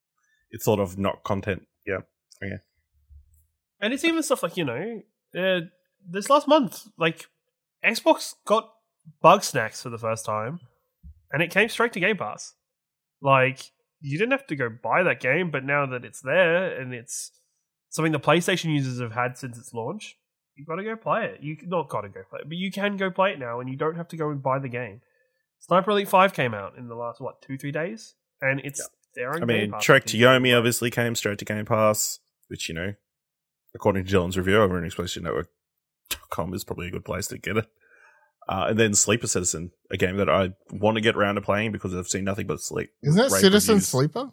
it's 0.50 0.64
sort 0.64 0.80
of 0.80 0.98
not 0.98 1.24
content. 1.24 1.66
Yeah. 1.86 1.98
Okay. 2.42 2.56
And 3.80 3.92
it's 3.92 4.04
even 4.04 4.22
stuff 4.22 4.42
like, 4.42 4.56
you 4.56 4.64
know, 4.64 5.02
uh, 5.38 5.60
this 6.08 6.30
last 6.30 6.48
month, 6.48 6.86
like, 6.98 7.26
Xbox 7.84 8.34
got 8.44 8.70
Bugsnax 9.22 9.82
for 9.82 9.90
the 9.90 9.98
first 9.98 10.24
time, 10.24 10.60
and 11.32 11.42
it 11.42 11.50
came 11.50 11.68
straight 11.68 11.92
to 11.94 12.00
Game 12.00 12.16
Pass. 12.16 12.54
Like, 13.22 13.60
you 14.00 14.18
didn't 14.18 14.32
have 14.32 14.46
to 14.48 14.56
go 14.56 14.68
buy 14.68 15.02
that 15.02 15.20
game, 15.20 15.50
but 15.50 15.64
now 15.64 15.86
that 15.86 16.04
it's 16.04 16.20
there 16.20 16.80
and 16.80 16.94
it's 16.94 17.32
something 17.90 18.12
the 18.12 18.20
PlayStation 18.20 18.74
users 18.74 19.00
have 19.00 19.12
had 19.12 19.36
since 19.36 19.58
its 19.58 19.74
launch, 19.74 20.16
you've 20.56 20.66
got 20.66 20.76
to 20.76 20.84
go 20.84 20.96
play 20.96 21.26
it. 21.26 21.42
You 21.42 21.56
not 21.64 21.88
got 21.88 22.02
to 22.02 22.08
go 22.08 22.22
play 22.28 22.40
it, 22.40 22.48
but 22.48 22.56
you 22.56 22.70
can 22.70 22.96
go 22.96 23.10
play 23.10 23.32
it 23.32 23.38
now, 23.38 23.60
and 23.60 23.68
you 23.68 23.76
don't 23.76 23.96
have 23.96 24.08
to 24.08 24.16
go 24.16 24.30
and 24.30 24.42
buy 24.42 24.58
the 24.58 24.68
game. 24.68 25.00
Sniper 25.60 25.90
Elite 25.90 26.08
Five 26.08 26.32
came 26.32 26.54
out 26.54 26.76
in 26.78 26.88
the 26.88 26.94
last 26.94 27.20
what 27.20 27.42
two 27.42 27.58
three 27.58 27.72
days, 27.72 28.14
and 28.40 28.60
it's 28.64 28.88
there 29.14 29.30
on 29.30 29.42
I 29.42 29.46
Game 29.46 29.70
mean. 29.70 29.80
Trek 29.80 30.04
to 30.06 30.16
Yomi 30.16 30.56
obviously 30.56 30.90
came 30.90 31.14
straight 31.14 31.38
to 31.38 31.44
Game 31.44 31.66
Pass, 31.66 32.20
which, 32.48 32.68
you 32.68 32.74
know, 32.74 32.94
according 33.74 34.04
to 34.04 34.12
Dylan's 34.12 34.38
review 34.38 34.56
over 34.56 34.76
on 34.76 34.84
ExplosionNetwork.com 36.10 36.54
is 36.54 36.64
probably 36.64 36.88
a 36.88 36.90
good 36.90 37.04
place 37.04 37.26
to 37.28 37.38
get 37.38 37.56
it. 37.56 37.66
Uh, 38.48 38.66
and 38.70 38.78
then 38.78 38.94
Sleeper 38.94 39.26
Citizen, 39.28 39.70
a 39.90 39.96
game 39.96 40.16
that 40.16 40.28
I 40.28 40.50
want 40.72 40.96
to 40.96 41.00
get 41.00 41.14
around 41.16 41.36
to 41.36 41.40
playing 41.40 41.72
because 41.72 41.94
I've 41.94 42.08
seen 42.08 42.24
nothing 42.24 42.46
but 42.46 42.60
sleep. 42.60 42.90
Isn't 43.02 43.20
it 43.26 43.30
Citizen 43.30 43.74
reviews. 43.74 43.88
Sleeper? 43.88 44.30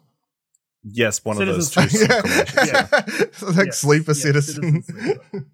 Yes, 0.82 1.24
one 1.24 1.36
Citizen's 1.36 1.76
of 1.76 1.82
those 1.84 1.90
two. 1.90 1.98
Sleeper. 1.98 2.22
Yeah. 2.66 3.52
like 3.54 3.66
Yes, 3.66 3.78
Sleeper 3.78 4.10
yes, 4.12 4.22
Citizen. 4.22 4.82
Citizen 4.82 5.20
Sleeper. 5.22 5.46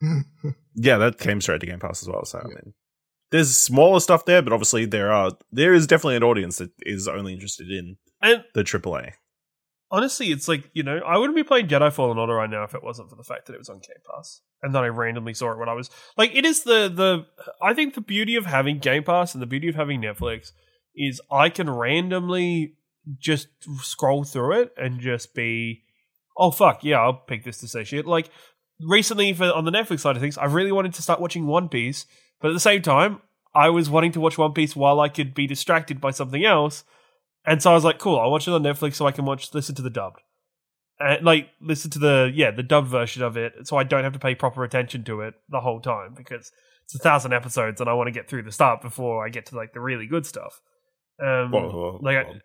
Yeah, 0.80 0.96
that 0.98 1.18
came 1.18 1.40
straight 1.40 1.60
to 1.60 1.66
Game 1.66 1.80
Pass 1.80 2.02
as 2.02 2.08
well. 2.08 2.24
So, 2.24 2.38
I 2.38 2.44
mean, 2.46 2.72
there's 3.32 3.56
smaller 3.56 3.98
stuff 3.98 4.24
there, 4.26 4.42
but 4.42 4.52
obviously 4.52 4.84
there 4.86 5.10
are 5.10 5.32
there 5.50 5.74
is 5.74 5.88
definitely 5.88 6.14
an 6.16 6.22
audience 6.22 6.58
that 6.58 6.70
is 6.82 7.08
only 7.08 7.34
interested 7.34 7.68
in 7.68 7.96
And 8.22 8.44
the 8.54 8.62
AAA. 8.62 9.14
honestly, 9.90 10.28
it's 10.28 10.46
like 10.46 10.70
you 10.72 10.84
know, 10.84 10.98
I 11.04 11.18
wouldn't 11.18 11.34
be 11.34 11.42
playing 11.42 11.66
Jedi 11.66 11.92
Fallen 11.92 12.16
Order 12.16 12.34
right 12.34 12.48
now 12.48 12.62
if 12.62 12.74
it 12.76 12.82
wasn't 12.84 13.10
for 13.10 13.16
the 13.16 13.24
fact 13.24 13.46
that 13.46 13.54
it 13.54 13.58
was 13.58 13.68
on 13.68 13.78
Game 13.80 13.96
Pass, 14.08 14.40
and 14.62 14.74
then 14.74 14.82
I 14.82 14.88
randomly 14.88 15.34
saw 15.34 15.52
it 15.52 15.58
when 15.58 15.68
I 15.68 15.74
was 15.74 15.90
like, 16.16 16.34
it 16.34 16.44
is 16.44 16.64
the 16.64 16.88
the. 16.88 17.26
I 17.62 17.74
think 17.74 17.94
the 17.94 18.00
beauty 18.00 18.36
of 18.36 18.46
having 18.46 18.78
Game 18.78 19.04
Pass 19.04 19.34
and 19.34 19.42
the 19.42 19.46
beauty 19.46 19.68
of 19.68 19.74
having 19.74 20.00
Netflix 20.00 20.52
is 20.96 21.20
I 21.30 21.48
can 21.48 21.70
randomly 21.70 22.74
just 23.18 23.48
scroll 23.80 24.24
through 24.24 24.60
it 24.60 24.74
and 24.76 25.00
just 25.00 25.34
be, 25.34 25.82
oh 26.36 26.50
fuck 26.50 26.84
yeah, 26.84 27.00
I'll 27.00 27.14
pick 27.14 27.44
this 27.44 27.58
to 27.58 27.68
say 27.68 27.84
shit. 27.84 28.06
Like 28.06 28.30
recently, 28.80 29.32
for 29.32 29.52
on 29.52 29.64
the 29.64 29.70
Netflix 29.70 30.00
side 30.00 30.16
of 30.16 30.22
things, 30.22 30.38
I 30.38 30.46
really 30.46 30.72
wanted 30.72 30.94
to 30.94 31.02
start 31.02 31.20
watching 31.20 31.46
One 31.46 31.68
Piece, 31.68 32.06
but 32.40 32.48
at 32.48 32.54
the 32.54 32.60
same 32.60 32.82
time, 32.82 33.22
I 33.54 33.70
was 33.70 33.88
wanting 33.88 34.12
to 34.12 34.20
watch 34.20 34.38
One 34.38 34.52
Piece 34.52 34.76
while 34.76 35.00
I 35.00 35.08
could 35.08 35.34
be 35.34 35.46
distracted 35.46 36.00
by 36.00 36.10
something 36.10 36.44
else. 36.44 36.84
And 37.46 37.62
so 37.62 37.70
I 37.70 37.74
was 37.74 37.84
like, 37.84 37.98
cool, 37.98 38.18
I'll 38.18 38.30
watch 38.30 38.46
it 38.46 38.52
on 38.52 38.62
Netflix 38.62 38.96
so 38.96 39.06
I 39.06 39.12
can 39.12 39.24
watch 39.24 39.54
listen 39.54 39.74
to 39.76 39.82
the 39.82 39.90
dubbed. 39.90 40.20
And 41.00 41.24
like 41.24 41.48
listen 41.60 41.90
to 41.92 41.98
the 41.98 42.32
yeah, 42.34 42.50
the 42.50 42.62
dub 42.64 42.86
version 42.86 43.22
of 43.22 43.36
it, 43.36 43.52
so 43.68 43.76
I 43.76 43.84
don't 43.84 44.02
have 44.04 44.14
to 44.14 44.18
pay 44.18 44.34
proper 44.34 44.64
attention 44.64 45.04
to 45.04 45.20
it 45.20 45.34
the 45.48 45.60
whole 45.60 45.80
time 45.80 46.14
because 46.16 46.50
it's 46.84 46.94
a 46.94 46.98
thousand 46.98 47.32
episodes 47.32 47.80
and 47.80 47.88
I 47.88 47.92
want 47.92 48.08
to 48.08 48.12
get 48.12 48.28
through 48.28 48.42
the 48.42 48.50
start 48.52 48.80
before 48.82 49.24
I 49.24 49.28
get 49.28 49.46
to 49.46 49.56
like 49.56 49.72
the 49.74 49.80
really 49.80 50.06
good 50.06 50.26
stuff. 50.26 50.60
Um 51.22 51.52
Well, 51.52 51.72
well, 51.72 51.98
like 52.02 52.16
I- 52.16 52.40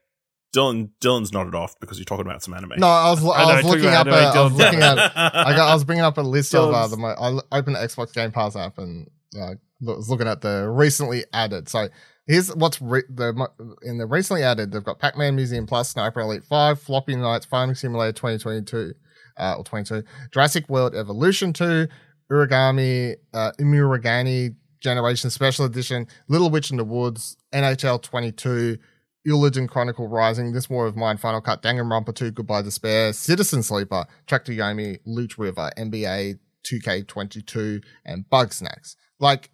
Dylan 0.55 0.91
Dylan's 1.01 1.33
nodded 1.33 1.55
off 1.55 1.79
because 1.79 1.97
you're 1.97 2.05
talking 2.05 2.27
about 2.27 2.43
some 2.43 2.53
anime. 2.53 2.73
No, 2.77 2.85
I 2.87 3.09
was, 3.09 3.25
I 3.25 3.27
I 3.27 3.45
know, 3.49 3.55
was 3.55 3.61
talking 3.65 3.71
looking 3.81 3.87
up. 3.95 4.05
Anime, 4.05 4.37
I 4.37 4.41
was 4.43 4.53
looking 4.53 4.81
at. 4.83 4.97
I, 5.17 5.55
got, 5.55 5.69
I 5.69 5.73
was 5.73 5.83
bringing 5.83 6.03
up 6.05 6.19
a 6.19 6.21
list 6.21 6.53
of 6.53 6.71
uh, 6.71 6.77
Dylan's- 6.77 6.91
the. 6.91 6.97
mo- 6.97 7.07
I 7.19 7.27
l- 7.29 7.43
opened 7.51 7.75
the 7.75 7.79
Xbox 7.79 8.13
Game 8.13 8.31
Pass 8.31 8.55
app 8.55 8.77
and 8.77 9.07
uh, 9.39 9.55
was 9.81 10.09
looking 10.09 10.27
at 10.27 10.41
the 10.41 10.69
recently 10.69 11.25
added. 11.33 11.69
So 11.69 11.89
here's 12.27 12.53
what's 12.55 12.81
re- 12.81 13.03
the 13.09 13.49
in 13.83 13.97
the 13.97 14.05
recently 14.05 14.43
added. 14.43 14.71
They've 14.71 14.83
got 14.83 14.99
Pac-Man 14.99 15.35
Museum 15.35 15.65
Plus, 15.65 15.89
Sniper 15.89 16.21
Elite 16.21 16.43
Five, 16.43 16.81
Floppy 16.81 17.15
Knights, 17.15 17.45
Farming 17.45 17.75
Simulator 17.75 18.13
2022 18.13 18.93
uh, 19.37 19.55
or 19.57 19.63
22, 19.63 20.03
Jurassic 20.31 20.69
World 20.69 20.95
Evolution 20.95 21.53
2, 21.53 21.87
Uragami, 22.31 23.15
uh, 23.33 23.51
Umurangi 23.59 24.55
Generation 24.79 25.29
Special 25.29 25.65
Edition, 25.65 26.07
Little 26.27 26.49
Witch 26.49 26.71
in 26.71 26.77
the 26.77 26.83
Woods, 26.83 27.37
NHL 27.53 28.01
22. 28.01 28.77
Eiyuden 29.25 29.69
Chronicle 29.69 30.09
Rising, 30.09 30.51
This 30.51 30.69
War 30.69 30.85
of 30.85 30.97
Mine, 30.97 31.15
Final 31.15 31.39
Cut, 31.39 31.61
Danganronpa 31.61 32.13
2, 32.13 32.31
Goodbye 32.31 32.61
Despair, 32.61 33.13
Citizen 33.13 33.63
Sleeper, 33.63 34.05
Trek 34.27 34.43
to 34.43 34.51
Yomi, 34.51 34.99
Loot 35.05 35.37
River, 35.37 35.71
NBA 35.77 36.39
2K22, 36.63 37.83
and 38.05 38.25
Bugsnax. 38.31 38.95
Like, 39.19 39.49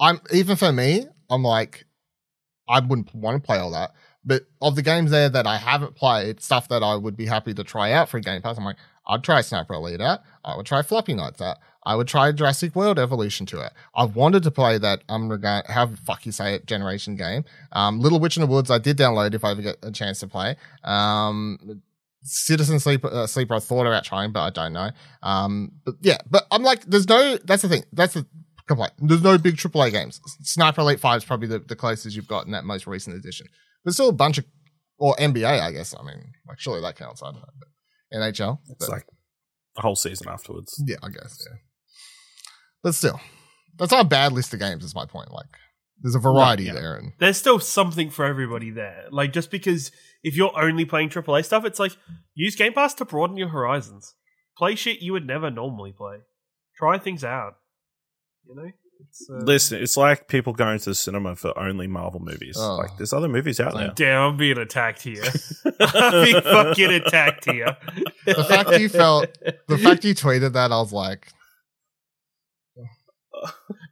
I'm 0.00 0.20
even 0.32 0.56
for 0.56 0.72
me, 0.72 1.06
I'm 1.30 1.42
like, 1.42 1.86
I 2.68 2.80
wouldn't 2.80 3.14
want 3.14 3.42
to 3.42 3.46
play 3.46 3.58
all 3.58 3.70
that. 3.72 3.92
But 4.24 4.42
of 4.62 4.74
the 4.74 4.82
games 4.82 5.10
there 5.10 5.28
that 5.28 5.46
I 5.46 5.58
haven't 5.58 5.94
played, 5.96 6.40
stuff 6.40 6.68
that 6.68 6.82
I 6.82 6.96
would 6.96 7.16
be 7.16 7.26
happy 7.26 7.52
to 7.54 7.64
try 7.64 7.92
out 7.92 8.08
for 8.08 8.16
a 8.16 8.20
Game 8.22 8.40
Pass, 8.40 8.56
I'm 8.56 8.64
like, 8.64 8.76
I'd 9.06 9.22
try 9.22 9.42
Sniper 9.42 9.74
Elite 9.74 10.00
out. 10.00 10.20
I 10.44 10.56
would 10.56 10.64
try 10.64 10.80
Floppy 10.82 11.14
Knights 11.14 11.42
out. 11.42 11.58
I 11.84 11.94
would 11.94 12.08
try 12.08 12.32
Jurassic 12.32 12.74
World 12.74 12.98
Evolution 12.98 13.44
to 13.46 13.60
it. 13.60 13.72
I've 13.94 14.16
wanted 14.16 14.42
to 14.44 14.50
play 14.50 14.78
that 14.78 15.02
um 15.10 15.28
rega- 15.28 15.64
how 15.68 15.86
fuck 15.88 16.24
you 16.24 16.32
say 16.32 16.54
it 16.54 16.66
generation 16.66 17.16
game. 17.16 17.44
Um, 17.72 18.00
Little 18.00 18.18
Witch 18.18 18.38
in 18.38 18.40
the 18.40 18.46
Woods 18.46 18.70
I 18.70 18.78
did 18.78 18.96
download 18.96 19.34
if 19.34 19.44
I 19.44 19.50
ever 19.50 19.60
get 19.60 19.76
a 19.82 19.90
chance 19.90 20.20
to 20.20 20.26
play. 20.26 20.56
Um, 20.82 21.82
Citizen 22.24 22.80
Sleeper, 22.80 23.08
uh, 23.08 23.26
Sleeper 23.26 23.54
I 23.54 23.60
thought 23.60 23.86
about 23.86 24.04
trying, 24.04 24.32
but 24.32 24.40
I 24.40 24.50
don't 24.50 24.72
know. 24.72 24.90
Um, 25.22 25.72
but 25.84 25.96
yeah, 26.00 26.18
but 26.28 26.46
I'm 26.50 26.62
like, 26.62 26.84
there's 26.84 27.08
no. 27.08 27.36
That's 27.44 27.62
the 27.62 27.68
thing. 27.68 27.84
That's 27.92 28.14
the 28.14 28.26
complaint. 28.66 28.92
There's 28.98 29.22
no 29.22 29.36
big 29.36 29.56
AAA 29.56 29.92
games. 29.92 30.20
Sniper 30.42 30.80
Elite 30.80 31.00
Five 31.00 31.18
is 31.18 31.24
probably 31.24 31.48
the, 31.48 31.58
the 31.58 31.76
closest 31.76 32.16
you've 32.16 32.26
got 32.26 32.46
in 32.46 32.52
that 32.52 32.64
most 32.64 32.86
recent 32.86 33.14
edition. 33.16 33.46
There's 33.84 33.94
still 33.94 34.08
a 34.08 34.12
bunch 34.12 34.38
of 34.38 34.46
or 34.98 35.14
NBA, 35.16 35.60
I 35.60 35.70
guess. 35.70 35.94
I 35.98 36.02
mean, 36.02 36.32
like 36.48 36.58
surely 36.58 36.80
that 36.80 36.96
counts. 36.96 37.22
I 37.22 37.26
don't 37.26 37.36
know. 37.36 37.48
But 37.58 38.18
NHL. 38.18 38.58
It's 38.70 38.86
but- 38.86 38.90
like 38.90 39.06
a 39.76 39.82
whole 39.82 39.96
season 39.96 40.28
afterwards. 40.28 40.82
yeah, 40.86 40.96
I 41.02 41.08
guess. 41.08 41.46
Yeah, 41.46 41.56
but 42.82 42.94
still, 42.94 43.20
that's 43.76 43.92
not 43.92 44.06
a 44.06 44.08
bad 44.08 44.32
list 44.32 44.54
of 44.54 44.60
games. 44.60 44.82
Is 44.82 44.94
my 44.94 45.04
point. 45.04 45.30
Like, 45.30 45.58
there's 46.00 46.14
a 46.14 46.20
variety 46.20 46.64
yeah. 46.64 46.74
there, 46.74 46.96
and 46.96 47.12
there's 47.18 47.36
still 47.36 47.58
something 47.58 48.08
for 48.08 48.24
everybody 48.24 48.70
there. 48.70 49.04
Like 49.10 49.32
just 49.32 49.50
because 49.50 49.90
if 50.24 50.36
you're 50.36 50.58
only 50.60 50.84
playing 50.84 51.10
AAA 51.10 51.44
stuff, 51.44 51.64
it's 51.64 51.78
like 51.78 51.92
use 52.34 52.56
Game 52.56 52.72
Pass 52.72 52.94
to 52.94 53.04
broaden 53.04 53.36
your 53.36 53.48
horizons. 53.48 54.14
Play 54.56 54.74
shit 54.74 55.00
you 55.00 55.12
would 55.12 55.26
never 55.26 55.50
normally 55.50 55.92
play. 55.92 56.18
Try 56.76 56.98
things 56.98 57.22
out. 57.22 57.56
You 58.48 58.56
know, 58.56 58.70
it's 59.00 59.28
uh, 59.30 59.44
Listen, 59.44 59.82
it's 59.82 59.96
like 59.96 60.26
people 60.28 60.52
going 60.52 60.78
to 60.78 60.90
the 60.90 60.94
cinema 60.94 61.36
for 61.36 61.56
only 61.58 61.86
Marvel 61.86 62.20
movies. 62.20 62.56
Oh. 62.58 62.76
Like 62.76 62.96
there's 62.96 63.12
other 63.12 63.28
movies 63.28 63.60
out 63.60 63.74
there. 63.74 63.92
Damn, 63.94 64.32
I'm 64.32 64.36
being 64.36 64.58
attacked 64.58 65.02
here. 65.02 65.24
I'm 65.80 66.24
being 66.24 66.40
fucking 66.40 66.90
attacked 66.90 67.44
here. 67.44 67.76
the 68.24 68.44
fact 68.44 68.78
you 68.80 68.88
felt, 68.88 69.26
the 69.68 69.78
fact 69.78 70.04
you 70.04 70.14
tweeted 70.14 70.54
that, 70.54 70.72
I 70.72 70.78
was 70.78 70.92
like, 70.92 71.28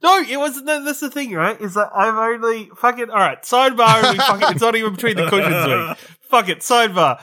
No, 0.02 0.18
it 0.18 0.36
wasn't. 0.36 0.66
that- 0.66 0.84
That's 0.84 1.00
the 1.00 1.10
thing, 1.10 1.32
right? 1.32 1.60
Is 1.60 1.74
that 1.74 1.90
I'm 1.94 2.16
only 2.16 2.70
fucking 2.76 3.10
all 3.10 3.16
right. 3.18 3.40
Sidebar. 3.42 4.12
We 4.12 4.18
fucking, 4.18 4.48
it's 4.52 4.60
not 4.60 4.74
even 4.76 4.94
between 4.94 5.16
the 5.16 5.28
cushions 5.28 5.66
week. 5.66 5.96
Fuck 6.30 6.48
it. 6.48 6.58
Sidebar. 6.60 7.20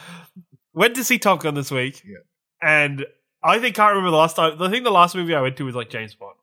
Went 0.74 0.96
to 0.96 1.04
see 1.04 1.18
Top 1.18 1.42
Gun 1.42 1.56
this 1.56 1.72
week, 1.72 2.02
Yeah. 2.06 2.18
and 2.62 3.06
I 3.44 3.60
think 3.60 3.76
can't 3.76 3.90
remember 3.90 4.12
the 4.12 4.18
last 4.18 4.36
time. 4.36 4.62
I 4.62 4.70
think 4.70 4.84
the 4.86 4.92
last 4.92 5.16
movie 5.16 5.36
I 5.36 5.42
went 5.42 5.58
to 5.58 5.66
was 5.66 5.76
like 5.76 5.90
James 5.90 6.16
Bond, 6.16 6.36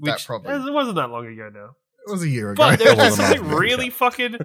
That 0.00 0.12
which 0.14 0.26
probably- 0.26 0.52
it 0.54 0.72
wasn't 0.72 0.96
that 0.96 1.10
long 1.10 1.26
ago 1.26 1.50
now. 1.52 1.70
it 2.06 2.10
was 2.10 2.22
a 2.22 2.28
year 2.28 2.52
ago. 2.52 2.62
But 2.62 2.78
there 2.82 2.96
was 2.96 3.16
something 3.16 3.48
really 3.48 3.90
fucking. 3.90 4.36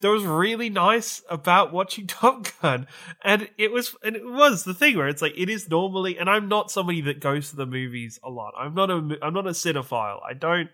There 0.00 0.10
was 0.12 0.24
really 0.24 0.70
nice 0.70 1.22
about 1.28 1.72
watching 1.72 2.06
Top 2.08 2.46
Gun, 2.62 2.86
and 3.24 3.48
it 3.58 3.72
was, 3.72 3.96
and 4.02 4.16
it 4.16 4.24
was 4.24 4.64
the 4.64 4.74
thing 4.74 4.96
where 4.96 5.08
it's 5.08 5.22
like 5.22 5.34
it 5.36 5.48
is 5.48 5.68
normally, 5.68 6.18
and 6.18 6.30
I'm 6.30 6.48
not 6.48 6.70
somebody 6.70 7.00
that 7.02 7.20
goes 7.20 7.50
to 7.50 7.56
the 7.56 7.66
movies 7.66 8.18
a 8.22 8.30
lot. 8.30 8.54
I'm 8.58 8.74
not 8.74 8.90
a, 8.90 9.18
I'm 9.22 9.34
not 9.34 9.46
a 9.46 9.50
cinephile. 9.50 10.20
I 10.28 10.34
don't, 10.34 10.70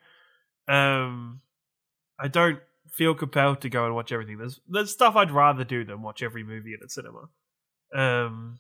um, 0.69 1.41
I 2.19 2.29
don't 2.29 2.59
feel 2.91 3.15
compelled 3.15 3.61
to 3.63 3.69
go 3.69 3.87
and 3.87 3.95
watch 3.95 4.13
everything. 4.13 4.39
There's 4.39 4.61
there's 4.69 4.93
stuff 4.93 5.17
I'd 5.17 5.31
rather 5.31 5.65
do 5.65 5.85
than 5.85 6.03
watch 6.03 6.23
every 6.23 6.45
movie 6.45 6.75
at 6.75 6.85
a 6.85 6.89
cinema. 6.89 7.29
Um, 7.95 8.59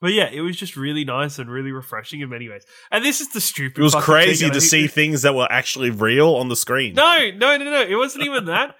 but 0.00 0.12
yeah, 0.12 0.28
it 0.30 0.42
was 0.42 0.56
just 0.56 0.76
really 0.76 1.04
nice 1.04 1.38
and 1.38 1.50
really 1.50 1.72
refreshing 1.72 2.20
in 2.20 2.28
many 2.28 2.48
ways. 2.48 2.66
And 2.90 3.02
this 3.02 3.22
is 3.22 3.28
the 3.28 3.40
stupid. 3.40 3.80
It 3.80 3.82
was 3.82 3.94
crazy 3.94 4.50
to 4.50 4.60
see 4.60 4.86
things 4.86 5.22
that 5.22 5.34
were 5.34 5.50
actually 5.50 5.90
real 5.90 6.34
on 6.34 6.48
the 6.48 6.56
screen. 6.56 6.94
no, 6.94 7.30
no, 7.34 7.56
no, 7.56 7.64
no. 7.64 7.82
It 7.82 7.96
wasn't 7.96 8.24
even 8.24 8.44
that. 8.46 8.76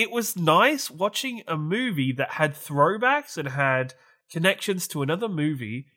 It 0.00 0.10
was 0.10 0.34
nice 0.34 0.90
watching 0.90 1.42
a 1.46 1.58
movie 1.58 2.10
that 2.12 2.30
had 2.30 2.54
throwbacks 2.54 3.36
and 3.36 3.48
had 3.48 3.92
connections 4.32 4.88
to 4.88 5.02
another 5.02 5.28
movie 5.28 5.88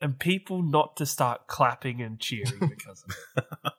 and 0.00 0.16
people 0.16 0.62
not 0.62 0.96
to 0.98 1.04
start 1.04 1.48
clapping 1.48 2.00
and 2.00 2.20
cheering 2.20 2.60
because 2.60 3.02
of 3.02 3.16
it. 3.36 3.72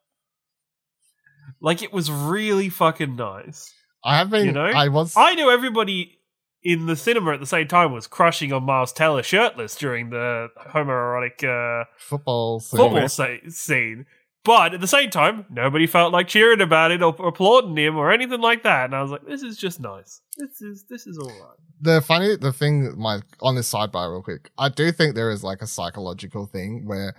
like 1.62 1.82
it 1.82 1.94
was 1.94 2.12
really 2.12 2.68
fucking 2.68 3.16
nice. 3.16 3.74
I 4.04 4.18
have 4.18 4.30
been. 4.30 4.48
You 4.48 4.52
know? 4.52 4.66
I 4.66 4.90
was. 4.90 5.14
I 5.16 5.36
knew 5.36 5.50
everybody 5.50 6.20
in 6.62 6.88
the 6.88 6.98
cinema 6.98 7.32
at 7.32 7.40
the 7.40 7.46
same 7.46 7.70
time 7.70 7.94
was 7.94 8.08
crushing 8.08 8.52
on 8.52 8.64
Miles 8.64 8.92
Teller 8.92 9.24
shirtless 9.24 9.78
during 9.78 10.10
the 10.10 10.50
homoerotic 10.68 11.46
uh, 11.46 11.86
football. 11.98 12.60
scene. 12.60 12.78
football 12.78 13.08
scene. 13.08 14.06
But 14.46 14.74
at 14.76 14.80
the 14.80 14.88
same 14.88 15.10
time, 15.10 15.46
nobody 15.50 15.88
felt 15.88 16.14
like 16.14 16.28
cheering 16.30 16.62
about 16.62 16.92
it 16.92 17.02
or 17.02 17.16
applauding 17.28 17.76
him 17.78 17.98
or 17.98 18.12
anything 18.12 18.40
like 18.42 18.64
that. 18.64 18.86
And 18.86 18.96
I 18.96 19.02
was 19.02 19.12
like, 19.12 19.26
this 19.26 19.42
is 19.44 19.58
just 19.58 19.80
nice. 19.82 20.22
This 20.38 20.62
is 20.62 20.86
this 20.90 21.08
is 21.08 21.18
all 21.18 21.28
right. 21.28 21.58
the 21.82 22.00
funny 22.02 22.36
the 22.38 22.54
thing 22.54 22.94
my 22.98 23.20
on 23.42 23.56
this 23.56 23.72
sidebar 23.72 24.10
real 24.12 24.22
quick 24.22 24.50
i 24.58 24.70
do 24.70 24.92
think 24.92 25.14
there 25.16 25.30
is 25.30 25.44
like 25.44 25.62
a 25.62 25.68
psychological 25.68 26.46
thing 26.46 26.84
where 26.86 27.14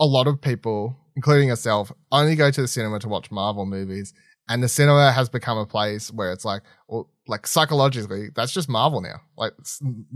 a 0.00 0.06
lot 0.06 0.26
of 0.26 0.40
people 0.40 0.96
including 1.14 1.48
yourself 1.48 1.92
only 2.12 2.34
go 2.36 2.50
to 2.50 2.62
the 2.62 2.68
cinema 2.68 2.98
to 2.98 3.08
watch 3.08 3.30
marvel 3.30 3.66
movies 3.66 4.14
and 4.48 4.62
the 4.62 4.68
cinema 4.68 5.12
has 5.12 5.28
become 5.28 5.58
a 5.58 5.66
place 5.66 6.10
where 6.12 6.32
it's 6.32 6.44
like 6.44 6.62
well 6.88 7.10
like 7.26 7.46
psychologically 7.46 8.28
that's 8.34 8.52
just 8.52 8.68
marvel 8.68 9.00
now 9.00 9.20
like 9.36 9.52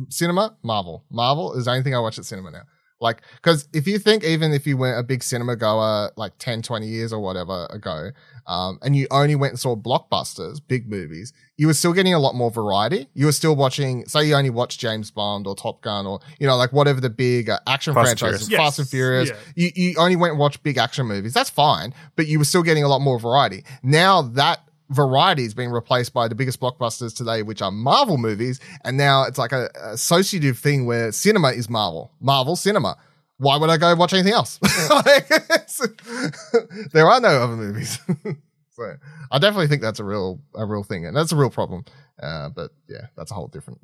cinema 0.08 0.56
marvel 0.62 1.04
marvel 1.10 1.54
is 1.54 1.64
the 1.66 1.70
only 1.70 1.82
thing 1.82 1.94
i 1.94 1.98
watch 1.98 2.18
at 2.18 2.24
cinema 2.24 2.50
now 2.50 2.62
like 3.00 3.22
because 3.36 3.68
if 3.72 3.86
you 3.86 3.98
think 3.98 4.24
even 4.24 4.52
if 4.52 4.66
you 4.66 4.76
went 4.76 4.98
a 4.98 5.02
big 5.02 5.22
cinema 5.22 5.56
goer 5.56 6.10
like 6.16 6.32
10 6.38 6.62
20 6.62 6.86
years 6.86 7.12
or 7.12 7.20
whatever 7.20 7.66
ago 7.70 8.10
um, 8.46 8.78
and 8.82 8.96
you 8.96 9.06
only 9.10 9.34
went 9.34 9.52
and 9.52 9.60
saw 9.60 9.74
blockbusters 9.76 10.60
big 10.66 10.88
movies 10.88 11.32
you 11.60 11.66
were 11.66 11.74
still 11.74 11.92
getting 11.92 12.14
a 12.14 12.18
lot 12.18 12.34
more 12.34 12.50
variety. 12.50 13.06
You 13.12 13.26
were 13.26 13.32
still 13.32 13.54
watching, 13.54 14.06
say, 14.06 14.24
you 14.24 14.34
only 14.34 14.48
watched 14.48 14.80
James 14.80 15.10
Bond 15.10 15.46
or 15.46 15.54
Top 15.54 15.82
Gun 15.82 16.06
or 16.06 16.20
you 16.38 16.46
know, 16.46 16.56
like 16.56 16.72
whatever 16.72 17.02
the 17.02 17.10
big 17.10 17.50
uh, 17.50 17.58
action 17.66 17.92
Fast 17.92 18.12
and 18.12 18.18
franchises, 18.18 18.48
Fast 18.48 18.78
and 18.78 18.88
Furious. 18.88 19.28
Yeah. 19.28 19.36
You 19.56 19.70
you 19.74 19.94
only 19.98 20.16
went 20.16 20.30
and 20.30 20.40
watched 20.40 20.62
big 20.62 20.78
action 20.78 21.04
movies. 21.04 21.34
That's 21.34 21.50
fine, 21.50 21.92
but 22.16 22.26
you 22.28 22.38
were 22.38 22.46
still 22.46 22.62
getting 22.62 22.82
a 22.82 22.88
lot 22.88 23.00
more 23.00 23.20
variety. 23.20 23.62
Now 23.82 24.22
that 24.22 24.69
variety 24.90 25.44
is 25.44 25.54
being 25.54 25.70
replaced 25.70 26.12
by 26.12 26.28
the 26.28 26.34
biggest 26.34 26.60
blockbusters 26.60 27.16
today, 27.16 27.42
which 27.42 27.62
are 27.62 27.70
Marvel 27.70 28.18
movies, 28.18 28.60
and 28.84 28.96
now 28.96 29.24
it's 29.24 29.38
like 29.38 29.52
a, 29.52 29.70
a 29.80 29.92
associative 29.92 30.58
thing 30.58 30.86
where 30.86 31.12
cinema 31.12 31.48
is 31.48 31.70
Marvel, 31.70 32.12
Marvel 32.20 32.56
cinema. 32.56 32.96
why 33.38 33.56
would 33.56 33.70
I 33.70 33.76
go 33.76 33.94
watch 33.94 34.12
anything 34.12 34.32
else? 34.32 34.58
there 36.92 37.08
are 37.08 37.20
no 37.20 37.28
other 37.28 37.56
movies. 37.56 37.98
so 38.72 38.94
I 39.30 39.38
definitely 39.38 39.68
think 39.68 39.82
that's 39.82 40.00
a 40.00 40.04
real 40.04 40.40
a 40.54 40.66
real 40.66 40.82
thing, 40.82 41.06
and 41.06 41.16
that's 41.16 41.32
a 41.32 41.36
real 41.36 41.50
problem. 41.50 41.84
Uh, 42.20 42.50
but 42.50 42.72
yeah, 42.88 43.06
that's 43.16 43.30
a 43.30 43.34
whole 43.34 43.48
different 43.48 43.78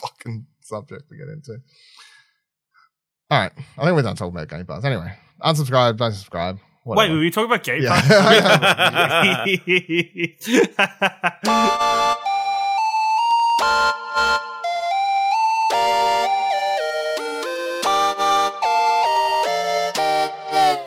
fucking 0.00 0.46
subject 0.62 1.08
to 1.08 1.16
get 1.16 1.28
into. 1.28 1.58
All 3.30 3.40
right, 3.40 3.52
I 3.76 3.84
think 3.84 3.94
we're 3.94 4.02
done 4.02 4.16
talking 4.16 4.34
about 4.34 4.48
Game 4.48 4.64
Pass. 4.64 4.84
Anyway, 4.84 5.12
unsubscribe, 5.42 5.96
don't 5.96 6.12
subscribe. 6.12 6.58
Wait, 6.94 7.10
were 7.10 7.18
we 7.18 7.30
talking 7.32 7.50
about 7.50 7.64
Game 7.64 7.82
Yeah. 7.82 8.00
Pass? 8.00 9.48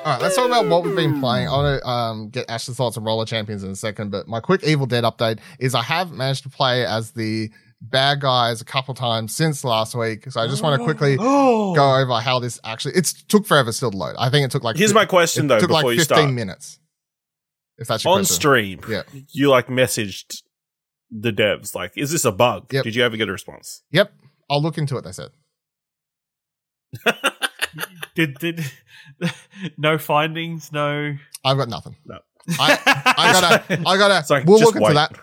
All 0.10 0.16
right, 0.16 0.22
let's 0.24 0.36
talk 0.36 0.48
about 0.48 0.68
what 0.68 0.84
we've 0.84 0.96
been 0.96 1.20
playing. 1.20 1.50
I 1.50 1.52
want 1.52 1.82
to 1.82 1.88
um, 1.88 2.30
get 2.30 2.50
Ash's 2.50 2.76
thoughts 2.78 2.98
on 2.98 3.04
Roller 3.04 3.26
Champions 3.26 3.64
in 3.64 3.70
a 3.72 3.76
second, 3.76 4.10
but 4.12 4.28
my 4.28 4.40
quick 4.40 4.64
Evil 4.64 4.86
Dead 4.88 5.04
update 5.04 5.40
is 5.60 5.76
I 5.76 5.84
have 5.84 6.12
managed 6.12 6.44
to 6.44 6.50
play 6.50 6.86
as 6.86 7.12
the 7.12 7.52
bad 7.82 8.20
guys 8.22 8.62
a 8.62 8.66
couple 8.66 8.94
times 8.94 9.36
since 9.36 9.64
last 9.64 9.96
week. 9.96 10.30
So 10.32 10.42
I 10.42 10.48
just 10.48 10.62
want 10.64 10.80
to 10.80 10.84
quickly 10.86 11.18
Oh. 11.20 11.74
go 11.76 11.96
over 11.96 12.14
how 12.20 12.40
this 12.40 12.60
actually. 12.64 12.96
It 12.96 13.06
took 13.28 13.46
forever 13.46 13.72
still 13.72 13.92
to 13.92 13.98
load. 13.98 14.16
I 14.20 14.30
think 14.30 14.46
it 14.46 14.52
took 14.52 14.64
like. 14.64 14.76
Here's 14.78 14.94
my 14.94 15.06
question 15.06 15.46
it 15.46 15.48
though 15.50 15.60
took 15.60 15.70
before 15.70 15.84
like 15.84 15.94
you 15.96 16.00
15 16.02 16.16
start. 16.18 16.32
minutes. 16.34 16.80
If 17.78 17.88
that's 17.88 18.04
your 18.04 18.14
On 18.14 18.20
question. 18.20 18.36
stream, 18.36 18.82
Yeah. 18.90 19.04
you 19.30 19.50
like 19.50 19.68
messaged 19.68 20.42
the 21.10 21.32
devs 21.32 21.74
like, 21.74 21.94
"Is 21.96 22.12
this 22.12 22.26
a 22.26 22.32
bug?" 22.32 22.72
Yep. 22.74 22.84
Did 22.84 22.96
you 22.96 23.04
ever 23.04 23.16
get 23.18 23.30
a 23.30 23.32
response? 23.32 23.84
Yep, 23.92 24.12
I'll 24.50 24.62
look 24.62 24.78
into 24.78 24.98
it. 24.98 25.04
They 25.06 25.12
said. 25.14 25.30
did 28.16 28.38
did 28.40 28.66
no 29.78 29.98
findings? 29.98 30.72
No. 30.72 31.16
I've 31.46 31.58
got 31.58 31.70
nothing. 31.70 31.96
No. 32.06 32.20
I, 32.60 32.80
I 33.18 33.32
gotta. 33.68 33.80
I 33.88 33.98
gotta. 33.98 34.20
It's 34.20 34.30
like, 34.30 34.46
we'll 34.46 34.60
just 34.60 34.68
look 34.74 34.76
into 34.76 34.88
wait. 34.88 34.94
that. 34.96 35.18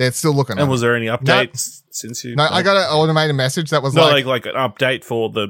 They're 0.00 0.12
still 0.12 0.32
looking. 0.32 0.56
at 0.56 0.62
And 0.62 0.68
it. 0.68 0.72
was 0.72 0.80
there 0.80 0.96
any 0.96 1.06
updates 1.06 1.82
since 1.90 2.24
you? 2.24 2.34
No, 2.34 2.48
I 2.50 2.62
got 2.62 2.74
an 2.76 2.84
automated 2.84 3.36
message 3.36 3.68
that 3.68 3.82
was 3.82 3.92
no, 3.94 4.00
like, 4.02 4.24
like, 4.24 4.46
like 4.46 4.46
an 4.46 4.54
update 4.54 5.04
for 5.04 5.28
the 5.28 5.48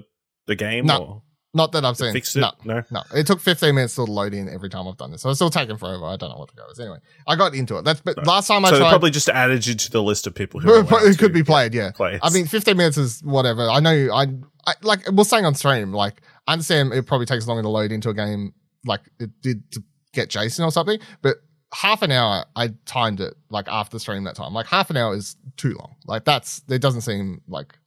the 0.49 0.57
game 0.57 0.87
No. 0.87 0.97
or 0.99 1.23
not 1.55 1.71
that 1.71 1.85
I've 1.85 1.97
seen. 1.97 2.13
fixed 2.13 2.35
it. 2.35 2.41
No, 2.41 2.51
No, 2.65 2.83
no. 2.91 3.03
It 3.15 3.29
took 3.29 3.39
15 3.41 3.75
minutes 3.77 3.95
to 3.95 4.03
load 4.03 4.35
in 4.35 4.49
every 4.49 4.69
time 4.69 4.89
I've 4.89 4.97
done 4.97 5.13
this. 5.13 5.23
So 5.23 5.31
it's 5.31 5.39
still 5.39 5.51
taking 5.51 5.77
forever. 5.77 6.05
I 6.05 6.17
don't 6.17 6.31
know 6.31 6.37
what 6.39 6.49
the 6.49 6.57
go 6.57 6.65
is. 6.69 6.81
Anyway, 6.81 6.99
I 7.29 7.37
got 7.37 7.55
into 7.55 7.79
it. 7.79 7.85
That's 7.85 8.01
but 8.01 8.17
So- 8.17 8.23
last 8.23 8.49
time 8.49 8.65
I 8.65 8.71
so 8.71 8.79
tried, 8.79 8.89
probably 8.91 9.11
just 9.13 9.29
added 9.29 9.65
you 9.65 9.75
to 9.77 9.91
the 9.93 10.03
list 10.03 10.27
of 10.27 10.35
people 10.35 10.59
who 10.59 10.73
are 10.73 11.07
it 11.09 11.19
could 11.19 11.33
be 11.33 11.45
played. 11.45 11.73
Yeah. 11.75 11.93
I 12.01 12.31
mean, 12.31 12.47
15 12.47 12.77
minutes 12.77 12.99
is 12.99 13.21
whatever. 13.23 13.69
I 13.71 13.79
know. 13.79 14.09
I, 14.13 14.27
I 14.67 14.75
like 14.83 15.09
we're 15.13 15.23
saying 15.23 15.45
on 15.45 15.55
stream. 15.55 15.93
Like 15.93 16.23
I 16.49 16.55
understand 16.55 16.93
it 16.93 17.07
probably 17.07 17.27
takes 17.27 17.47
longer 17.47 17.63
to 17.63 17.69
load 17.69 17.93
into 17.93 18.09
a 18.11 18.15
game 18.15 18.53
like 18.85 19.03
it 19.21 19.31
did 19.43 19.71
to 19.73 19.83
get 20.13 20.29
Jason 20.31 20.65
or 20.65 20.73
something, 20.73 20.99
but 21.23 21.37
half 21.73 22.03
an 22.03 22.11
hour 22.11 22.45
I 22.57 22.71
timed 22.85 23.21
it 23.21 23.35
like 23.51 23.69
after 23.69 23.99
stream 23.99 24.25
that 24.25 24.35
time. 24.35 24.53
Like 24.53 24.67
half 24.67 24.91
an 24.91 24.97
hour 24.97 25.15
is 25.15 25.37
too 25.57 25.75
long. 25.79 25.97
Like 26.07 26.25
that's 26.25 26.63
it 26.69 26.81
doesn't 26.81 27.03
seem 27.03 27.43
like 27.49 27.79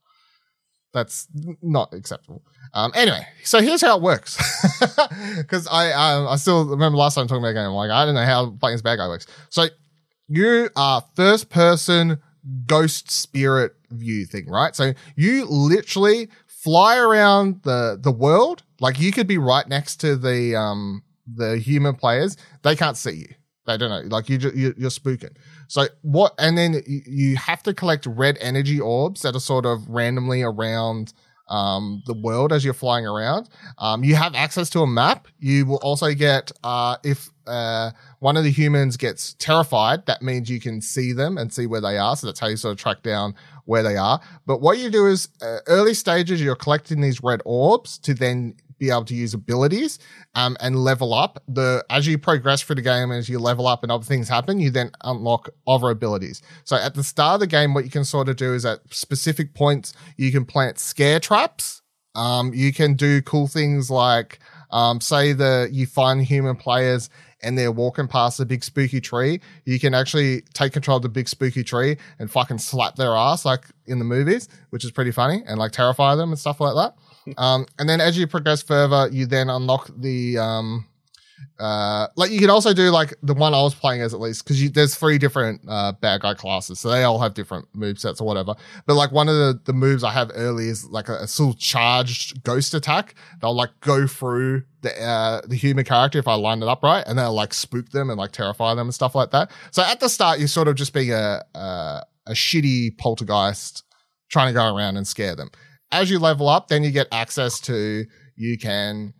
that's 0.93 1.27
not 1.61 1.93
acceptable. 1.93 2.43
Um, 2.73 2.91
anyway, 2.95 3.27
so 3.43 3.61
here's 3.61 3.81
how 3.81 3.97
it 3.97 4.01
works. 4.01 4.37
Because 5.37 5.67
I 5.67 5.91
um, 5.91 6.27
I 6.27 6.35
still 6.35 6.65
remember 6.65 6.97
last 6.97 7.15
time 7.15 7.27
talking 7.27 7.43
about 7.43 7.49
a 7.49 7.53
game. 7.53 7.71
Like, 7.71 7.89
I 7.89 8.05
don't 8.05 8.13
know 8.13 8.25
how 8.25 8.51
playing 8.51 8.75
as 8.75 8.81
bad 8.81 8.97
guy 8.97 9.07
works. 9.07 9.25
So 9.49 9.65
you 10.27 10.69
are 10.75 11.03
first 11.15 11.49
person 11.49 12.19
ghost 12.65 13.09
spirit 13.09 13.75
view 13.89 14.25
thing, 14.25 14.47
right? 14.47 14.75
So 14.75 14.93
you 15.15 15.45
literally 15.45 16.29
fly 16.47 16.97
around 16.97 17.61
the 17.63 17.97
the 18.01 18.11
world. 18.11 18.63
Like 18.79 18.99
you 18.99 19.11
could 19.11 19.27
be 19.27 19.37
right 19.37 19.67
next 19.67 19.97
to 19.97 20.15
the 20.15 20.55
um 20.55 21.03
the 21.31 21.57
human 21.57 21.95
players. 21.95 22.37
They 22.61 22.75
can't 22.75 22.97
see 22.97 23.11
you. 23.11 23.35
They 23.65 23.77
don't 23.77 23.89
know. 23.89 24.15
Like 24.15 24.29
you, 24.29 24.37
you 24.37 24.73
you're 24.77 24.89
spooking. 24.89 25.35
So 25.67 25.87
what? 26.01 26.33
And 26.37 26.57
then 26.57 26.81
you, 26.85 27.01
you 27.05 27.37
have 27.37 27.63
to 27.63 27.73
collect 27.73 28.05
red 28.05 28.37
energy 28.41 28.79
orbs 28.79 29.21
that 29.21 29.35
are 29.35 29.39
sort 29.39 29.65
of 29.65 29.87
randomly 29.87 30.41
around 30.41 31.13
um, 31.49 32.01
the 32.05 32.13
world 32.13 32.51
as 32.51 32.63
you're 32.65 32.73
flying 32.73 33.05
around. 33.05 33.49
Um, 33.77 34.03
you 34.03 34.15
have 34.15 34.35
access 34.35 34.69
to 34.71 34.81
a 34.81 34.87
map. 34.87 35.27
You 35.39 35.65
will 35.65 35.77
also 35.77 36.13
get 36.13 36.51
uh, 36.63 36.97
if 37.03 37.29
uh, 37.47 37.91
one 38.19 38.37
of 38.37 38.43
the 38.43 38.51
humans 38.51 38.97
gets 38.97 39.33
terrified, 39.35 40.05
that 40.05 40.21
means 40.21 40.49
you 40.49 40.59
can 40.59 40.81
see 40.81 41.13
them 41.13 41.37
and 41.37 41.53
see 41.53 41.67
where 41.67 41.81
they 41.81 41.97
are. 41.97 42.15
So 42.15 42.27
that's 42.27 42.39
how 42.39 42.47
you 42.47 42.57
sort 42.57 42.73
of 42.73 42.77
track 42.79 43.03
down 43.03 43.35
where 43.65 43.83
they 43.83 43.97
are. 43.97 44.19
But 44.45 44.61
what 44.61 44.77
you 44.77 44.89
do 44.89 45.07
is 45.07 45.29
uh, 45.41 45.59
early 45.67 45.93
stages, 45.93 46.41
you're 46.41 46.55
collecting 46.55 47.01
these 47.01 47.21
red 47.21 47.41
orbs 47.45 47.97
to 47.99 48.13
then 48.13 48.55
be 48.77 48.89
able 48.89 49.05
to 49.05 49.15
use 49.15 49.33
abilities 49.33 49.99
um, 50.35 50.57
and 50.59 50.75
level 50.75 51.13
up. 51.13 51.41
The 51.47 51.85
as 51.89 52.07
you 52.07 52.17
progress 52.17 52.61
through 52.61 52.75
the 52.75 52.81
game, 52.81 53.11
as 53.11 53.29
you 53.29 53.39
level 53.39 53.67
up 53.67 53.83
and 53.83 53.91
other 53.91 54.05
things 54.05 54.29
happen, 54.29 54.59
you 54.59 54.69
then 54.69 54.91
unlock 55.03 55.49
other 55.67 55.89
abilities. 55.89 56.41
So 56.63 56.75
at 56.75 56.95
the 56.95 57.03
start 57.03 57.35
of 57.35 57.39
the 57.41 57.47
game, 57.47 57.73
what 57.73 57.85
you 57.85 57.91
can 57.91 58.05
sort 58.05 58.29
of 58.29 58.35
do 58.35 58.53
is 58.53 58.65
at 58.65 58.79
specific 58.93 59.53
points 59.53 59.93
you 60.17 60.31
can 60.31 60.45
plant 60.45 60.79
scare 60.79 61.19
traps. 61.19 61.81
Um, 62.15 62.53
you 62.53 62.71
can 62.71 62.93
do 62.93 63.21
cool 63.21 63.47
things 63.47 63.89
like 63.89 64.39
um, 64.69 65.01
say 65.01 65.33
the 65.33 65.69
you 65.71 65.85
find 65.85 66.23
human 66.23 66.55
players 66.55 67.09
and 67.43 67.57
they're 67.57 67.71
walking 67.71 68.07
past 68.07 68.39
a 68.39 68.45
big 68.45 68.63
spooky 68.63 69.01
tree, 69.01 69.41
you 69.65 69.79
can 69.79 69.93
actually 69.93 70.41
take 70.53 70.73
control 70.73 70.97
of 70.97 71.03
the 71.03 71.09
big 71.09 71.27
spooky 71.27 71.63
tree 71.63 71.97
and 72.17 72.31
fucking 72.31 72.57
slap 72.57 72.95
their 72.95 73.11
ass 73.11 73.45
like 73.45 73.65
in 73.85 73.99
the 73.99 74.05
movies, 74.05 74.47
which 74.69 74.83
is 74.83 74.91
pretty 74.91 75.11
funny 75.11 75.43
and 75.45 75.59
like 75.59 75.71
terrify 75.71 76.15
them 76.15 76.31
and 76.31 76.39
stuff 76.39 76.59
like 76.59 76.73
that. 76.75 76.95
Um, 77.37 77.65
and 77.79 77.87
then 77.87 78.01
as 78.01 78.17
you 78.17 78.27
progress 78.27 78.61
further, 78.61 79.09
you 79.11 79.25
then 79.25 79.49
unlock 79.49 79.89
the 79.97 80.37
um, 80.37 80.85
uh, 81.59 82.07
like 82.15 82.31
you 82.31 82.39
can 82.39 82.49
also 82.49 82.73
do 82.73 82.89
like 82.89 83.13
the 83.21 83.33
one 83.33 83.53
I 83.53 83.61
was 83.61 83.75
playing 83.75 84.01
as 84.01 84.13
at 84.13 84.19
least 84.19 84.43
because 84.43 84.71
there's 84.71 84.95
three 84.95 85.17
different 85.17 85.61
uh, 85.67 85.91
bad 85.93 86.21
guy 86.21 86.33
classes, 86.33 86.79
so 86.79 86.89
they 86.89 87.03
all 87.03 87.19
have 87.19 87.33
different 87.33 87.67
move 87.73 87.99
sets 87.99 88.19
or 88.19 88.27
whatever. 88.27 88.55
But 88.85 88.95
like 88.95 89.11
one 89.11 89.29
of 89.29 89.35
the, 89.35 89.59
the 89.65 89.73
moves 89.73 90.03
I 90.03 90.11
have 90.11 90.31
early 90.33 90.67
is 90.67 90.85
like 90.85 91.09
a, 91.09 91.13
a 91.13 91.23
of 91.23 91.57
charged 91.57 92.43
ghost 92.43 92.73
attack. 92.73 93.15
They'll 93.41 93.55
like 93.55 93.71
go 93.81 94.07
through 94.07 94.63
the 94.81 94.99
uh, 95.01 95.41
the 95.47 95.55
human 95.55 95.85
character 95.85 96.19
if 96.19 96.27
I 96.27 96.35
line 96.35 96.61
it 96.61 96.67
up 96.67 96.83
right, 96.83 97.03
and 97.05 97.17
they'll 97.17 97.33
like 97.33 97.53
spook 97.53 97.89
them 97.89 98.09
and 98.09 98.17
like 98.17 98.31
terrify 98.31 98.73
them 98.73 98.87
and 98.87 98.93
stuff 98.93 99.15
like 99.15 99.31
that. 99.31 99.51
So 99.71 99.83
at 99.83 99.99
the 99.99 100.09
start, 100.09 100.39
you're 100.39 100.47
sort 100.47 100.67
of 100.67 100.75
just 100.75 100.93
being 100.93 101.11
a 101.11 101.43
a, 101.53 102.03
a 102.27 102.31
shitty 102.31 102.97
poltergeist 102.97 103.83
trying 104.29 104.47
to 104.47 104.53
go 104.53 104.75
around 104.75 104.97
and 104.97 105.07
scare 105.07 105.35
them. 105.35 105.51
As 105.93 106.09
you 106.09 106.19
level 106.19 106.49
up, 106.49 106.67
then 106.67 106.83
you 106.83 106.91
get 106.91 107.07
access 107.11 107.59
to 107.61 108.05
you 108.35 108.57
can 108.57 109.13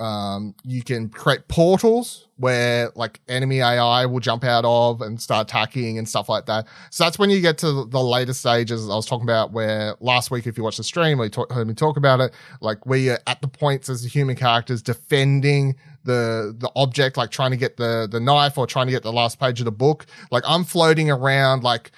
um, 0.00 0.54
you 0.64 0.82
can 0.82 1.10
create 1.10 1.46
portals 1.48 2.26
where 2.36 2.90
like 2.94 3.20
enemy 3.28 3.60
AI 3.60 4.06
will 4.06 4.18
jump 4.18 4.44
out 4.44 4.64
of 4.64 5.02
and 5.02 5.20
start 5.20 5.50
attacking 5.50 5.98
and 5.98 6.08
stuff 6.08 6.26
like 6.26 6.46
that. 6.46 6.66
So 6.90 7.04
that's 7.04 7.18
when 7.18 7.28
you 7.28 7.42
get 7.42 7.58
to 7.58 7.84
the 7.84 8.00
later 8.00 8.32
stages 8.32 8.88
I 8.88 8.94
was 8.94 9.04
talking 9.04 9.26
about 9.26 9.52
where 9.52 9.96
last 10.00 10.30
week, 10.30 10.46
if 10.46 10.56
you 10.56 10.64
watched 10.64 10.78
the 10.78 10.84
stream 10.84 11.20
you 11.20 11.28
talk, 11.28 11.52
heard 11.52 11.68
me 11.68 11.74
talk 11.74 11.98
about 11.98 12.20
it, 12.20 12.32
like 12.62 12.86
where 12.86 12.98
you're 12.98 13.18
at 13.26 13.42
the 13.42 13.48
points 13.48 13.90
as 13.90 14.02
the 14.02 14.08
human 14.08 14.36
characters 14.36 14.80
defending 14.80 15.76
the, 16.04 16.56
the 16.58 16.70
object, 16.76 17.18
like 17.18 17.30
trying 17.30 17.50
to 17.50 17.58
get 17.58 17.76
the, 17.76 18.08
the 18.10 18.20
knife 18.20 18.56
or 18.56 18.66
trying 18.66 18.86
to 18.86 18.92
get 18.92 19.02
the 19.02 19.12
last 19.12 19.38
page 19.38 19.60
of 19.60 19.66
the 19.66 19.72
book. 19.72 20.06
Like 20.30 20.44
I'm 20.46 20.64
floating 20.64 21.10
around, 21.10 21.62
like 21.62 21.92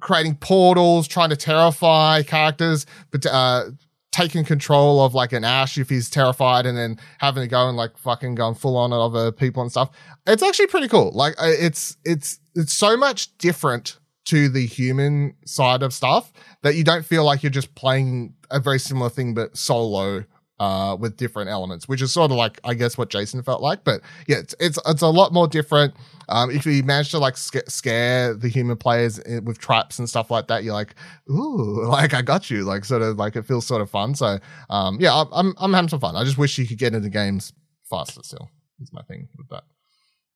creating 0.00 0.36
portals, 0.36 1.08
trying 1.08 1.30
to 1.30 1.36
terrify 1.36 2.22
characters, 2.22 2.86
but, 3.10 3.26
uh, 3.26 3.64
taking 4.12 4.44
control 4.44 5.04
of 5.04 5.12
like 5.12 5.32
an 5.32 5.42
Ash 5.42 5.76
if 5.76 5.88
he's 5.88 6.08
terrified 6.08 6.66
and 6.66 6.78
then 6.78 7.00
having 7.18 7.42
to 7.42 7.48
go 7.48 7.66
and 7.66 7.76
like 7.76 7.98
fucking 7.98 8.36
going 8.36 8.54
full 8.54 8.76
on 8.76 8.92
at 8.92 8.98
other 9.00 9.32
people 9.32 9.60
and 9.60 9.72
stuff. 9.72 9.90
It's 10.24 10.40
actually 10.40 10.68
pretty 10.68 10.86
cool. 10.86 11.10
Like 11.12 11.34
it's, 11.40 11.96
it's, 12.04 12.38
it's 12.54 12.72
so 12.72 12.96
much 12.96 13.36
different 13.38 13.98
to 14.26 14.48
the 14.48 14.66
human 14.66 15.34
side 15.44 15.82
of 15.82 15.92
stuff 15.92 16.32
that 16.62 16.76
you 16.76 16.84
don't 16.84 17.04
feel 17.04 17.24
like 17.24 17.42
you're 17.42 17.50
just 17.50 17.74
playing 17.74 18.34
a 18.52 18.60
very 18.60 18.78
similar 18.78 19.10
thing, 19.10 19.34
but 19.34 19.56
solo, 19.56 20.24
uh, 20.60 20.96
with 20.98 21.16
different 21.16 21.50
elements, 21.50 21.88
which 21.88 22.00
is 22.00 22.12
sort 22.12 22.30
of 22.30 22.36
like, 22.36 22.60
I 22.62 22.74
guess 22.74 22.96
what 22.96 23.10
Jason 23.10 23.42
felt 23.42 23.60
like, 23.60 23.82
but 23.82 24.00
yeah, 24.28 24.36
it's, 24.36 24.54
it's, 24.60 24.78
it's 24.86 25.02
a 25.02 25.08
lot 25.08 25.32
more 25.32 25.48
different. 25.48 25.92
Um, 26.28 26.50
if 26.50 26.64
you 26.66 26.82
manage 26.82 27.10
to 27.10 27.18
like 27.18 27.36
sca- 27.36 27.68
scare 27.70 28.34
the 28.34 28.48
human 28.48 28.76
players 28.76 29.20
i- 29.20 29.38
with 29.40 29.58
traps 29.58 29.98
and 29.98 30.08
stuff 30.08 30.30
like 30.30 30.48
that, 30.48 30.64
you're 30.64 30.72
like, 30.74 30.94
ooh, 31.30 31.84
like 31.88 32.14
I 32.14 32.22
got 32.22 32.50
you. 32.50 32.64
Like 32.64 32.84
sort 32.84 33.02
of 33.02 33.16
like 33.16 33.36
it 33.36 33.44
feels 33.46 33.66
sort 33.66 33.82
of 33.82 33.90
fun. 33.90 34.14
So, 34.14 34.38
um, 34.70 34.98
yeah, 35.00 35.14
I'm, 35.14 35.28
I'm, 35.32 35.54
I'm 35.58 35.72
having 35.72 35.88
some 35.88 36.00
fun. 36.00 36.16
I 36.16 36.24
just 36.24 36.38
wish 36.38 36.56
you 36.58 36.66
could 36.66 36.78
get 36.78 36.94
into 36.94 37.08
games 37.08 37.52
faster 37.90 38.20
still 38.22 38.48
is 38.80 38.90
my 38.92 39.02
thing 39.02 39.28
with 39.36 39.48
that. 39.50 39.62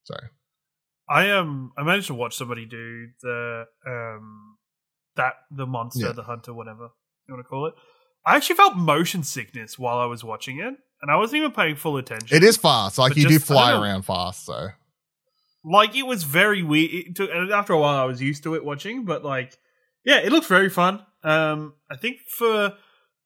So 0.05 0.15
I 1.11 1.31
um 1.31 1.73
I 1.79 1.83
managed 1.83 2.09
to 2.09 2.15
watch 2.15 2.37
somebody 2.37 2.67
do 2.67 3.07
the 3.23 3.65
um 3.87 4.57
that 5.17 5.35
the 5.51 5.67
monster, 5.67 6.07
Yeah. 6.07 6.13
the 6.13 6.23
hunter, 6.23 6.53
whatever 6.55 6.91
you 7.27 7.35
want 7.35 7.45
to 7.45 7.49
call 7.49 7.67
it. 7.67 7.75
I 8.27 8.37
actually 8.37 8.57
felt 8.57 8.77
motion 8.77 9.23
sickness 9.23 9.79
while 9.79 9.99
I 9.99 10.05
was 10.05 10.23
watching 10.23 10.59
it, 10.59 10.75
and 11.03 11.11
I 11.11 11.17
wasn't 11.17 11.39
even 11.39 11.53
paying 11.53 11.77
full 11.77 11.97
attention. 11.97 12.37
it 12.37 12.43
is 12.45 12.57
fast. 12.59 12.99
Like 12.99 13.17
you 13.17 13.23
do 13.27 13.31
just- 13.39 13.51
I 13.51 13.55
fly 13.55 13.73
around 13.73 14.03
fast. 14.03 14.45
So 14.45 14.69
like 15.69 15.95
it 15.95 16.05
was 16.05 16.23
very 16.25 16.63
weird. 16.63 16.91
It 16.93 17.17
took, 17.17 17.31
after 17.31 17.73
a 17.73 17.79
while, 17.79 18.01
I 18.01 18.05
was 18.05 18.23
used 18.23 18.43
to 18.45 18.55
it 18.55 18.65
watching, 18.65 19.05
but 19.05 19.25
like, 19.25 19.57
yeah, 20.05 20.19
it 20.19 20.33
looked 20.33 20.47
very 20.47 20.71
fun. 20.71 21.05
Um, 21.23 21.75
I 21.91 21.97
think 21.97 22.19
for 22.29 22.75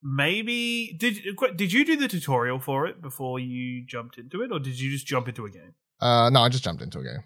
maybe 0.02 0.96
did 0.98 1.22
did 1.56 1.72
you 1.72 1.84
do 1.84 1.96
the 1.96 2.08
tutorial 2.08 2.58
for 2.58 2.86
it 2.86 3.00
before 3.00 3.38
you 3.38 3.84
jumped 3.86 4.18
into 4.18 4.42
it, 4.42 4.50
or 4.50 4.58
did 4.58 4.78
you 4.80 4.90
just 4.90 5.06
jump 5.06 5.28
into 5.28 5.46
a 5.46 5.50
game? 5.50 5.74
Uh, 6.00 6.30
no, 6.30 6.40
I 6.40 6.48
just 6.48 6.64
jumped 6.64 6.82
into 6.82 6.98
a 6.98 7.04
game. 7.04 7.22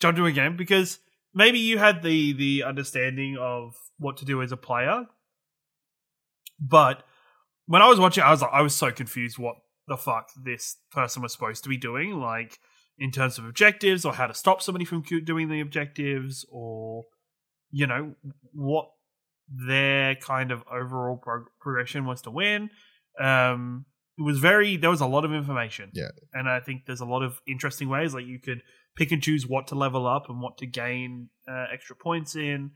Jumped 0.00 0.18
into 0.18 0.28
a 0.28 0.32
game 0.32 0.56
because 0.56 0.98
maybe 1.32 1.58
you 1.58 1.78
had 1.78 2.02
the 2.02 2.32
the 2.32 2.64
understanding 2.64 3.36
of 3.38 3.74
what 3.98 4.16
to 4.16 4.24
do 4.24 4.42
as 4.42 4.50
a 4.50 4.56
player, 4.56 5.06
but 6.58 7.04
when 7.66 7.82
I 7.82 7.88
was 7.88 8.00
watching, 8.00 8.24
I 8.24 8.30
was 8.30 8.42
like, 8.42 8.52
I 8.52 8.62
was 8.62 8.74
so 8.74 8.90
confused 8.90 9.38
what 9.38 9.56
the 9.88 9.96
fuck 9.96 10.30
this 10.42 10.76
person 10.90 11.22
was 11.22 11.32
supposed 11.32 11.62
to 11.64 11.68
be 11.68 11.76
doing, 11.76 12.18
like 12.18 12.58
in 12.98 13.10
terms 13.10 13.38
of 13.38 13.44
objectives 13.44 14.04
or 14.04 14.14
how 14.14 14.26
to 14.26 14.34
stop 14.34 14.62
somebody 14.62 14.84
from 14.84 15.02
doing 15.24 15.48
the 15.48 15.60
objectives 15.60 16.46
or 16.50 17.04
you 17.70 17.86
know 17.86 18.14
what 18.52 18.88
their 19.48 20.14
kind 20.16 20.50
of 20.50 20.62
overall 20.70 21.16
prog- 21.16 21.50
progression 21.60 22.04
was 22.04 22.22
to 22.22 22.30
win. 22.30 22.70
Um, 23.20 23.84
it 24.18 24.22
was 24.22 24.38
very 24.38 24.76
there 24.76 24.90
was 24.90 25.00
a 25.00 25.06
lot 25.06 25.24
of 25.24 25.32
information. 25.32 25.90
Yeah. 25.92 26.08
And 26.32 26.48
I 26.48 26.60
think 26.60 26.86
there's 26.86 27.00
a 27.00 27.06
lot 27.06 27.22
of 27.22 27.40
interesting 27.46 27.88
ways 27.88 28.14
like 28.14 28.26
you 28.26 28.38
could 28.40 28.62
pick 28.96 29.12
and 29.12 29.22
choose 29.22 29.46
what 29.46 29.68
to 29.68 29.74
level 29.74 30.06
up 30.06 30.28
and 30.28 30.40
what 30.40 30.58
to 30.58 30.66
gain 30.66 31.28
uh, 31.48 31.66
extra 31.72 31.94
points 31.94 32.34
in. 32.34 32.70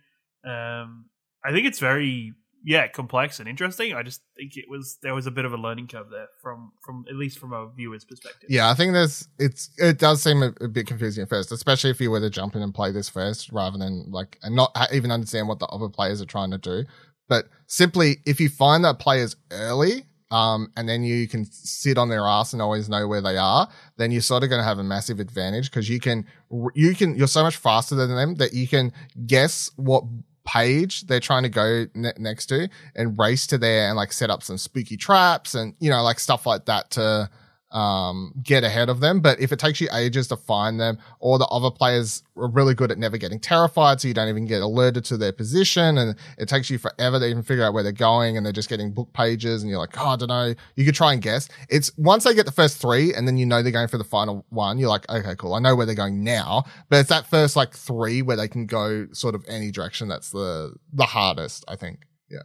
Um, 0.44 1.06
I 1.44 1.52
think 1.52 1.66
it's 1.66 1.78
very 1.78 2.34
yeah 2.64 2.86
complex 2.88 3.40
and 3.40 3.48
interesting. 3.48 3.94
I 3.94 4.02
just 4.02 4.22
think 4.36 4.56
it 4.56 4.66
was 4.68 4.98
there 5.02 5.14
was 5.14 5.26
a 5.26 5.30
bit 5.30 5.44
of 5.44 5.52
a 5.52 5.56
learning 5.56 5.88
curve 5.88 6.10
there 6.10 6.28
from 6.42 6.72
from 6.84 7.04
at 7.08 7.16
least 7.16 7.38
from 7.38 7.52
a 7.52 7.68
viewer's 7.70 8.04
perspective. 8.04 8.48
Yeah, 8.48 8.70
I 8.70 8.74
think 8.74 8.92
there's 8.92 9.28
it's 9.38 9.70
it 9.78 9.98
does 9.98 10.22
seem 10.22 10.42
a, 10.42 10.52
a 10.60 10.68
bit 10.68 10.86
confusing 10.86 11.22
at 11.22 11.28
first, 11.28 11.52
especially 11.52 11.90
if 11.90 12.00
you 12.00 12.10
were 12.10 12.20
to 12.20 12.30
jump 12.30 12.56
in 12.56 12.62
and 12.62 12.74
play 12.74 12.92
this 12.92 13.08
first 13.08 13.50
rather 13.52 13.78
than 13.78 14.06
like 14.10 14.38
and 14.42 14.54
not 14.54 14.76
even 14.92 15.10
understand 15.10 15.48
what 15.48 15.58
the 15.58 15.66
other 15.66 15.88
players 15.88 16.20
are 16.20 16.26
trying 16.26 16.50
to 16.50 16.58
do. 16.58 16.84
But 17.28 17.46
simply, 17.66 18.16
if 18.26 18.40
you 18.40 18.48
find 18.48 18.84
that 18.84 18.98
players 18.98 19.36
early, 19.52 20.06
um, 20.32 20.72
and 20.76 20.88
then 20.88 21.02
you 21.02 21.26
can 21.26 21.44
sit 21.44 21.98
on 21.98 22.08
their 22.08 22.26
ass 22.26 22.52
and 22.52 22.62
always 22.62 22.88
know 22.88 23.08
where 23.08 23.20
they 23.20 23.36
are, 23.36 23.68
then 23.96 24.12
you're 24.12 24.20
sort 24.20 24.42
of 24.42 24.48
going 24.48 24.60
to 24.60 24.66
have 24.66 24.78
a 24.78 24.84
massive 24.84 25.18
advantage 25.18 25.70
because 25.70 25.88
you 25.88 25.98
can, 25.98 26.26
you 26.74 26.94
can, 26.94 27.16
you're 27.16 27.26
so 27.26 27.42
much 27.42 27.56
faster 27.56 27.96
than 27.96 28.14
them 28.14 28.36
that 28.36 28.52
you 28.52 28.68
can 28.68 28.92
guess 29.26 29.70
what 29.76 30.04
page 30.44 31.02
they're 31.06 31.20
trying 31.20 31.42
to 31.42 31.48
go 31.48 31.86
ne- 31.94 32.12
next 32.18 32.46
to 32.46 32.68
and 32.94 33.18
race 33.18 33.46
to 33.46 33.58
there 33.58 33.88
and 33.88 33.96
like 33.96 34.12
set 34.12 34.30
up 34.30 34.42
some 34.42 34.58
spooky 34.58 34.96
traps 34.96 35.54
and, 35.54 35.74
you 35.80 35.90
know, 35.90 36.02
like 36.02 36.18
stuff 36.18 36.46
like 36.46 36.66
that 36.66 36.90
to, 36.90 37.30
um, 37.72 38.32
get 38.42 38.64
ahead 38.64 38.88
of 38.88 39.00
them. 39.00 39.20
But 39.20 39.40
if 39.40 39.52
it 39.52 39.58
takes 39.58 39.80
you 39.80 39.88
ages 39.92 40.28
to 40.28 40.36
find 40.36 40.80
them, 40.80 40.98
or 41.20 41.38
the 41.38 41.46
other 41.46 41.70
players 41.70 42.22
are 42.36 42.48
really 42.48 42.74
good 42.74 42.90
at 42.90 42.98
never 42.98 43.16
getting 43.16 43.38
terrified, 43.38 44.00
so 44.00 44.08
you 44.08 44.14
don't 44.14 44.28
even 44.28 44.46
get 44.46 44.62
alerted 44.62 45.04
to 45.06 45.16
their 45.16 45.32
position, 45.32 45.98
and 45.98 46.16
it 46.38 46.48
takes 46.48 46.70
you 46.70 46.78
forever 46.78 47.18
to 47.18 47.26
even 47.26 47.42
figure 47.42 47.64
out 47.64 47.72
where 47.74 47.82
they're 47.82 47.92
going, 47.92 48.36
and 48.36 48.44
they're 48.44 48.52
just 48.52 48.68
getting 48.68 48.92
book 48.92 49.12
pages, 49.12 49.62
and 49.62 49.70
you're 49.70 49.78
like, 49.78 49.98
oh, 49.98 50.08
I 50.08 50.16
don't 50.16 50.28
know. 50.28 50.54
You 50.76 50.84
could 50.84 50.94
try 50.94 51.12
and 51.12 51.22
guess. 51.22 51.48
It's 51.68 51.96
once 51.96 52.24
they 52.24 52.34
get 52.34 52.46
the 52.46 52.52
first 52.52 52.80
three, 52.80 53.14
and 53.14 53.26
then 53.26 53.38
you 53.38 53.46
know 53.46 53.62
they're 53.62 53.72
going 53.72 53.88
for 53.88 53.98
the 53.98 54.04
final 54.04 54.44
one, 54.50 54.78
you're 54.78 54.88
like, 54.88 55.08
okay, 55.08 55.34
cool. 55.36 55.54
I 55.54 55.60
know 55.60 55.76
where 55.76 55.86
they're 55.86 55.94
going 55.94 56.24
now. 56.24 56.64
But 56.88 57.00
it's 57.00 57.08
that 57.08 57.26
first 57.26 57.56
like 57.56 57.74
three 57.74 58.22
where 58.22 58.36
they 58.36 58.48
can 58.48 58.66
go 58.66 59.06
sort 59.12 59.34
of 59.34 59.44
any 59.48 59.70
direction 59.70 60.08
that's 60.08 60.30
the 60.30 60.74
the 60.92 61.06
hardest, 61.06 61.64
I 61.68 61.76
think. 61.76 62.00
Yeah. 62.28 62.42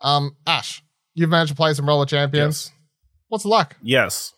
Um, 0.00 0.36
Ash, 0.46 0.82
you've 1.14 1.30
managed 1.30 1.50
to 1.50 1.56
play 1.56 1.72
some 1.74 1.86
roller 1.86 2.06
champions. 2.06 2.72
What's 3.34 3.44
it 3.44 3.48
like? 3.48 3.74
Yes. 3.82 4.32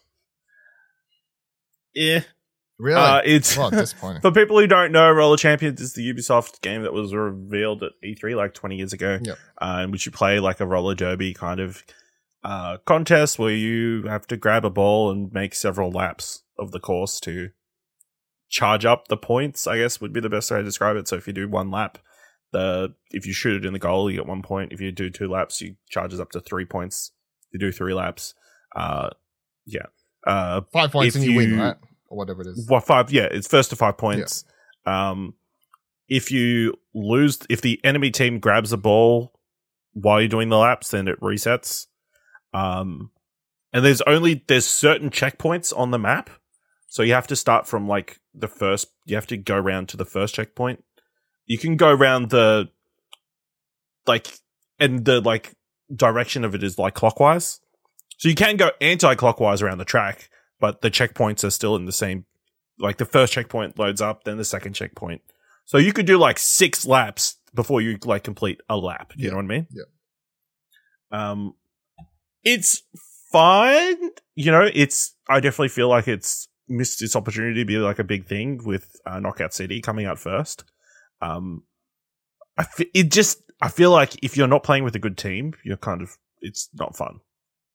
Yeah. 1.94 2.20
Really? 2.78 2.98
Uh, 2.98 3.20
it's 3.26 3.54
well, 3.58 3.68
disappointing. 3.70 4.22
for 4.22 4.30
people 4.32 4.58
who 4.58 4.66
don't 4.66 4.90
know, 4.90 5.10
Roller 5.10 5.36
Champions 5.36 5.82
is 5.82 5.92
the 5.92 6.10
Ubisoft 6.14 6.62
game 6.62 6.82
that 6.82 6.94
was 6.94 7.14
revealed 7.14 7.82
at 7.82 7.92
E3 8.02 8.34
like 8.36 8.54
20 8.54 8.76
years 8.76 8.94
ago, 8.94 9.18
Yep. 9.22 9.38
uh, 9.60 9.80
in 9.84 9.90
which 9.90 10.06
you 10.06 10.12
play 10.12 10.40
like 10.40 10.60
a 10.60 10.66
roller 10.66 10.94
derby 10.94 11.34
kind 11.34 11.60
of 11.60 11.82
uh, 12.42 12.78
contest 12.86 13.38
where 13.38 13.52
you 13.52 14.04
have 14.04 14.26
to 14.28 14.36
grab 14.38 14.64
a 14.64 14.70
ball 14.70 15.10
and 15.10 15.30
make 15.30 15.54
several 15.54 15.90
laps 15.90 16.42
of 16.58 16.70
the 16.72 16.80
course 16.80 17.20
to 17.20 17.50
charge 18.48 18.86
up 18.86 19.08
the 19.08 19.16
points. 19.18 19.66
I 19.66 19.76
guess 19.76 20.00
would 20.00 20.14
be 20.14 20.20
the 20.20 20.30
best 20.30 20.50
way 20.50 20.56
to 20.56 20.62
describe 20.64 20.96
it. 20.96 21.06
So 21.06 21.16
if 21.16 21.26
you 21.26 21.34
do 21.34 21.50
one 21.50 21.70
lap, 21.70 21.98
the 22.52 22.94
if 23.10 23.26
you 23.26 23.34
shoot 23.34 23.56
it 23.56 23.66
in 23.66 23.72
the 23.74 23.78
goal, 23.78 24.10
you 24.10 24.16
get 24.18 24.26
one 24.26 24.40
point. 24.42 24.72
If 24.72 24.80
you 24.80 24.90
do 24.92 25.10
two 25.10 25.28
laps, 25.28 25.60
you 25.60 25.76
charges 25.90 26.18
up 26.18 26.30
to 26.30 26.40
three 26.40 26.64
points. 26.64 27.12
If 27.50 27.54
you 27.54 27.58
do 27.68 27.72
three 27.72 27.94
laps, 27.94 28.34
uh, 28.76 29.10
yeah, 29.64 29.86
uh, 30.26 30.60
Five 30.72 30.92
points 30.92 31.16
and 31.16 31.24
you, 31.24 31.36
win, 31.36 31.58
right? 31.58 31.76
Or 32.08 32.18
whatever 32.18 32.42
it 32.42 32.48
is. 32.48 32.66
well, 32.70 32.80
five. 32.80 33.10
Yeah, 33.10 33.28
it's 33.30 33.48
first 33.48 33.70
to 33.70 33.76
five 33.76 33.96
points. 33.96 34.44
Um, 34.84 35.34
if 36.08 36.30
you 36.30 36.74
lose, 36.94 37.38
if 37.48 37.60
the 37.60 37.80
enemy 37.82 38.10
team 38.10 38.38
grabs 38.38 38.72
a 38.72 38.76
ball 38.76 39.32
while 39.92 40.20
you're 40.20 40.28
doing 40.28 40.48
the 40.48 40.58
laps, 40.58 40.90
then 40.90 41.08
it 41.08 41.20
resets. 41.20 41.86
Um, 42.54 43.10
and 43.72 43.84
there's 43.84 44.02
only 44.02 44.44
there's 44.46 44.66
certain 44.66 45.10
checkpoints 45.10 45.76
on 45.76 45.90
the 45.90 45.98
map, 45.98 46.30
so 46.86 47.02
you 47.02 47.14
have 47.14 47.26
to 47.28 47.36
start 47.36 47.66
from 47.66 47.88
like 47.88 48.20
the 48.34 48.48
first. 48.48 48.88
You 49.04 49.16
have 49.16 49.26
to 49.28 49.36
go 49.36 49.56
around 49.56 49.88
to 49.90 49.96
the 49.96 50.04
first 50.04 50.34
checkpoint. 50.34 50.84
You 51.46 51.58
can 51.58 51.76
go 51.76 51.90
around 51.90 52.30
the 52.30 52.68
like, 54.06 54.28
and 54.78 55.04
the 55.04 55.20
like 55.20 55.54
direction 55.94 56.44
of 56.44 56.54
it 56.54 56.62
is 56.62 56.78
like 56.78 56.94
clockwise. 56.94 57.60
So 58.16 58.28
you 58.28 58.34
can 58.34 58.56
go 58.56 58.70
anti-clockwise 58.80 59.60
around 59.62 59.78
the 59.78 59.84
track, 59.84 60.30
but 60.60 60.80
the 60.80 60.90
checkpoints 60.90 61.44
are 61.44 61.50
still 61.50 61.76
in 61.76 61.84
the 61.84 61.92
same 61.92 62.24
like 62.78 62.98
the 62.98 63.04
first 63.06 63.32
checkpoint 63.32 63.78
loads 63.78 64.00
up 64.02 64.24
then 64.24 64.36
the 64.36 64.44
second 64.44 64.74
checkpoint. 64.74 65.22
So 65.64 65.78
you 65.78 65.92
could 65.94 66.06
do 66.06 66.18
like 66.18 66.38
six 66.38 66.84
laps 66.86 67.36
before 67.54 67.80
you 67.80 67.98
like 68.04 68.22
complete 68.22 68.60
a 68.68 68.76
lap. 68.76 69.12
You 69.16 69.24
Yeah. 69.24 69.30
know 69.30 69.36
what 69.36 69.44
i 69.44 69.48
mean? 69.48 69.66
Yeah. 69.70 69.84
um 71.30 71.54
it's 72.44 72.82
fine. 73.32 73.96
You 74.34 74.50
know 74.52 74.68
it's 74.72 75.14
i 75.28 75.40
definitely 75.40 75.68
feel 75.68 75.88
like 75.88 76.06
it's 76.08 76.48
missed 76.68 77.00
its 77.02 77.16
opportunity 77.16 77.60
to 77.60 77.64
be 77.64 77.76
like 77.78 77.98
a 77.98 78.04
big 78.04 78.26
thing 78.26 78.60
with 78.64 78.94
uh, 79.06 79.20
knockout 79.20 79.54
city 79.54 79.80
coming 79.80 80.04
out 80.06 80.18
first. 80.18 80.64
Um 81.22 81.62
i 82.58 82.64
it 82.94 83.10
just 83.10 83.42
i 83.62 83.68
feel 83.68 83.90
like 83.90 84.22
if 84.22 84.36
you're 84.36 84.46
not 84.48 84.62
playing 84.62 84.84
with 84.84 84.94
a 84.96 84.98
good 84.98 85.16
team 85.16 85.54
you're 85.64 85.76
kind 85.76 86.02
of 86.02 86.16
it's 86.40 86.68
not 86.74 86.96
fun 86.96 87.20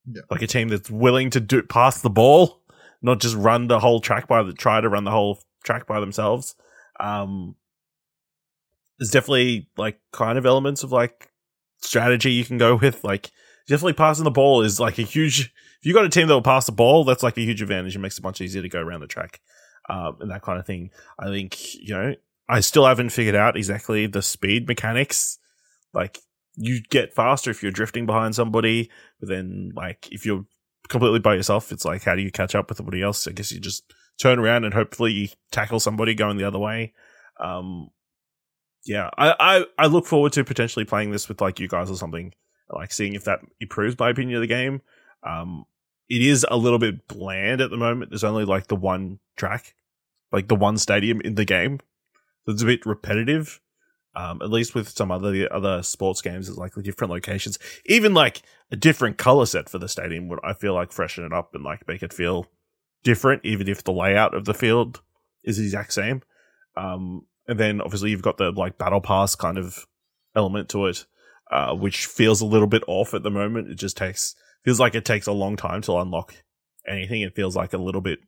Yeah. 0.06 0.22
like 0.30 0.42
a 0.42 0.48
team 0.48 0.70
that's 0.70 0.90
willing 0.90 1.30
to 1.32 1.40
do 1.40 1.62
pass 1.62 2.02
the 2.02 2.10
ball 2.10 2.62
not 3.02 3.20
just 3.20 3.36
run 3.36 3.68
the 3.68 3.80
whole 3.80 4.00
track 4.00 4.28
by 4.28 4.44
the 4.44 4.54
try 4.54 4.80
to 4.80 4.90
run 4.90 5.04
the 5.04 5.12
whole 5.12 5.40
track 5.64 5.88
by 5.88 6.00
themselves. 6.00 6.56
Um, 7.00 7.56
there's 9.00 9.12
definitely 9.12 9.70
like 9.78 10.00
kind 10.12 10.38
of 10.38 10.46
elements 10.46 10.84
of 10.84 10.92
like 10.92 11.32
strategy 11.80 12.32
you 12.32 12.46
can 12.46 12.58
go 12.58 12.76
with. 12.76 13.04
Like 13.04 13.32
definitely 13.68 13.94
passing 13.94 14.24
the 14.24 14.32
ball 14.32 14.62
is 14.62 14.80
like 14.80 15.00
a 15.00 15.04
huge. 15.04 15.54
If 15.80 15.88
you 15.88 15.94
got 15.94 16.06
a 16.06 16.10
team 16.10 16.28
that 16.28 16.34
will 16.34 16.44
pass 16.44 16.68
the 16.68 16.72
ball, 16.72 17.04
that's 17.04 17.24
like 17.24 17.38
a 17.38 17.42
huge 17.42 17.62
advantage. 17.62 17.96
It 17.96 18.00
makes 18.00 18.20
it 18.20 18.24
much 18.24 18.40
easier 18.40 18.62
to 18.62 18.70
go 18.70 18.80
around 18.80 19.02
the 19.02 19.08
track, 19.08 19.42
um, 19.90 20.18
and 20.20 20.30
that 20.30 20.44
kind 20.44 20.60
of 20.60 20.66
thing. 20.66 20.92
I 21.18 21.28
think 21.28 21.76
you 21.76 21.94
know. 21.94 22.16
I 22.50 22.60
still 22.60 22.86
haven't 22.86 23.12
figured 23.12 23.36
out 23.36 23.56
exactly 23.56 24.08
the 24.08 24.22
speed 24.22 24.68
mechanics. 24.68 25.38
Like 25.94 26.20
you 26.56 26.82
get 26.90 27.14
faster 27.14 27.50
if 27.50 27.64
you're 27.64 27.72
drifting 27.72 28.06
behind 28.06 28.36
somebody, 28.36 28.90
but 29.20 29.30
then 29.30 29.72
like 29.76 30.10
if 30.12 30.26
you're 30.26 30.46
completely 30.90 31.20
by 31.20 31.36
yourself, 31.36 31.72
it's 31.72 31.86
like 31.86 32.04
how 32.04 32.16
do 32.16 32.22
you 32.22 32.32
catch 32.32 32.56
up 32.56 32.70
with 32.70 32.78
somebody 32.78 33.02
else? 33.02 33.28
I 33.28 33.32
guess 33.32 33.52
you 33.52 33.60
just 33.60 33.94
turn 34.20 34.40
around 34.40 34.66
and 34.66 34.74
hopefully 34.74 35.12
you 35.12 35.28
tackle 35.52 35.80
somebody 35.80 36.14
going 36.14 36.38
the 36.38 36.48
other 36.48 36.60
way. 36.60 36.94
Um, 37.40 37.90
yeah, 38.86 39.10
I, 39.18 39.36
I 39.40 39.66
I 39.78 39.88
look 39.88 40.06
forward 40.06 40.34
to 40.34 40.44
potentially 40.44 40.86
playing 40.86 41.12
this 41.12 41.30
with 41.30 41.42
like 41.42 41.60
you 41.60 41.68
guys 41.68 41.90
or 41.90 41.96
something, 41.96 42.34
like 42.70 42.92
seeing 42.92 43.14
if 43.14 43.26
that 43.26 43.40
improves 43.60 43.98
my 43.98 44.10
opinion 44.10 44.38
of 44.38 44.42
the 44.42 44.48
game. 44.48 44.82
Um, 45.24 45.66
it 46.10 46.22
is 46.22 46.46
a 46.50 46.58
little 46.58 46.80
bit 46.80 47.08
bland 47.08 47.62
at 47.62 47.70
the 47.70 47.78
moment. 47.78 48.12
There's 48.12 48.24
only 48.24 48.44
like 48.44 48.68
the 48.68 48.76
one 48.76 49.20
track, 49.38 49.76
like 50.32 50.48
the 50.48 50.56
one 50.56 50.78
stadium 50.78 51.22
in 51.22 51.36
the 51.36 51.46
game. 51.46 51.80
So 52.46 52.54
it's 52.54 52.64
a 52.64 52.66
bit 52.66 52.86
repetitive. 52.86 53.62
Um, 54.14 54.42
at 54.42 54.50
least 54.50 54.76
with 54.76 54.90
some 54.90 55.10
other 55.10 55.48
other 55.54 55.84
sports 55.84 56.22
games, 56.22 56.50
it's 56.50 56.58
like 56.58 56.74
different 56.82 57.12
locations, 57.12 57.58
even 57.86 58.14
like 58.14 58.42
a 58.70 58.76
different 58.76 59.18
color 59.18 59.46
set 59.46 59.70
for 59.70 59.78
the 59.78 59.88
stadium 59.88 60.28
would 60.28 60.40
I 60.44 60.54
feel 60.54 60.74
like 60.74 60.92
freshen 60.92 61.24
it 61.24 61.32
up 61.32 61.56
and 61.56 61.64
like 61.64 61.88
make 61.88 62.04
it 62.04 62.14
feel 62.14 62.48
different, 63.04 63.46
even 63.46 63.70
if 63.70 63.84
the 63.84 63.94
layout 63.94 64.34
of 64.34 64.46
the 64.46 64.54
field 64.54 65.02
is 65.44 65.58
the 65.58 65.64
exact 65.64 65.94
same. 65.94 66.22
Um, 66.76 67.26
and 67.48 67.60
then 67.60 67.82
obviously 67.82 68.12
you've 68.12 68.22
got 68.22 68.38
the 68.38 68.52
like 68.52 68.78
battle 68.78 69.02
pass 69.02 69.36
kind 69.36 69.58
of 69.58 69.86
element 70.36 70.70
to 70.70 70.88
it, 70.88 71.06
uh, 71.50 71.74
which 71.74 72.06
feels 72.06 72.42
a 72.42 72.46
little 72.46 72.68
bit 72.68 72.84
off 72.88 73.14
at 73.14 73.24
the 73.24 73.32
moment. 73.32 73.70
It 73.70 73.76
just 73.76 73.98
takes 73.98 74.36
feels 74.64 74.80
like 74.80 74.96
it 74.96 75.06
takes 75.06 75.28
a 75.28 75.32
long 75.32 75.56
time 75.56 75.82
to 75.84 75.98
unlock 75.98 76.34
anything. 76.88 77.22
It 77.22 77.36
feels 77.36 77.56
like 77.56 77.74
a 77.74 77.78
little 77.78 78.02
bit 78.02 78.20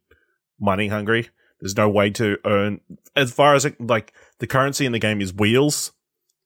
money 0.59 0.87
hungry. 0.87 1.29
There's 1.63 1.77
no 1.77 1.87
way 1.87 2.09
to 2.09 2.37
earn 2.45 2.81
as 3.15 3.31
far 3.31 3.55
as 3.55 3.65
like 3.79 4.11
the 4.39 4.47
currency 4.47 4.85
in 4.85 4.91
the 4.91 4.99
game 4.99 5.21
is 5.21 5.33
wheels. 5.33 5.93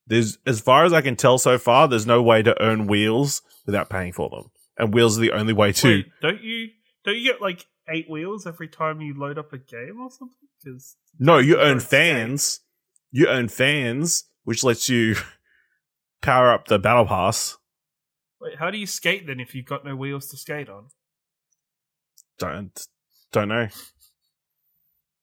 There's 0.06 0.38
as 0.46 0.60
far 0.60 0.86
as 0.86 0.94
I 0.94 1.02
can 1.02 1.16
tell 1.16 1.40
so 1.40 1.58
far, 1.58 1.88
there's 1.88 2.06
no 2.06 2.22
way 2.22 2.44
to 2.44 2.62
earn 2.62 2.86
wheels 2.86 3.42
without 3.66 3.90
paying 3.90 4.14
for 4.14 4.30
them, 4.30 4.52
and 4.78 4.94
wheels 4.94 5.18
are 5.18 5.22
the 5.22 5.32
only 5.32 5.54
way 5.54 5.72
to. 5.72 5.88
Wait, 5.88 6.06
don't 6.22 6.44
you 6.44 6.68
don't 7.04 7.18
you 7.18 7.24
get 7.24 7.42
like 7.42 7.66
eight 7.90 8.08
wheels 8.08 8.46
every 8.46 8.68
time 8.68 9.02
you 9.02 9.18
load 9.18 9.40
up 9.40 9.52
a 9.54 9.58
game 9.58 10.00
or 10.00 10.12
something? 10.12 10.38
Because 10.64 10.96
No, 11.18 11.40
you 11.40 11.58
earn 11.58 11.80
fans. 11.80 12.60
You 13.10 13.28
earn 13.28 13.48
fans, 13.48 14.26
which 14.44 14.64
lets 14.64 14.88
you 14.88 15.16
power 16.22 16.52
up 16.52 16.68
the 16.68 16.78
battle 16.78 17.08
pass. 17.08 17.58
Wait, 18.40 18.60
how 18.60 18.70
do 18.70 18.78
you 18.78 18.86
skate 18.86 19.26
then 19.26 19.40
if 19.40 19.56
you've 19.56 19.66
got 19.66 19.84
no 19.84 19.96
wheels 19.96 20.28
to 20.28 20.38
skate 20.38 20.70
on? 20.70 20.90
Don't 22.38 22.80
don't 23.32 23.48
know. 23.48 23.68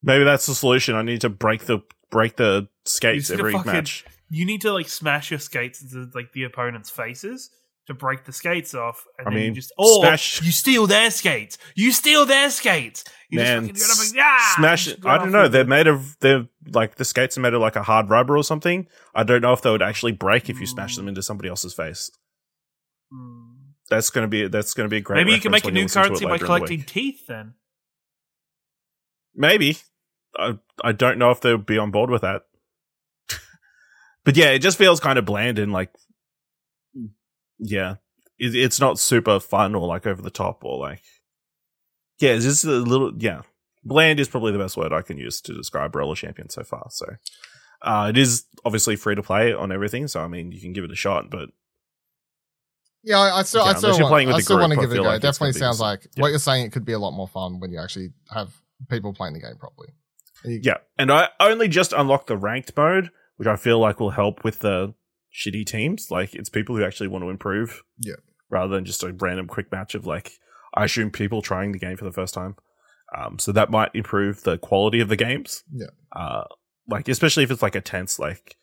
Maybe 0.05 0.23
that's 0.23 0.45
the 0.45 0.53
solution. 0.53 0.95
I 0.95 1.01
need 1.01 1.21
to 1.21 1.29
break 1.29 1.65
the 1.65 1.79
break 2.11 2.35
the 2.35 2.67
skates 2.85 3.27
just 3.27 3.31
need 3.31 3.37
to 3.37 3.41
every 3.41 3.53
fucking- 3.53 3.71
match. 3.71 4.05
You 4.29 4.45
need 4.45 4.61
to 4.61 4.71
like 4.71 4.87
smash 4.87 5.31
your 5.31 5.39
skates 5.39 5.81
into 5.81 6.09
like 6.13 6.31
the 6.31 6.43
opponent's 6.43 6.89
faces 6.91 7.49
to 7.87 7.93
break 7.93 8.25
the 8.25 8.33
skates 8.33 8.73
off, 8.73 9.05
and 9.17 9.27
I 9.27 9.31
then 9.31 9.39
you 9.39 9.45
mean, 9.47 9.55
just 9.55 9.71
or 9.77 10.01
smash- 10.01 10.41
you 10.43 10.51
steal 10.51 10.85
their 10.85 11.09
skates. 11.09 11.57
You 11.75 11.91
steal 11.91 12.25
their 12.25 12.51
skates. 12.51 13.03
You 13.29 13.39
Man, 13.39 13.67
just 13.67 13.83
fucking 13.83 14.13
go 14.15 14.21
up 14.21 14.29
and, 14.29 14.53
Smash 14.55 14.85
just 14.85 14.97
it. 14.99 15.05
I 15.05 15.17
don't 15.17 15.31
know. 15.31 15.47
They're 15.47 15.65
made 15.65 15.87
of 15.87 16.17
they're 16.19 16.47
like 16.71 16.95
the 16.95 17.05
skates 17.05 17.37
are 17.37 17.41
made 17.41 17.55
of 17.55 17.61
like 17.61 17.75
a 17.75 17.83
hard 17.83 18.09
rubber 18.09 18.37
or 18.37 18.43
something. 18.43 18.87
I 19.15 19.23
don't 19.23 19.41
know 19.41 19.53
if 19.53 19.63
they 19.63 19.71
would 19.71 19.81
actually 19.81 20.11
break 20.11 20.49
if 20.49 20.59
you 20.59 20.67
smash 20.67 20.95
them 20.95 21.07
into 21.07 21.23
somebody 21.23 21.49
else's 21.49 21.73
face. 21.73 22.11
Hmm. 23.11 23.53
That's 23.89 24.11
gonna 24.11 24.27
be 24.27 24.47
that's 24.47 24.75
gonna 24.75 24.89
be 24.89 24.97
a 24.97 25.01
great. 25.01 25.17
Maybe 25.17 25.31
you 25.31 25.41
can 25.41 25.51
make 25.51 25.65
a 25.65 25.71
new 25.71 25.83
listen 25.83 26.01
to 26.03 26.05
it 26.05 26.09
currency 26.09 26.25
by 26.25 26.31
later 26.33 26.45
in 26.45 26.51
the 26.51 26.57
collecting 26.57 26.83
teeth. 26.83 27.27
Then 27.27 27.53
Maybe. 29.35 29.77
I 30.37 30.57
I 30.83 30.91
don't 30.91 31.17
know 31.17 31.31
if 31.31 31.41
they 31.41 31.51
would 31.51 31.65
be 31.65 31.77
on 31.77 31.91
board 31.91 32.09
with 32.09 32.21
that. 32.23 32.43
but 34.23 34.35
yeah, 34.35 34.49
it 34.51 34.59
just 34.59 34.77
feels 34.77 34.99
kind 34.99 35.17
of 35.19 35.25
bland 35.25 35.59
and 35.59 35.71
like 35.71 35.91
yeah, 37.59 37.95
it, 38.37 38.55
it's 38.55 38.79
not 38.79 38.99
super 38.99 39.39
fun 39.39 39.75
or 39.75 39.87
like 39.87 40.05
over 40.05 40.21
the 40.21 40.29
top 40.29 40.63
or 40.63 40.77
like 40.79 41.01
yeah, 42.19 42.31
it's 42.31 42.45
just 42.45 42.65
a 42.65 42.69
little 42.69 43.11
yeah. 43.17 43.41
Bland 43.83 44.19
is 44.19 44.27
probably 44.27 44.51
the 44.51 44.57
best 44.57 44.77
word 44.77 44.91
I 44.91 45.03
can 45.03 45.17
use 45.17 45.41
to 45.41 45.53
describe 45.53 45.95
Roller 45.95 46.15
Champion 46.15 46.49
so 46.49 46.63
far. 46.63 46.87
So 46.89 47.05
uh, 47.83 48.07
it 48.09 48.17
is 48.17 48.45
obviously 48.65 48.95
free 48.95 49.13
to 49.15 49.21
play 49.21 49.53
on 49.53 49.71
everything, 49.71 50.07
so 50.07 50.21
I 50.21 50.27
mean 50.27 50.51
you 50.51 50.59
can 50.59 50.73
give 50.73 50.83
it 50.83 50.91
a 50.91 50.95
shot, 50.95 51.29
but 51.29 51.49
Yeah, 53.03 53.19
I, 53.19 53.39
I 53.39 53.43
still, 53.43 53.63
Yeah, 53.63 53.71
I 53.71 53.73
still, 53.75 53.89
want, 54.09 54.27
I 54.29 54.39
still 54.39 54.57
group, 54.57 54.69
want 54.69 54.73
to 54.73 54.79
give 54.87 54.91
it 54.91 54.99
a 54.99 55.03
go. 55.03 55.07
like 55.09 55.17
it 55.17 55.21
definitely 55.21 55.53
sounds 55.53 55.77
the- 55.77 55.83
like 55.83 56.07
yeah. 56.15 56.21
what 56.21 56.29
you're 56.29 56.39
saying. 56.39 56.65
It 56.65 56.71
could 56.71 56.85
be 56.85 56.93
a 56.93 56.99
lot 56.99 57.11
more 57.11 57.27
fun 57.27 57.59
when 57.59 57.71
you 57.71 57.79
actually 57.79 58.11
have 58.33 58.51
people 58.89 59.13
playing 59.13 59.35
the 59.35 59.39
game 59.39 59.55
properly. 59.59 59.89
You- 60.47 60.59
Yeah, 60.63 60.77
and 60.97 61.11
I 61.11 61.29
only 61.39 61.67
just 61.67 61.93
unlocked 61.93 62.27
the 62.27 62.37
ranked 62.37 62.75
mode, 62.77 63.11
which 63.37 63.47
I 63.47 63.55
feel 63.55 63.79
like 63.79 63.99
will 63.99 64.11
help 64.11 64.43
with 64.43 64.59
the 64.59 64.93
shitty 65.33 65.65
teams. 65.65 66.09
Like 66.11 66.33
it's 66.35 66.49
people 66.49 66.75
who 66.77 66.83
actually 66.83 67.07
want 67.09 67.23
to 67.23 67.29
improve. 67.29 67.83
Yeah. 67.99 68.15
Rather 68.49 68.73
than 68.75 68.85
just 68.85 69.03
a 69.03 69.11
random 69.11 69.47
quick 69.47 69.71
match 69.71 69.95
of 69.95 70.05
like, 70.05 70.31
I 70.73 70.85
assume 70.85 71.09
people 71.11 71.41
trying 71.41 71.71
the 71.71 71.79
game 71.79 71.97
for 71.97 72.05
the 72.05 72.11
first 72.11 72.33
time. 72.33 72.55
Um, 73.17 73.39
so 73.39 73.51
that 73.51 73.69
might 73.71 73.91
improve 73.93 74.43
the 74.43 74.57
quality 74.57 74.99
of 74.99 75.09
the 75.09 75.15
games. 75.15 75.63
Yeah. 75.73 75.87
Uh, 76.15 76.43
like 76.87 77.07
especially 77.07 77.43
if 77.43 77.51
it's 77.51 77.61
like 77.61 77.75
a 77.75 77.81
tense, 77.81 78.19
like 78.19 78.55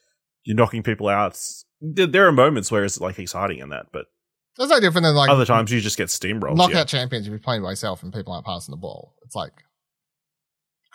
you're 0.44 0.56
knocking 0.56 0.82
people 0.82 1.08
out. 1.08 1.38
There, 1.80 2.06
there 2.06 2.26
are 2.28 2.32
moments 2.32 2.70
where 2.70 2.84
it's 2.84 3.00
like 3.00 3.18
exciting 3.18 3.58
in 3.58 3.70
that, 3.70 3.86
but 3.92 4.06
That's 4.56 4.70
no 4.70 4.78
different 4.80 5.04
than 5.04 5.14
like 5.14 5.30
other 5.30 5.44
times 5.44 5.70
you 5.72 5.80
just 5.80 5.98
get 5.98 6.08
steamrolled. 6.08 6.56
knockout 6.56 6.74
Yeah. 6.74 6.84
champions. 6.84 7.26
You'd 7.26 7.32
be 7.34 7.38
playing 7.42 7.62
by 7.62 7.70
yourself 7.70 8.02
and 8.02 8.12
people 8.12 8.32
aren't 8.32 8.46
passing 8.46 8.72
the 8.72 8.76
ball. 8.80 9.14
It's 9.24 9.34
like 9.34 9.52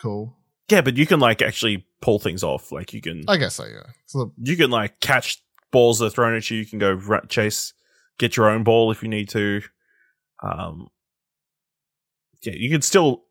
cool. 0.00 0.37
Yeah, 0.70 0.80
but 0.82 0.96
you 0.96 1.06
can 1.06 1.20
like 1.20 1.42
actually 1.42 1.86
pull 2.00 2.18
things 2.18 2.42
off. 2.44 2.70
Like 2.72 2.92
you 2.92 3.00
can. 3.00 3.24
I 3.28 3.36
guess 3.36 3.54
so. 3.56 3.64
Yeah. 3.64 3.84
So 4.06 4.32
you 4.38 4.56
can 4.56 4.70
like 4.70 5.00
catch 5.00 5.42
balls 5.70 5.98
that 5.98 6.06
are 6.06 6.10
thrown 6.10 6.34
at 6.36 6.50
you. 6.50 6.58
You 6.58 6.66
can 6.66 6.78
go 6.78 6.92
ra- 6.92 7.24
chase, 7.28 7.72
get 8.18 8.36
your 8.36 8.48
own 8.48 8.64
ball 8.64 8.90
if 8.90 9.02
you 9.02 9.08
need 9.08 9.28
to. 9.30 9.62
Um, 10.42 10.88
yeah, 12.42 12.54
you 12.56 12.70
can 12.70 12.82
still 12.82 13.24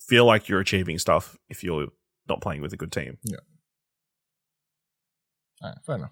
feel 0.00 0.24
like 0.26 0.48
you're 0.48 0.60
achieving 0.60 0.98
stuff 0.98 1.36
if 1.48 1.64
you're 1.64 1.88
not 2.28 2.40
playing 2.40 2.60
with 2.62 2.72
a 2.72 2.76
good 2.76 2.92
team. 2.92 3.18
Yeah. 3.24 3.38
Alright, 5.62 5.78
fair 5.84 5.96
enough. 5.96 6.10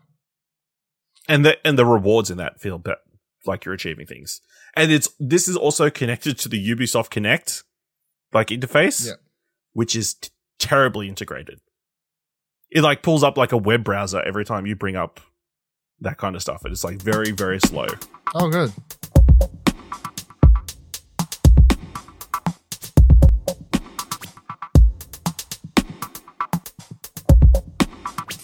And 1.29 1.45
the 1.45 1.57
and 1.67 1.79
the 1.79 1.87
rewards 1.87 2.31
in 2.31 2.39
that 2.39 2.61
feel 2.61 2.79
be- 2.79 2.93
like 3.47 3.65
you're 3.65 3.75
achieving 3.75 4.07
things. 4.07 4.41
And 4.75 4.91
it's 4.91 5.09
this 5.21 5.47
is 5.49 5.57
also 5.57 5.91
connected 5.91 6.39
to 6.39 6.49
the 6.49 6.71
Ubisoft 6.71 7.11
Connect 7.11 7.63
like 8.33 8.49
interface, 8.49 9.07
Yeah. 9.07 9.15
which 9.73 9.95
is 9.95 10.15
t- 10.15 10.31
terribly 10.63 11.09
integrated. 11.09 11.59
It 12.71 12.83
like 12.83 13.03
pulls 13.03 13.23
up 13.23 13.37
like 13.37 13.53
a 13.53 13.57
web 13.59 13.85
browser 13.85 14.23
every 14.23 14.45
time 14.45 14.65
you 14.65 14.77
bring 14.77 14.97
up 14.97 15.21
that 16.01 16.17
kind 16.17 16.35
of 16.37 16.41
stuff. 16.41 16.63
It's 16.65 16.85
like 16.85 17.03
very 17.03 17.33
very 17.33 17.59
slow. 17.61 17.89
Oh, 18.35 18.49
good. 18.49 18.73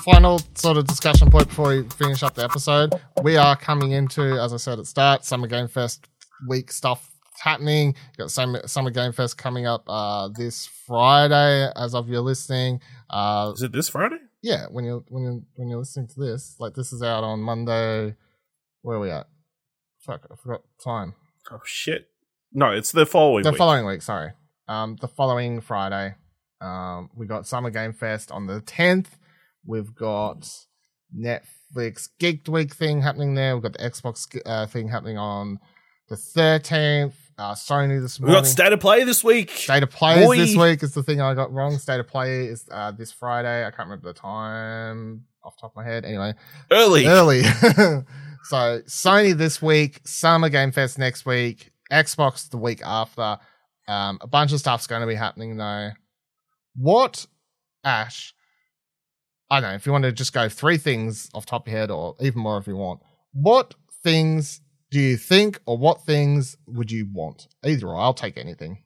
Final 0.05 0.41
sort 0.55 0.79
of 0.79 0.87
discussion 0.87 1.31
point 1.31 1.49
before 1.49 1.69
we 1.69 1.83
finish 1.91 2.23
up 2.23 2.35
the 2.35 2.43
episode. 2.43 2.95
We 3.23 3.37
are 3.37 3.55
coming 3.57 3.93
into, 3.93 4.23
as 4.23 4.53
I 4.55 4.57
said 4.57 4.79
at 4.79 4.87
start, 4.87 5.25
Summer 5.25 5.47
Game 5.47 5.69
Fest 5.69 6.09
week 6.49 6.73
stuff 6.73 7.18
happening. 7.41 7.89
You've 7.89 8.17
got 8.19 8.31
Summer, 8.31 8.67
Summer 8.67 8.91
Game 8.91 9.13
Fest 9.13 9.39
coming 9.39 9.67
up 9.67 9.85
uh, 9.89 10.29
this 10.37 10.67
Friday 10.87 11.71
as 11.77 11.95
of 11.95 12.09
you 12.09 12.21
listening. 12.21 12.81
Uh, 13.11 13.53
Is 13.55 13.63
it 13.63 13.73
this 13.73 13.89
Friday? 13.89 14.19
yeah, 14.43 14.67
when 14.71 14.85
you're 14.85 15.03
when 15.09 15.23
you're 15.25 15.41
when 15.57 15.69
you're 15.69 15.79
listening 15.81 16.09
to 16.09 16.21
this, 16.21 16.57
like 16.61 16.75
this 16.75 16.93
is 16.93 17.03
out 17.03 17.25
on 17.25 17.41
Monday. 17.41 18.15
Where 18.83 18.97
are 18.97 19.01
we 19.01 19.11
at? 19.11 19.27
Fuck, 20.01 20.27
I 20.31 20.35
forgot 20.37 20.63
time. 20.83 21.15
Oh 21.51 21.61
shit! 21.65 22.07
No, 22.53 22.71
it's 22.71 22.93
the 22.93 23.05
following 23.07 23.43
the 23.45 23.51
week. 23.51 23.59
following 23.59 23.85
week, 23.87 24.03
sorry. 24.03 24.33
Um, 24.69 24.97
the 25.01 25.09
following 25.09 25.61
Friday, 25.61 26.15
um, 26.61 27.11
we 27.17 27.27
got 27.27 27.47
Summer 27.47 27.71
Game 27.71 27.93
Fest 27.93 28.31
on 28.31 28.47
the 28.47 28.61
tenth. 28.61 29.17
We've 29.67 29.95
got 29.95 30.49
Netflix 31.17 32.09
Geeked 32.21 32.49
Week 32.49 32.75
thing 32.75 33.03
happening 33.03 33.35
there. 33.35 33.55
We've 33.57 33.63
got 33.63 33.73
the 33.75 33.91
Xbox 33.91 34.27
uh, 34.47 34.67
thing 34.67 34.89
happening 34.89 35.19
on 35.19 35.59
the 36.09 36.17
thirteenth. 36.17 37.17
Uh, 37.39 37.55
Sony 37.55 38.01
this 38.01 38.19
morning. 38.19 38.35
we 38.35 38.41
got 38.41 38.47
state 38.49 38.73
of 38.73 38.81
play 38.81 39.05
this 39.05 39.23
week. 39.23 39.51
State 39.53 39.85
of 39.85 39.91
play 39.91 40.25
Boy. 40.25 40.37
this 40.39 40.57
week 40.57 40.83
is 40.83 40.93
the 40.93 41.05
thing 41.05 41.21
I 41.21 41.35
got 41.35 41.53
wrong. 41.53 41.79
State 41.79 42.01
of 42.01 42.09
play 42.09 42.47
is 42.47 42.67
uh, 42.69 42.91
this 42.91 43.13
Friday. 43.13 43.65
I 43.65 43.71
can't 43.71 43.89
remember 43.89 44.09
the 44.13 44.19
time 44.19 45.25
off 45.45 45.57
the 45.57 45.61
top 45.61 45.71
of 45.71 45.77
my 45.77 45.85
head. 45.85 46.05
Anyway, 46.05 46.35
Early. 46.73 47.07
early. 47.07 47.43
so 48.43 48.81
Sony 48.89 49.37
this 49.37 49.63
week, 49.63 50.01
Summer 50.05 50.49
Game 50.49 50.73
Fest 50.73 50.99
next 50.99 51.27
week, 51.27 51.71
Xbox 51.93 52.51
the 52.51 52.57
week 52.59 52.81
after. 52.85 53.39
Um, 53.87 54.19
a 54.21 54.27
bunch 54.27 54.53
of 54.53 54.59
stuff's 54.59 54.89
going 54.89 55.03
to 55.03 55.07
be 55.07 55.15
happening 55.15 55.57
though. 55.57 55.91
What, 56.75 57.25
Ash? 57.85 58.35
I 59.49 59.61
don't 59.61 59.71
know 59.71 59.77
if 59.77 59.87
you 59.87 59.93
want 59.93 60.05
to 60.05 60.13
just 60.13 60.33
go 60.33 60.49
three 60.49 60.77
things 60.77 61.31
off 61.35 61.47
the 61.47 61.51
top 61.51 61.67
of 61.69 61.73
your 61.73 61.81
head, 61.81 61.91
or 61.93 62.17
even 62.21 62.43
more 62.43 62.59
if 62.59 62.67
you 62.67 62.77
want. 62.77 63.01
What 63.33 63.75
things 64.03 64.61
do 64.91 65.01
you 65.01 65.17
think, 65.17 65.61
or 65.67 65.77
what 65.77 66.05
things 66.05 66.57
would 66.67 66.91
you 66.91 67.07
want? 67.13 67.49
Either 67.65 67.89
or, 67.89 67.97
I'll 67.97 68.15
take 68.15 68.39
anything 68.39 68.83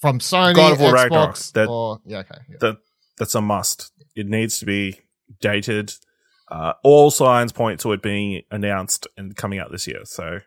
from 0.00 0.18
Sony, 0.18 0.54
God 0.54 0.72
of 0.72 0.80
War 0.80 0.92
Xbox, 0.92 0.94
Ragnarok, 0.94 1.36
that- 1.54 1.68
or 1.68 2.00
yeah, 2.04 2.18
okay, 2.18 2.38
yeah. 2.48 2.56
that 2.60 2.76
that's 3.18 3.34
a 3.34 3.40
must. 3.40 3.92
It 4.14 4.26
needs 4.26 4.58
to 4.58 4.66
be 4.66 5.00
dated. 5.40 5.94
Uh, 6.50 6.74
all 6.84 7.10
signs 7.10 7.50
point 7.52 7.80
to 7.80 7.92
it 7.92 8.02
being 8.02 8.42
announced 8.50 9.06
and 9.16 9.34
coming 9.34 9.58
out 9.58 9.70
this 9.72 9.86
year. 9.86 10.00
So 10.04 10.40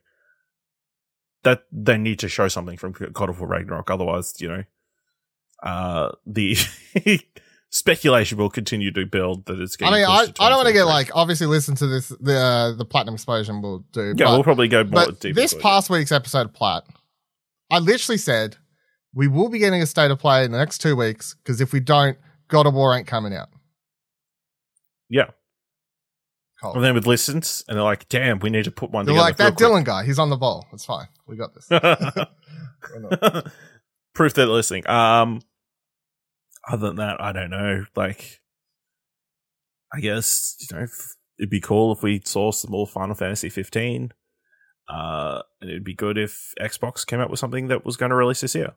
that 1.44 1.64
they 1.72 1.98
need 1.98 2.20
to 2.20 2.28
show 2.28 2.48
something 2.48 2.78
from 2.78 2.92
God 2.92 3.30
of 3.30 3.40
War 3.40 3.48
Ragnarok. 3.50 3.90
Otherwise, 3.90 4.34
you 4.40 4.48
know, 4.50 4.64
uh, 5.64 6.12
the 6.26 6.58
speculation 7.76 8.38
will 8.38 8.50
continue 8.50 8.90
to 8.90 9.06
build 9.06 9.46
that 9.48 9.60
it's 9.60 9.76
I 9.82 9.92
getting. 9.92 9.94
mean, 9.96 10.06
I, 10.06 10.28
I 10.40 10.50
don't 10.50 10.58
want 10.58 10.68
to 10.68 10.74
get 10.74 10.86
like 10.86 11.12
obviously 11.14 11.46
listen 11.46 11.76
to 11.76 11.88
this 11.88 12.08
the 12.08 12.38
uh, 12.38 12.72
the 12.72 12.86
platinum 12.86 13.16
explosion 13.16 13.62
will 13.62 13.80
do. 13.92 14.14
Yeah, 14.16 14.26
but, 14.26 14.32
we'll 14.32 14.44
probably 14.44 14.70
go 14.70 14.84
more 14.86 15.08
but 15.08 15.20
deep. 15.20 15.36
this 15.36 15.54
past 15.54 15.90
week's 15.90 16.14
episode 16.14 16.46
of 16.46 16.54
Plat, 16.54 16.86
I 17.70 17.80
literally 17.80 18.18
said 18.18 18.56
we 19.14 19.28
will 19.28 19.50
be 19.50 19.60
getting 19.60 19.82
a 19.82 19.86
state 19.86 20.10
of 20.10 20.20
play 20.20 20.46
in 20.46 20.54
the 20.54 20.58
next 20.58 20.78
two 20.78 20.96
weeks 20.96 21.36
because 21.44 21.60
if 21.60 21.74
we 21.74 21.82
don't, 21.82 22.18
God 22.48 22.66
of 22.66 22.74
War 22.74 22.96
ain't 22.96 23.08
coming 23.08 23.34
out. 23.34 23.50
yeah. 25.10 25.32
Cold. 26.62 26.78
And 26.78 26.86
then 26.86 26.96
with 26.96 27.06
listens, 27.06 27.66
and 27.68 27.76
they're 27.76 27.84
like, 27.84 28.08
"Damn, 28.08 28.40
we 28.40 28.50
need 28.50 28.64
to 28.64 28.72
put 28.72 28.90
one 28.90 29.06
They're 29.06 29.14
together." 29.14 29.28
like 29.28 29.38
that 29.38 29.56
Dylan 29.56 29.84
guy. 29.84 30.06
He's 30.06 30.18
on 30.18 30.30
the 30.30 30.38
ball. 30.38 30.66
It's 30.72 30.86
fine. 30.86 31.08
We 31.28 31.36
got 31.36 31.54
this. 31.54 31.68
quick." 32.80 33.46
Proof 34.14 34.34
that 34.34 34.46
they're 34.46 34.48
listening. 34.48 34.88
Um, 34.88 35.42
other 36.72 36.88
than 36.88 36.96
that, 36.98 37.22
I 37.22 37.32
don't 37.32 37.50
know. 37.50 37.86
Like, 37.96 38.42
I 39.94 40.00
guess 40.00 40.56
you 40.60 40.76
know 40.78 40.86
it'd 41.40 41.50
be 41.50 41.62
cool 41.62 41.92
if 41.94 42.02
we 42.04 42.22
saw 42.26 42.52
some 42.52 42.72
more 42.72 42.88
Final 42.88 43.16
Fantasy 43.16 43.50
15. 43.50 44.12
Uh, 44.88 45.42
and 45.62 45.70
it'd 45.70 45.84
be 45.84 45.96
good 45.96 46.18
if 46.18 46.54
Xbox 46.62 47.06
came 47.06 47.20
out 47.20 47.30
with 47.32 47.40
something 47.40 47.68
that 47.70 47.84
was 47.86 47.98
going 47.98 48.12
to 48.12 48.16
release 48.16 48.42
this 48.42 48.54
year. 48.56 48.74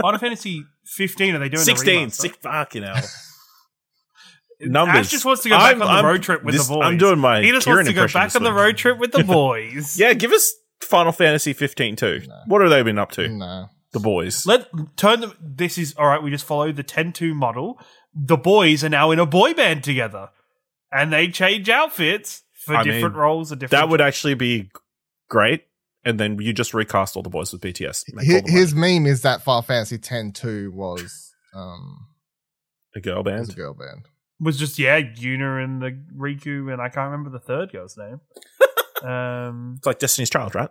Final 0.00 0.18
Fantasy 0.18 0.64
15. 0.86 1.34
Are 1.34 1.38
they 1.38 1.48
doing 1.48 1.64
Sixteen, 1.64 2.08
The 2.08 2.14
six 2.14 2.36
fucking 2.42 2.82
hell. 2.82 2.94
remaster? 2.96 3.28
numbers. 4.60 5.06
Ash 5.06 5.10
just 5.10 5.24
wants 5.24 5.42
to 5.42 5.48
go 5.48 5.56
back 5.56 5.64
I'm- 5.74 5.82
on 5.82 5.88
the 5.88 5.92
I'm- 5.94 6.04
road 6.06 6.22
trip 6.22 6.44
with 6.44 6.54
this- 6.54 6.66
the 6.68 6.74
boys. 6.74 6.84
I'm 6.84 6.98
doing 6.98 7.18
my 7.18 7.42
He 7.42 7.50
just 7.50 7.64
Ciaran 7.64 7.78
wants 7.78 7.88
to 7.90 7.94
go 7.94 8.06
back 8.08 8.36
on 8.36 8.42
the 8.42 8.52
road 8.52 8.76
trip 8.76 8.98
with 8.98 9.12
the 9.12 9.24
boys. 9.24 9.98
Yeah, 9.98 10.12
give 10.12 10.32
us 10.32 10.52
Final 10.82 11.12
Fantasy 11.12 11.52
15 11.52 11.96
too. 11.96 12.22
No. 12.28 12.40
What 12.46 12.60
have 12.60 12.70
they 12.70 12.82
been 12.82 12.98
up 12.98 13.10
to? 13.12 13.28
no. 13.28 13.66
The 13.92 14.00
boys. 14.00 14.46
Let 14.46 14.68
turn 14.96 15.20
them. 15.20 15.34
This 15.40 15.76
is 15.78 15.94
all 15.98 16.06
right. 16.06 16.22
We 16.22 16.30
just 16.30 16.44
follow 16.46 16.72
the 16.72 16.84
10-2 16.84 17.34
model. 17.34 17.78
The 18.14 18.36
boys 18.36 18.82
are 18.84 18.88
now 18.88 19.10
in 19.10 19.18
a 19.18 19.26
boy 19.26 19.52
band 19.54 19.84
together, 19.84 20.30
and 20.90 21.12
they 21.12 21.28
change 21.28 21.68
outfits 21.68 22.42
for 22.54 22.76
I 22.76 22.82
different 22.84 23.14
mean, 23.14 23.20
roles 23.22 23.50
and 23.52 23.60
different. 23.60 23.80
that 23.82 23.88
would 23.90 24.00
actually 24.00 24.34
be 24.34 24.70
great. 25.28 25.64
And 26.04 26.18
then 26.18 26.38
you 26.40 26.52
just 26.52 26.74
recast 26.74 27.16
all 27.16 27.22
the 27.22 27.30
boys 27.30 27.52
with 27.52 27.60
BTS. 27.62 28.04
Make 28.14 28.26
Hi- 28.26 28.34
all 28.36 28.40
the 28.42 28.50
money. 28.50 28.58
His 28.60 28.74
meme 28.74 29.06
is 29.06 29.22
that 29.22 29.42
Final 29.42 29.62
Fantasy 29.62 29.96
X 29.96 30.40
2 30.40 30.72
was 30.72 31.32
um 31.54 32.06
a 32.96 33.00
girl 33.00 33.22
was 33.22 33.50
a 33.50 33.52
girl 33.54 33.74
band. 33.74 34.06
was 34.40 34.58
just 34.58 34.78
yeah, 34.78 35.00
Yuna 35.00 35.62
and 35.62 35.80
the 35.82 35.98
Rikku, 36.16 36.72
and 36.72 36.80
I 36.82 36.88
can't 36.88 37.10
remember 37.10 37.30
the 37.30 37.38
third 37.38 37.72
girl's 37.72 37.96
name. 37.96 38.20
um, 39.08 39.74
It's 39.78 39.86
like 39.86 39.98
Destiny's 39.98 40.30
Child, 40.30 40.54
right? 40.54 40.70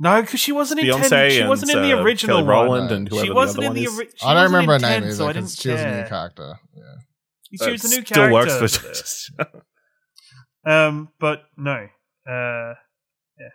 No, 0.00 0.20
because 0.22 0.40
she 0.40 0.50
wasn't 0.52 0.80
in 0.80 0.86
Beyonce 0.86 1.08
ten, 1.08 1.30
she 1.30 1.44
wasn't 1.44 1.70
in 1.72 1.82
the 1.82 1.92
uh, 1.92 2.02
original 2.02 2.38
Kelly 2.38 2.46
one. 2.48 2.50
Rowland 2.66 2.90
and 2.90 3.08
whoever 3.08 3.24
She 3.24 3.28
the 3.28 3.34
wasn't 3.34 3.58
other 3.58 3.66
in 3.66 3.68
one 3.70 3.76
the. 3.76 3.84
is. 3.84 3.96
ori- 3.98 4.08
she 4.16 4.26
I 4.26 4.34
don't 4.34 4.44
remember 4.44 4.72
her 4.72 4.78
name 4.78 4.90
10, 5.00 5.02
either 5.04 5.12
so 5.14 5.24
I 5.28 5.32
because 5.32 5.54
didn't 5.56 5.60
she 5.60 5.68
was 5.70 5.80
a 5.80 6.02
new 6.02 6.08
character. 6.08 6.54
Yeah. 6.74 7.64
She 7.66 7.70
was 7.72 7.84
a 7.84 7.88
new 7.88 8.04
Still 8.04 8.28
character. 8.30 8.60
works 8.60 9.30
for. 9.36 9.46
um, 10.70 11.08
but 11.20 11.42
no. 11.56 11.86
Uh, 12.28 12.74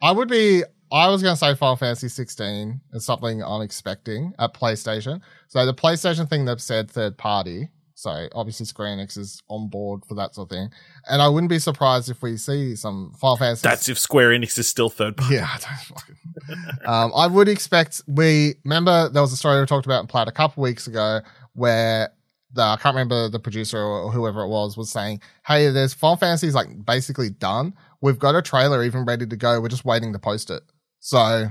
I 0.04 0.12
would 0.12 0.30
be. 0.30 0.64
I 0.92 1.08
was 1.10 1.24
going 1.24 1.34
to 1.34 1.38
say 1.40 1.56
Final 1.56 1.76
Fantasy 1.78 2.10
16 2.10 2.80
is 2.94 3.06
something 3.06 3.42
I'm 3.44 3.62
expecting 3.62 4.34
at 4.38 4.54
PlayStation. 4.54 5.20
So 5.48 5.66
the 5.66 5.74
PlayStation 5.74 6.30
thing 6.30 6.46
they've 6.46 6.62
said 6.62 6.90
third 6.92 7.18
party. 7.18 7.70
So 7.96 8.28
obviously 8.36 8.66
Square 8.66 8.98
Enix 8.98 9.18
is 9.18 9.42
on 9.48 9.70
board 9.70 10.04
for 10.06 10.16
that 10.16 10.36
sort 10.36 10.52
of 10.52 10.56
thing, 10.56 10.70
and 11.10 11.22
I 11.22 11.30
wouldn't 11.30 11.50
be 11.50 11.60
surprised 11.60 12.10
if 12.10 12.22
we 12.22 12.36
see 12.38 12.76
some 12.76 13.14
Final 13.20 13.38
Fantasy. 13.38 13.68
That's 13.68 13.88
if 13.88 13.98
Square 13.98 14.32
Enix 14.32 14.58
is 14.60 14.68
still 14.68 14.90
third 14.90 15.16
party. 15.18 15.36
yeah. 15.36 15.48
I 15.54 15.58
don't 15.58 16.00
fucking. 16.00 16.86
um, 16.86 17.12
I 17.16 17.28
would 17.28 17.48
expect 17.48 18.02
we 18.08 18.56
remember 18.66 19.10
there 19.10 19.22
was 19.22 19.32
a 19.34 19.38
story 19.38 19.60
we 19.60 19.66
talked 19.66 19.86
about 19.86 20.02
in 20.02 20.08
Plaid 20.08 20.28
a 20.28 20.32
couple 20.34 20.62
weeks 20.62 20.88
ago 20.88 21.22
where 21.54 22.10
the 22.52 22.62
I 22.62 22.78
can't 22.78 22.94
remember 22.96 23.30
the 23.30 23.40
producer 23.40 23.80
or 23.80 24.12
whoever 24.12 24.42
it 24.42 24.50
was 24.50 24.76
was 24.78 24.90
saying, 24.90 25.22
"Hey, 25.48 25.70
there's 25.70 25.94
Final 25.94 26.18
Fantasy's 26.18 26.54
like 26.54 26.68
basically 26.86 27.30
done. 27.30 27.74
We've 28.02 28.20
got 28.20 28.36
a 28.36 28.42
trailer 28.42 28.84
even 28.84 29.06
ready 29.06 29.26
to 29.26 29.36
go. 29.36 29.60
We're 29.62 29.70
just 29.70 29.86
waiting 29.86 30.12
to 30.14 30.20
post 30.20 30.50
it." 30.50 30.64
So 31.00 31.50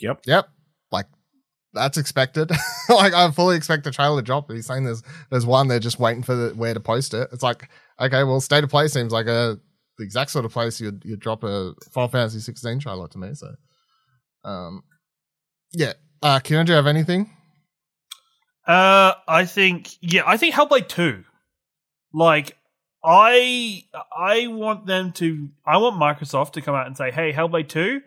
Yep. 0.00 0.22
Yep. 0.26 0.48
Like 0.90 1.06
that's 1.72 1.98
expected. 1.98 2.50
like 2.88 3.14
I 3.14 3.30
fully 3.30 3.56
expect 3.56 3.84
the 3.84 3.90
trailer 3.90 4.20
to 4.20 4.24
drop. 4.24 4.50
He's 4.50 4.66
saying 4.66 4.84
there's 4.84 5.02
there's 5.30 5.46
one 5.46 5.68
they're 5.68 5.78
just 5.78 5.98
waiting 5.98 6.22
for 6.22 6.34
the 6.34 6.54
where 6.54 6.74
to 6.74 6.80
post 6.80 7.14
it. 7.14 7.28
It's 7.32 7.42
like 7.42 7.68
okay, 8.00 8.24
well, 8.24 8.40
state 8.40 8.64
of 8.64 8.70
play 8.70 8.88
seems 8.88 9.12
like 9.12 9.26
a 9.26 9.58
the 9.98 10.04
exact 10.04 10.30
sort 10.30 10.44
of 10.44 10.52
place 10.52 10.80
you'd 10.80 11.04
you'd 11.04 11.20
drop 11.20 11.44
a 11.44 11.74
Final 11.92 12.08
Fantasy 12.08 12.40
16 12.40 12.80
trailer 12.80 13.06
to 13.08 13.18
me. 13.18 13.34
So, 13.34 13.54
um, 14.44 14.82
yeah. 15.72 15.92
Uh, 16.22 16.40
Ciaran, 16.40 16.66
do 16.66 16.72
you 16.72 16.76
have 16.76 16.86
anything? 16.86 17.30
Uh, 18.66 19.14
I 19.26 19.46
think 19.46 19.90
yeah, 20.00 20.22
I 20.26 20.36
think 20.36 20.54
Hellblade 20.54 20.88
two. 20.88 21.24
Like, 22.12 22.56
I 23.04 23.84
I 24.16 24.48
want 24.48 24.86
them 24.86 25.12
to. 25.12 25.48
I 25.66 25.78
want 25.78 26.00
Microsoft 26.00 26.52
to 26.52 26.60
come 26.60 26.74
out 26.74 26.86
and 26.86 26.96
say, 26.96 27.10
"Hey, 27.10 27.32
Hellblade 27.32 27.68
two, 27.68 28.02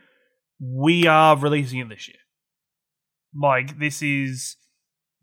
we 0.59 1.07
are 1.07 1.35
releasing 1.35 1.79
it 1.79 1.89
this 1.89 2.07
year." 2.07 2.17
Like, 3.35 3.79
this 3.79 4.01
is 4.01 4.57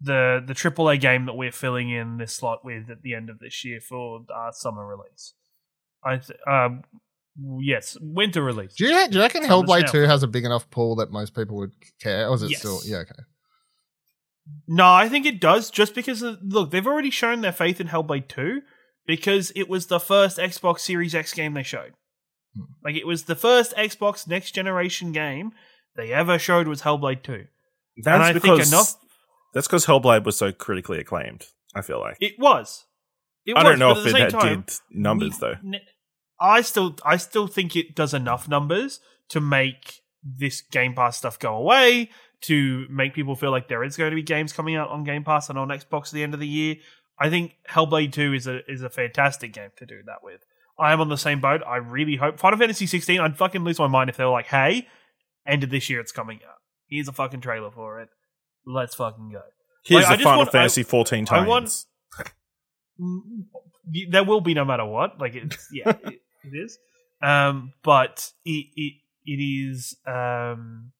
the 0.01 0.43
the 0.45 0.55
AAA 0.55 1.01
game 1.01 1.27
that 1.27 1.35
we're 1.35 1.53
filling 1.53 1.91
in 1.91 2.17
this 2.17 2.35
slot 2.35 2.65
with 2.65 2.89
at 2.91 3.03
the 3.03 3.15
end 3.15 3.29
of 3.29 3.39
this 3.39 3.65
year 3.65 3.81
for 3.81 4.21
our 4.35 4.53
summer 4.53 4.87
release. 4.87 5.35
I 6.03 6.17
th- 6.17 6.39
um 6.47 6.83
yes, 7.61 7.97
winter 8.01 8.43
release. 8.43 8.75
Do 8.75 8.87
you, 8.87 9.09
do 9.09 9.19
you 9.19 9.23
reckon 9.23 9.43
Summer's 9.45 9.69
Hellblade 9.69 9.83
now. 9.87 9.93
2 9.93 10.01
has 10.03 10.23
a 10.23 10.27
big 10.27 10.45
enough 10.45 10.71
pool 10.71 10.97
that 10.97 11.11
most 11.11 11.35
people 11.35 11.57
would 11.59 11.73
care? 12.01 12.29
Or 12.29 12.35
is 12.35 12.43
it 12.43 12.51
Yes. 12.51 12.61
still 12.61 12.81
yeah 12.85 12.99
okay? 12.99 13.23
No, 14.67 14.91
I 14.91 15.09
think 15.09 15.27
it 15.27 15.41
does 15.41 15.71
just 15.71 15.95
because 15.95 16.23
of, 16.23 16.39
look, 16.43 16.71
they've 16.71 16.87
already 16.87 17.11
shown 17.11 17.41
their 17.41 17.53
faith 17.53 17.81
in 17.81 17.89
Hellblade 17.89 18.27
2 18.29 18.63
because 19.07 19.53
it 19.55 19.69
was 19.69 19.87
the 19.87 20.01
first 20.01 20.39
Xbox 20.39 20.81
Series 20.81 21.15
X 21.15 21.33
game 21.35 21.55
they 21.55 21.63
showed. 21.63 21.93
Hmm. 22.57 22.65
Like 22.83 22.97
it 22.97 23.07
was 23.07 23.25
the 23.25 23.37
first 23.37 23.77
Xbox 23.77 24.27
next 24.27 24.53
generation 24.53 25.13
game 25.13 25.53
they 25.95 26.11
ever 26.13 26.39
showed 26.39 26.67
was 26.69 26.83
Hellblade 26.83 27.23
2. 27.23 27.47
That's 27.97 28.33
because 28.35 28.59
think 28.59 28.73
enough 28.73 28.95
that's 29.53 29.67
because 29.67 29.87
Hellblade 29.87 30.25
was 30.25 30.37
so 30.37 30.53
critically 30.53 30.99
acclaimed. 30.99 31.47
I 31.75 31.83
feel 31.83 32.01
like 32.01 32.17
it 32.21 32.35
was. 32.39 32.87
It 33.45 33.57
I 33.57 33.63
was, 33.63 33.71
don't 33.71 33.79
know 33.79 33.99
if 33.99 34.07
it 34.07 34.17
had, 34.17 34.31
time, 34.31 34.65
did 34.67 34.75
numbers 34.91 35.39
we- 35.41 35.49
though. 35.49 35.79
I 36.41 36.63
still 36.63 36.97
I 37.05 37.17
still 37.17 37.47
think 37.47 37.77
it 37.77 37.95
does 37.95 38.15
enough 38.15 38.49
numbers 38.49 39.01
to 39.29 39.41
make 39.41 40.01
this 40.23 40.61
Game 40.61 40.95
Pass 40.95 41.19
stuff 41.19 41.39
go 41.39 41.55
away, 41.55 42.11
to 42.43 42.87
make 42.91 43.15
people 43.15 43.35
feel 43.35 43.51
like 43.51 43.69
there 43.69 43.85
is 43.85 43.97
going 43.97 44.11
to 44.11 44.15
be 44.15 44.23
games 44.23 44.53
coming 44.53 44.77
out 44.77 44.89
on 44.89 45.05
Game 45.05 45.25
Pass 45.25 45.49
and 45.49 45.59
on 45.59 45.69
Xbox 45.69 46.07
at 46.07 46.13
the 46.13 46.23
end 46.23 46.35
of 46.35 46.41
the 46.41 46.49
year. 46.49 46.77
I 47.19 47.29
think 47.29 47.57
Hellblade 47.69 48.13
2 48.13 48.33
is 48.35 48.47
a 48.47 48.61
is 48.71 48.83
a 48.83 48.91
fantastic 48.91 49.53
game 49.53 49.71
to 49.77 49.87
do 49.87 50.01
that 50.07 50.23
with. 50.23 50.41
I 50.79 50.93
am 50.93 51.01
on 51.01 51.11
the 51.11 51.19
same 51.19 51.41
boat. 51.41 51.61
I 51.67 51.77
really 51.77 52.17
hope 52.17 52.39
Final 52.39 52.59
Fantasy 52.59 52.87
16, 52.87 53.21
I'd 53.21 53.37
fucking 53.37 53.63
lose 53.63 53.79
my 53.79 53.87
mind 53.87 54.09
if 54.09 54.17
they 54.17 54.25
were 54.25 54.31
like, 54.31 54.47
hey, 54.47 54.89
end 55.47 55.63
of 55.63 55.69
this 55.69 55.91
year 55.91 56.01
it's 56.01 56.13
coming 56.13 56.41
out. 56.49 56.60
Here's 56.91 57.09
a 57.09 57.13
fucking 57.13 57.41
trailer 57.41 57.71
for 57.71 58.01
it. 58.01 58.09
Let's 58.67 58.95
fucking 58.97 59.31
go. 59.33 59.43
Here's 59.85 60.05
Like, 60.05 60.13
I 60.13 60.17
the 60.17 60.23
Final 60.25 60.39
want- 60.41 60.49
I- 60.51 60.53
Fantasy 60.53 60.83
14 60.83 61.23
I 61.23 61.25
times. 61.25 61.49
want- 61.49 61.85
Mm, 63.01 63.47
there 64.11 64.25
will 64.25 64.43
be 64.43 64.53
no 64.53 64.65
matter 64.67 64.85
what. 64.85 65.19
Like 65.19 65.35
it's 65.35 65.69
yeah, 65.73 65.89
it, 66.05 66.21
it 66.45 66.53
is. 66.53 66.79
Um, 67.23 67.73
but 67.83 68.31
it 68.45 68.67
it 68.77 68.93
it 69.25 69.43
is 69.43 69.97
um, 70.07 70.93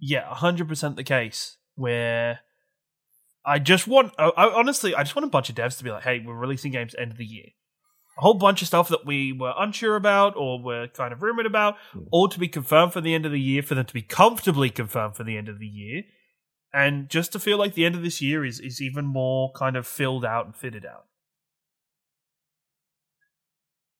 yeah, 0.00 0.32
hundred 0.32 0.68
percent 0.68 0.96
the 0.96 1.04
case 1.04 1.58
where 1.74 2.40
I 3.44 3.58
just 3.58 3.86
want. 3.86 4.12
I, 4.18 4.28
I, 4.36 4.54
honestly, 4.54 4.94
I 4.94 5.02
just 5.02 5.14
want 5.14 5.26
a 5.26 5.30
bunch 5.30 5.50
of 5.50 5.54
devs 5.56 5.76
to 5.78 5.84
be 5.84 5.90
like, 5.90 6.04
"Hey, 6.04 6.22
we're 6.24 6.34
releasing 6.34 6.72
games 6.72 6.94
end 6.96 7.10
of 7.12 7.18
the 7.18 7.26
year." 7.26 7.48
A 8.18 8.20
whole 8.20 8.34
bunch 8.34 8.60
of 8.62 8.68
stuff 8.68 8.88
that 8.88 9.06
we 9.06 9.32
were 9.32 9.54
unsure 9.56 9.94
about 9.94 10.34
or 10.36 10.60
were 10.60 10.88
kind 10.88 11.12
of 11.12 11.22
rumored 11.22 11.46
about, 11.46 11.76
Hmm. 11.92 12.00
all 12.10 12.28
to 12.28 12.38
be 12.38 12.48
confirmed 12.48 12.92
for 12.92 13.00
the 13.00 13.14
end 13.14 13.24
of 13.24 13.30
the 13.32 13.40
year, 13.40 13.62
for 13.62 13.76
them 13.76 13.86
to 13.86 13.94
be 13.94 14.02
comfortably 14.02 14.70
confirmed 14.70 15.16
for 15.16 15.22
the 15.24 15.36
end 15.36 15.48
of 15.48 15.60
the 15.60 15.66
year, 15.68 16.02
and 16.72 17.08
just 17.08 17.30
to 17.32 17.38
feel 17.38 17.58
like 17.58 17.74
the 17.74 17.84
end 17.86 17.94
of 17.94 18.02
this 18.02 18.20
year 18.20 18.44
is 18.44 18.58
is 18.58 18.80
even 18.82 19.06
more 19.06 19.52
kind 19.52 19.76
of 19.76 19.86
filled 19.86 20.24
out 20.24 20.46
and 20.46 20.56
fitted 20.56 20.84
out. 20.84 21.04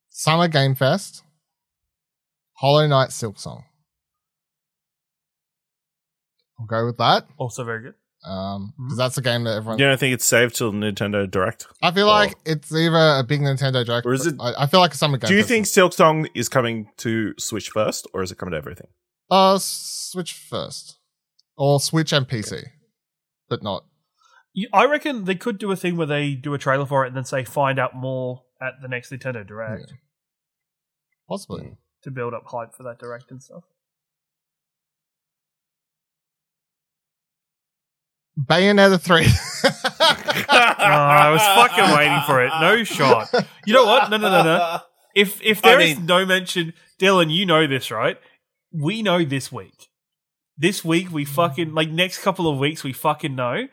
Summer 0.09 0.49
Game 0.49 0.75
Fest, 0.75 1.23
Hollow 2.55 2.89
Knight 2.89 3.11
Silksong. 3.11 3.65
I'll 6.59 6.67
go 6.67 6.87
with 6.87 6.97
that. 6.99 7.29
Also 7.37 7.63
very 7.63 7.83
good. 7.83 7.95
Um, 8.25 8.75
Mhm. 8.79 8.85
because 8.87 8.99
that's 8.99 9.17
a 9.19 9.23
game 9.23 9.45
that 9.45 9.57
everyone. 9.57 9.79
You 9.79 9.87
don't 9.87 9.99
think 10.01 10.13
it's 10.15 10.25
saved 10.25 10.57
till 10.57 10.73
Nintendo 10.73 11.31
Direct? 11.31 11.67
I 11.83 11.93
feel 11.93 12.07
Or- 12.07 12.11
like 12.11 12.35
it's 12.45 12.73
either 12.73 12.97
a 13.21 13.23
big 13.23 13.41
Nintendo 13.41 13.85
Direct, 13.87 14.05
Or 14.07 14.13
is 14.13 14.27
it- 14.27 14.35
I, 14.41 14.65
I 14.65 14.67
feel 14.67 14.81
like 14.81 14.93
a 14.93 14.97
Summer 14.97 15.19
Game. 15.19 15.29
Do 15.29 15.35
you 15.37 15.45
think 15.45 15.67
is- 15.67 15.73
Silksong 15.73 16.29
is 16.35 16.49
coming 16.49 16.91
to 16.99 17.35
Switch 17.39 17.71
first, 17.71 18.07
or 18.13 18.23
is 18.23 18.33
it 18.33 18.37
coming 18.39 18.53
to 18.53 18.57
everything? 18.59 18.89
Uh, 19.31 19.59
Switch 19.61 20.33
first, 20.33 20.99
or 21.57 21.79
Switch 21.81 22.13
and 22.13 22.27
PC, 22.29 22.65
but 23.49 23.63
not. 23.63 23.85
I 24.73 24.87
reckon 24.87 25.25
they 25.25 25.37
could 25.37 25.59
do 25.59 25.71
a 25.71 25.77
thing 25.77 25.97
where 25.97 26.07
they 26.07 26.35
do 26.35 26.53
a 26.55 26.59
trailer 26.59 26.87
for 26.87 27.05
it 27.05 27.09
and 27.09 27.17
then 27.17 27.25
say 27.25 27.45
find 27.45 27.79
out 27.79 27.95
more 27.95 28.43
at 28.61 28.75
the 28.83 28.89
next 28.89 29.13
Nintendo 29.13 29.47
Direct 29.47 29.91
Yeah. 29.91 29.97
Possibly. 31.29 31.63
Mm. 31.63 31.77
to 32.03 32.11
build 32.11 32.35
up 32.35 32.45
hype 32.47 32.75
for 32.75 32.83
that 32.83 32.99
Direct 32.99 33.31
and 33.31 33.41
stuff. 33.43 33.63
Bayonetta 38.39 39.01
three. 39.01 39.27
I 40.49 41.31
was 41.31 41.43
fucking 41.43 41.97
waiting 41.97 42.21
for 42.27 42.45
it. 42.45 42.53
No 42.61 42.85
shot. 42.85 43.29
You 43.67 43.75
know 43.75 43.85
what? 43.85 44.11
No, 44.11 44.17
no, 44.17 44.31
no, 44.31 44.43
no. 44.43 44.79
If 45.15 45.43
if 45.43 45.65
I 45.65 45.71
there 45.71 45.81
is 45.81 45.97
mean- 45.97 46.07
no 46.07 46.25
mention, 46.27 46.73
Dylan, 47.01 47.31
you 47.33 47.47
know 47.47 47.67
this, 47.67 47.91
right? 47.91 48.17
We 48.73 49.03
know 49.03 49.25
this 49.25 49.51
week. 49.51 49.89
This 50.57 50.85
week 50.85 51.11
we 51.11 51.25
fucking 51.25 51.75
like 51.75 51.91
next 51.91 52.19
couple 52.19 52.49
of 52.49 52.59
weeks 52.59 52.85
we 52.85 52.93
fucking 52.93 53.35
know 53.35 53.67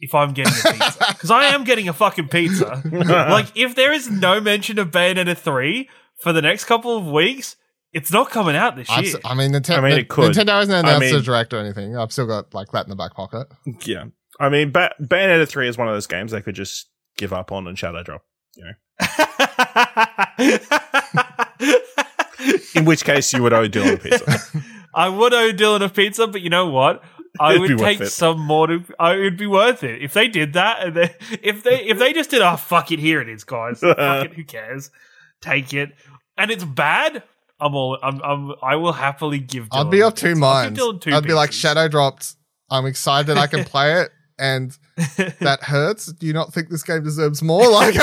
if 0.00 0.14
I'm 0.14 0.32
getting 0.32 0.52
a 0.52 0.72
pizza 0.72 1.04
because 1.08 1.30
I 1.30 1.44
am 1.46 1.64
getting 1.64 1.88
a 1.88 1.92
fucking 1.92 2.28
pizza. 2.28 2.82
like 2.92 3.56
if 3.56 3.74
there 3.74 3.92
is 3.92 4.10
no 4.10 4.40
mention 4.40 4.78
of 4.78 4.90
Bayonetta 4.90 5.36
three 5.36 5.88
for 6.22 6.32
the 6.32 6.42
next 6.42 6.64
couple 6.64 6.96
of 6.96 7.06
weeks, 7.06 7.56
it's 7.92 8.12
not 8.12 8.30
coming 8.30 8.54
out 8.56 8.76
this 8.76 8.88
I've 8.90 9.04
year. 9.04 9.16
s- 9.16 9.22
I 9.24 9.34
mean, 9.34 9.52
Nintendo. 9.52 9.78
I 9.78 9.80
mean, 9.88 9.98
it 9.98 10.08
could. 10.08 10.32
Nintendo 10.32 10.48
hasn't 10.58 10.74
I 10.76 10.80
announced 10.80 11.00
mean- 11.00 11.14
a 11.16 11.20
direct 11.22 11.52
or 11.54 11.58
anything. 11.58 11.96
I've 11.96 12.12
still 12.12 12.26
got 12.26 12.52
like 12.54 12.70
that 12.72 12.84
in 12.84 12.90
the 12.90 12.96
back 12.96 13.14
pocket. 13.14 13.46
yeah, 13.86 14.04
I 14.40 14.48
mean, 14.48 14.70
ba- 14.72 14.94
Bayonetta 15.00 15.48
three 15.48 15.68
is 15.68 15.78
one 15.78 15.88
of 15.88 15.94
those 15.94 16.06
games 16.06 16.32
they 16.32 16.42
could 16.42 16.54
just 16.54 16.88
give 17.16 17.32
up 17.32 17.50
on 17.52 17.66
and 17.66 17.78
Shadow 17.78 18.02
Drop. 18.02 18.22
You 18.56 18.64
know. 18.64 18.72
In 22.74 22.84
which 22.84 23.04
case, 23.04 23.32
you 23.32 23.42
would 23.42 23.52
owe 23.52 23.68
Dylan 23.68 23.94
a 23.94 23.96
pizza. 23.98 24.62
I 24.94 25.08
would 25.08 25.34
owe 25.34 25.52
Dylan 25.52 25.82
a 25.84 25.88
pizza, 25.88 26.26
but 26.28 26.40
you 26.40 26.50
know 26.50 26.68
what? 26.68 27.02
I 27.40 27.54
It'd 27.54 27.60
would 27.62 27.78
take 27.78 28.00
it. 28.00 28.10
some 28.10 28.40
more 28.40 28.66
to. 28.68 28.84
I, 28.98 29.12
it'd 29.14 29.36
be 29.36 29.46
worth 29.46 29.82
it 29.84 30.02
if 30.02 30.12
they 30.12 30.28
did 30.28 30.52
that. 30.54 30.86
And 30.86 30.96
they, 30.96 31.14
if 31.42 31.62
they 31.62 31.84
if 31.84 31.98
they 31.98 32.12
just 32.12 32.30
did, 32.30 32.42
oh 32.42 32.56
fuck 32.56 32.90
it, 32.92 32.98
here 32.98 33.20
it 33.20 33.28
is, 33.28 33.44
guys. 33.44 33.80
fuck 33.80 33.96
it, 34.26 34.34
who 34.34 34.44
cares? 34.44 34.90
Take 35.40 35.72
it, 35.74 35.90
and 36.36 36.50
it's 36.50 36.64
bad. 36.64 37.22
I'm 37.60 37.74
all. 37.74 37.98
I'm. 38.02 38.20
I'm 38.22 38.54
I 38.62 38.76
will 38.76 38.92
happily 38.92 39.38
give. 39.38 39.68
Dylan 39.68 39.86
I'd 39.86 39.90
be 39.90 40.02
of 40.02 40.14
two 40.14 40.34
minds. 40.36 40.80
I'd 41.06 41.24
be 41.24 41.32
like. 41.32 41.52
Shadow 41.52 41.88
dropped. 41.88 42.36
I'm 42.70 42.86
excited 42.86 43.36
I 43.36 43.46
can 43.46 43.64
play 43.66 44.02
it, 44.02 44.10
and 44.38 44.76
that 45.40 45.60
hurts. 45.62 46.06
Do 46.06 46.26
you 46.26 46.32
not 46.32 46.52
think 46.52 46.68
this 46.68 46.82
game 46.82 47.02
deserves 47.04 47.42
more? 47.42 47.58
Like, 47.68 47.96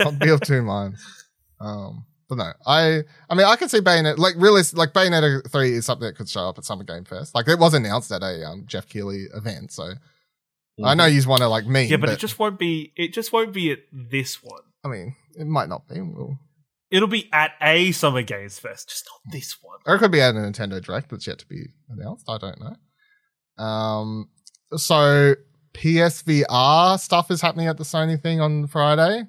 I'll 0.00 0.12
be 0.12 0.30
of 0.30 0.40
two 0.40 0.62
minds. 0.62 1.04
Um, 1.60 2.06
but 2.28 2.38
no, 2.38 2.52
I 2.66 3.02
I 3.28 3.34
mean 3.34 3.46
I 3.46 3.56
can 3.56 3.68
see 3.68 3.80
Bayonetta 3.80 4.18
like 4.18 4.34
really, 4.36 4.62
like 4.72 4.92
Bayonetta 4.92 5.50
three 5.50 5.72
is 5.72 5.84
something 5.84 6.06
that 6.06 6.16
could 6.16 6.28
show 6.28 6.48
up 6.48 6.58
at 6.58 6.64
Summer 6.64 6.84
Game 6.84 7.04
Fest. 7.04 7.34
Like 7.34 7.48
it 7.48 7.58
was 7.58 7.74
announced 7.74 8.10
at 8.12 8.22
a 8.22 8.46
um, 8.46 8.64
Geoff 8.66 8.88
Keighley 8.88 9.26
event, 9.34 9.72
so 9.72 9.92
I 10.82 10.94
know 10.94 11.06
you 11.06 11.26
want 11.28 11.42
to 11.42 11.48
like 11.48 11.66
me. 11.66 11.84
yeah, 11.84 11.96
but, 11.96 12.08
it 12.08 12.18
just 12.18 12.38
won't 12.38 12.58
be. 12.58 12.92
It 12.96 13.12
just 13.12 13.32
won't 13.32 13.52
be 13.52 13.72
at 13.72 13.80
this 13.92 14.42
one. 14.42 14.62
I 14.84 14.88
mean 14.88 15.16
it 15.40 15.46
might 15.46 15.68
not 15.68 15.88
be. 15.88 16.00
We'll, 16.00 16.38
It'll 16.90 17.08
be 17.08 17.28
at 17.32 17.52
a 17.62 17.92
Summer 17.92 18.22
Games 18.22 18.58
Fest, 18.58 18.88
just 18.88 19.06
not 19.06 19.32
this 19.32 19.56
one. 19.62 19.78
or 19.86 19.94
it 19.94 19.98
could 20.00 20.10
be 20.10 20.20
at 20.20 20.34
a 20.34 20.38
Nintendo 20.38 20.82
Direct 20.84 21.08
that's 21.08 21.26
yet 21.26 21.38
to 21.38 21.46
be 21.46 21.66
announced. 21.88 22.28
I 22.28 22.36
don't 22.38 22.60
know. 22.60 23.64
Um, 23.64 24.28
so 24.76 25.34
PSVR 25.74 26.98
stuff 26.98 27.30
is 27.30 27.40
happening 27.40 27.68
at 27.68 27.76
the 27.78 27.84
Sony 27.84 28.20
thing 28.20 28.40
on 28.40 28.66
Friday. 28.66 29.24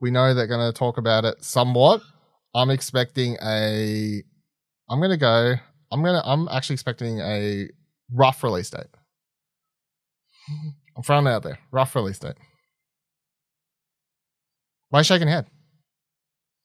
We 0.00 0.10
know 0.10 0.32
they're 0.32 0.46
going 0.46 0.72
to 0.72 0.76
talk 0.76 0.96
about 0.98 1.24
it 1.24 1.44
somewhat. 1.44 2.00
I'm 2.54 2.70
expecting 2.70 3.36
a. 3.44 4.22
I'm 4.88 4.98
going 4.98 5.10
to 5.10 5.16
go. 5.16 5.54
I'm 5.90 6.02
going 6.02 6.20
to. 6.20 6.26
I'm 6.26 6.48
actually 6.48 6.74
expecting 6.74 7.20
a 7.20 7.68
rough 8.10 8.42
release 8.42 8.70
date. 8.70 8.86
I'm 10.96 11.02
throwing 11.02 11.26
it 11.26 11.30
out 11.30 11.42
there. 11.42 11.58
Rough 11.70 11.94
release 11.94 12.18
date. 12.18 12.36
Why 14.92 15.00
shaking 15.00 15.28
head? 15.28 15.46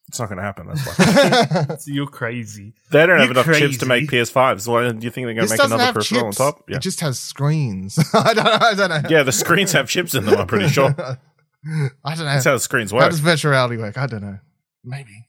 It's 0.10 0.20
not 0.20 0.28
going 0.28 0.36
to 0.38 0.44
happen. 0.44 0.68
That's 0.68 0.86
why. 0.86 1.76
So 1.78 1.78
you're 1.94 2.08
crazy. 2.08 2.74
they 2.92 3.06
don't 3.06 3.20
have 3.20 3.30
You're 3.30 3.42
enough 3.42 3.58
chips 3.58 3.78
to 3.78 3.86
make. 3.86 4.10
PS5s. 4.10 4.68
Why 4.68 4.92
do 4.92 4.96
you 5.06 5.12
think 5.12 5.28
they're 5.28 5.34
going 5.34 5.48
to 5.48 5.54
make 5.54 5.64
another 5.64 5.82
have 5.82 5.94
peripheral 5.94 6.32
chips. 6.32 6.42
on 6.42 6.52
top? 6.54 6.70
Yeah. 6.70 6.76
It 6.76 6.82
just 6.82 7.00
has 7.00 7.18
screens. 7.18 7.98
I 8.14 8.34
don't. 8.34 8.48
I 8.48 8.74
don't 8.74 8.90
know. 8.90 9.10
yeah, 9.10 9.24
the 9.24 9.32
screens 9.32 9.72
have 9.72 9.88
chips 9.88 10.14
in 10.14 10.26
them, 10.26 10.38
I'm 10.38 10.46
pretty 10.46 10.68
sure. 10.68 10.94
I 10.98 11.16
don't 11.64 12.20
know. 12.20 12.26
That's 12.26 12.44
how 12.44 12.52
the 12.52 12.60
screens 12.60 12.92
work. 12.92 13.04
How 13.04 13.10
does 13.10 13.22
virtual 13.22 13.52
reality 13.52 13.78
work? 13.78 13.98
I 13.98 14.08
don't 14.08 14.22
know. 14.22 14.40
Maybe. 14.84 15.26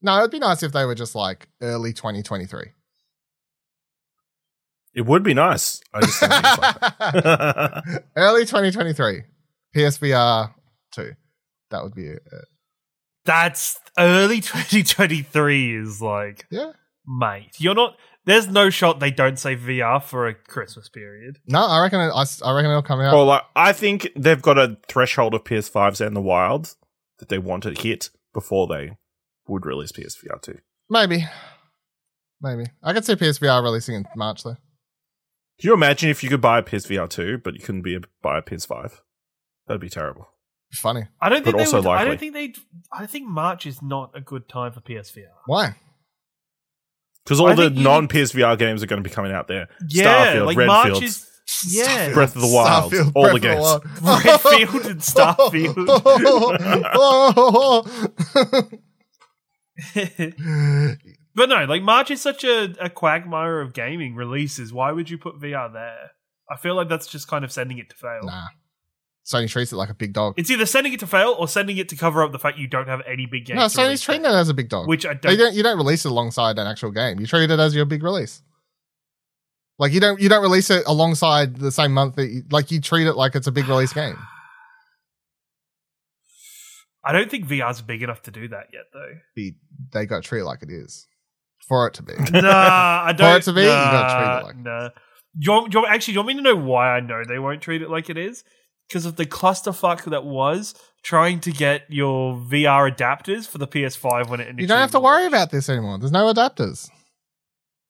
No, 0.00 0.16
it'd 0.18 0.30
be 0.30 0.38
nice 0.38 0.62
if 0.62 0.70
they 0.70 0.84
were 0.84 0.94
just 0.94 1.16
like 1.16 1.48
early 1.60 1.92
2023. 1.92 2.70
It 4.94 5.06
would 5.06 5.24
be 5.24 5.34
nice. 5.34 5.80
I 5.92 6.00
just 6.02 6.20
think 6.20 6.32
it's 6.36 6.58
like 7.24 8.04
early 8.14 8.44
2023. 8.44 9.22
PSVR 9.74 10.54
2. 10.92 11.12
That 11.70 11.82
would 11.82 11.94
be 11.94 12.06
it. 12.06 12.22
That's 13.24 13.78
early 13.98 14.36
2023. 14.40 15.76
Is 15.76 16.00
like, 16.02 16.46
Yeah. 16.50 16.72
mate, 17.06 17.56
you're 17.58 17.74
not. 17.74 17.96
There's 18.24 18.46
no 18.48 18.68
shot 18.68 19.00
they 19.00 19.10
don't 19.10 19.38
say 19.38 19.56
VR 19.56 20.02
for 20.02 20.26
a 20.26 20.34
Christmas 20.34 20.88
period. 20.90 21.38
No, 21.46 21.60
I 21.66 21.80
reckon 21.80 22.00
it, 22.00 22.10
I, 22.14 22.22
s- 22.22 22.42
I 22.42 22.54
reckon 22.54 22.70
it'll 22.70 22.82
come 22.82 23.00
out. 23.00 23.14
Well, 23.14 23.24
like, 23.24 23.42
I 23.56 23.72
think 23.72 24.10
they've 24.14 24.40
got 24.42 24.58
a 24.58 24.76
threshold 24.86 25.32
of 25.32 25.44
PS5s 25.44 26.00
out 26.02 26.08
in 26.08 26.14
the 26.14 26.20
wild 26.20 26.74
that 27.20 27.30
they 27.30 27.38
want 27.38 27.62
to 27.62 27.70
hit 27.70 28.10
before 28.34 28.66
they 28.66 28.98
would 29.46 29.64
release 29.64 29.92
PSVR 29.92 30.42
2. 30.42 30.58
Maybe. 30.90 31.24
Maybe. 32.42 32.64
I 32.82 32.92
could 32.92 33.04
see 33.06 33.14
PSVR 33.14 33.62
releasing 33.62 33.94
in 33.94 34.04
March 34.14 34.42
though. 34.44 34.56
Can 35.60 35.68
you 35.68 35.74
imagine 35.74 36.10
if 36.10 36.22
you 36.22 36.28
could 36.28 36.40
buy 36.42 36.58
a 36.58 36.62
PSVR 36.62 37.08
2, 37.08 37.38
but 37.38 37.54
you 37.54 37.60
couldn't 37.60 37.82
be 37.82 37.96
a, 37.96 38.00
buy 38.22 38.38
a 38.38 38.42
PS5? 38.42 39.00
That'd 39.66 39.80
be 39.80 39.88
terrible. 39.88 40.28
Funny. 40.72 41.06
I 41.20 41.28
don't 41.28 41.42
think 41.44 41.56
But 41.56 41.60
also 41.60 41.78
would, 41.78 41.86
I 41.86 42.04
don't 42.04 42.20
think 42.20 42.34
they. 42.34 42.52
I 42.92 43.06
think 43.06 43.26
March 43.26 43.64
is 43.66 43.80
not 43.80 44.10
a 44.14 44.20
good 44.20 44.48
time 44.48 44.72
for 44.72 44.80
PSVR. 44.80 45.24
Why? 45.46 45.74
Because 47.24 47.40
all 47.40 47.48
I 47.50 47.54
the 47.54 47.70
non 47.70 48.06
PSVR 48.08 48.58
games 48.58 48.82
are 48.82 48.86
going 48.86 49.02
to 49.02 49.08
be 49.08 49.12
coming 49.14 49.32
out 49.32 49.48
there. 49.48 49.68
Yeah, 49.88 50.34
Starfield, 50.34 50.46
like 50.46 50.56
Redfield, 50.56 50.92
March 50.92 51.02
is. 51.02 51.24
Yeah. 51.70 52.10
Starfield, 52.10 52.14
Breath 52.14 52.36
of 52.36 52.42
the 52.42 52.48
Wild, 52.48 52.92
Starfield, 52.92 53.12
all 53.14 53.32
the 53.32 53.40
Breath 53.40 53.58
of 53.58 53.82
games. 53.82 54.02
Wild. 54.02 54.24
Redfield 54.24 54.86
and 54.86 55.00
Starfield. 55.00 55.86
but 61.34 61.48
no, 61.48 61.64
like 61.64 61.82
March 61.82 62.10
is 62.10 62.20
such 62.20 62.44
a, 62.44 62.74
a 62.78 62.90
quagmire 62.90 63.60
of 63.60 63.72
gaming 63.72 64.14
releases. 64.14 64.72
Why 64.72 64.92
would 64.92 65.08
you 65.08 65.16
put 65.16 65.40
VR 65.40 65.72
there? 65.72 66.10
I 66.50 66.56
feel 66.56 66.74
like 66.74 66.88
that's 66.88 67.06
just 67.06 67.28
kind 67.28 67.44
of 67.44 67.52
sending 67.52 67.78
it 67.78 67.88
to 67.90 67.96
fail. 67.96 68.20
nah. 68.24 68.48
Sony 69.28 69.46
treats 69.48 69.72
it 69.72 69.76
like 69.76 69.90
a 69.90 69.94
big 69.94 70.14
dog. 70.14 70.34
It's 70.38 70.50
either 70.50 70.64
sending 70.64 70.92
it 70.94 71.00
to 71.00 71.06
fail 71.06 71.36
or 71.38 71.46
sending 71.48 71.76
it 71.76 71.90
to 71.90 71.96
cover 71.96 72.22
up 72.22 72.32
the 72.32 72.38
fact 72.38 72.56
you 72.56 72.66
don't 72.66 72.88
have 72.88 73.02
any 73.06 73.26
big 73.26 73.44
games. 73.44 73.58
No, 73.58 73.68
to 73.68 73.76
Sony's 73.76 74.00
treating 74.00 74.24
it 74.24 74.28
as 74.30 74.48
a 74.48 74.54
big 74.54 74.70
dog. 74.70 74.88
which 74.88 75.04
I 75.04 75.12
don't. 75.12 75.36
don't, 75.36 75.54
you 75.54 75.62
don't 75.62 75.76
release 75.76 76.06
it 76.06 76.08
alongside 76.10 76.58
an 76.58 76.66
actual 76.66 76.90
game. 76.92 77.20
You 77.20 77.26
treat 77.26 77.50
it 77.50 77.60
as 77.60 77.74
your 77.74 77.84
big 77.84 78.02
release. 78.02 78.42
Like 79.78 79.92
you 79.92 80.00
don't 80.00 80.18
you 80.20 80.28
don't 80.30 80.42
release 80.42 80.70
it 80.70 80.82
alongside 80.86 81.56
the 81.58 81.70
same 81.70 81.92
month 81.92 82.16
that 82.16 82.26
you, 82.28 82.42
like 82.50 82.70
you 82.70 82.80
treat 82.80 83.06
it 83.06 83.12
like 83.14 83.34
it's 83.34 83.46
a 83.46 83.52
big 83.52 83.68
release 83.68 83.92
game. 83.92 84.16
I 87.04 87.12
don't 87.12 87.30
think 87.30 87.46
VR's 87.46 87.80
big 87.82 88.02
enough 88.02 88.22
to 88.22 88.30
do 88.30 88.48
that 88.48 88.66
yet, 88.72 88.84
though. 88.92 89.12
Be- 89.34 89.56
They 89.92 90.04
got 90.06 90.22
to 90.22 90.28
treat 90.28 90.40
it 90.40 90.44
like 90.44 90.62
it 90.62 90.70
is 90.70 91.06
for 91.66 91.86
it 91.86 91.94
to 91.94 92.02
be. 92.02 92.14
nah, 92.32 93.02
I 93.04 93.12
don't. 93.16 93.30
For 93.32 93.36
it 93.38 93.42
to 93.44 93.52
be, 93.52 93.62
you 93.62 93.66
gotta 93.68 94.14
treat 94.14 94.24
it 94.24 94.40
nah, 94.40 94.46
like 94.46 94.54
it. 94.54 94.60
nah. 94.62 94.88
Do 94.88 95.44
you, 95.44 95.52
want, 95.52 95.70
do 95.70 95.78
you 95.78 95.82
want- 95.82 95.94
actually, 95.94 96.12
do 96.12 96.16
you 96.16 96.24
want 96.24 96.28
me 96.28 96.34
to 96.34 96.42
know 96.42 96.56
why 96.56 96.96
I 96.96 97.00
know 97.00 97.22
they 97.24 97.38
won't 97.38 97.60
treat 97.60 97.82
it 97.82 97.90
like 97.90 98.10
it 98.10 98.16
is? 98.18 98.42
Because 98.88 99.04
of 99.04 99.16
the 99.16 99.26
clusterfuck 99.26 100.04
that 100.10 100.24
was 100.24 100.74
trying 101.02 101.40
to 101.40 101.50
get 101.52 101.82
your 101.88 102.34
VR 102.36 102.90
adapters 102.94 103.46
for 103.46 103.58
the 103.58 103.66
PS5 103.66 104.28
when 104.30 104.40
it 104.40 104.44
initially 104.44 104.62
You 104.62 104.68
don't 104.68 104.78
have 104.78 104.90
to 104.92 105.00
worry 105.00 105.26
about 105.26 105.50
this 105.50 105.68
anymore. 105.68 105.98
There's 105.98 106.12
no 106.12 106.32
adapters. 106.32 106.88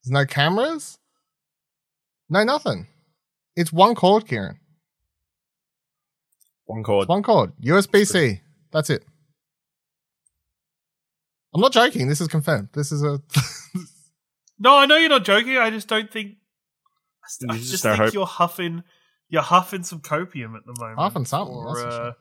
There's 0.03 0.11
no 0.11 0.27
cameras. 0.27 0.99
No 2.29 2.43
nothing. 2.45 2.89
It's 3.57 3.73
one 3.73 3.95
cord, 3.95 4.27
Ciaran. 4.29 4.59
One 6.67 6.83
cord. 6.83 7.05
It's 7.05 7.09
one 7.09 7.23
cord. 7.23 7.53
USB 7.65 8.07
C. 8.07 8.41
That's 8.73 8.91
it. 8.91 9.05
I'm 11.55 11.61
not 11.61 11.73
joking. 11.73 12.09
This 12.09 12.21
is 12.21 12.29
confirmed. 12.29 12.69
This 12.75 12.93
is 12.93 13.03
a. 13.03 13.21
No, 14.61 14.77
I 14.77 14.87
know 14.87 14.97
you're 14.97 15.09
not 15.09 15.25
joking. 15.25 15.57
I 15.57 15.71
just 15.71 15.87
don't 15.87 16.11
think. 16.11 16.33
I 17.23 17.29
st- 17.29 17.51
I 17.53 17.57
just, 17.59 17.71
just 17.71 17.83
think 17.85 17.97
hope. 17.97 18.13
you're 18.13 18.27
huffing. 18.27 18.83
You're 19.31 19.43
huffing 19.43 19.83
some 19.83 20.01
copium 20.01 20.57
at 20.57 20.63
the 20.65 20.75
moment. 20.79 20.99
Huffing 20.99 21.25
something, 21.27 21.55
for, 21.55 21.75
that's 21.83 21.95
uh, 21.95 22.13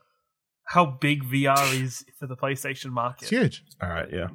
how 0.65 0.85
big 0.85 1.23
VR 1.23 1.81
is 1.81 2.03
for 2.19 2.27
the 2.27 2.35
PlayStation 2.35 2.87
market. 2.91 3.23
it's 3.23 3.29
huge. 3.29 3.63
All 3.81 3.89
right, 3.89 4.09
yeah. 4.11 4.27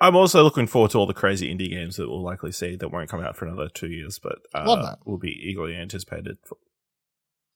I'm 0.00 0.16
also 0.16 0.42
looking 0.42 0.66
forward 0.66 0.90
to 0.92 0.98
all 0.98 1.06
the 1.06 1.14
crazy 1.14 1.54
indie 1.54 1.70
games 1.70 1.96
that 1.96 2.08
we'll 2.08 2.24
likely 2.24 2.50
see 2.50 2.74
that 2.74 2.88
won't 2.88 3.08
come 3.08 3.20
out 3.20 3.36
for 3.36 3.46
another 3.46 3.68
two 3.68 3.86
years, 3.88 4.18
but 4.20 4.38
uh, 4.52 4.96
will 5.06 5.18
be 5.18 5.30
eagerly 5.30 5.76
anticipated. 5.76 6.38
For, 6.44 6.56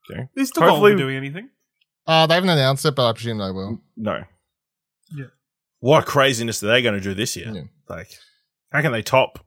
okay. 0.08 0.28
Is 0.36 0.52
Devolver 0.52 0.68
Hopefully- 0.68 0.96
doing 0.96 1.16
anything? 1.16 1.50
Uh, 2.06 2.24
they 2.28 2.34
haven't 2.34 2.50
announced 2.50 2.84
it, 2.84 2.94
but 2.94 3.08
I 3.08 3.12
presume 3.14 3.38
they 3.38 3.50
will. 3.50 3.80
No. 3.96 4.22
Yeah. 5.12 5.24
What 5.80 6.06
craziness 6.06 6.62
are 6.62 6.68
they 6.68 6.80
going 6.80 6.94
to 6.94 7.00
do 7.00 7.14
this 7.14 7.34
year? 7.34 7.50
Yeah. 7.52 7.62
Like, 7.88 8.10
how 8.70 8.80
can 8.80 8.92
they 8.92 9.02
top? 9.02 9.44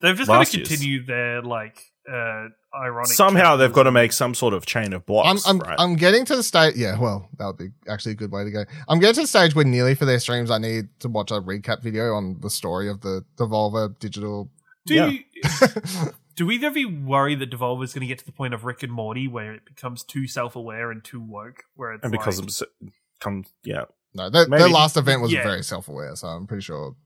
They've 0.00 0.16
just 0.16 0.26
got 0.26 0.38
Last 0.38 0.50
to 0.50 0.56
year's. 0.58 0.68
continue 0.68 1.04
their 1.06 1.40
like 1.40 1.91
uh 2.10 2.48
ironic. 2.74 3.12
Somehow 3.12 3.56
they've 3.56 3.72
got 3.72 3.82
to 3.84 3.92
make 3.92 4.12
some 4.12 4.34
sort 4.34 4.54
of 4.54 4.64
chain 4.66 4.92
of 4.92 5.02
I'm 5.02 5.04
blocks, 5.06 5.46
I'm 5.46 5.58
right? 5.58 5.76
I'm 5.78 5.94
getting 5.96 6.24
to 6.24 6.36
the 6.36 6.42
stage. 6.42 6.74
Yeah, 6.76 6.98
well, 6.98 7.28
that 7.38 7.46
would 7.46 7.58
be 7.58 7.68
actually 7.88 8.12
a 8.12 8.16
good 8.16 8.32
way 8.32 8.44
to 8.44 8.50
go. 8.50 8.64
I'm 8.88 8.98
getting 8.98 9.14
to 9.16 9.20
the 9.22 9.26
stage 9.26 9.54
where 9.54 9.64
nearly 9.64 9.94
for 9.94 10.04
their 10.04 10.18
streams, 10.18 10.50
I 10.50 10.58
need 10.58 10.88
to 11.00 11.08
watch 11.08 11.30
a 11.30 11.40
recap 11.40 11.82
video 11.82 12.14
on 12.14 12.40
the 12.40 12.50
story 12.50 12.88
of 12.88 13.00
the 13.02 13.24
Devolver 13.36 13.98
Digital. 13.98 14.50
Do 14.86 14.94
Yeah. 14.94 15.06
you, 15.08 15.20
do 16.36 16.50
either 16.50 16.66
of 16.68 16.76
you 16.76 16.88
worry 16.88 17.34
that 17.36 17.50
Devolver 17.50 17.84
is 17.84 17.92
going 17.92 18.00
to 18.00 18.06
get 18.06 18.18
to 18.18 18.26
the 18.26 18.32
point 18.32 18.52
of 18.54 18.64
Rick 18.64 18.82
and 18.82 18.92
Morty 18.92 19.28
where 19.28 19.52
it 19.54 19.64
becomes 19.64 20.02
too 20.02 20.26
self-aware 20.26 20.90
and 20.90 21.04
too 21.04 21.20
woke? 21.20 21.64
Where 21.76 21.92
it's 21.92 22.02
and 22.02 22.10
because 22.10 22.38
like, 22.40 22.44
of 22.48 22.48
s- 22.48 22.90
come, 23.20 23.44
yeah, 23.64 23.84
no, 24.14 24.28
their, 24.30 24.46
their 24.46 24.68
last 24.68 24.96
event 24.96 25.20
was 25.22 25.32
Yeah. 25.32 25.42
very 25.44 25.62
self-aware, 25.62 26.16
so 26.16 26.26
I'm 26.28 26.46
pretty 26.46 26.62
sure. 26.62 26.96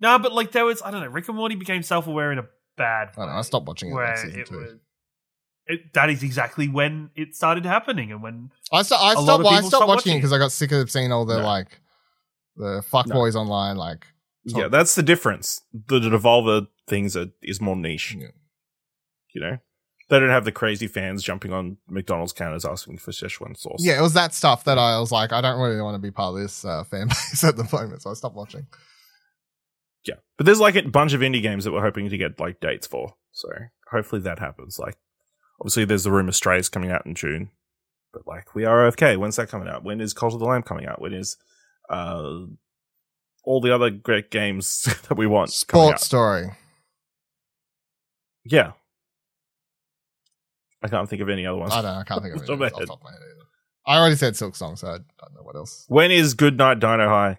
no, 0.00 0.18
but 0.18 0.32
like 0.32 0.52
there 0.52 0.64
was 0.64 0.82
I 0.82 0.90
don't 0.90 1.00
know. 1.00 1.06
Rick 1.08 1.28
and 1.28 1.36
Morty 1.36 1.54
became 1.54 1.82
self-aware 1.82 2.32
in 2.32 2.38
a 2.38 2.46
bad. 2.76 3.10
I 3.16 3.26
know. 3.26 3.32
I 3.32 3.40
stopped 3.42 3.66
watching 3.66 3.90
it 3.90 3.94
where 3.94 4.16
season 4.16 4.40
it 4.40 4.46
two. 4.46 4.56
was. 4.58 4.74
It, 5.68 5.92
that 5.94 6.10
is 6.10 6.22
exactly 6.22 6.68
when 6.68 7.10
it 7.16 7.34
started 7.34 7.66
happening, 7.66 8.12
and 8.12 8.22
when 8.22 8.50
I, 8.72 8.82
st- 8.82 9.00
I 9.00 9.14
stopped. 9.14 9.42
Well, 9.42 9.48
I 9.48 9.56
stopped 9.58 9.66
stopped 9.68 9.88
watching 9.88 10.12
it 10.12 10.18
because 10.18 10.32
I 10.32 10.38
got 10.38 10.52
sick 10.52 10.70
of 10.72 10.90
seeing 10.90 11.10
all 11.12 11.24
the 11.24 11.38
No. 11.38 11.44
like 11.44 11.80
the 12.56 12.82
fuck 12.88 13.06
No. 13.08 13.14
boys 13.16 13.34
online. 13.34 13.76
Like, 13.76 14.06
So- 14.46 14.58
yeah, 14.60 14.68
that's 14.68 14.94
the 14.94 15.02
difference. 15.02 15.62
The, 15.72 15.98
the 15.98 16.08
Devolver 16.10 16.68
things 16.86 17.16
are 17.16 17.26
is 17.42 17.60
more 17.60 17.74
niche. 17.76 18.16
Yeah. 18.18 18.28
You 19.34 19.40
know, 19.40 19.58
they 20.08 20.20
don't 20.20 20.30
have 20.30 20.44
the 20.44 20.52
crazy 20.52 20.86
fans 20.86 21.22
jumping 21.24 21.52
on 21.52 21.78
McDonald's 21.88 22.32
counters 22.32 22.64
asking 22.64 22.98
for 22.98 23.10
Szechuan 23.10 23.56
sauce. 23.56 23.80
yeah, 23.84 23.98
it 23.98 24.02
was 24.02 24.14
that 24.14 24.32
stuff 24.34 24.62
that 24.64 24.78
I 24.78 24.98
was 25.00 25.10
like, 25.10 25.32
I 25.32 25.40
don't 25.40 25.60
really 25.60 25.80
want 25.82 25.96
to 25.96 25.98
be 25.98 26.12
part 26.12 26.34
of 26.36 26.40
this 26.40 26.64
uh, 26.64 26.84
fan 26.84 27.08
base 27.08 27.42
at 27.44 27.56
the 27.56 27.68
moment, 27.72 28.02
so 28.02 28.10
I 28.10 28.14
stopped 28.14 28.36
watching. 28.36 28.66
Yeah. 30.06 30.16
But 30.36 30.46
there's 30.46 30.60
like 30.60 30.76
a 30.76 30.82
bunch 30.82 31.12
of 31.12 31.20
indie 31.20 31.42
games 31.42 31.64
that 31.64 31.72
we're 31.72 31.82
hoping 31.82 32.08
to 32.08 32.16
get 32.18 32.38
like 32.38 32.60
dates 32.60 32.86
for. 32.86 33.14
So 33.32 33.48
hopefully 33.90 34.20
that 34.22 34.38
happens. 34.38 34.78
Like 34.78 34.96
obviously 35.60 35.84
there's 35.84 36.04
the 36.04 36.12
rumor 36.12 36.32
Strays 36.32 36.68
coming 36.68 36.90
out 36.90 37.06
in 37.06 37.14
June. 37.14 37.50
But 38.12 38.26
like 38.26 38.54
we 38.54 38.64
are 38.64 38.90
AFK. 38.90 39.16
When's 39.18 39.36
that 39.36 39.48
coming 39.48 39.68
out? 39.68 39.84
When 39.84 40.00
is 40.00 40.12
Cult 40.14 40.34
of 40.34 40.40
the 40.40 40.46
Lamb 40.46 40.62
coming 40.62 40.86
out? 40.86 41.00
When 41.00 41.12
is 41.12 41.36
uh 41.90 42.46
all 43.46 43.60
the 43.60 43.74
other 43.74 43.90
great 43.90 44.30
games 44.30 44.82
that 45.08 45.16
we 45.16 45.26
want 45.26 45.48
coming 45.66 45.88
Sports 45.88 46.04
story. 46.04 46.50
Yeah. 48.44 48.72
I 50.82 50.88
can't 50.88 51.08
think 51.08 51.22
of 51.22 51.28
any 51.28 51.46
other 51.46 51.56
ones. 51.56 51.72
I 51.72 51.80
don't. 51.80 51.90
I 51.90 52.04
can't 52.04 52.22
think 52.22 52.34
of 52.34 52.42
any 52.48 52.52
it 52.52 52.56
the 52.56 52.56
top 52.56 52.60
of 52.60 52.60
my 52.60 52.66
off 52.66 52.80
the 52.80 52.86
top 52.86 52.98
of 52.98 53.04
my 53.04 53.10
head 53.12 53.20
either. 53.22 53.46
I 53.86 53.98
already 53.98 54.16
said 54.16 54.34
Silksong, 54.34 54.76
so 54.76 54.88
I 54.88 54.98
don't 54.98 55.34
know 55.34 55.42
what 55.42 55.56
else. 55.56 55.84
When 55.88 56.10
is 56.10 56.34
Goodnight 56.34 56.80
Dino 56.80 57.08
High? 57.08 57.38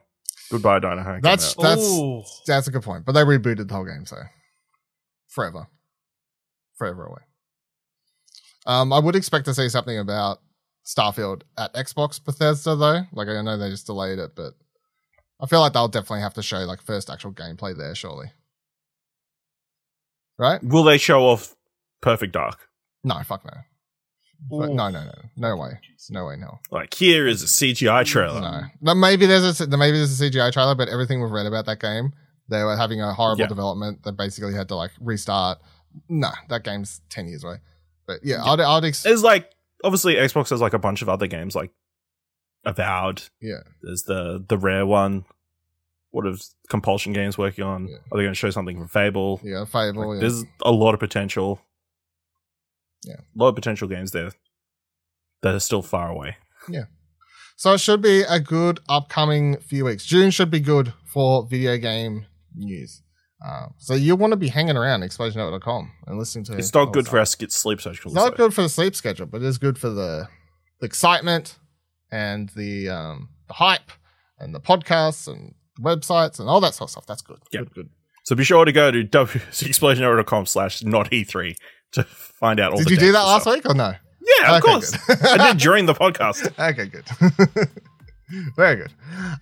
Goodbye 0.50 0.80
Dino 0.80 1.04
High. 1.04 1.20
That's 1.22 1.56
that's 1.56 1.84
Ooh. 1.84 2.24
that's 2.46 2.68
a 2.68 2.72
good 2.72 2.84
point. 2.84 3.06
But 3.06 3.14
they 3.14 3.22
rebooted 3.22 3.68
the 3.68 3.74
whole 3.74 3.86
game, 3.86 4.06
so 4.06 4.18
forever, 5.28 5.68
forever 6.78 7.06
away. 7.06 7.22
Um, 8.66 8.92
I 8.92 9.00
would 9.00 9.16
expect 9.16 9.46
to 9.46 9.54
see 9.54 9.70
something 9.70 9.98
about 9.98 10.40
Starfield 10.86 11.44
at 11.58 11.74
Xbox 11.74 12.24
Bethesda 12.24 12.76
though. 12.76 13.02
Like 13.12 13.28
I 13.28 13.42
know 13.42 13.58
they 13.58 13.70
just 13.70 13.86
delayed 13.86 14.20
it, 14.20 14.36
but 14.36 14.54
I 15.40 15.46
feel 15.46 15.60
like 15.60 15.74
they'll 15.74 15.88
definitely 15.88 16.22
have 16.22 16.34
to 16.36 16.44
show 16.44 16.60
like 16.60 16.82
first 16.82 17.10
actual 17.10 17.34
gameplay 17.34 17.78
there, 17.78 17.94
surely. 17.94 18.32
Right? 20.40 20.64
Will 20.64 20.84
they 20.84 20.98
show 20.98 21.24
off 21.24 21.56
Perfect 22.02 22.34
Dark? 22.34 22.70
No, 23.04 23.22
fuck 23.24 23.44
no. 23.46 23.52
Ooh. 24.54 24.60
no, 24.74 24.90
no, 24.90 25.04
no, 25.04 25.12
no 25.36 25.58
way, 25.58 25.80
no 26.10 26.26
way, 26.26 26.36
no. 26.38 26.60
Like 26.72 26.94
here 26.94 27.28
is 27.28 27.44
a 27.44 27.48
CGI 27.48 28.06
trailer. 28.06 28.40
No, 28.42 28.62
no. 28.82 28.96
Maybe 28.96 29.26
there's 29.26 29.60
a 29.62 29.68
maybe 29.68 29.98
there's 29.98 30.22
a 30.22 30.24
CGI 30.30 30.52
trailer, 30.54 30.76
but 30.76 30.88
everything 30.90 31.22
we've 31.22 31.32
read 31.32 31.46
about 31.48 31.66
that 31.66 31.80
game, 31.80 32.14
they 32.50 32.64
were 32.64 32.78
having 32.78 33.02
a 33.02 33.14
horrible 33.14 33.42
Yeah. 33.42 33.48
development. 33.48 34.04
They 34.04 34.12
basically 34.12 34.54
had 34.54 34.68
to 34.70 34.76
like 34.76 34.92
restart. 35.02 35.60
No, 36.10 36.30
that 36.50 36.64
game's 36.64 37.02
ten 37.10 37.28
years 37.28 37.44
away. 37.44 37.58
But 38.06 38.20
yeah, 38.24 38.44
I'd, 38.44 38.60
I'd 38.60 38.86
ex- 38.86 39.04
There's 39.04 39.24
like 39.24 39.52
obviously 39.84 40.16
Xbox 40.16 40.50
has 40.52 40.62
like 40.62 40.74
a 40.74 40.80
bunch 40.80 41.02
of 41.02 41.10
other 41.10 41.28
games 41.28 41.56
like 41.56 41.72
Avowed. 42.66 43.24
yeah. 43.42 43.62
There's 43.82 44.04
the 44.04 44.44
the 44.48 44.58
rare 44.58 44.86
one. 44.86 45.26
What 46.12 46.26
is 46.28 46.56
Compulsion 46.70 47.14
Games 47.14 47.38
working 47.38 47.64
on? 47.64 47.88
Yeah. 47.88 47.96
Are 48.12 48.18
they 48.18 48.24
going 48.24 48.32
to 48.32 48.36
show 48.36 48.50
something 48.50 48.78
from 48.78 48.88
Fable? 48.88 49.40
Yeah, 49.44 49.66
Fable. 49.66 50.08
Like, 50.10 50.16
yeah. 50.16 50.22
There's 50.22 50.44
a 50.64 50.72
lot 50.72 50.94
of 50.94 51.00
potential. 51.00 51.62
Yeah. 53.08 53.16
a 53.16 53.36
lot 53.36 53.50
of 53.50 53.56
potential 53.56 53.88
games 53.88 54.12
there 54.12 54.32
that 55.42 55.56
are 55.56 55.60
still 55.60 55.82
far 55.82 56.10
away. 56.10 56.38
Yeah. 56.70 56.84
So 57.56 57.74
it 57.74 57.80
should 57.80 58.02
be 58.02 58.22
a 58.22 58.40
good 58.40 58.80
upcoming 58.90 59.58
few 59.58 59.86
weeks. 59.86 60.06
June 60.06 60.30
should 60.32 60.52
be 60.52 60.60
good 60.60 60.94
for 61.06 61.48
video 61.48 61.78
game 61.78 62.26
news. 62.56 63.02
Uh, 63.46 63.68
so 63.78 63.94
you 63.94 64.16
want 64.16 64.32
to 64.32 64.38
be 64.38 64.48
hanging 64.50 64.76
around 64.76 65.02
explosionnetwork.com 65.02 65.92
and 66.08 66.18
listening 66.20 66.44
to 66.46 66.58
It's 66.58 66.74
not 66.74 66.92
good 66.92 67.06
the 67.06 67.10
for 67.10 67.16
stuff. 67.18 67.20
our 67.20 67.26
skit 67.26 67.52
sleep 67.52 67.82
socials. 67.82 68.14
It's 68.14 68.24
not 68.24 68.36
good 68.36 68.54
for 68.54 68.62
the 68.64 68.70
sleep 68.70 68.96
schedule, 68.96 69.26
but 69.28 69.42
it 69.42 69.46
is 69.48 69.58
good 69.58 69.78
for 69.78 69.90
the, 69.90 70.28
the 70.80 70.86
excitement 70.86 71.58
and 72.12 72.50
the 72.50 72.90
um, 72.90 73.30
the 73.48 73.54
hype 73.54 73.92
and 74.40 74.54
the 74.56 74.60
podcasts 74.60 75.28
and 75.28 75.54
the 75.76 75.82
websites 75.84 76.40
and 76.40 76.50
all 76.50 76.60
that 76.62 76.74
sort 76.74 76.88
of 76.88 76.92
stuff. 76.92 77.06
That's 77.06 77.22
good. 77.22 77.38
Yeah. 77.52 77.60
Good, 77.62 77.74
good. 77.76 77.90
So 78.24 78.36
be 78.36 78.44
sure 78.44 78.66
to 78.66 78.72
go 78.72 78.92
to 78.92 79.04
w- 79.18 79.40
explosionnetwork.com 79.52 80.46
slash 80.48 80.84
not 80.84 81.10
E3 81.12 81.56
to 81.94 82.04
find 82.04 82.60
out 82.60 82.72
all 82.74 82.78
Did 82.80 82.90
you 82.90 82.98
do 82.98 83.12
that 83.12 83.24
last 83.24 83.44
stuff. 83.44 83.56
week 83.56 83.66
or 83.70 83.74
no? 83.74 83.94
Yeah, 84.42 84.56
of 84.58 84.64
Okay, 84.64 84.72
course. 84.74 84.98
I 85.24 85.52
did 85.52 85.58
during 85.62 85.86
the 85.86 85.94
podcast. 85.94 86.48
okay, 86.72 86.88
good. 86.88 87.70
Very 88.58 88.76
good. 88.76 88.92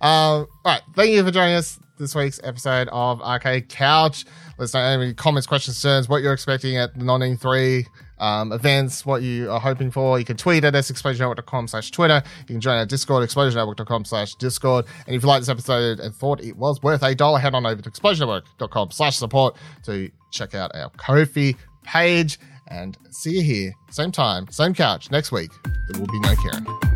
all 0.00 0.48
right. 0.64 0.82
Thank 0.94 1.10
you 1.10 1.24
for 1.24 1.32
joining 1.32 1.56
us 1.56 1.78
this 1.98 2.14
week's 2.14 2.40
episode 2.44 2.88
of 2.92 3.20
Arcade 3.20 3.68
Couch. 3.68 4.24
Let 4.58 4.64
us 4.66 4.74
know 4.74 4.80
any 4.80 5.12
comments, 5.12 5.46
questions, 5.46 5.76
concerns, 5.76 6.08
what 6.08 6.22
you're 6.22 6.32
expecting 6.32 6.76
at 6.76 6.96
the 6.96 7.04
non 7.04 7.20
E3 7.20 7.84
um, 8.18 8.52
events, 8.52 9.04
what 9.04 9.22
you 9.22 9.50
are 9.50 9.58
hoping 9.58 9.90
for. 9.90 10.20
You 10.20 10.24
can 10.24 10.36
tweet 10.36 10.62
at 10.62 10.76
us, 10.76 10.88
explosionnetwork.com 10.90 11.66
slash 11.66 11.90
Twitter. 11.90 12.22
You 12.40 12.54
can 12.54 12.60
join 12.60 12.78
our 12.78 12.86
Discord, 12.86 13.28
explosionnetwork.com 13.28 14.04
slash 14.04 14.36
Discord. 14.36 14.84
And 15.08 15.16
if 15.16 15.22
you 15.22 15.28
liked 15.28 15.42
this 15.42 15.48
episode 15.48 15.98
and 15.98 16.14
thought 16.14 16.40
it 16.40 16.56
was 16.56 16.80
worth 16.80 17.02
a 17.02 17.12
dollar, 17.14 17.40
head 17.40 17.54
on 17.56 17.66
over 17.66 17.82
to 17.82 17.90
explosionnetwork.com 17.90 18.92
slash 18.92 19.16
support 19.16 19.56
to 19.82 20.10
check 20.30 20.54
out 20.54 20.70
our 20.76 20.90
Ko-fi 20.90 21.56
page. 21.86 22.38
And 22.68 22.98
see 23.10 23.30
you 23.30 23.42
here, 23.42 23.74
same 23.90 24.10
time, 24.10 24.48
same 24.50 24.74
couch 24.74 25.10
next 25.10 25.30
week. 25.30 25.52
There 25.88 26.00
will 26.00 26.08
be 26.08 26.18
no 26.20 26.34
Ciaran. 26.34 26.95